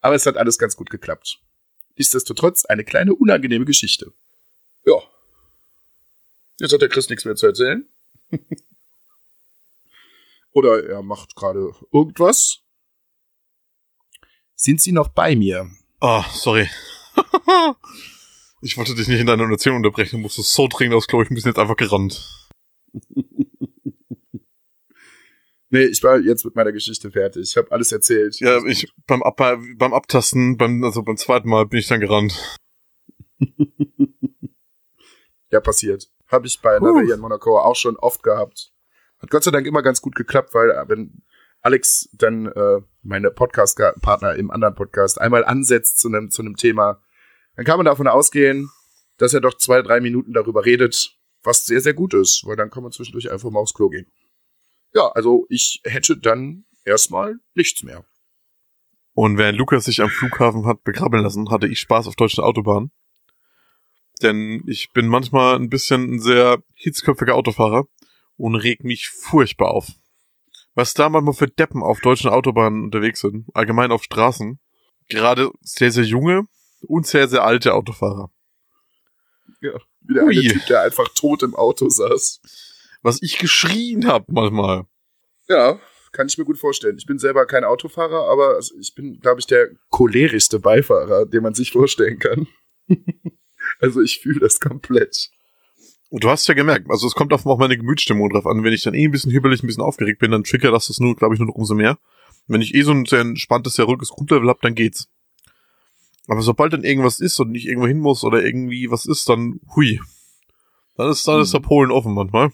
Aber 0.00 0.14
es 0.14 0.26
hat 0.26 0.36
alles 0.36 0.58
ganz 0.58 0.76
gut 0.76 0.90
geklappt. 0.90 1.40
Nichtsdestotrotz 1.96 2.64
eine 2.64 2.84
kleine 2.84 3.14
unangenehme 3.14 3.64
Geschichte. 3.64 4.12
Ja. 4.84 4.94
Jetzt 6.58 6.72
hat 6.72 6.82
der 6.82 6.88
Chris 6.88 7.08
nichts 7.08 7.24
mehr 7.24 7.36
zu 7.36 7.46
erzählen. 7.46 7.88
Oder 10.52 10.84
er 10.84 11.02
macht 11.02 11.34
gerade 11.34 11.72
irgendwas. 11.92 12.60
Sind 14.54 14.80
Sie 14.80 14.92
noch 14.92 15.08
bei 15.08 15.34
mir? 15.34 15.70
Oh, 16.00 16.22
sorry. 16.32 16.68
Ich 18.64 18.76
wollte 18.76 18.94
dich 18.94 19.08
nicht 19.08 19.18
in 19.18 19.26
deiner 19.26 19.50
Erzählung 19.50 19.78
unterbrechen, 19.78 20.18
du 20.18 20.22
musstest 20.22 20.52
so 20.52 20.68
dringend 20.68 20.94
aufs 20.94 21.08
Klo, 21.08 21.20
ich 21.20 21.28
bin 21.28 21.36
jetzt 21.36 21.58
einfach 21.58 21.76
gerannt. 21.76 22.48
Nee, 25.72 25.84
ich 25.84 26.02
war 26.02 26.18
jetzt 26.18 26.44
mit 26.44 26.54
meiner 26.54 26.70
Geschichte 26.70 27.10
fertig. 27.10 27.48
Ich 27.48 27.56
habe 27.56 27.72
alles 27.72 27.90
erzählt. 27.92 28.38
Ja, 28.40 28.62
ich 28.66 28.92
beim, 29.06 29.22
Ab 29.22 29.38
beim 29.38 29.94
Abtasten, 29.94 30.58
beim, 30.58 30.84
also 30.84 31.02
beim 31.02 31.16
zweiten 31.16 31.48
Mal 31.48 31.64
bin 31.64 31.78
ich 31.78 31.88
dann 31.88 32.00
gerannt. 32.00 32.58
ja, 35.50 35.60
passiert. 35.60 36.10
Habe 36.26 36.46
ich 36.46 36.60
bei 36.60 36.76
Another 36.76 37.14
in 37.14 37.20
Monaco 37.20 37.58
auch 37.58 37.74
schon 37.74 37.96
oft 37.96 38.22
gehabt. 38.22 38.70
Hat 39.18 39.30
Gott 39.30 39.44
sei 39.44 39.50
Dank 39.50 39.66
immer 39.66 39.80
ganz 39.80 40.02
gut 40.02 40.14
geklappt, 40.14 40.52
weil 40.52 40.72
äh, 40.72 40.86
wenn 40.88 41.22
Alex 41.62 42.10
dann 42.12 42.48
äh, 42.48 42.82
meine 43.02 43.30
Podcast-Partner 43.30 44.34
im 44.34 44.50
anderen 44.50 44.74
Podcast 44.74 45.18
einmal 45.18 45.42
ansetzt 45.42 45.98
zu 46.00 46.08
einem 46.08 46.30
zu 46.30 46.42
einem 46.42 46.56
Thema, 46.56 47.02
dann 47.56 47.64
kann 47.64 47.78
man 47.78 47.86
davon 47.86 48.08
ausgehen, 48.08 48.68
dass 49.16 49.32
er 49.32 49.40
doch 49.40 49.56
zwei, 49.56 49.80
drei 49.80 50.00
Minuten 50.00 50.34
darüber 50.34 50.66
redet, 50.66 51.16
was 51.42 51.64
sehr, 51.64 51.80
sehr 51.80 51.94
gut 51.94 52.12
ist, 52.12 52.42
weil 52.44 52.56
dann 52.56 52.68
kann 52.68 52.82
man 52.82 52.92
zwischendurch 52.92 53.30
einfach 53.30 53.48
mal 53.48 53.60
aufs 53.60 53.72
Klo 53.72 53.88
gehen. 53.88 54.12
Ja, 54.94 55.08
also 55.08 55.46
ich 55.48 55.80
hätte 55.84 56.16
dann 56.16 56.64
erstmal 56.84 57.36
nichts 57.54 57.82
mehr. 57.82 58.04
Und 59.14 59.36
während 59.38 59.58
Lukas 59.58 59.84
sich 59.84 60.00
am 60.00 60.08
Flughafen 60.08 60.66
hat 60.66 60.84
begrabbeln 60.84 61.22
lassen, 61.22 61.50
hatte 61.50 61.68
ich 61.68 61.80
Spaß 61.80 62.06
auf 62.06 62.16
deutschen 62.16 62.44
Autobahnen. 62.44 62.90
Denn 64.22 64.62
ich 64.66 64.90
bin 64.92 65.06
manchmal 65.08 65.56
ein 65.56 65.68
bisschen 65.68 66.14
ein 66.14 66.20
sehr 66.20 66.62
hitzköpfiger 66.74 67.34
Autofahrer 67.34 67.86
und 68.36 68.54
reg 68.54 68.84
mich 68.84 69.08
furchtbar 69.08 69.70
auf. 69.70 69.88
Was 70.74 70.94
da 70.94 71.08
manchmal 71.08 71.34
für 71.34 71.48
Deppen 71.48 71.82
auf 71.82 72.00
deutschen 72.00 72.30
Autobahnen 72.30 72.84
unterwegs 72.84 73.20
sind, 73.20 73.46
allgemein 73.52 73.92
auf 73.92 74.04
Straßen, 74.04 74.58
gerade 75.08 75.50
sehr, 75.60 75.90
sehr 75.90 76.04
junge 76.04 76.46
und 76.82 77.06
sehr, 77.06 77.28
sehr 77.28 77.44
alte 77.44 77.74
Autofahrer. 77.74 78.30
Ja, 79.60 79.78
wie 80.00 80.14
der 80.14 80.22
eine 80.24 80.40
Typ, 80.40 80.66
der 80.66 80.82
einfach 80.82 81.08
tot 81.14 81.42
im 81.42 81.54
Auto 81.54 81.88
saß. 81.88 82.40
Was 83.02 83.20
ich 83.20 83.38
geschrien 83.38 84.06
hab 84.06 84.28
manchmal. 84.28 84.84
Ja, 85.48 85.80
kann 86.12 86.28
ich 86.28 86.38
mir 86.38 86.44
gut 86.44 86.58
vorstellen. 86.58 86.96
Ich 86.98 87.06
bin 87.06 87.18
selber 87.18 87.46
kein 87.46 87.64
Autofahrer, 87.64 88.28
aber 88.30 88.58
ich 88.80 88.94
bin, 88.94 89.18
glaube 89.20 89.40
ich, 89.40 89.46
der 89.46 89.70
cholerischste 89.90 90.60
Beifahrer, 90.60 91.26
den 91.26 91.42
man 91.42 91.54
sich 91.54 91.72
vorstellen 91.72 92.18
kann. 92.18 92.46
also 93.80 94.00
ich 94.00 94.20
fühle 94.20 94.40
das 94.40 94.60
komplett. 94.60 95.30
Und 96.10 96.24
du 96.24 96.28
hast 96.28 96.46
ja 96.46 96.54
gemerkt, 96.54 96.90
also 96.90 97.06
es 97.06 97.14
kommt 97.14 97.32
auf 97.32 97.44
meine 97.44 97.76
Gemütsstimmung 97.76 98.28
drauf 98.28 98.46
an. 98.46 98.62
Wenn 98.62 98.74
ich 98.74 98.82
dann 98.82 98.94
eh 98.94 99.06
ein 99.06 99.10
bisschen 99.10 99.32
hibbelig, 99.32 99.62
ein 99.62 99.66
bisschen 99.66 99.82
aufgeregt 99.82 100.18
bin, 100.18 100.30
dann 100.30 100.44
triggert 100.44 100.74
das 100.74 100.88
das 100.88 101.00
nur, 101.00 101.16
glaube 101.16 101.34
ich, 101.34 101.40
nur 101.40 101.48
noch 101.48 101.54
umso 101.54 101.74
mehr. 101.74 101.98
Wenn 102.46 102.60
ich 102.60 102.74
eh 102.74 102.82
so 102.82 102.92
ein 102.92 103.06
sehr 103.06 103.20
entspanntes, 103.20 103.74
sehr 103.74 103.86
ruhiges 103.86 104.10
Grundlevel 104.10 104.48
habe, 104.48 104.58
dann 104.62 104.74
geht's. 104.74 105.08
Aber 106.28 106.42
sobald 106.42 106.72
dann 106.72 106.84
irgendwas 106.84 107.18
ist 107.18 107.40
und 107.40 107.54
ich 107.54 107.66
irgendwo 107.66 107.88
hin 107.88 107.98
muss 107.98 108.24
oder 108.24 108.44
irgendwie 108.44 108.90
was 108.90 109.06
ist, 109.06 109.28
dann 109.28 109.60
hui. 109.74 110.00
Dann 110.96 111.10
ist, 111.10 111.26
dann 111.26 111.40
ist 111.40 111.54
der 111.54 111.60
Polen 111.60 111.90
offen 111.90 112.12
manchmal. 112.12 112.52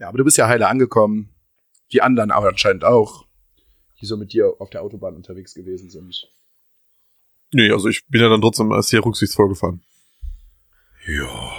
Ja, 0.00 0.08
aber 0.08 0.18
du 0.18 0.24
bist 0.24 0.38
ja 0.38 0.48
heile 0.48 0.66
angekommen. 0.66 1.28
Die 1.92 2.02
anderen 2.02 2.30
aber 2.30 2.48
anscheinend 2.48 2.84
auch, 2.84 3.26
die 4.00 4.06
so 4.06 4.16
mit 4.16 4.32
dir 4.32 4.54
auf 4.58 4.70
der 4.70 4.82
Autobahn 4.82 5.14
unterwegs 5.14 5.54
gewesen 5.54 5.90
sind. 5.90 6.32
Nee, 7.52 7.70
also 7.70 7.88
ich 7.88 8.06
bin 8.08 8.20
ja 8.20 8.28
dann 8.28 8.40
trotzdem 8.40 8.72
sehr 8.80 9.04
rücksichtsvoll 9.04 9.48
gefahren. 9.48 9.82
Ja. 11.06 11.52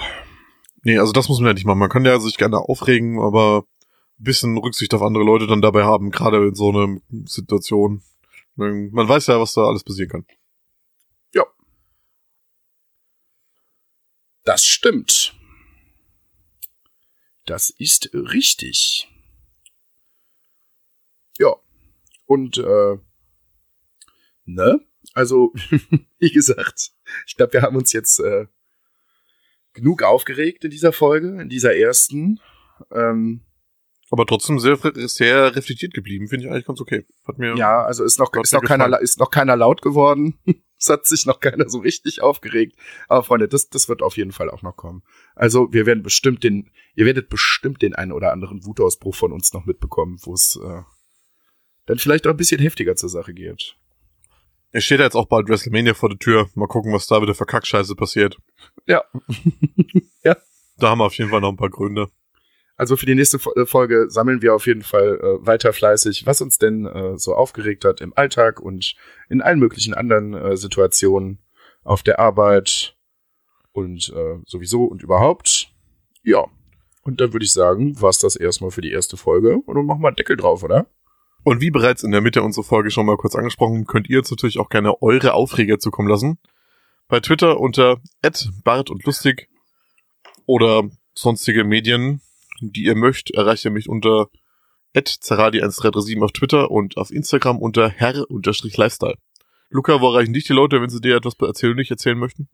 Nee, 0.83 0.97
also 0.97 1.11
das 1.11 1.29
muss 1.29 1.39
man 1.39 1.47
ja 1.47 1.53
nicht 1.53 1.65
machen. 1.65 1.79
Man 1.79 1.89
kann 1.89 2.05
ja 2.05 2.19
sich 2.19 2.37
gerne 2.37 2.57
aufregen, 2.57 3.19
aber 3.19 3.65
ein 4.19 4.23
bisschen 4.23 4.57
Rücksicht 4.57 4.93
auf 4.95 5.03
andere 5.03 5.23
Leute 5.23 5.45
dann 5.45 5.61
dabei 5.61 5.83
haben, 5.83 6.09
gerade 6.09 6.47
in 6.47 6.55
so 6.55 6.69
einer 6.69 6.99
Situation. 7.25 8.01
Man 8.55 8.91
weiß 8.91 9.27
ja, 9.27 9.39
was 9.39 9.53
da 9.53 9.65
alles 9.65 9.83
passieren 9.83 10.09
kann. 10.09 10.25
Ja. 11.33 11.45
Das 14.45 14.63
stimmt. 14.65 15.35
Das 17.45 17.69
ist 17.69 18.13
richtig. 18.13 19.07
Ja. 21.39 21.55
Und 22.25 22.57
äh, 22.57 22.97
ne? 24.45 24.79
Also, 25.13 25.53
wie 26.19 26.31
gesagt, 26.31 26.91
ich 27.27 27.35
glaube, 27.35 27.53
wir 27.53 27.61
haben 27.61 27.75
uns 27.75 27.91
jetzt 27.91 28.19
äh, 28.19 28.45
genug 29.73 30.03
aufgeregt 30.03 30.63
in 30.63 30.71
dieser 30.71 30.93
Folge, 30.93 31.41
in 31.41 31.49
dieser 31.49 31.75
ersten. 31.75 32.39
Ähm, 32.91 33.41
aber 34.09 34.25
trotzdem 34.25 34.59
sehr, 34.59 34.77
sehr 35.07 35.55
reflektiert 35.55 35.93
geblieben, 35.93 36.27
finde 36.27 36.45
ich 36.45 36.51
eigentlich 36.51 36.65
ganz 36.65 36.81
okay. 36.81 37.05
Hat 37.25 37.37
mir 37.37 37.55
ja, 37.55 37.83
also 37.83 38.03
ist 38.03 38.19
noch, 38.19 38.33
ist 38.33 38.53
noch 38.53 38.61
keiner, 38.61 38.99
ist 38.99 39.19
noch 39.19 39.31
keiner 39.31 39.55
laut 39.55 39.81
geworden. 39.81 40.37
es 40.81 40.89
hat 40.89 41.05
sich 41.05 41.25
noch 41.25 41.39
keiner 41.39 41.69
so 41.69 41.79
richtig 41.79 42.21
aufgeregt. 42.21 42.75
Aber 43.07 43.23
Freunde, 43.23 43.47
das, 43.47 43.69
das 43.69 43.87
wird 43.87 44.01
auf 44.01 44.17
jeden 44.17 44.31
Fall 44.31 44.49
auch 44.49 44.63
noch 44.63 44.75
kommen. 44.75 45.03
Also 45.35 45.71
wir 45.71 45.85
werden 45.85 46.01
bestimmt 46.01 46.43
den, 46.43 46.71
ihr 46.95 47.05
werdet 47.05 47.29
bestimmt 47.29 47.83
den 47.83 47.93
einen 47.93 48.11
oder 48.11 48.31
anderen 48.31 48.65
Wutausbruch 48.65 49.15
von 49.15 49.31
uns 49.31 49.53
noch 49.53 49.65
mitbekommen, 49.65 50.17
wo 50.23 50.33
es 50.33 50.59
äh, 50.61 50.81
dann 51.85 51.99
vielleicht 51.99 52.25
auch 52.25 52.31
ein 52.31 52.37
bisschen 52.37 52.59
heftiger 52.59 52.95
zur 52.95 53.09
Sache 53.09 53.33
geht. 53.33 53.75
Es 54.71 54.85
steht 54.85 54.99
ja 54.99 55.05
jetzt 55.05 55.15
auch 55.15 55.27
bald 55.27 55.49
WrestleMania 55.49 55.93
vor 55.93 56.09
der 56.09 56.17
Tür. 56.17 56.49
Mal 56.55 56.67
gucken, 56.67 56.93
was 56.93 57.05
da 57.05 57.21
wieder 57.21 57.35
für 57.35 57.45
Kackscheiße 57.45 57.95
passiert. 57.95 58.37
Ja. 58.87 59.03
ja. 60.23 60.35
Da 60.77 60.89
haben 60.89 60.99
wir 60.99 61.05
auf 61.05 61.17
jeden 61.17 61.29
Fall 61.29 61.41
noch 61.41 61.49
ein 61.49 61.57
paar 61.57 61.69
Gründe. 61.69 62.09
Also 62.81 62.97
für 62.97 63.05
die 63.05 63.13
nächste 63.13 63.37
äh, 63.55 63.67
Folge 63.67 64.09
sammeln 64.09 64.41
wir 64.41 64.55
auf 64.55 64.65
jeden 64.65 64.81
Fall 64.81 65.19
äh, 65.21 65.45
weiter 65.45 65.71
fleißig, 65.71 66.25
was 66.25 66.41
uns 66.41 66.57
denn 66.57 66.87
äh, 66.87 67.15
so 67.15 67.35
aufgeregt 67.35 67.85
hat 67.85 68.01
im 68.01 68.11
Alltag 68.15 68.59
und 68.59 68.95
in 69.29 69.43
allen 69.43 69.59
möglichen 69.59 69.93
anderen 69.93 70.33
äh, 70.33 70.57
Situationen 70.57 71.37
auf 71.83 72.01
der 72.01 72.17
Arbeit 72.17 72.97
und 73.71 74.11
äh, 74.15 74.39
sowieso 74.47 74.85
und 74.85 75.03
überhaupt. 75.03 75.71
Ja. 76.23 76.47
Und 77.03 77.21
dann 77.21 77.33
würde 77.33 77.45
ich 77.45 77.53
sagen, 77.53 78.01
war's 78.01 78.17
das 78.17 78.35
erstmal 78.35 78.71
für 78.71 78.81
die 78.81 78.91
erste 78.91 79.15
Folge 79.15 79.57
und 79.57 79.75
dann 79.75 79.85
machen 79.85 80.01
wir 80.01 80.07
einen 80.07 80.15
Deckel 80.15 80.35
drauf, 80.35 80.63
oder? 80.63 80.87
Und 81.43 81.61
wie 81.61 81.69
bereits 81.69 82.01
in 82.01 82.11
der 82.11 82.21
Mitte 82.21 82.41
unserer 82.41 82.63
Folge 82.63 82.89
schon 82.89 83.05
mal 83.05 83.17
kurz 83.17 83.35
angesprochen, 83.35 83.85
könnt 83.85 84.09
ihr 84.09 84.17
jetzt 84.17 84.31
natürlich 84.31 84.57
auch 84.57 84.69
gerne 84.69 85.03
eure 85.03 85.33
Aufreger 85.33 85.77
zukommen 85.77 86.09
lassen. 86.09 86.39
Bei 87.07 87.19
Twitter 87.19 87.59
unter 87.59 88.01
@bart 88.63 88.89
und 88.89 89.05
lustig 89.05 89.49
oder 90.47 90.89
sonstige 91.13 91.63
Medien 91.63 92.21
die 92.61 92.83
ihr 92.83 92.95
möchtet, 92.95 93.35
erreicht 93.35 93.65
ihr 93.65 93.71
mich 93.71 93.89
unter 93.89 94.29
zeradi1337 94.95 96.21
auf 96.21 96.31
Twitter 96.31 96.69
und 96.69 96.97
auf 96.97 97.11
Instagram 97.11 97.59
unter 97.59 97.89
herr-lifestyle. 97.89 99.15
Luca, 99.69 100.01
wo 100.01 100.11
erreichen 100.11 100.33
dich 100.33 100.43
die 100.43 100.53
Leute, 100.53 100.81
wenn 100.81 100.89
sie 100.89 100.99
dir 100.99 101.15
etwas 101.15 101.35
erzählen 101.39 101.75
nicht 101.75 101.91
erzählen 101.91 102.17
möchten? 102.17 102.49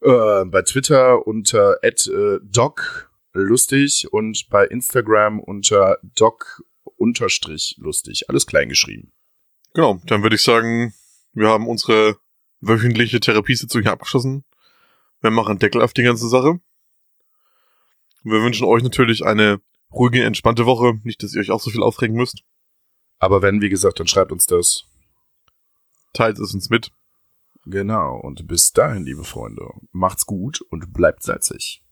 Äh, 0.00 0.44
bei 0.46 0.62
Twitter 0.62 1.26
unter 1.26 1.76
äh, 1.82 2.38
doc 2.42 3.10
lustig 3.34 4.08
und 4.10 4.48
bei 4.48 4.66
Instagram 4.66 5.40
unter 5.40 5.98
doc 6.02 6.62
unterstrich 6.96 7.76
lustig. 7.78 8.28
Alles 8.28 8.46
klein 8.46 8.68
geschrieben. 8.68 9.12
Genau, 9.74 10.00
dann 10.06 10.22
würde 10.22 10.36
ich 10.36 10.42
sagen, 10.42 10.94
wir 11.32 11.48
haben 11.48 11.68
unsere 11.68 12.16
wöchentliche 12.60 13.20
Therapiesitzung 13.20 13.82
hier 13.82 13.92
abgeschlossen. 13.92 14.44
Wir 15.20 15.30
machen 15.30 15.58
Deckel 15.58 15.82
auf 15.82 15.92
die 15.92 16.02
ganze 16.02 16.28
Sache. 16.28 16.60
Wir 18.22 18.42
wünschen 18.42 18.66
euch 18.66 18.82
natürlich 18.82 19.24
eine 19.24 19.60
ruhige, 19.92 20.24
entspannte 20.24 20.66
Woche. 20.66 20.94
Nicht, 21.04 21.22
dass 21.22 21.34
ihr 21.34 21.40
euch 21.40 21.50
auch 21.50 21.60
so 21.60 21.70
viel 21.70 21.82
aufregen 21.82 22.16
müsst. 22.16 22.42
Aber 23.18 23.42
wenn, 23.42 23.60
wie 23.60 23.68
gesagt, 23.68 24.00
dann 24.00 24.06
schreibt 24.06 24.32
uns 24.32 24.46
das. 24.46 24.84
Teilt 26.12 26.38
es 26.38 26.54
uns 26.54 26.70
mit. 26.70 26.90
Genau. 27.64 28.16
Und 28.16 28.46
bis 28.46 28.72
dahin, 28.72 29.04
liebe 29.04 29.24
Freunde, 29.24 29.68
macht's 29.92 30.26
gut 30.26 30.60
und 30.70 30.92
bleibt 30.92 31.22
salzig. 31.22 31.82